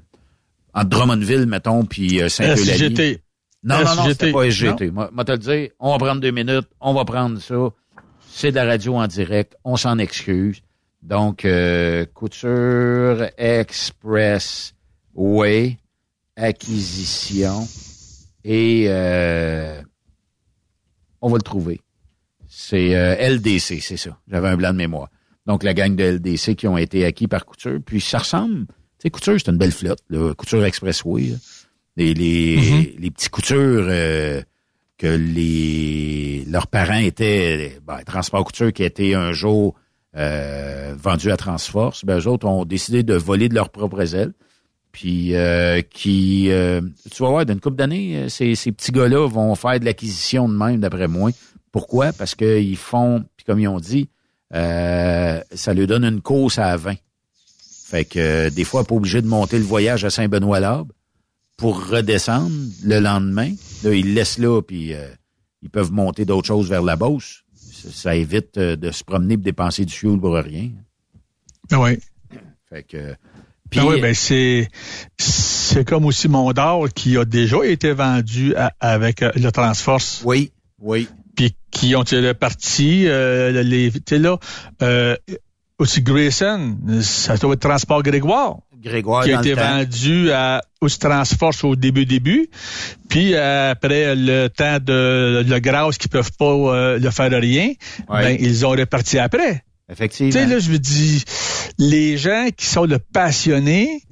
entre 0.75 0.89
Drummondville, 0.89 1.45
mettons, 1.45 1.85
puis 1.85 2.19
euh, 2.19 2.29
Saint-Eulalie. 2.29 2.63
SGT. 2.95 3.21
Non, 3.63 3.75
non, 3.83 3.95
non, 3.95 4.05
c'était 4.07 4.31
pas 4.31 4.49
SGT. 4.49 4.89
Moi, 4.91 5.09
moi 5.13 5.23
te 5.23 5.31
le 5.33 5.37
dire, 5.37 5.69
on 5.79 5.91
va 5.91 5.97
prendre 6.03 6.19
deux 6.19 6.31
minutes, 6.31 6.67
on 6.81 6.93
va 6.95 7.05
prendre 7.05 7.39
ça. 7.39 7.55
C'est 8.27 8.49
de 8.49 8.55
la 8.55 8.65
radio 8.65 8.95
en 8.95 9.05
direct, 9.05 9.55
on 9.63 9.77
s'en 9.77 9.99
excuse. 9.99 10.61
Donc, 11.03 11.45
euh, 11.45 12.05
Couture 12.15 13.27
Express 13.37 14.73
Way, 15.13 15.77
acquisition 16.35 17.67
et 18.43 18.85
euh, 18.87 19.79
on 21.23 21.29
va 21.29 21.37
le 21.37 21.41
trouver. 21.41 21.81
C'est 22.47 22.95
euh, 22.95 23.15
LDC, 23.15 23.81
c'est 23.81 23.97
ça. 23.97 24.19
J'avais 24.29 24.49
un 24.49 24.57
blanc 24.57 24.73
de 24.73 24.77
mémoire. 24.77 25.07
Donc, 25.47 25.63
la 25.63 25.73
gang 25.73 25.95
de 25.95 26.03
LDC 26.03 26.55
qui 26.55 26.67
ont 26.67 26.77
été 26.77 27.05
acquis 27.05 27.27
par 27.27 27.45
Couture. 27.45 27.79
Puis, 27.83 27.99
ça 27.99 28.19
ressemble... 28.19 28.67
Tu 28.67 28.73
sais, 29.03 29.09
Couture, 29.09 29.35
c'est 29.37 29.49
une 29.49 29.57
belle 29.57 29.71
flotte. 29.71 30.03
Là. 30.09 30.33
Couture 30.35 30.63
Expressway. 30.63 31.23
là. 31.23 31.35
Les, 31.95 32.13
les, 32.13 32.95
les 32.99 33.11
petits 33.11 33.29
coutures 33.29 33.85
euh, 33.87 34.41
que 34.97 35.07
les 35.07 36.43
leurs 36.47 36.67
parents 36.67 36.99
étaient... 36.99 37.79
Ben, 37.87 38.03
Transport 38.05 38.43
Couture 38.43 38.73
qui 38.73 38.83
a 38.83 38.85
été 38.85 39.15
un 39.15 39.31
jour 39.31 39.75
euh, 40.15 40.93
vendu 40.97 41.31
à 41.31 41.37
Transforce. 41.37 42.03
Ben, 42.05 42.19
eux 42.19 42.27
autres 42.27 42.47
ont 42.47 42.65
décidé 42.65 43.03
de 43.03 43.15
voler 43.15 43.47
de 43.49 43.55
leurs 43.55 43.69
propres 43.69 44.15
ailes. 44.15 44.33
Puis 44.93 45.35
euh, 45.35 45.81
qui, 45.81 46.51
euh, 46.51 46.79
tu 47.11 47.23
vas 47.23 47.29
voir, 47.29 47.45
d'une 47.45 47.59
couple 47.59 47.75
d'années, 47.75 48.15
euh, 48.15 48.29
ces, 48.29 48.53
ces 48.53 48.71
petits 48.71 48.91
gars-là 48.91 49.27
vont 49.27 49.53
faire 49.55 49.79
de 49.79 49.85
l'acquisition 49.85 50.47
de 50.47 50.53
même, 50.55 50.79
d'après 50.79 51.07
moi. 51.07 51.31
Pourquoi? 51.71 52.13
Parce 52.13 52.35
qu'ils 52.35 52.77
font, 52.77 53.25
puis 53.35 53.43
comme 53.43 53.59
ils 53.59 53.67
ont 53.67 53.79
dit, 53.79 54.07
euh, 54.53 55.41
ça 55.51 55.73
lui 55.73 55.87
donne 55.87 56.05
une 56.05 56.21
course 56.21 56.59
à 56.59 56.77
20. 56.77 56.93
Fait 57.85 58.05
que 58.05 58.19
euh, 58.19 58.49
des 58.51 58.63
fois, 58.63 58.83
pas 58.83 58.93
obligé 58.93 59.21
de 59.23 59.27
monter 59.27 59.57
le 59.57 59.63
voyage 59.63 60.05
à 60.05 60.11
Saint-Benoît-Labre 60.11 60.93
pour 61.57 61.87
redescendre 61.87 62.55
le 62.83 62.99
lendemain. 62.99 63.51
Là, 63.83 63.93
ils 63.93 64.09
le 64.09 64.13
laissent 64.13 64.37
là, 64.37 64.61
puis 64.61 64.93
euh, 64.93 65.07
ils 65.63 65.71
peuvent 65.71 65.91
monter 65.91 66.23
d'autres 66.23 66.47
choses 66.47 66.69
vers 66.69 66.83
la 66.83 66.95
Beauce. 66.95 67.43
Ça, 67.55 67.89
ça 67.91 68.15
évite 68.15 68.59
de 68.59 68.91
se 68.91 69.03
promener 69.03 69.33
et 69.33 69.37
dépenser 69.37 69.85
du 69.85 69.93
fuel 69.93 70.19
pour 70.19 70.35
rien. 70.35 70.69
Ah 71.71 71.81
oui. 71.81 71.97
Fait 72.69 72.83
que... 72.83 73.15
Puis, 73.79 73.87
oui, 73.87 74.01
ben 74.01 74.13
c'est 74.13 74.67
c'est 75.17 75.85
comme 75.87 76.05
aussi 76.05 76.27
Mondor 76.27 76.87
qui 76.93 77.17
a 77.17 77.25
déjà 77.25 77.57
été 77.65 77.91
vendu 77.93 78.55
à- 78.55 78.71
avec 78.79 79.21
euh, 79.21 79.31
le 79.35 79.51
Transforce. 79.51 80.21
Oui, 80.25 80.51
oui. 80.79 81.07
Puis 81.35 81.55
qui 81.71 81.95
ont 81.95 82.03
tiré 82.03 82.33
parti 82.33 83.05
euh, 83.07 83.63
les 83.63 83.91
tu 84.05 84.17
là 84.19 84.37
euh, 84.81 85.15
aussi 85.79 86.01
Grayson, 86.01 86.77
ça 87.01 87.37
doit 87.37 87.53
être 87.53 87.61
Transport 87.61 88.03
Grégoire. 88.03 88.57
Grégoire 88.83 89.23
qui 89.23 89.31
a 89.31 89.39
été 89.39 89.53
vendu 89.77 90.31
à 90.31 90.61
Transforce 90.99 91.63
au 91.63 91.75
début 91.77 92.05
début, 92.05 92.49
puis 93.09 93.33
après 93.33 94.13
le 94.15 94.49
temps 94.49 94.77
de 94.81 95.41
le 95.47 95.59
grâce 95.59 95.97
qui 95.97 96.09
peuvent 96.09 96.33
pas 96.37 96.45
euh, 96.45 96.99
le 96.99 97.09
faire 97.09 97.31
rien, 97.31 97.69
Ouais. 98.09 98.21
ben 98.23 98.37
ils 98.39 98.65
ont 98.65 98.71
reparti 98.71 99.17
après. 99.17 99.63
Effectivement. 99.89 100.31
Tu 100.31 100.37
sais, 100.37 100.45
là, 100.45 100.59
je 100.59 100.69
veux 100.69 100.79
dire, 100.79 101.21
les 101.77 102.17
gens 102.17 102.47
qui 102.55 102.65
sont 102.65 102.85
le 102.85 102.99
passionnés 102.99 104.03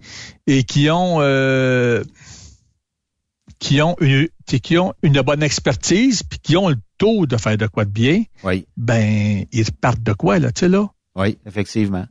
et 0.48 0.64
qui 0.64 0.90
ont 0.90 1.18
euh, 1.22 2.04
qui 3.60 3.82
ont 3.82 3.96
une 4.02 4.28
qui 4.46 4.78
ont 4.78 4.94
une 5.02 5.22
bonne 5.22 5.44
expertise 5.44 6.24
puis 6.24 6.40
qui 6.40 6.58
ont 6.58 6.70
le 6.70 6.78
taux 6.98 7.26
de 7.26 7.38
faire 7.38 7.58
de 7.58 7.68
quoi 7.68 7.86
de 7.86 7.90
bien, 7.90 8.24
oui. 8.44 8.66
ben 8.76 9.46
ils 9.52 9.64
repartent 9.64 10.04
de 10.04 10.14
quoi 10.14 10.40
là, 10.40 10.52
tu 10.52 10.62
sais 10.62 10.70
là? 10.70 10.90
Oui, 11.16 11.38
effectivement. 11.46 12.06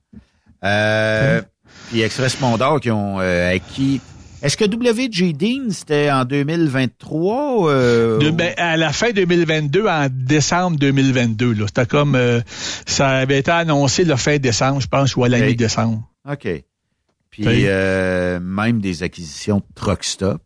Euh, 0.64 1.42
Puis 1.88 2.02
Express 2.02 2.40
Mondor 2.40 2.80
qui 2.80 2.90
ont 2.90 3.20
euh, 3.20 3.54
acquis. 3.54 4.00
Est-ce 4.42 4.56
que 4.56 4.64
WG 4.64 5.34
Dean, 5.34 5.70
c'était 5.70 6.10
en 6.10 6.24
2023? 6.24 7.70
Euh, 7.70 8.18
De- 8.18 8.30
ben, 8.30 8.54
à 8.56 8.76
la 8.78 8.92
fin 8.92 9.10
2022, 9.12 9.86
en 9.86 10.08
décembre 10.10 10.78
2022, 10.78 11.52
là, 11.52 11.66
c'était 11.66 11.84
comme 11.86 12.14
euh, 12.14 12.40
ça 12.86 13.08
avait 13.10 13.38
été 13.40 13.50
annoncé 13.50 14.04
le 14.04 14.16
fin 14.16 14.38
décembre, 14.38 14.80
je 14.80 14.86
pense, 14.86 15.14
ou 15.16 15.24
à 15.24 15.28
la 15.28 15.38
Ok. 15.38 15.44
mi-décembre. 15.44 16.02
OK. 16.30 16.48
Puis 17.30 17.46
Oui. 17.46 17.62
euh, 17.66 18.40
même 18.40 18.80
des 18.80 19.02
acquisitions 19.02 19.58
de 19.58 19.64
Truck 19.74 20.04
Stop? 20.04 20.40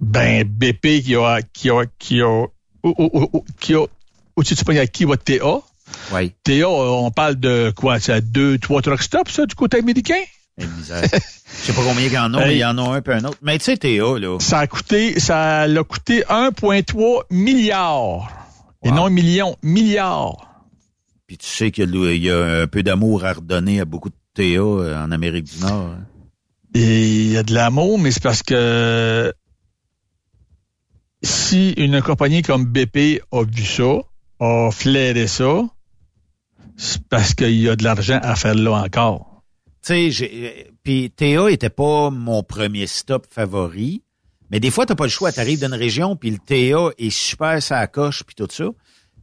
Ben 0.00 0.42
BP 0.44 1.02
qui 1.02 1.14
a 1.14 1.38
qui 1.52 1.70
a 1.70 1.84
qui 1.98 2.20
a 2.20 2.28
ou- 2.28 2.48
ou- 2.84 3.28
ou- 3.32 3.44
qui 3.60 3.74
a 3.74 3.84
du 4.36 4.64
poignet 4.64 4.86
qui 4.88 5.04
va 5.04 5.16
TA. 5.16 5.60
Oui. 6.12 6.32
TA, 6.42 6.68
on 6.68 7.10
parle 7.12 7.36
de 7.36 7.72
quoi? 7.74 7.98
C'est 8.00 8.20
deux, 8.30 8.58
trois 8.58 8.82
truck 8.82 9.00
stops, 9.00 9.30
ça, 9.32 9.46
du 9.46 9.54
côté 9.54 9.78
américain? 9.78 10.20
Je 10.58 10.64
sais 10.84 11.72
pas 11.74 11.82
combien 11.82 12.06
il 12.06 12.12
y 12.12 12.18
en 12.18 12.32
a, 12.34 12.38
mais 12.46 12.54
il 12.54 12.58
y 12.60 12.64
en 12.64 12.78
a 12.78 12.96
un 12.96 13.02
peu 13.02 13.12
un 13.12 13.24
autre. 13.24 13.38
Mais 13.42 13.58
tu 13.58 13.64
sais, 13.64 13.76
Théa, 13.76 14.18
là. 14.18 14.38
Ça 14.40 14.60
a 14.60 14.66
coûté, 14.66 15.18
ça 15.20 15.66
l'a 15.66 15.84
coûté 15.84 16.22
1,3 16.28 17.24
milliard. 17.30 18.32
Et 18.82 18.90
non 18.90 19.10
millions, 19.10 19.56
milliards. 19.62 20.62
Puis 21.26 21.38
tu 21.38 21.46
sais 21.46 21.70
qu'il 21.72 21.94
y 22.22 22.30
a- 22.30 22.62
un 22.62 22.66
peu 22.68 22.82
d'amour 22.82 23.24
à 23.24 23.32
redonner 23.32 23.80
à 23.80 23.84
beaucoup 23.84 24.10
de 24.10 24.14
Théa 24.34 24.60
euh, 24.60 25.02
en 25.04 25.10
Amérique 25.10 25.44
du 25.44 25.58
Nord. 25.60 25.72
hein. 25.90 26.06
Et 26.74 27.06
il 27.08 27.30
y 27.32 27.36
a 27.36 27.42
de 27.42 27.52
l'amour, 27.54 27.98
mais 27.98 28.10
c'est 28.12 28.22
parce 28.22 28.42
que 28.42 29.32
si 31.22 31.70
une 31.72 32.00
compagnie 32.02 32.42
comme 32.42 32.64
BP 32.66 33.22
a 33.32 33.42
vu 33.44 33.64
ça, 33.64 33.98
a 34.40 34.70
flairé 34.70 35.26
ça, 35.26 35.62
c'est 36.76 37.02
parce 37.08 37.34
qu'il 37.34 37.54
y 37.60 37.68
a 37.68 37.76
de 37.76 37.82
l'argent 37.84 38.20
à 38.22 38.36
faire 38.36 38.54
là 38.54 38.72
encore. 38.84 39.35
Tu 39.86 39.92
sais, 39.92 40.10
j'ai- 40.10 40.70
puis 40.82 41.10
Théa 41.12 41.48
était 41.50 41.70
pas 41.70 42.10
mon 42.10 42.42
premier 42.42 42.88
stop 42.88 43.24
favori, 43.30 44.02
mais 44.50 44.58
des 44.58 44.70
fois, 44.72 44.84
t'as 44.84 44.96
pas 44.96 45.04
le 45.04 45.10
choix. 45.10 45.30
T'arrives 45.30 45.60
d'une 45.60 45.74
région, 45.74 46.16
puis 46.16 46.30
le 46.32 46.38
Théa 46.38 46.88
est 46.98 47.10
super 47.10 47.62
sa 47.62 47.86
coche, 47.86 48.24
puis 48.24 48.34
tout 48.34 48.48
ça. 48.50 48.64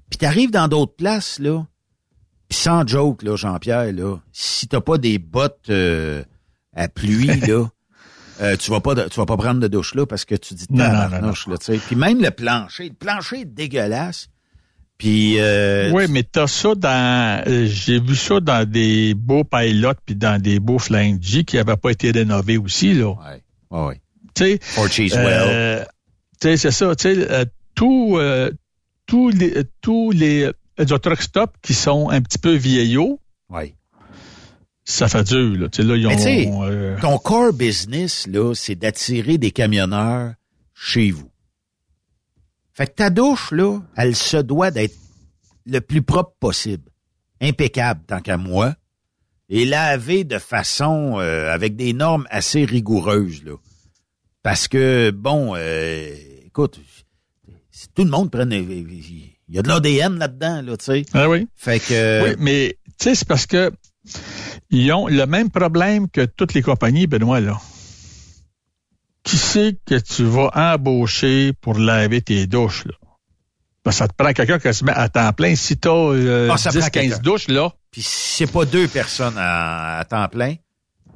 Puis 0.09 0.17
t'arrives 0.19 0.51
dans 0.51 0.69
d'autres 0.69 0.95
places, 0.95 1.39
là, 1.39 1.65
puis 2.47 2.57
sans 2.57 2.87
joke, 2.87 3.23
là, 3.23 3.35
Jean-Pierre, 3.35 3.91
là, 3.91 4.17
si 4.31 4.67
t'as 4.69 4.79
pas 4.79 4.97
des 4.97 5.19
bottes 5.19 5.69
euh, 5.69 6.23
à 6.73 6.87
pluie, 6.87 7.27
là, 7.49 7.69
euh, 8.41 8.55
tu 8.55 8.71
vas 8.71 8.79
pas 8.79 8.95
tu 9.09 9.19
vas 9.19 9.25
pas 9.25 9.37
prendre 9.37 9.59
de 9.59 9.67
douche 9.67 9.95
là 9.95 10.05
parce 10.05 10.23
que 10.23 10.35
tu 10.35 10.53
dis 10.53 10.65
Non, 10.69 10.85
non, 10.85 10.93
non, 10.93 10.99
tabarnouche, 11.01 11.47
là, 11.47 11.57
tu 11.57 11.65
sais. 11.65 11.77
Puis 11.77 11.95
même 11.97 12.21
le 12.21 12.31
plancher, 12.31 12.87
le 12.87 12.95
plancher 12.95 13.41
est 13.41 13.45
dégueulasse. 13.45 14.29
Puis 15.03 15.35
euh, 15.37 15.91
oui, 15.91 16.05
mais 16.09 16.23
t'as 16.23 16.47
ça 16.47 16.75
dans, 16.75 17.43
euh, 17.45 17.65
j'ai 17.65 17.99
vu 17.99 18.15
ça 18.15 18.39
dans 18.39 18.65
des 18.65 19.13
beaux 19.13 19.43
pilotes 19.43 19.97
puis 20.05 20.15
dans 20.15 20.41
des 20.41 20.61
beaux 20.61 20.79
flying 20.79 21.21
G 21.21 21.43
qui 21.43 21.57
n'avaient 21.57 21.75
pas 21.75 21.91
été 21.91 22.11
rénovés 22.11 22.57
aussi, 22.57 22.93
là. 22.93 23.09
Ouais, 23.09 23.43
ouais, 23.71 23.85
ouais. 23.87 24.01
Tu 24.33 24.45
sais, 24.45 24.59
Fort 24.61 24.87
Cheesewell. 24.89 25.25
euh, 25.27 25.83
tu 26.39 26.47
sais, 26.47 26.55
c'est 26.55 26.71
ça, 26.71 26.95
tu 26.95 27.13
sais, 27.13 27.29
euh, 27.31 27.43
euh, 27.81 28.51
tous 29.05 29.29
les, 29.29 29.53
tous 29.81 30.11
les, 30.11 30.45
euh, 30.79 30.97
truck 30.97 31.21
stop 31.21 31.51
qui 31.61 31.73
sont 31.73 32.09
un 32.09 32.21
petit 32.21 32.37
peu 32.39 32.53
vieillots, 32.53 33.19
Ouais. 33.49 33.75
ça 34.85 35.09
fait 35.09 35.25
dur, 35.25 35.57
là. 35.59 35.67
Tu 35.67 35.81
sais, 35.81 35.87
là, 35.87 35.97
ils 35.97 36.07
ont, 36.07 36.63
euh, 36.63 36.95
ton 37.01 37.17
core 37.17 37.51
business, 37.51 38.25
là, 38.31 38.53
c'est 38.55 38.75
d'attirer 38.75 39.37
des 39.37 39.51
camionneurs 39.51 40.31
chez 40.73 41.11
vous. 41.11 41.29
Fait 42.73 42.87
que 42.87 42.93
ta 42.93 43.09
douche, 43.09 43.51
là, 43.51 43.79
elle 43.95 44.15
se 44.15 44.37
doit 44.37 44.71
d'être 44.71 44.95
le 45.65 45.79
plus 45.79 46.01
propre 46.01 46.33
possible. 46.39 46.89
Impeccable, 47.41 48.01
tant 48.07 48.19
qu'à 48.19 48.37
moi. 48.37 48.75
et 49.49 49.65
laver 49.65 50.23
de 50.23 50.39
façon 50.39 51.19
euh, 51.19 51.51
avec 51.53 51.75
des 51.75 51.93
normes 51.93 52.25
assez 52.29 52.65
rigoureuses 52.65 53.43
là. 53.43 53.53
Parce 54.41 54.67
que 54.67 55.11
bon, 55.11 55.53
euh, 55.55 56.15
écoute, 56.45 56.79
si 57.69 57.87
tout 57.93 58.03
le 58.03 58.09
monde 58.09 58.31
prenait, 58.31 58.61
il 58.61 59.33
y 59.49 59.59
a 59.59 59.61
de 59.61 59.67
l'ADN 59.67 60.17
là-dedans 60.17 60.61
là, 60.63 60.77
tu 60.77 60.85
sais. 60.85 61.05
Ah 61.13 61.29
oui. 61.29 61.47
Fait 61.55 61.79
que 61.79 62.23
Oui, 62.23 62.35
mais 62.39 62.77
tu 62.97 63.03
sais, 63.03 63.15
c'est 63.15 63.27
parce 63.27 63.45
que 63.45 63.71
ils 64.69 64.91
ont 64.91 65.07
le 65.07 65.25
même 65.25 65.49
problème 65.51 66.09
que 66.09 66.25
toutes 66.25 66.53
les 66.53 66.61
compagnies, 66.61 67.05
Benoît, 67.07 67.39
là. 67.39 67.59
Qui 69.23 69.37
c'est 69.37 69.77
que 69.85 69.95
tu 69.95 70.23
vas 70.23 70.49
embaucher 70.53 71.53
pour 71.61 71.77
laver 71.79 72.21
tes 72.21 72.45
douches, 72.47 72.85
là? 72.85 72.93
Que 73.85 73.91
ça 73.91 74.07
te 74.07 74.13
prend 74.17 74.31
quelqu'un 74.33 74.59
qui 74.59 74.73
se 74.73 74.83
met 74.85 74.93
à 74.93 75.09
temps 75.09 75.31
plein. 75.33 75.55
Si 75.55 75.77
t'as 75.77 75.89
euh, 75.91 76.49
Ah, 76.51 76.57
ça 76.57 76.69
prend 76.71 76.79
10, 76.79 76.89
15 76.89 76.91
quelqu'un. 76.91 77.17
douches, 77.19 77.47
là, 77.49 77.71
puis 77.91 78.01
c'est 78.01 78.51
pas 78.51 78.65
deux 78.65 78.87
personnes 78.87 79.35
à, 79.37 79.99
à 79.99 80.05
temps 80.05 80.27
plein. 80.29 80.55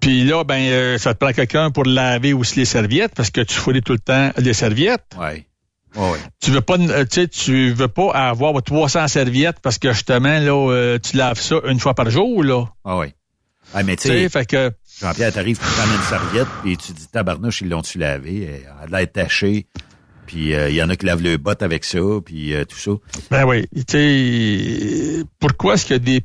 puis 0.01 0.23
là, 0.25 0.43
ben, 0.43 0.59
euh, 0.69 0.97
ça 0.97 1.13
te 1.13 1.19
prend 1.19 1.33
quelqu'un 1.33 1.71
pour 1.71 1.85
laver 1.85 2.33
aussi 2.33 2.59
les 2.59 2.65
serviettes, 2.65 3.13
parce 3.15 3.29
que 3.29 3.41
tu 3.41 3.53
fouilles 3.55 3.81
tout 3.81 3.93
le 3.93 3.99
temps 3.99 4.31
les 4.37 4.53
serviettes. 4.53 5.15
Ouais. 5.19 5.45
Tu 6.41 6.51
veux 6.51 6.61
pas, 6.61 6.77
euh, 6.77 7.05
tu 7.05 7.21
sais, 7.21 7.27
tu 7.27 7.71
veux 7.71 7.87
pas 7.87 8.11
avoir 8.11 8.61
300 8.61 9.07
serviettes 9.07 9.59
parce 9.63 9.79
que 9.79 9.93
justement, 9.93 10.37
là, 10.39 10.71
euh, 10.71 10.99
tu 10.99 11.17
laves 11.17 11.39
ça 11.39 11.55
une 11.67 11.79
fois 11.79 11.95
par 11.95 12.09
jour, 12.11 12.43
là. 12.43 12.65
Ah 12.85 12.97
oui. 12.99 13.07
Ah, 13.73 13.81
mais 13.83 13.95
tu 13.95 14.07
sais, 14.09 14.29
fait 14.29 14.45
que, 14.45 14.71
Jean-Pierre, 14.99 15.31
t'arrives, 15.31 15.57
tu 15.57 15.63
prends 15.63 15.95
une 15.95 16.01
serviette, 16.01 16.47
puis 16.63 16.75
tu 16.77 16.91
dis, 16.91 17.07
tabarnouche, 17.07 17.61
ils 17.61 17.69
l'ont-tu 17.69 17.97
lavé? 17.99 18.63
Elle 18.89 18.93
a 18.95 18.99
l'air 18.99 19.11
tachée. 19.11 19.67
Puis 20.25 20.53
euh, 20.53 20.69
il 20.69 20.75
y 20.75 20.83
en 20.83 20.89
a 20.89 20.95
qui 20.95 21.05
lavent 21.05 21.21
le 21.21 21.37
botte 21.37 21.61
avec 21.61 21.85
ça, 21.85 21.99
puis 22.25 22.53
euh, 22.53 22.65
tout 22.65 22.77
ça. 22.77 22.91
Ben 23.31 23.45
oui. 23.45 23.65
Tu 23.75 23.83
sais, 25.19 25.23
pourquoi 25.39 25.75
est-ce 25.75 25.85
qu'il 25.85 25.93
y 25.95 25.97
a 25.97 25.99
des, 25.99 26.21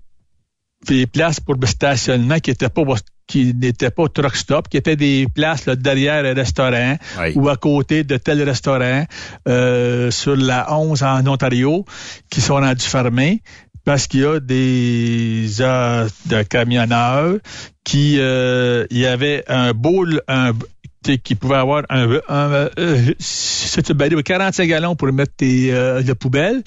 des 0.87 1.07
places 1.07 1.39
pour 1.39 1.55
le 1.55 1.67
stationnement 1.67 2.39
qui 2.41 2.51
étaient 2.51 2.69
pas 2.69 2.83
qui 3.29 3.55
n'étaient 3.55 3.91
pas 3.93 4.09
truck 4.09 4.35
stop, 4.35 4.69
qui 4.69 4.77
étaient 4.77 4.97
des 4.97 5.27
places 5.33 5.67
là, 5.67 5.77
derrière 5.77 6.25
un 6.25 6.35
restaurant 6.35 6.97
Oui. 7.21 7.33
ou 7.37 7.49
à 7.49 7.57
côté 7.57 8.03
de 8.05 8.17
tel 8.17 8.43
restaurant 8.43 9.07
euh, 9.49 10.11
sur 10.11 10.35
la 10.35 10.75
11 10.77 11.03
en 11.05 11.27
Ontario 11.29 11.85
qui 12.31 12.41
sont 12.41 12.55
rendus 12.57 12.85
fermés? 12.85 13.43
Parce 13.85 14.07
qu'il 14.07 14.21
y 14.21 14.25
a 14.25 14.41
des 14.41 15.47
euh, 15.61 16.09
de 16.27 16.43
camionneurs 16.43 17.37
qui 17.85 18.17
euh, 18.19 18.87
il 18.91 18.99
y 18.99 19.07
avait 19.07 19.45
un 19.49 19.73
un 20.29 20.53
sais, 21.05 21.19
qui 21.19 21.35
pouvait 21.35 21.57
avoir 21.57 21.83
un, 21.91 22.21
un, 22.29 22.69
euh, 22.79 23.15
balai 23.95 24.17
de 24.17 24.21
45 24.21 24.67
gallons 24.67 24.97
pour 24.97 25.13
mettre 25.13 25.35
tes 25.37 25.73
euh, 25.73 26.03
de 26.03 26.13
poubelle, 26.13 26.63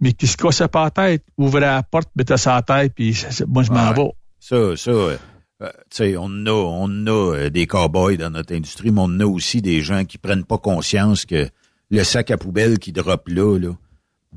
mais 0.00 0.12
qui 0.12 0.26
se 0.26 0.36
cassait 0.36 0.68
pas 0.68 0.84
la 0.84 0.90
tête, 0.90 1.24
ouvrait 1.36 1.60
la 1.60 1.82
porte, 1.82 2.08
mettait 2.16 2.36
sa 2.36 2.60
tête, 2.62 2.92
puis 2.94 3.16
moi 3.46 3.62
je 3.62 3.70
m'en 3.72 3.90
Ouais. 3.90 3.94
vais. 3.96 4.10
Ça, 4.40 4.76
ça, 4.76 4.90
euh, 4.90 5.16
euh, 5.62 5.70
tu 5.90 5.96
sais, 5.96 6.16
on 6.18 6.46
a, 6.46 6.52
on 6.52 7.06
a 7.06 7.34
euh, 7.34 7.50
des 7.50 7.66
cow-boys 7.66 8.16
dans 8.16 8.30
notre 8.30 8.54
industrie, 8.54 8.90
mais 8.90 9.00
on 9.02 9.20
a 9.20 9.26
aussi 9.26 9.60
des 9.62 9.80
gens 9.80 10.04
qui 10.04 10.18
prennent 10.18 10.44
pas 10.44 10.58
conscience 10.58 11.24
que 11.24 11.48
le 11.90 12.04
sac 12.04 12.30
à 12.30 12.36
poubelle 12.36 12.78
qui 12.78 12.92
drop 12.92 13.28
là, 13.28 13.58
là, 13.58 13.72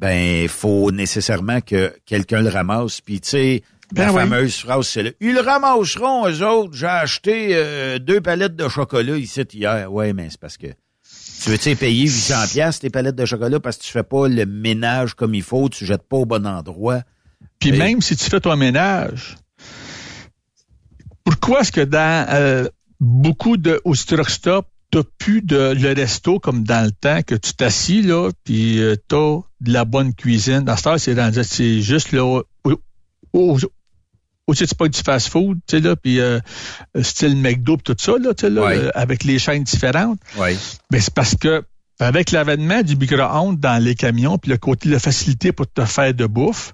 ben, 0.02 0.48
faut 0.50 0.92
nécessairement 0.92 1.62
que 1.62 1.94
quelqu'un 2.06 2.42
le 2.42 2.50
ramasse. 2.50 3.00
Puis, 3.02 3.22
tu 3.22 3.30
sais, 3.30 3.64
Ben 3.94 4.08
la 4.08 4.14
oui. 4.14 4.20
fameuse 4.22 4.56
phrase, 4.58 4.88
c'est 4.88 5.04
là, 5.04 5.12
ils 5.22 5.34
le 5.34 5.42
ramasseront, 5.42 6.28
eux 6.28 6.44
autres. 6.46 6.74
J'ai 6.74 6.88
acheté 6.88 7.50
euh, 7.54 8.00
deux 8.00 8.20
palettes 8.20 8.56
de 8.56 8.68
chocolat 8.68 9.16
ici 9.18 9.42
hier. 9.54 9.92
Ouais, 9.94 10.12
mais 10.14 10.30
c'est 10.32 10.40
parce 10.40 10.58
que 10.58 10.68
tu 10.68 11.50
veux, 11.50 11.58
tu 11.58 11.64
sais, 11.66 11.76
payer 11.76 12.04
800 12.04 12.36
pièces 12.52 12.80
tes 12.80 12.90
palettes 12.90 13.16
de 13.16 13.26
chocolat 13.26 13.60
parce 13.60 13.78
que 13.78 13.84
tu 13.84 13.92
fais 13.92 14.04
pas 14.04 14.28
le 14.28 14.46
ménage 14.46 15.14
comme 15.14 15.34
il 15.36 15.44
faut, 15.44 15.70
tu 15.70 15.86
jettes 15.86 16.08
pas 16.08 16.18
au 16.18 16.26
bon 16.26 16.46
endroit. 16.48 17.02
Puis 17.60 17.70
Et- 17.70 17.78
même 17.78 18.02
si 18.02 18.16
tu 18.16 18.30
fais 18.30 18.40
ton 18.40 18.56
ménage, 18.58 19.38
pourquoi 21.24 21.62
est-ce 21.62 21.72
que 21.72 21.82
dans 21.82 22.26
euh, 22.30 22.68
beaucoup 23.00 23.58
de 23.58 23.80
au 23.86 23.96
truck 23.96 24.30
stop, 24.30 24.68
t'as 24.92 25.04
plus 25.18 25.42
de 25.42 25.74
le 25.74 25.94
resto 25.94 26.40
comme 26.40 26.64
dans 26.64 26.86
le 26.86 26.92
temps 26.92 27.22
que 27.26 27.36
tu 27.36 27.54
t'assis 27.54 28.02
là, 28.02 28.30
puis 28.44 28.80
euh, 28.82 28.96
t'as 29.08 29.38
de 29.62 29.72
la 29.74 29.86
bonne 29.86 30.14
cuisine. 30.14 30.62
Dans 30.62 30.76
ce 30.76 30.84
temps, 30.84 30.98
c'est 30.98 31.14
rendu- 31.14 31.44
c'est 31.44 31.82
juste 31.82 32.12
là 32.12 32.24
au, 32.26 32.44
au, 33.34 33.58
au 34.48 34.54
c'est 34.54 34.78
pas 34.78 34.90
du 34.90 35.00
fast-food, 35.00 35.60
tu 35.68 35.78
sais 35.78 35.82
là, 35.82 35.96
puis 35.96 36.20
euh, 36.20 36.40
style 37.02 37.38
McDo 37.38 37.78
pis 37.78 37.84
tout 37.84 37.96
ça 37.98 38.14
là, 38.20 38.34
tu 38.34 38.42
sais 38.42 38.50
là, 38.50 38.62
euh, 38.78 38.92
avec 38.96 39.24
les 39.24 39.40
chaînes 39.40 39.64
différentes. 39.64 40.20
Ouais. 40.38 40.58
Ben, 40.90 41.00
c'est 41.00 41.14
parce 41.14 41.36
que 41.36 41.64
avec 42.00 42.32
l'avènement 42.32 42.82
du 42.82 42.96
micro-ondes 42.96 43.60
dans 43.60 43.82
les 43.82 43.94
camions, 43.96 44.40
puis 44.40 44.50
le 44.52 44.58
côté 44.58 44.90
de 44.90 44.94
la 44.96 45.00
facilité 45.00 45.52
pour 45.52 45.72
te 45.72 45.86
faire 45.86 46.14
de 46.16 46.26
bouffe, 46.26 46.74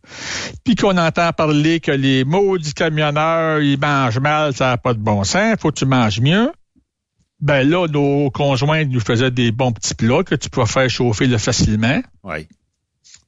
puis 0.63 0.75
qu'on 0.75 0.97
entend 0.97 1.31
parler 1.33 1.81
que 1.81 1.91
les 1.91 2.23
maudits 2.23 2.73
camionneurs, 2.73 3.59
ils 3.59 3.77
mangent 3.77 4.19
mal, 4.19 4.55
ça 4.55 4.67
n'a 4.69 4.77
pas 4.77 4.93
de 4.93 4.99
bon 4.99 5.23
sens, 5.25 5.55
faut 5.59 5.69
que 5.71 5.79
tu 5.79 5.85
manges 5.85 6.21
mieux. 6.21 6.49
Ben 7.39 7.69
là, 7.69 7.87
nos 7.87 8.31
conjoints 8.31 8.85
nous 8.85 8.99
faisaient 8.99 9.31
des 9.31 9.51
bons 9.51 9.71
petits 9.71 9.93
plats 9.93 10.23
que 10.23 10.35
tu 10.35 10.49
pouvais 10.49 10.65
faire 10.65 10.89
chauffer 10.89 11.27
là, 11.27 11.37
facilement. 11.37 12.01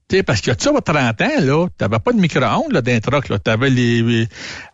Tu 0.08 0.18
sais, 0.18 0.24
parce 0.24 0.42
que 0.42 0.50
tu 0.52 0.64
sais, 0.64 0.76
à 0.76 0.82
30 0.82 1.22
ans, 1.22 1.40
là, 1.42 1.68
t'avais 1.78 2.00
pas 2.00 2.12
de 2.14 2.20
micro-ondes 2.20 2.72
là, 2.72 2.82
trucks, 3.00 3.30
là. 3.30 3.38
T'avais 3.38 3.70
les, 3.70 4.28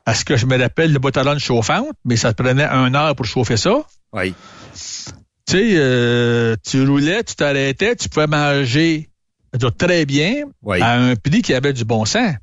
à 0.05 0.13
ce 0.15 0.23
que 0.23 0.37
je 0.37 0.45
me 0.45 0.57
rappelle, 0.57 0.93
le 0.93 0.99
botalone 0.99 1.39
chauffante, 1.39 1.91
mais 2.05 2.15
ça 2.15 2.33
te 2.33 2.41
prenait 2.41 2.63
un 2.63 2.95
heure 2.95 3.15
pour 3.15 3.25
chauffer 3.25 3.57
ça. 3.57 3.83
Oui. 4.13 4.33
Tu 4.73 5.51
sais, 5.51 5.73
euh, 5.75 6.55
tu 6.65 6.87
roulais, 6.87 7.23
tu 7.25 7.35
t'arrêtais, 7.35 7.97
tu 7.97 8.07
pouvais 8.07 8.27
manger 8.27 9.09
très 9.77 10.05
bien 10.05 10.43
Oui. 10.63 10.79
à 10.81 10.93
un 10.93 11.15
prix 11.15 11.41
qui 11.41 11.53
avait 11.53 11.73
du 11.73 11.83
bon 11.83 12.05
sens. 12.05 12.35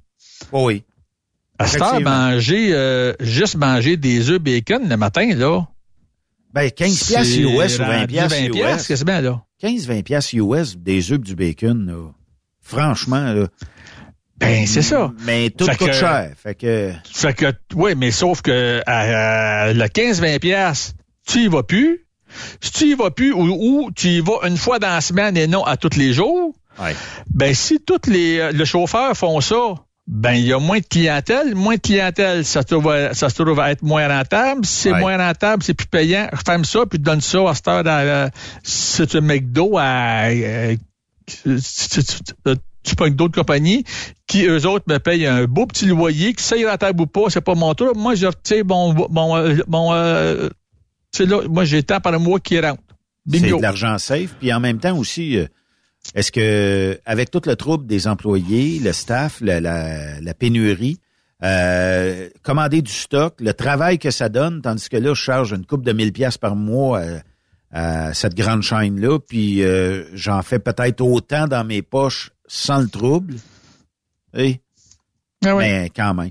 Oh 0.52 0.66
oui. 0.66 0.84
À 1.58 1.66
ce 1.66 1.78
temps, 1.78 1.86
Effectivement. 1.86 2.10
manger, 2.10 2.70
euh, 2.74 3.14
juste 3.20 3.56
manger 3.56 3.96
des 3.96 4.28
œufs 4.30 4.38
bacon 4.40 4.86
le 4.88 4.96
matin, 4.96 5.34
là. 5.34 5.66
Ben, 6.52 6.70
15 6.70 7.04
piastres 7.06 7.38
US 7.38 7.74
ou 7.78 7.82
20 7.82 7.86
rendu 7.96 8.06
piastres 8.08 8.38
20 8.38 8.44
US. 8.46 8.52
piastres, 8.52 8.88
quasiment, 8.88 9.20
là. 9.20 9.42
15-20 9.62 10.02
piastres 10.02 10.34
US 10.34 10.76
des 10.76 11.12
œufs 11.12 11.20
du 11.20 11.34
bacon, 11.34 11.86
là. 11.86 12.10
Franchement, 12.60 13.32
là. 13.32 13.48
Ben, 14.36 14.66
c'est 14.66 14.82
ça. 14.82 15.12
Mais 15.24 15.50
tout 15.50 15.66
Fait 15.66 15.76
coûte 15.76 15.88
que- 15.88 15.92
cher. 15.94 16.32
Fait 16.36 16.54
que, 16.54 16.92
Fait 17.12 17.32
que, 17.34 17.52
oui, 17.74 17.94
mais 17.96 18.10
sauf 18.10 18.42
que 18.42 18.82
à, 18.86 19.62
à 19.66 19.72
le 19.72 19.84
15-20 19.86 20.38
piastres, 20.40 20.94
tu 21.26 21.44
y 21.44 21.48
vas 21.48 21.62
plus. 21.62 22.06
Si 22.60 22.72
tu 22.72 22.84
y 22.86 22.94
vas 22.94 23.10
plus 23.10 23.32
ou, 23.32 23.42
ou 23.44 23.90
tu 23.92 24.08
y 24.08 24.20
vas 24.20 24.46
une 24.46 24.56
fois 24.56 24.78
dans 24.78 24.88
la 24.88 25.00
semaine 25.00 25.36
et 25.36 25.46
non 25.46 25.64
à 25.64 25.76
tous 25.76 25.96
les 25.96 26.12
jours, 26.12 26.54
ouais. 26.80 26.96
ben 27.32 27.54
si 27.54 27.78
tous 27.78 28.08
les 28.10 28.50
le 28.52 28.64
chauffeurs 28.64 29.14
font 29.16 29.40
ça, 29.42 29.74
ben 30.08 30.32
il 30.32 30.46
y 30.46 30.52
a 30.52 30.58
moins 30.58 30.78
de 30.80 30.84
clientèle, 30.84 31.54
moins 31.54 31.76
de 31.76 31.80
clientèle, 31.80 32.44
ça 32.44 32.62
se 32.62 32.66
trouve 32.66 32.90
à, 32.90 33.14
ça 33.14 33.28
se 33.28 33.40
trouve 33.40 33.58
à 33.60 33.70
être 33.70 33.82
moins 33.82 34.08
rentable. 34.08 34.64
Si 34.66 34.72
c'est 34.82 34.92
Ouais. 34.92 35.00
moins 35.00 35.16
rentable, 35.16 35.62
c'est 35.62 35.74
plus 35.74 35.86
payant. 35.86 36.28
Ferme 36.44 36.64
ça 36.64 36.80
puis 36.86 36.98
donne 36.98 37.20
ça 37.20 37.48
à 37.48 37.54
cette 37.54 37.68
heure 37.68 37.84
dans 37.84 37.90
euh, 37.92 38.28
c'est 38.64 39.14
un 39.14 39.20
McDo 39.20 39.76
à 39.78 40.24
euh, 40.30 40.76
tu- 41.26 41.58
tu- 42.84 42.96
pognes 42.96 43.14
d'autres 43.14 43.34
compagnies 43.36 43.84
qui, 44.26 44.44
eux 44.44 44.66
autres, 44.66 44.84
me 44.88 44.98
payent 44.98 45.26
un 45.26 45.44
beau 45.44 45.66
petit 45.66 45.86
loyer, 45.86 46.32
que 46.34 46.42
ça 46.42 46.56
y 46.56 46.62
est 46.62 46.68
rentable 46.68 47.00
ou 47.02 47.06
pas, 47.06 47.22
c'est 47.28 47.40
pas 47.40 47.54
mon 47.54 47.72
tour. 47.74 47.94
Moi, 47.94 48.16
je, 48.16 48.26
sais, 48.42 48.64
mon, 48.64 48.92
mon, 49.08 49.36
euh, 49.36 49.56
mon, 49.68 49.92
euh, 49.92 50.48
là, 51.20 51.40
moi, 51.48 51.64
j'ai 51.64 51.82
tant 51.84 52.00
par 52.00 52.18
mois 52.18 52.40
qui 52.40 52.58
rentre. 52.58 52.82
c'est 53.30 53.40
de 53.40 53.62
l'argent 53.62 53.96
safe. 53.98 54.34
Puis 54.40 54.52
en 54.52 54.58
même 54.58 54.78
temps 54.80 54.96
aussi, 54.98 55.36
euh, 55.38 55.46
est-ce 56.14 56.32
que, 56.32 57.00
avec 57.06 57.30
tout 57.30 57.42
le 57.46 57.56
trouble 57.56 57.86
des 57.86 58.06
employés, 58.06 58.78
le 58.80 58.92
staff, 58.92 59.40
la, 59.40 59.60
la, 59.60 60.20
la 60.20 60.34
pénurie, 60.34 60.98
euh, 61.42 62.28
commander 62.42 62.82
du 62.82 62.92
stock, 62.92 63.34
le 63.40 63.52
travail 63.54 63.98
que 63.98 64.10
ça 64.10 64.28
donne, 64.28 64.62
tandis 64.62 64.88
que 64.88 64.96
là, 64.96 65.14
je 65.14 65.22
charge 65.22 65.52
une 65.52 65.66
coupe 65.66 65.84
de 65.84 65.92
1000 65.92 66.12
pièces 66.12 66.38
par 66.38 66.54
mois 66.54 67.00
à, 67.72 68.08
à 68.08 68.14
cette 68.14 68.34
grande 68.34 68.62
chaîne-là, 68.62 69.18
puis 69.18 69.62
euh, 69.62 70.04
j'en 70.14 70.42
fais 70.42 70.58
peut-être 70.58 71.00
autant 71.00 71.46
dans 71.46 71.64
mes 71.64 71.82
poches 71.82 72.30
sans 72.46 72.78
le 72.80 72.88
trouble. 72.88 73.34
Oui. 74.34 74.60
Ah 75.44 75.56
oui. 75.56 75.64
Mais 75.64 75.90
quand 75.94 76.14
même. 76.14 76.30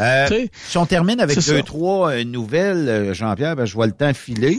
Euh, 0.00 0.46
si 0.68 0.78
on 0.78 0.86
termine 0.86 1.20
avec 1.20 1.40
c'est 1.40 1.50
deux, 1.52 1.58
ça. 1.58 1.62
trois 1.62 2.12
euh, 2.12 2.24
nouvelles, 2.24 2.88
euh, 2.88 3.14
Jean-Pierre, 3.14 3.56
ben, 3.56 3.66
je 3.66 3.74
vois 3.74 3.86
le 3.86 3.92
temps 3.92 4.14
filer. 4.14 4.58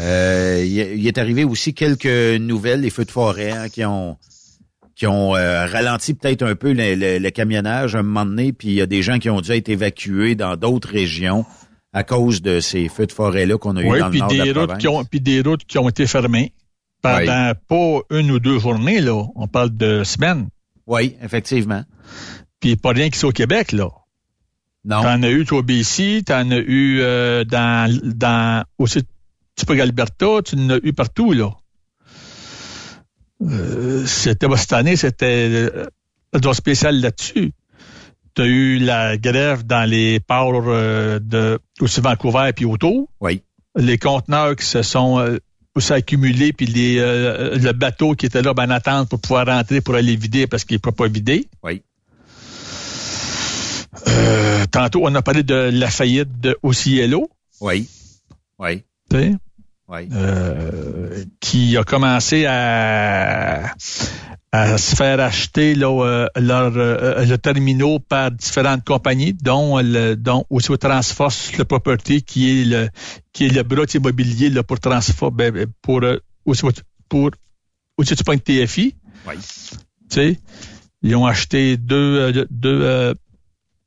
Euh, 0.00 0.64
il, 0.66 1.06
est 1.06 1.18
arrivé 1.18 1.44
aussi 1.44 1.74
quelques 1.74 2.06
nouvelles, 2.40 2.80
les 2.80 2.90
feux 2.90 3.04
de 3.04 3.10
forêt 3.10 3.50
hein, 3.50 3.68
qui 3.68 3.84
ont 3.84 4.16
qui 4.94 5.06
ont 5.06 5.34
euh, 5.36 5.66
ralenti 5.66 6.14
peut-être 6.14 6.42
un 6.42 6.54
peu 6.54 6.72
le, 6.72 6.94
le- 6.94 7.18
le 7.18 7.30
camionnage 7.30 7.94
à 7.94 8.00
un 8.00 8.02
moment 8.02 8.24
donné, 8.26 8.52
puis 8.52 8.68
il 8.68 8.74
y 8.74 8.80
a 8.80 8.86
des 8.86 9.02
gens 9.02 9.18
qui 9.18 9.30
ont 9.30 9.40
dû 9.40 9.50
être 9.52 9.68
évacués 9.70 10.34
dans 10.34 10.56
d'autres 10.56 10.88
régions 10.90 11.44
à 11.94 12.04
cause 12.04 12.40
de 12.42 12.60
ces 12.60 12.88
feux 12.88 13.06
de 13.06 13.12
forêt-là 13.12 13.58
qu'on 13.58 13.76
a 13.76 13.82
eu 13.82 13.90
Oui, 13.90 13.98
dans 14.00 14.08
le 14.08 14.18
nord 14.18 14.28
de 14.28 14.32
des 14.34 14.38
la 14.38 14.44
routes 14.44 14.54
province. 14.54 14.78
qui 14.78 14.88
ont 14.88 15.04
puis 15.04 15.20
des 15.20 15.40
routes 15.40 15.64
qui 15.64 15.78
ont 15.78 15.88
été 15.88 16.06
fermées 16.06 16.52
pendant 17.02 17.52
pas 17.68 18.00
une 18.18 18.30
ou 18.30 18.38
deux 18.38 18.58
journées 18.58 19.00
là. 19.00 19.24
On 19.34 19.48
parle 19.48 19.76
de 19.76 20.04
semaines. 20.04 20.48
Oui, 20.86 21.16
effectivement. 21.22 21.82
Puis 22.60 22.76
pas 22.76 22.90
rien 22.92 23.08
qui 23.10 23.18
soit 23.18 23.30
au 23.30 23.32
Québec 23.32 23.72
là. 23.72 23.88
Non. 24.84 25.02
T'en 25.02 25.22
as 25.22 25.30
eu 25.30 25.44
toi 25.44 25.58
au 25.58 25.62
BC, 25.62 26.22
t'en 26.26 26.50
as 26.50 26.58
eu 26.58 27.00
euh, 27.00 27.44
dans 27.44 27.90
dans 28.04 28.64
aussi 28.78 29.00
tu 29.66 29.80
Alberta, 29.80 30.42
tu 30.44 30.56
en 30.56 30.70
as 30.70 30.78
eu 30.82 30.92
partout 30.92 31.32
là. 31.32 31.50
Euh, 33.42 34.06
c'était 34.06 34.48
bah, 34.48 34.56
cette 34.56 34.72
année, 34.72 34.96
c'était 34.96 35.48
euh, 35.50 35.86
un 36.32 36.52
spécial 36.52 37.00
là-dessus. 37.00 37.52
tu 38.34 38.42
as 38.42 38.46
eu 38.46 38.78
la 38.78 39.16
grève 39.16 39.64
dans 39.64 39.88
les 39.88 40.20
ports 40.20 40.62
euh, 40.66 41.18
de 41.18 41.58
aussi 41.80 42.00
Vancouver 42.00 42.52
puis 42.54 42.64
autour. 42.64 43.08
Oui. 43.20 43.42
Les 43.76 43.98
conteneurs 43.98 44.54
qui 44.56 44.66
se 44.66 44.82
sont 44.82 45.18
euh, 45.18 45.38
aussi 45.74 45.92
accumulés, 45.92 46.52
puis 46.52 46.66
les, 46.66 46.96
le 46.96 47.72
bateau 47.72 48.14
qui 48.14 48.26
était 48.26 48.42
là 48.42 48.52
ben, 48.52 48.66
en 48.66 48.70
attente 48.70 49.08
pour 49.08 49.20
pouvoir 49.20 49.46
rentrer 49.46 49.80
pour 49.80 49.94
aller 49.94 50.16
vider 50.16 50.46
parce 50.46 50.64
qu'il 50.64 50.76
ne 50.76 50.80
peut 50.80 50.92
pas 50.92 51.08
vider. 51.08 51.48
Oui. 51.62 51.82
Tantôt, 54.70 55.00
on 55.04 55.14
a 55.14 55.22
parlé 55.22 55.42
de 55.42 55.70
la 55.72 55.90
faillite 55.90 56.40
de 56.40 56.56
Ocielo. 56.62 57.30
Oui. 57.60 57.88
Oui. 58.58 58.84
Oui. 59.92 60.08
euh, 60.12 61.24
qui 61.40 61.76
a 61.76 61.84
commencé 61.84 62.46
à, 62.46 63.74
à 64.50 64.78
se 64.78 64.96
faire 64.96 65.20
acheter 65.20 65.74
là, 65.74 65.88
euh, 65.90 66.26
leur, 66.36 66.72
euh, 66.76 67.24
le 67.26 67.36
terminaux 67.36 67.98
par 67.98 68.30
différentes 68.30 68.84
compagnies, 68.84 69.34
dont 69.34 69.78
le, 69.78 70.14
dont 70.14 70.46
aussi 70.48 70.70
au 70.70 70.78
Transforce 70.78 71.56
le 71.58 71.64
Property, 71.66 72.22
qui 72.22 72.62
est 72.62 72.64
le 72.64 72.88
qui 73.34 73.46
est 73.46 73.50
le 73.50 73.62
bras 73.64 73.84
immobilier 73.92 74.48
là, 74.48 74.62
pour 74.62 74.80
Transforce, 74.80 75.34
ben, 75.34 75.52
ben, 75.52 75.66
pour 75.82 76.00
aussi 76.46 76.62
pour 77.10 77.30
aussi 77.98 78.14
du 78.14 78.24
point 78.24 78.36
de 78.36 78.40
TFI. 78.40 78.94
Oui. 79.28 79.34
Tu 79.36 79.42
sais, 80.08 80.40
ils 81.02 81.14
ont 81.16 81.26
acheté 81.26 81.76
deux 81.76 82.46
deux 82.50 82.80
euh, 82.82 83.14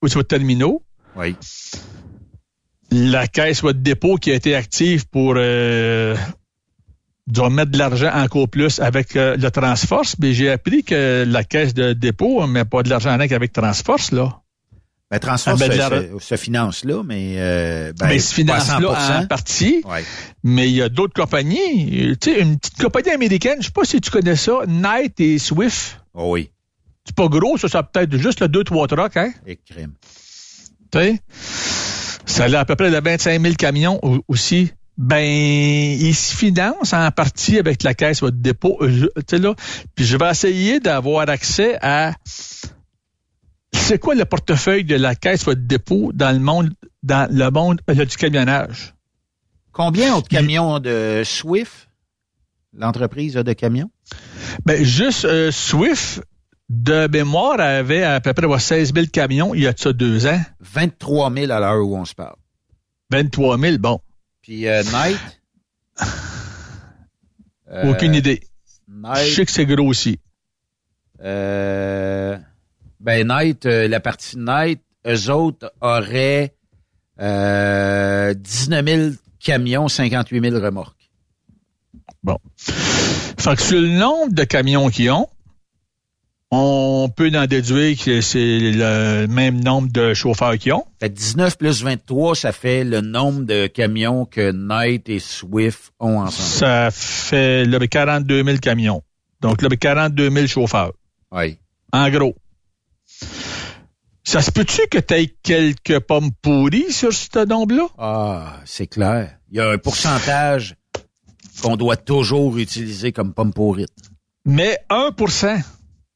aussi 0.02 0.24
terminaux. 0.26 0.84
Oui. 1.16 1.36
La 2.98 3.28
caisse 3.28 3.62
de 3.62 3.72
dépôt 3.74 4.16
qui 4.16 4.32
a 4.32 4.36
été 4.36 4.56
active 4.56 5.06
pour 5.10 5.34
euh, 5.36 6.16
doit 7.28 7.50
mettre 7.50 7.72
de 7.72 7.78
l'argent 7.78 8.12
encore 8.14 8.48
plus 8.48 8.80
avec 8.80 9.16
euh, 9.16 9.36
le 9.36 9.52
Transforce, 9.52 10.16
mais 10.20 10.34
j'ai 10.34 10.50
appris 10.50 10.84
que 10.84 11.26
la 11.28 11.44
caisse 11.44 11.74
de 11.74 11.92
dépôt 11.94 12.42
ne 12.44 12.48
met 12.52 12.64
pas 12.66 12.84
de 12.84 12.90
l'argent 12.90 13.10
avec 13.10 13.32
avec 13.34 13.52
Transforce, 13.52 14.12
là. 14.12 14.40
Ben, 15.12 15.20
Transforce 15.20 15.62
Ah, 15.62 15.68
ben, 15.68 15.76
de 15.78 15.82
se, 15.82 15.90
la- 16.14 16.20
se- 16.20 16.26
se 16.26 16.36
finance 16.38 16.84
là, 16.86 17.04
mais 17.04 17.36
euh, 17.38 17.92
ben, 18.00 18.08
mais 18.08 18.20
se 18.20 18.34
finance 18.34 18.68
pas 18.68 18.80
là 18.80 19.20
100%. 19.20 19.24
en 19.24 19.28
partie. 19.28 19.82
Ouais. 19.86 20.04
Mais 20.44 20.70
il 20.70 20.76
y 20.76 20.82
a 20.82 20.90
d'autres 20.90 21.14
compagnies. 21.14 22.10
Euh, 22.12 22.16
Tu 22.20 22.34
sais, 22.34 22.40
une 22.42 22.58
petite 22.58 22.82
compagnie 22.82 23.12
américaine, 23.12 23.58
je 23.60 23.66
sais 23.66 23.72
pas 23.72 23.84
si 23.86 24.00
tu 24.02 24.10
connais 24.10 24.36
ça, 24.38 24.60
Knight 24.68 25.20
et 25.20 25.38
Swift. 25.38 26.00
Oh 26.14 26.32
oui. 26.32 26.50
C'est 27.06 27.16
pas 27.16 27.28
gros, 27.28 27.58
ça, 27.58 27.68
ça 27.68 27.84
peut-être 27.84 28.18
juste 28.18 28.40
le 28.40 28.48
2-3 28.48 28.88
trucks, 28.88 29.18
hein? 29.18 29.32
Et 29.46 29.58
crime. 29.58 29.92
Tu 30.92 31.00
sais? 31.00 31.20
Ça 32.26 32.46
a 32.46 32.60
à 32.60 32.66
peu 32.66 32.76
près 32.76 32.92
de 32.92 33.00
25 33.00 33.42
000 33.42 33.56
camions 33.56 34.00
au- 34.04 34.24
aussi. 34.28 34.72
Ben, 34.98 35.22
ils 35.26 36.16
se 36.16 36.36
financent 36.36 36.94
en 36.94 37.12
partie 37.12 37.60
avec 37.60 37.84
la 37.84 37.94
caisse 37.94 38.24
de 38.24 38.30
dépôt. 38.30 38.78
Euh, 38.82 38.90
je- 38.90 39.06
Tu 39.22 39.24
sais, 39.30 39.38
là, 39.40 39.54
puis 39.94 40.06
je 40.06 40.18
vais 40.18 40.30
essayer 40.30 40.80
d'avoir 40.80 41.30
accès 41.30 41.78
à... 41.82 42.14
C'est 43.74 44.00
quoi 44.00 44.16
le 44.16 44.26
portefeuille 44.26 44.86
de 44.86 44.96
la 44.96 45.16
caisse 45.16 45.46
de 45.46 45.54
dépôt 45.54 46.12
dans 46.14 46.32
le 46.32 46.40
monde, 46.40 46.72
dans 47.04 47.30
le 47.30 47.52
monde 47.52 47.82
euh, 47.90 48.06
du 48.06 48.16
camionnage? 48.16 48.94
Combien 49.74 50.18
de 50.20 50.28
camions 50.28 50.80
de 50.80 51.24
Swift, 51.26 51.90
l'entreprise 52.74 53.36
a 53.36 53.44
de 53.44 53.52
camions? 53.54 53.92
Ben, 54.66 54.82
juste 54.84 55.26
euh, 55.26 55.52
Swift, 55.52 56.22
de 56.70 57.08
mémoire, 57.08 57.60
avait 57.60 58.04
à 58.04 58.20
peu 58.22 58.34
près 58.34 58.46
ouais, 58.48 58.60
16 58.60 58.94
000 58.94 59.06
camions 59.14 59.54
il 59.54 59.62
y 59.64 59.68
a 59.68 59.74
de 59.74 59.80
ça 59.80 59.94
deux 59.94 60.26
ans. 60.28 60.40
23 60.62 61.32
000 61.34 61.52
à 61.52 61.60
l'heure 61.60 61.86
où 61.86 61.96
on 61.96 62.06
se 62.06 62.16
parle. 62.16 62.36
23 63.12 63.58
000, 63.60 63.78
bon. 63.78 64.00
Puis 64.42 64.68
euh, 64.68 64.84
Knight? 64.92 65.18
Euh, 67.72 67.92
Aucune 67.92 68.14
idée. 68.14 68.42
Knight, 68.88 69.28
Je 69.28 69.34
sais 69.34 69.46
que 69.46 69.52
c'est 69.52 69.66
gros 69.66 69.88
aussi. 69.88 70.20
euh, 71.24 72.38
ben 73.00 73.26
Knight, 73.28 73.66
euh, 73.66 73.88
la 73.88 74.00
partie 74.00 74.38
Knight, 74.38 74.82
eux 75.08 75.32
autres 75.32 75.74
auraient 75.82 76.54
euh, 77.20 78.36
19 78.36 78.86
000 78.86 79.10
camions, 79.40 79.88
58 79.88 80.42
000 80.52 80.64
remorques. 80.64 81.10
Bon. 82.24 82.38
Fait 82.58 83.56
que 83.56 83.62
sur 83.64 83.82
le 83.82 83.90
nombre 83.90 84.32
de 84.34 84.44
camions 84.44 84.90
qu'ils 84.90 85.10
ont, 85.10 85.28
on 86.58 87.10
peut 87.10 87.32
en 87.36 87.48
déduire 87.48 87.98
que 87.98 88.22
c'est 88.22 88.60
le 88.60 89.28
même 89.28 89.62
nombre 89.62 89.92
de 89.92 90.14
chauffeurs 90.14 90.58
qu'ils 90.58 90.74
ont. 90.74 90.86
Fait 91.00 91.10
que 91.10 91.16
19 91.16 91.58
plus 91.58 91.84
23, 91.84 92.36
ça 92.36 92.52
fait 92.52 92.84
le 92.84 93.02
nombre 93.02 93.44
de 93.44 93.68
camions 93.68 94.26
que 94.26 94.52
Knight 94.52 95.10
et 95.10 95.20
Swift 95.20 95.92
ont 96.00 96.20
ensemble. 96.20 96.32
Ça 96.32 96.90
fait 96.92 97.66
là, 97.66 97.86
42 97.86 98.44
000 98.44 98.58
camions. 98.60 99.04
Donc, 99.42 99.62
là, 99.62 99.70
42 99.70 100.30
000 100.30 100.48
chauffeurs. 100.48 100.94
Oui. 101.32 101.58
En 101.92 102.10
gros. 102.10 102.36
Ça 104.24 104.42
se 104.42 104.50
peut-tu 104.52 104.88
que 104.90 104.98
tu 104.98 105.14
aies 105.14 105.36
quelques 105.44 106.00
pommes 106.00 106.32
pourries 106.42 106.92
sur 106.92 107.14
ce 107.14 107.46
nombre-là? 107.46 107.88
Ah, 107.98 108.62
c'est 108.66 108.88
clair. 108.88 109.38
Il 109.52 109.58
y 109.58 109.60
a 109.60 109.70
un 109.70 109.78
pourcentage 109.78 110.76
qu'on 111.62 111.76
doit 111.76 111.98
toujours 111.98 112.58
utiliser 112.58 113.12
comme 113.12 113.34
pomme 113.34 113.54
pourrite. 113.54 113.90
Mais 114.46 114.80
1 114.90 115.12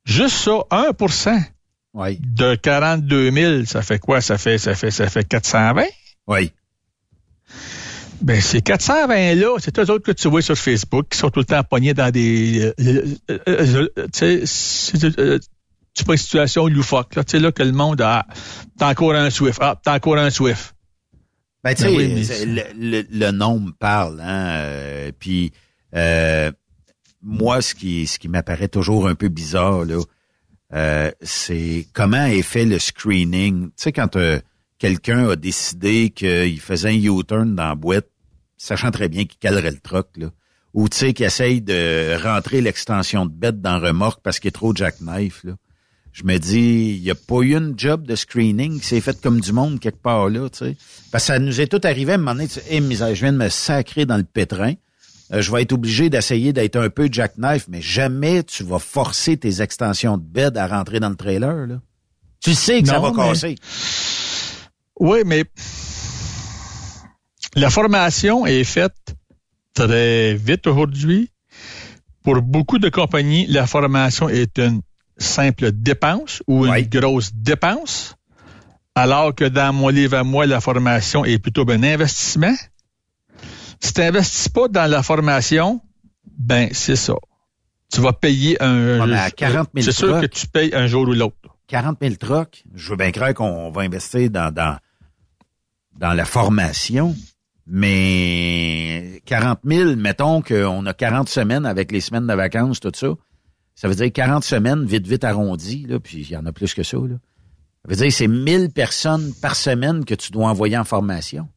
juste 0.09 0.35
ça, 0.37 0.59
1 0.71 0.91
Oui. 1.93 2.19
de 2.21 2.55
42 2.55 3.31
000, 3.31 3.65
ça 3.65 3.81
fait 3.81 3.99
quoi? 3.99 4.21
Ça 4.21 4.37
fait, 4.37 4.57
ça 4.57 4.75
fait, 4.75 4.91
ça 4.91 5.09
fait 5.09 5.23
420? 5.27 5.83
Oui. 6.27 6.51
Ben, 8.21 8.41
ces 8.41 8.59
420-là, 8.59 9.55
c'est 9.59 9.79
eux 9.79 9.89
autres 9.89 10.05
que 10.05 10.11
tu 10.11 10.27
vois 10.29 10.41
sur 10.41 10.57
Facebook 10.57 11.07
qui 11.09 11.17
sont 11.17 11.29
tout 11.29 11.39
le 11.39 11.45
temps 11.45 11.63
pognés 11.63 11.93
dans 11.93 12.11
des... 12.11 12.59
euh, 12.65 12.73
euh, 12.81 13.15
euh, 13.47 13.87
euh, 13.97 14.07
tu 14.11 14.45
sais, 14.45 14.97
euh, 15.17 15.39
tu 15.93 16.03
pas 16.03 16.13
une 16.13 16.17
situation 16.17 16.67
loufoque, 16.67 17.15
là. 17.15 17.23
Tu 17.23 17.31
sais, 17.31 17.39
là, 17.39 17.51
que 17.53 17.63
le 17.63 17.71
monde 17.71 18.01
a... 18.01 18.25
T'as 18.77 18.89
encore 18.89 19.13
un 19.13 19.29
Swift. 19.29 19.59
Ah, 19.61 19.79
t'as 19.81 19.95
encore 19.95 20.17
un 20.17 20.29
Swift. 20.31 20.75
Ben, 21.63 21.73
tu 21.73 21.83
Ben 21.83 21.89
sais, 21.89 21.95
oui, 21.95 22.13
mais 22.13 22.45
le, 22.45 22.63
le- 23.01 23.07
le 23.09 23.31
nombre 23.31 23.71
parle, 23.79 24.19
hein. 24.21 24.47
euh, 24.49 25.11
Puis, 25.17 25.51
euh, 25.95 26.51
moi, 27.21 27.61
ce 27.61 27.75
qui, 27.75 28.07
ce 28.07 28.19
qui 28.19 28.27
m'apparaît 28.27 28.67
toujours 28.67 29.07
un 29.07 29.15
peu 29.15 29.27
bizarre, 29.27 29.85
là, 29.85 30.01
euh, 30.73 31.11
c'est 31.21 31.87
comment 31.93 32.25
est 32.25 32.41
fait 32.41 32.65
le 32.65 32.79
screening. 32.79 33.67
Tu 33.67 33.73
sais, 33.75 33.91
quand 33.91 34.15
euh, 34.15 34.39
quelqu'un 34.77 35.29
a 35.29 35.35
décidé 35.35 36.11
qu'il 36.11 36.59
faisait 36.59 36.89
un 36.89 36.93
U-turn 36.93 37.55
dans 37.55 37.69
la 37.69 37.75
boîte, 37.75 38.07
sachant 38.57 38.91
très 38.91 39.09
bien 39.09 39.25
qu'il 39.25 39.39
calerait 39.39 39.71
le 39.71 39.79
truck, 39.79 40.09
là, 40.17 40.27
ou 40.73 40.87
tu 40.87 40.97
sais, 40.97 41.13
qu'il 41.13 41.25
essaye 41.25 41.61
de 41.61 42.21
rentrer 42.21 42.61
l'extension 42.61 43.25
de 43.25 43.31
bête 43.31 43.61
dans 43.61 43.79
remorque 43.79 44.21
parce 44.21 44.39
qu'il 44.39 44.49
est 44.49 44.51
trop 44.51 44.75
jackknife, 44.75 45.43
là. 45.43 45.53
Je 46.11 46.23
me 46.23 46.37
dis, 46.37 46.95
il 46.97 47.03
n'y 47.03 47.11
a 47.11 47.15
pas 47.15 47.41
eu 47.41 47.55
une 47.55 47.75
job 47.77 48.07
de 48.07 48.15
screening 48.15 48.79
qui 48.79 48.85
s'est 48.85 48.99
fait 48.99 49.21
comme 49.21 49.39
du 49.39 49.53
monde 49.53 49.79
quelque 49.79 50.01
part 50.01 50.27
là, 50.27 50.49
tu 50.49 50.57
sais. 50.57 50.77
Parce 51.11 51.25
que 51.25 51.33
ça 51.33 51.39
nous 51.39 51.61
est 51.61 51.67
tout 51.67 51.81
arrivé 51.83 52.13
à 52.13 52.15
un 52.15 52.17
moment 52.17 52.33
donné, 52.33 52.47
tu 52.47 52.59
sais, 52.59 53.15
je 53.15 53.21
viens 53.21 53.31
de 53.31 53.37
me 53.37 53.49
sacrer 53.49 54.05
dans 54.05 54.17
le 54.17 54.23
pétrin. 54.23 54.73
Euh, 55.31 55.41
je 55.41 55.51
vais 55.51 55.61
être 55.61 55.73
obligé 55.73 56.09
d'essayer 56.09 56.53
d'être 56.53 56.75
un 56.75 56.89
peu 56.89 57.07
jackknife, 57.11 57.65
mais 57.67 57.81
jamais 57.81 58.43
tu 58.43 58.63
vas 58.63 58.79
forcer 58.79 59.37
tes 59.37 59.61
extensions 59.61 60.17
de 60.17 60.23
bed 60.23 60.57
à 60.57 60.67
rentrer 60.67 60.99
dans 60.99 61.09
le 61.09 61.15
trailer, 61.15 61.67
là. 61.67 61.75
Tu 62.41 62.53
sais 62.53 62.81
que 62.81 62.87
ça 62.87 62.99
va 62.99 63.11
mais- 63.11 63.29
casser. 63.29 63.55
Oui, 64.99 65.19
mais 65.25 65.43
la 67.55 67.69
formation 67.69 68.45
est 68.45 68.63
faite 68.63 69.15
très 69.73 70.33
vite 70.35 70.67
aujourd'hui. 70.67 71.31
Pour 72.23 72.41
beaucoup 72.41 72.79
de 72.79 72.89
compagnies, 72.89 73.45
la 73.47 73.65
formation 73.67 74.29
est 74.29 74.57
une 74.57 74.81
simple 75.17 75.71
dépense 75.71 76.41
ou 76.47 76.65
une 76.65 76.85
grosse 76.87 77.31
dépense, 77.33 78.15
alors 78.95 79.33
que 79.35 79.45
dans 79.45 79.73
mon 79.73 79.89
livre 79.89 80.17
à 80.17 80.23
moi, 80.23 80.45
la 80.45 80.61
formation 80.61 81.23
est 81.25 81.39
plutôt 81.39 81.69
un 81.69 81.83
investissement. 81.83 82.55
Si 83.79 83.93
tu 83.93 84.01
n'investis 84.01 84.49
pas 84.49 84.67
dans 84.67 84.89
la 84.89 85.03
formation, 85.03 85.81
ben 86.37 86.69
c'est 86.73 86.95
ça. 86.95 87.15
Tu 87.91 88.01
vas 88.01 88.13
payer 88.13 88.61
un... 88.61 89.07
Ouais, 89.07 89.15
à 89.17 89.31
40 89.31 89.69
000 89.73 89.83
C'est 89.85 89.91
sûr 89.91 90.21
que 90.21 90.25
tu 90.27 90.47
payes 90.47 90.73
un 90.75 90.85
jour 90.87 91.07
ou 91.07 91.13
l'autre. 91.13 91.35
40 91.67 91.97
000 92.01 92.15
trucks, 92.15 92.63
je 92.73 92.89
veux 92.89 92.97
bien 92.97 93.11
croire 93.11 93.33
qu'on 93.33 93.69
va 93.71 93.81
investir 93.81 94.29
dans, 94.29 94.51
dans, 94.53 94.77
dans 95.97 96.13
la 96.13 96.25
formation, 96.25 97.15
mais 97.67 99.21
40 99.25 99.59
000, 99.63 99.95
mettons 99.95 100.41
qu'on 100.41 100.85
a 100.85 100.93
40 100.93 101.29
semaines 101.29 101.65
avec 101.65 101.91
les 101.91 102.01
semaines 102.01 102.27
de 102.27 102.33
vacances, 102.33 102.79
tout 102.79 102.91
ça, 102.95 103.07
ça 103.75 103.87
veut 103.87 103.95
dire 103.95 104.11
40 104.11 104.43
semaines 104.43 104.85
vite, 104.85 105.07
vite 105.07 105.23
arrondi, 105.23 105.85
là, 105.87 105.99
puis 105.99 106.17
il 106.21 106.29
y 106.31 106.35
en 106.37 106.45
a 106.45 106.51
plus 106.51 106.73
que 106.73 106.83
ça. 106.83 106.97
Là. 106.97 107.15
Ça 107.85 107.89
veut 107.89 107.95
dire 107.95 108.07
que 108.07 108.13
c'est 108.13 108.27
1000 108.27 108.71
personnes 108.71 109.31
par 109.41 109.55
semaine 109.55 110.05
que 110.05 110.15
tu 110.15 110.31
dois 110.31 110.47
envoyer 110.49 110.77
en 110.77 110.83
formation. 110.83 111.47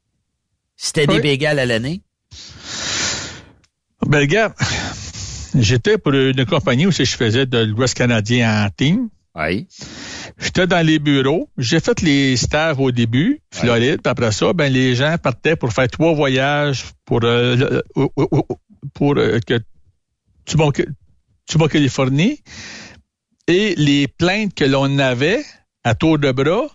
C'était 0.77 1.07
des 1.07 1.17
Oui. 1.17 1.21
bégales 1.23 1.59
à 1.59 1.67
l'année. 1.67 2.03
Ben, 4.07 4.19
regarde, 4.19 4.55
j'étais 5.55 5.99
pour 5.99 6.13
une 6.13 6.45
compagnie 6.45 6.87
où 6.87 6.91
je 6.91 7.05
faisais 7.05 7.47
de 7.47 7.59
l'Ouest 7.59 7.97
canadien 7.97 8.67
en 8.67 8.71
team. 8.71 9.09
Oui. 9.35 9.67
J'étais 10.39 10.67
dans 10.67 10.85
les 10.85 10.99
bureaux. 10.99 11.49
J'ai 11.57 11.81
fait 11.81 12.01
les 12.03 12.37
stages 12.37 12.77
au 12.79 12.91
début, 12.91 13.41
Floride. 13.53 14.01
Puis 14.03 14.11
après 14.11 14.33
ça, 14.33 14.53
ben, 14.53 14.73
les 14.73 14.95
gens 14.95 15.17
partaient 15.23 15.57
pour 15.57 15.73
faire 15.73 15.89
trois 15.89 16.13
voyages 16.13 16.85
pour, 17.05 17.21
euh, 17.23 17.81
pour 18.95 19.17
euh, 19.17 19.39
que 19.47 19.61
tu 20.45 20.57
vas, 20.57 20.71
tu 21.47 21.59
Californie. 21.69 22.41
Et 23.49 23.75
les 23.77 24.09
plaintes 24.09 24.55
que 24.55 24.65
l'on 24.65 24.99
avait, 24.99 25.45
à 25.85 25.95
tour 25.95 26.19
de 26.19 26.31
bras, 26.33 26.69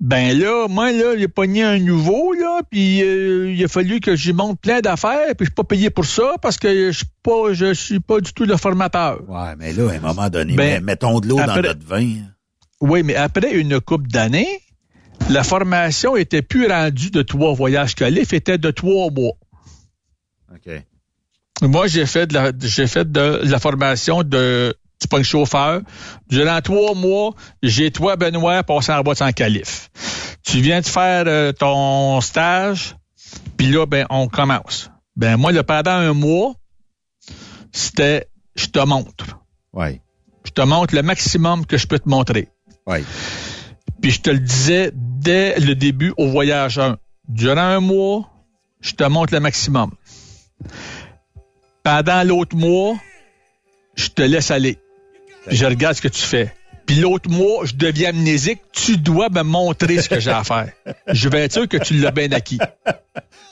ben 0.00 0.38
là, 0.38 0.66
moi, 0.66 0.92
là, 0.92 1.16
j'ai 1.18 1.28
pogné 1.28 1.62
un 1.62 1.78
nouveau, 1.78 2.32
là, 2.32 2.62
puis 2.70 3.02
euh, 3.02 3.52
il 3.52 3.62
a 3.62 3.68
fallu 3.68 4.00
que 4.00 4.16
j'y 4.16 4.32
monte 4.32 4.58
plein 4.58 4.80
d'affaires, 4.80 5.34
puis 5.36 5.44
je 5.44 5.44
suis 5.44 5.54
pas 5.54 5.64
payé 5.64 5.90
pour 5.90 6.06
ça 6.06 6.36
parce 6.40 6.56
que 6.56 6.90
je 6.90 6.96
suis 6.96 7.06
pas, 7.22 7.52
je 7.52 7.74
suis 7.74 8.00
pas 8.00 8.20
du 8.20 8.32
tout 8.32 8.44
le 8.44 8.56
formateur. 8.56 9.20
Ouais, 9.28 9.54
mais 9.58 9.74
là, 9.74 9.90
à 9.90 9.94
un 9.96 10.00
moment 10.00 10.30
donné, 10.30 10.54
Ben, 10.54 10.82
mettons 10.82 11.20
de 11.20 11.28
l'eau 11.28 11.36
dans 11.36 11.54
notre 11.54 11.86
vin. 11.86 12.14
Oui, 12.80 13.02
mais 13.02 13.14
après 13.14 13.52
une 13.52 13.78
coupe 13.78 14.08
d'années, 14.08 14.60
la 15.28 15.44
formation 15.44 16.16
était 16.16 16.40
plus 16.40 16.66
rendue 16.66 17.10
de 17.10 17.20
trois 17.20 17.52
voyages 17.52 17.94
califs, 17.94 18.32
était 18.32 18.56
de 18.56 18.70
trois 18.70 19.10
mois. 19.10 19.34
OK. 20.50 20.82
Moi, 21.62 21.88
j'ai 21.88 22.06
fait 22.06 22.26
de 22.26 22.34
la, 22.34 22.52
j'ai 22.58 22.86
fait 22.86 23.12
de 23.12 23.40
la 23.42 23.58
formation 23.58 24.22
de 24.22 24.74
du 25.00 25.08
punk 25.08 25.24
chauffeur. 25.24 25.80
Durant 26.28 26.60
trois 26.60 26.94
mois, 26.94 27.34
j'ai 27.62 27.90
toi, 27.90 28.16
Benoît, 28.16 28.62
passé 28.62 28.92
en 28.92 29.02
boîte 29.02 29.18
sans 29.18 29.32
calife. 29.32 29.90
Tu 30.42 30.60
viens 30.60 30.80
de 30.80 30.86
faire 30.86 31.24
euh, 31.26 31.52
ton 31.52 32.20
stage, 32.20 32.96
puis 33.56 33.70
là, 33.70 33.86
ben, 33.86 34.06
on 34.10 34.28
commence. 34.28 34.90
Ben, 35.16 35.36
moi, 35.36 35.52
là, 35.52 35.62
pendant 35.62 35.90
un 35.90 36.12
mois, 36.12 36.54
c'était 37.72 38.28
je 38.56 38.66
te 38.66 38.80
montre. 38.80 39.38
Ouais. 39.72 40.00
Je 40.44 40.50
te 40.50 40.62
montre 40.62 40.94
le 40.94 41.02
maximum 41.02 41.66
que 41.66 41.76
je 41.76 41.86
peux 41.86 41.98
te 41.98 42.08
montrer. 42.08 42.48
Ouais. 42.86 43.04
Puis 44.00 44.10
je 44.12 44.20
te 44.20 44.30
le 44.30 44.38
disais 44.38 44.90
dès 44.94 45.58
le 45.60 45.74
début 45.74 46.12
au 46.16 46.28
voyage 46.28 46.78
1. 46.78 46.98
Durant 47.28 47.60
un 47.60 47.80
mois, 47.80 48.30
je 48.80 48.92
te 48.92 49.04
montre 49.04 49.32
le 49.34 49.40
maximum. 49.40 49.92
Pendant 51.82 52.26
l'autre 52.26 52.56
mois, 52.56 52.96
je 53.94 54.08
te 54.08 54.22
laisse 54.22 54.50
aller. 54.50 54.78
Je 55.46 55.64
regarde 55.66 55.94
ce 55.96 56.02
que 56.02 56.08
tu 56.08 56.20
fais. 56.22 56.54
Puis 56.86 56.96
l'autre 56.96 57.30
mois, 57.30 57.64
je 57.64 57.74
deviens 57.74 58.08
amnésique. 58.10 58.60
Tu 58.72 58.96
dois 58.96 59.28
me 59.28 59.42
montrer 59.42 60.02
ce 60.02 60.08
que 60.08 60.18
j'ai 60.20 60.30
à 60.30 60.42
faire. 60.44 60.70
Je 61.08 61.28
vais 61.28 61.42
être 61.44 61.52
sûr 61.52 61.68
que 61.68 61.76
tu 61.76 61.94
l'as 61.94 62.10
bien 62.10 62.30
acquis. 62.32 62.58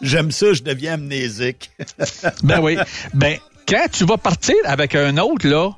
J'aime 0.00 0.30
ça, 0.30 0.52
je 0.52 0.62
deviens 0.62 0.94
amnésique. 0.94 1.70
Ben 2.42 2.60
oui. 2.60 2.76
Ben, 3.14 3.36
quand 3.66 3.86
tu 3.92 4.04
vas 4.04 4.16
partir 4.16 4.54
avec 4.64 4.94
un 4.94 5.16
autre, 5.18 5.46
là, 5.46 5.70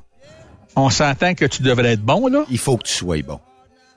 on 0.75 0.89
s'entend 0.89 1.33
que 1.33 1.45
tu 1.45 1.61
devrais 1.61 1.93
être 1.93 2.01
bon, 2.01 2.27
là. 2.27 2.45
Il 2.49 2.57
faut 2.57 2.77
que 2.77 2.83
tu 2.87 2.93
sois 2.93 3.21
bon. 3.21 3.39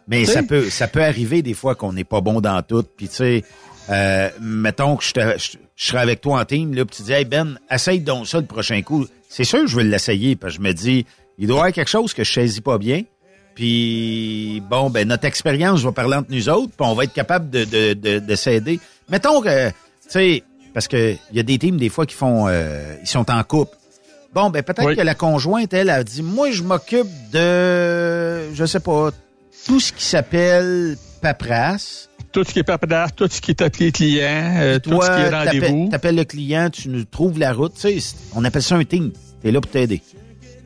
Mais 0.09 0.27
ça 0.27 0.43
peut, 0.43 0.69
ça 0.69 0.87
peut 0.87 1.03
arriver 1.03 1.41
des 1.41 1.55
fois 1.55 1.75
qu'on 1.75 1.93
n'est 1.95 2.05
pas 2.05 2.21
bon 2.21 2.41
dans 2.43 2.61
tout. 2.63 2.83
Puis 2.97 3.09
tu 3.09 3.15
sais, 3.17 3.45
euh, 3.89 4.29
mettons 4.41 4.97
que 4.97 5.05
je, 5.05 5.13
te- 5.13 5.39
je, 5.39 5.57
je 5.77 5.87
serais 5.87 6.01
avec 6.01 6.21
toi 6.21 6.41
en 6.41 6.45
team, 6.45 6.75
là, 6.75 6.85
puis 6.85 6.97
tu 6.99 7.03
dis, 7.05 7.13
hey 7.13 7.25
Ben, 7.25 7.59
essaye 7.71 8.01
donc 8.01 8.27
ça 8.27 8.39
le 8.41 8.47
prochain 8.47 8.83
coup. 8.83 9.07
C'est 9.31 9.45
sûr 9.45 9.61
que 9.61 9.67
je 9.67 9.77
vais 9.77 9.85
l'essayer, 9.85 10.37
parce 10.37 10.55
que 10.57 10.63
je 10.63 10.69
me 10.69 10.73
dis, 10.75 11.07
il 11.39 11.47
doit 11.47 11.57
y 11.57 11.59
avoir 11.61 11.73
quelque 11.73 11.91
chose 11.91 12.15
que 12.15 12.25
je 12.25 12.33
saisis 12.33 12.61
pas 12.61 12.79
bien. 12.79 13.03
Puis 13.55 14.63
bon, 14.69 14.91
ben 14.91 15.07
notre 15.07 15.27
expérience 15.27 15.81
va 15.83 15.93
parler 15.93 16.17
entre 16.17 16.31
nous 16.31 16.49
autres, 16.49 16.73
puis 16.77 16.87
on 16.87 16.95
va 16.95 17.05
être 17.05 17.13
capable 17.13 17.51
de, 17.51 17.65
de, 17.65 17.95
de, 17.95 18.19
de 18.19 18.35
s'aider. 18.35 18.81
Mettons 19.09 19.41
que, 19.41 19.69
tu 19.69 19.75
sais, 20.09 20.43
parce 20.73 20.89
que 20.89 21.13
il 21.31 21.37
y 21.37 21.41
a 21.41 21.45
des 21.45 21.59
teams 21.59 21.77
des 21.77 21.89
fois 21.89 22.05
qui 22.05 22.17
font, 22.17 22.47
euh, 22.49 22.97
ils 23.01 23.07
sont 23.07 23.31
en 23.31 23.43
couple. 23.45 23.77
Bon, 24.35 24.51
ben 24.51 24.65
peut-être 24.65 24.95
que 24.95 25.01
la 25.01 25.15
conjointe, 25.15 25.73
elle, 25.73 25.91
a 25.91 26.03
dit, 26.03 26.23
moi, 26.23 26.51
je 26.51 26.65
m'occupe 26.65 27.07
de, 27.33 28.53
je 28.53 28.65
sais 28.67 28.81
pas, 28.81 29.11
tout 29.67 29.79
ce 29.79 29.93
qui 29.93 30.05
s'appelle 30.05 30.97
paperasse. 31.23 32.11
Tout 32.33 32.43
ce 32.43 32.53
qui 32.53 32.59
est 32.59 32.65
paperasse, 32.65 33.15
tout 33.15 33.29
ce 33.31 33.41
qui 33.41 33.53
est 33.53 33.63
appelé 33.63 33.93
client, 33.93 34.57
euh, 34.57 34.81
tout 34.81 35.01
ce 35.01 35.07
qui 35.07 35.21
est 35.21 35.31
rendez-vous. 35.31 35.89
T'appelles 35.89 36.17
le 36.17 36.25
client, 36.25 36.69
tu 36.69 36.89
nous 36.89 37.05
trouves 37.05 37.39
la 37.39 37.53
route. 37.53 37.75
Tu 37.75 38.01
sais, 38.01 38.17
on 38.35 38.45
appelle 38.45 38.63
ça 38.65 38.75
un 38.75 38.83
team. 38.83 39.13
T'es 39.41 39.53
là 39.53 39.61
pour 39.61 39.71
t'aider. 39.71 40.03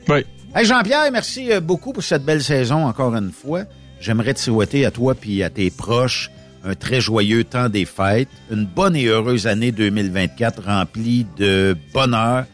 Oui. 0.09 0.25
Hey 0.59 0.65
Jean-Pierre, 0.65 1.13
merci 1.13 1.53
euh, 1.53 1.61
beaucoup 1.61 1.93
pour 1.93 2.03
cette 2.03 2.25
belle 2.25 2.43
saison 2.43 2.85
encore 2.85 3.15
une 3.15 3.31
fois. 3.31 3.63
J'aimerais 4.01 4.35
te 4.35 4.41
souhaiter 4.41 4.85
à 4.85 4.91
toi 4.91 5.15
puis 5.15 5.45
à 5.45 5.51
tes 5.51 5.71
proches 5.71 6.33
un 6.65 6.75
très 6.75 7.01
joyeux 7.01 7.45
temps 7.45 7.69
des 7.69 7.85
fêtes, 7.85 8.29
une 8.51 8.67
bonne 8.67 8.97
et 8.97 9.05
heureuse 9.05 9.47
année 9.47 9.71
2024 9.71 10.65
remplie 10.65 11.27
de 11.37 11.77
bonheur, 11.95 12.45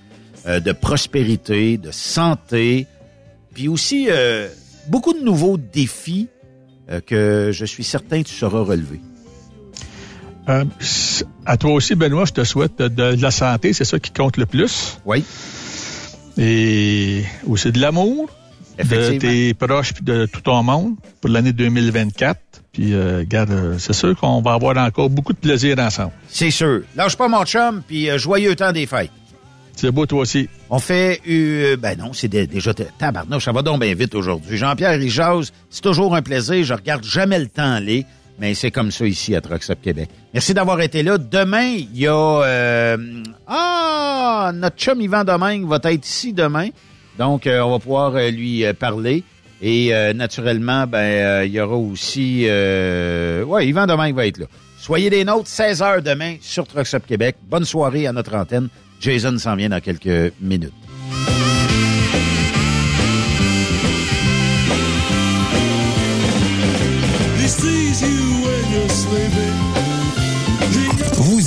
euh, 0.45 0.61
de 0.61 0.73
prospérité, 0.73 1.79
de 1.79 1.91
santé, 1.93 2.87
puis 3.55 3.69
aussi 3.69 4.09
euh, 4.11 4.49
beaucoup 4.89 5.15
de 5.15 5.25
nouveaux 5.25 5.57
défis 5.57 6.29
euh, 6.91 7.01
que 7.01 7.53
je 7.55 7.65
suis 7.65 7.85
certain 7.85 8.23
tu 8.23 8.35
sauras 8.35 8.65
relever. 8.65 9.01
À 10.47 11.57
toi 11.57 11.73
aussi, 11.73 11.95
Benoît, 11.95 12.27
je 12.27 12.35
te 12.35 12.45
souhaite 12.45 12.77
de, 12.81 13.15
de 13.15 13.23
la 13.23 13.31
santé, 13.31 13.73
c'est 13.73 13.87
ça 13.87 13.99
qui 13.99 14.11
compte 14.11 14.37
le 14.37 14.45
plus. 14.45 14.99
Oui. 15.07 15.25
Et 16.39 17.25
aussi 17.47 17.71
de 17.73 17.81
l'amour 17.81 18.29
de 18.79 19.19
tes 19.19 19.55
proches 19.55 19.93
puis 19.95 20.05
de 20.05 20.27
tout 20.27 20.41
ton 20.41 20.63
monde 20.63 20.97
pour 21.21 21.31
l'année 21.31 21.53
2024. 21.53 22.41
Puis, 22.73 22.93
euh, 22.93 23.19
regarde, 23.19 23.53
euh, 23.53 23.79
c'est 23.79 23.93
sûr 23.93 24.17
qu'on 24.19 24.43
va 24.43 24.55
avoir 24.55 24.77
encore 24.79 25.09
beaucoup 25.09 25.33
de 25.33 25.39
plaisir 25.39 25.79
ensemble. 25.79 26.11
C'est 26.29 26.51
sûr. 26.51 26.81
Lâche 26.97 27.17
pas 27.17 27.29
mon 27.29 27.45
chum, 27.45 27.83
puis 27.87 28.11
euh, 28.11 28.19
joyeux 28.19 28.57
temps 28.57 28.73
des 28.73 28.87
fêtes. 28.87 29.13
C'est 29.77 29.93
beau, 29.93 30.07
toi 30.07 30.23
aussi. 30.23 30.49
On 30.71 30.81
fait, 30.81 31.21
euh, 31.29 31.77
ben 31.77 31.97
non, 31.97 32.13
c'est 32.13 32.27
dé- 32.27 32.49
déjà 32.49 32.75
tabarnouche, 32.75 33.45
ça 33.45 33.53
va 33.53 33.63
donc 33.63 33.81
bien 33.81 33.95
vite 33.95 34.15
aujourd'hui. 34.17 34.57
Jean-Pierre 34.57 34.99
Rijaz, 34.99 35.53
c'est 35.71 35.83
toujours 35.83 36.17
un 36.17 36.23
plaisir. 36.23 36.65
Je 36.65 36.75
regarde 36.75 37.05
jamais 37.05 37.39
le 37.39 37.47
temps 37.47 37.73
aller, 37.75 38.07
mais 38.39 38.55
c'est 38.55 38.71
comme 38.71 38.91
ça 38.91 39.07
ici 39.07 39.35
à 39.35 39.41
Truckstop 39.41 39.81
Québec. 39.81 40.09
Merci 40.33 40.55
d'avoir 40.55 40.81
été 40.81 41.03
là. 41.03 41.19
Demain, 41.19 41.77
il 41.77 41.99
y 41.99 42.07
a, 42.07 42.13
euh, 42.15 42.97
ah, 43.47 44.51
notre 44.55 44.77
chum 44.77 45.01
Yvan 45.01 45.25
Domingue 45.25 45.67
va 45.67 45.79
être 45.85 46.07
ici 46.07 46.33
demain. 46.33 46.69
Donc, 47.19 47.47
euh, 47.47 47.61
on 47.61 47.71
va 47.71 47.79
pouvoir 47.79 48.15
euh, 48.17 48.31
lui 48.31 48.65
euh, 48.65 48.73
parler. 48.73 49.23
Et 49.63 49.95
euh, 49.95 50.13
naturellement, 50.13 50.87
ben, 50.87 51.45
il 51.45 51.53
y 51.53 51.61
aura 51.61 51.77
aussi, 51.77 52.45
ouais, 52.45 53.67
Yvan 53.67 53.87
Domingue 53.87 54.15
va 54.15 54.27
être 54.27 54.39
là. 54.39 54.47
Soyez 54.79 55.09
des 55.09 55.25
nôtres, 55.25 55.49
16 55.49 55.81
heures 55.83 56.03
demain 56.03 56.37
sur 56.43 56.67
Truckstop 56.67 57.07
Québec. 57.07 57.37
Bonne 57.49 57.65
soirée 57.65 58.07
à 58.07 58.13
notre 58.13 58.35
antenne. 58.35 58.69
Jason 59.01 59.39
s'en 59.39 59.57
vient 59.57 59.71
dans 59.71 59.81
quelques 59.81 60.35
minutes. 60.41 60.75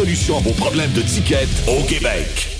à 0.00 0.40
vos 0.40 0.52
problèmes 0.52 0.92
de 0.92 1.02
ticket 1.02 1.46
au 1.68 1.82
Québec. 1.82 2.59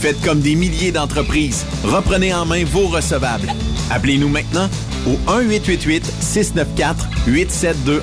Faites 0.00 0.20
comme 0.22 0.40
des 0.40 0.54
milliers 0.54 0.92
d'entreprises. 0.92 1.66
Reprenez 1.84 2.32
en 2.32 2.46
main 2.46 2.64
vos 2.64 2.86
recevables. 2.86 3.52
Appelez-nous 3.90 4.30
maintenant 4.30 4.70
au 5.06 5.18
1-888-694-8721. 5.30 8.00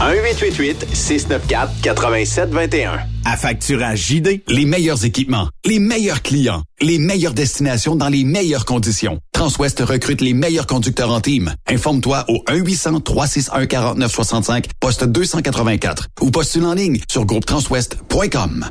1-888-694-8721. 0.00 3.00
À 3.26 3.36
facturage 3.36 4.06
JD. 4.06 4.40
Les 4.48 4.64
meilleurs 4.64 5.04
équipements, 5.04 5.50
les 5.66 5.80
meilleurs 5.80 6.22
clients, 6.22 6.62
les 6.80 6.98
meilleures 6.98 7.34
destinations 7.34 7.94
dans 7.94 8.08
les 8.08 8.24
meilleures 8.24 8.64
conditions. 8.64 9.18
Transwest 9.32 9.80
recrute 9.80 10.22
les 10.22 10.32
meilleurs 10.32 10.66
conducteurs 10.66 11.12
en 11.12 11.20
team. 11.20 11.52
Informe-toi 11.68 12.24
au 12.28 12.42
1-800-361-4965, 12.48 14.64
poste 14.80 15.04
284 15.04 16.08
ou 16.22 16.30
postule 16.30 16.64
en 16.64 16.72
ligne 16.72 17.00
sur 17.06 17.26
groupetranswest.com. 17.26 18.70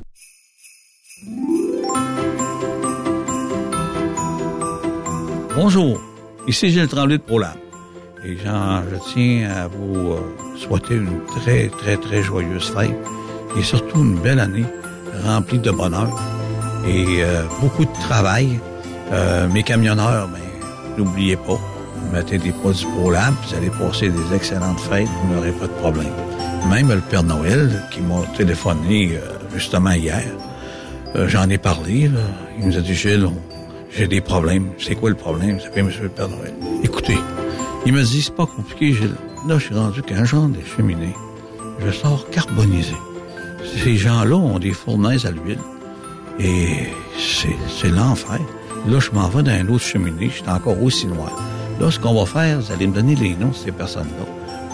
Bonjour, 5.60 6.00
ici 6.48 6.70
Gilles 6.70 6.88
Tremblay 6.88 7.18
de 7.18 7.24
ProLab. 7.24 7.56
Et 8.24 8.38
je 8.38 8.96
tiens 9.12 9.50
à 9.50 9.68
vous 9.68 10.12
euh, 10.12 10.20
souhaiter 10.56 10.94
une 10.94 11.20
très, 11.26 11.68
très, 11.70 11.98
très 11.98 12.22
joyeuse 12.22 12.70
fête 12.70 12.96
et 13.58 13.64
surtout 13.64 14.04
une 14.04 14.20
belle 14.20 14.40
année 14.40 14.66
remplie 15.26 15.58
de 15.58 15.72
bonheur 15.72 16.16
et 16.88 17.24
euh, 17.24 17.42
beaucoup 17.60 17.86
de 17.86 17.94
travail. 18.08 18.60
Euh, 19.12 19.48
mes 19.48 19.64
camionneurs, 19.64 20.28
ben, 20.28 20.40
n'oubliez 20.96 21.38
pas, 21.38 21.60
mettez 22.14 22.38
des 22.38 22.52
produits 22.52 22.86
ProLab, 22.96 23.34
vous 23.48 23.56
allez 23.56 23.72
passer 23.72 24.10
des 24.10 24.36
excellentes 24.36 24.80
fêtes, 24.80 25.10
vous 25.24 25.34
n'aurez 25.34 25.54
pas 25.54 25.66
de 25.66 25.80
problème. 25.82 26.14
Même 26.70 26.90
le 26.90 27.02
Père 27.02 27.24
Noël, 27.24 27.84
qui 27.92 28.02
m'a 28.02 28.28
téléphoné 28.38 29.18
justement 29.56 29.94
hier, 29.94 30.24
j'en 31.16 31.50
ai 31.50 31.58
parlé, 31.58 32.12
il 32.60 32.68
nous 32.68 32.78
a 32.78 32.82
dit, 32.82 32.94
Gilles, 32.94 33.28
j'ai 33.92 34.08
des 34.08 34.22
problèmes. 34.22 34.68
C'est 34.80 34.96
quoi 34.96 35.10
le 35.10 35.16
problème? 35.16 35.60
Ça 35.60 35.70
fait 35.72 35.84
Monsieur 35.84 36.12
Noël. 36.18 36.54
Écoutez, 36.84 37.18
il 37.86 37.94
me 37.94 38.04
dit, 38.04 38.22
c'est 38.22 38.36
pas 38.36 38.46
compliqué. 38.46 38.96
Là, 39.48 39.58
je 39.58 39.66
suis 39.66 39.76
rendu 39.76 40.02
qu'un 40.02 40.26
genre 40.26 40.48
de 40.48 40.60
cheminée. 40.76 41.16
Je 41.86 41.92
sors 41.92 42.30
carbonisé. 42.30 42.96
Ces 43.84 43.96
gens-là 43.96 44.36
ont 44.36 44.60
des 44.60 44.74
fournaises 44.74 45.26
à 45.26 45.32
l'huile. 45.32 45.60
Et 46.40 46.88
c'est, 47.18 47.56
c'est 47.70 47.90
l'enfer. 47.90 48.40
Là, 48.88 49.00
je 49.00 49.12
m'en 49.12 49.28
vais 49.30 49.44
dans 49.44 49.52
un 49.52 49.68
autre 49.70 49.84
cheminée. 49.84 50.30
Je 50.30 50.42
suis 50.42 50.50
encore 50.50 50.82
aussi 50.82 51.08
noir. 51.08 51.32
Là, 51.80 51.92
ce 51.92 52.00
qu'on 52.00 52.14
va 52.14 52.26
faire, 52.26 52.60
vous 52.60 52.72
allez 52.72 52.88
me 52.88 52.94
donner 52.94 53.16
les 53.16 53.36
noms 53.36 53.50
de 53.50 53.56
ces 53.56 53.72
personnes-là. 53.72 54.26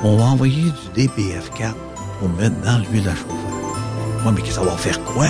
On 0.04 0.18
va 0.18 0.24
envoyer 0.26 0.64
du 0.96 1.08
DPF4 1.08 1.74
pour 2.20 2.30
mettre 2.30 2.60
dans 2.62 2.80
l'huile 2.80 3.08
à 3.08 3.16
chauffer. 3.16 4.26
Ouais, 4.26 4.32
mais 4.34 4.50
ça 4.50 4.62
va 4.62 4.72
faire 4.72 5.04
quoi? 5.04 5.28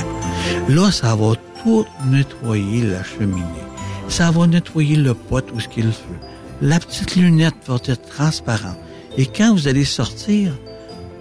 Là, 0.70 0.92
ça 0.92 1.16
va 1.16 1.34
tout 1.64 1.86
nettoyer 2.08 2.84
la 2.84 3.04
cheminée. 3.04 3.44
Ça 4.08 4.32
va 4.32 4.48
nettoyer 4.48 4.96
le 4.96 5.14
pot 5.14 5.46
où 5.54 5.60
ce 5.60 5.68
qu'il 5.68 5.92
feu. 5.92 6.16
La 6.62 6.80
petite 6.80 7.16
lunette 7.16 7.56
va 7.68 7.76
être 7.86 8.10
transparente. 8.10 8.78
Et 9.18 9.26
quand 9.26 9.54
vous 9.54 9.68
allez 9.68 9.86
sortir, 9.86 10.54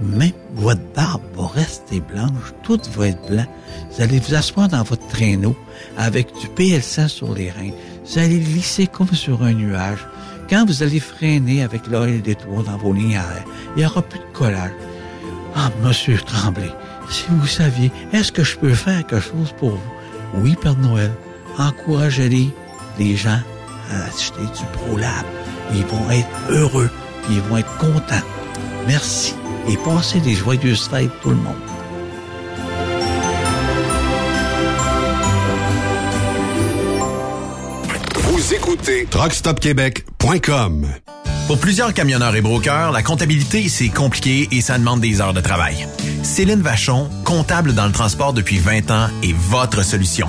même 0.00 0.32
votre 0.54 0.80
barbe 0.94 1.22
va 1.36 1.46
rester 1.48 2.00
blanche, 2.00 2.52
tout 2.62 2.80
va 2.96 3.08
être 3.08 3.26
blanc. 3.28 3.46
Vous 3.90 4.02
allez 4.02 4.18
vous 4.18 4.34
asseoir 4.34 4.68
dans 4.68 4.82
votre 4.82 5.06
traîneau 5.08 5.56
avec 5.96 6.28
du 6.40 6.46
PL100 6.48 7.08
sur 7.08 7.34
les 7.34 7.50
reins. 7.50 7.72
Vous 8.04 8.18
allez 8.18 8.40
glisser 8.40 8.86
comme 8.86 9.12
sur 9.12 9.42
un 9.42 9.52
nuage. 9.52 10.06
Quand 10.50 10.66
vous 10.66 10.82
allez 10.82 11.00
freiner 11.00 11.62
avec 11.62 11.86
l'oreille 11.86 12.20
des 12.20 12.34
toits 12.34 12.62
dans 12.64 12.76
vos 12.76 12.92
lignes 12.92 13.16
arrière, 13.16 13.44
il 13.76 13.80
n'y 13.80 13.86
aura 13.86 14.02
plus 14.02 14.18
de 14.18 14.24
collage. 14.34 14.72
Ah, 15.54 15.70
monsieur 15.82 16.18
Tremblay, 16.18 16.70
si 17.10 17.24
vous 17.30 17.46
saviez, 17.46 17.90
est-ce 18.12 18.32
que 18.32 18.42
je 18.42 18.56
peux 18.56 18.74
faire 18.74 19.06
quelque 19.06 19.20
chose 19.20 19.54
pour 19.58 19.70
vous? 19.70 19.92
Oui, 20.34 20.56
Père 20.60 20.76
Noël. 20.78 21.12
Encouragez-les, 21.58 22.48
les 22.98 23.16
gens, 23.16 23.40
à 23.90 24.04
acheter 24.04 24.40
du 24.40 24.64
ProLab. 24.72 25.24
Ils 25.74 25.84
vont 25.86 26.10
être 26.10 26.28
heureux, 26.50 26.90
puis 27.24 27.34
ils 27.34 27.40
vont 27.42 27.56
être 27.58 27.76
contents. 27.78 28.24
Merci. 28.86 29.34
Et 29.68 29.76
passez 29.76 30.20
des 30.20 30.34
joyeuses 30.34 30.88
fêtes, 30.88 31.10
tout 31.22 31.30
le 31.30 31.36
monde. 31.36 31.54
Vous 38.16 38.54
écoutez 38.54 39.06
TruckStopQuébec.com. 39.06 40.86
Pour 41.46 41.58
plusieurs 41.58 41.92
camionneurs 41.92 42.34
et 42.34 42.40
brokers, 42.40 42.92
la 42.92 43.02
comptabilité, 43.02 43.68
c'est 43.68 43.88
compliqué 43.88 44.48
et 44.52 44.60
ça 44.60 44.78
demande 44.78 45.00
des 45.00 45.20
heures 45.20 45.34
de 45.34 45.40
travail. 45.40 45.86
Céline 46.22 46.62
Vachon, 46.62 47.08
comptable 47.24 47.74
dans 47.74 47.86
le 47.86 47.92
transport 47.92 48.32
depuis 48.32 48.58
20 48.58 48.90
ans, 48.90 49.08
est 49.22 49.34
votre 49.34 49.84
solution. 49.84 50.28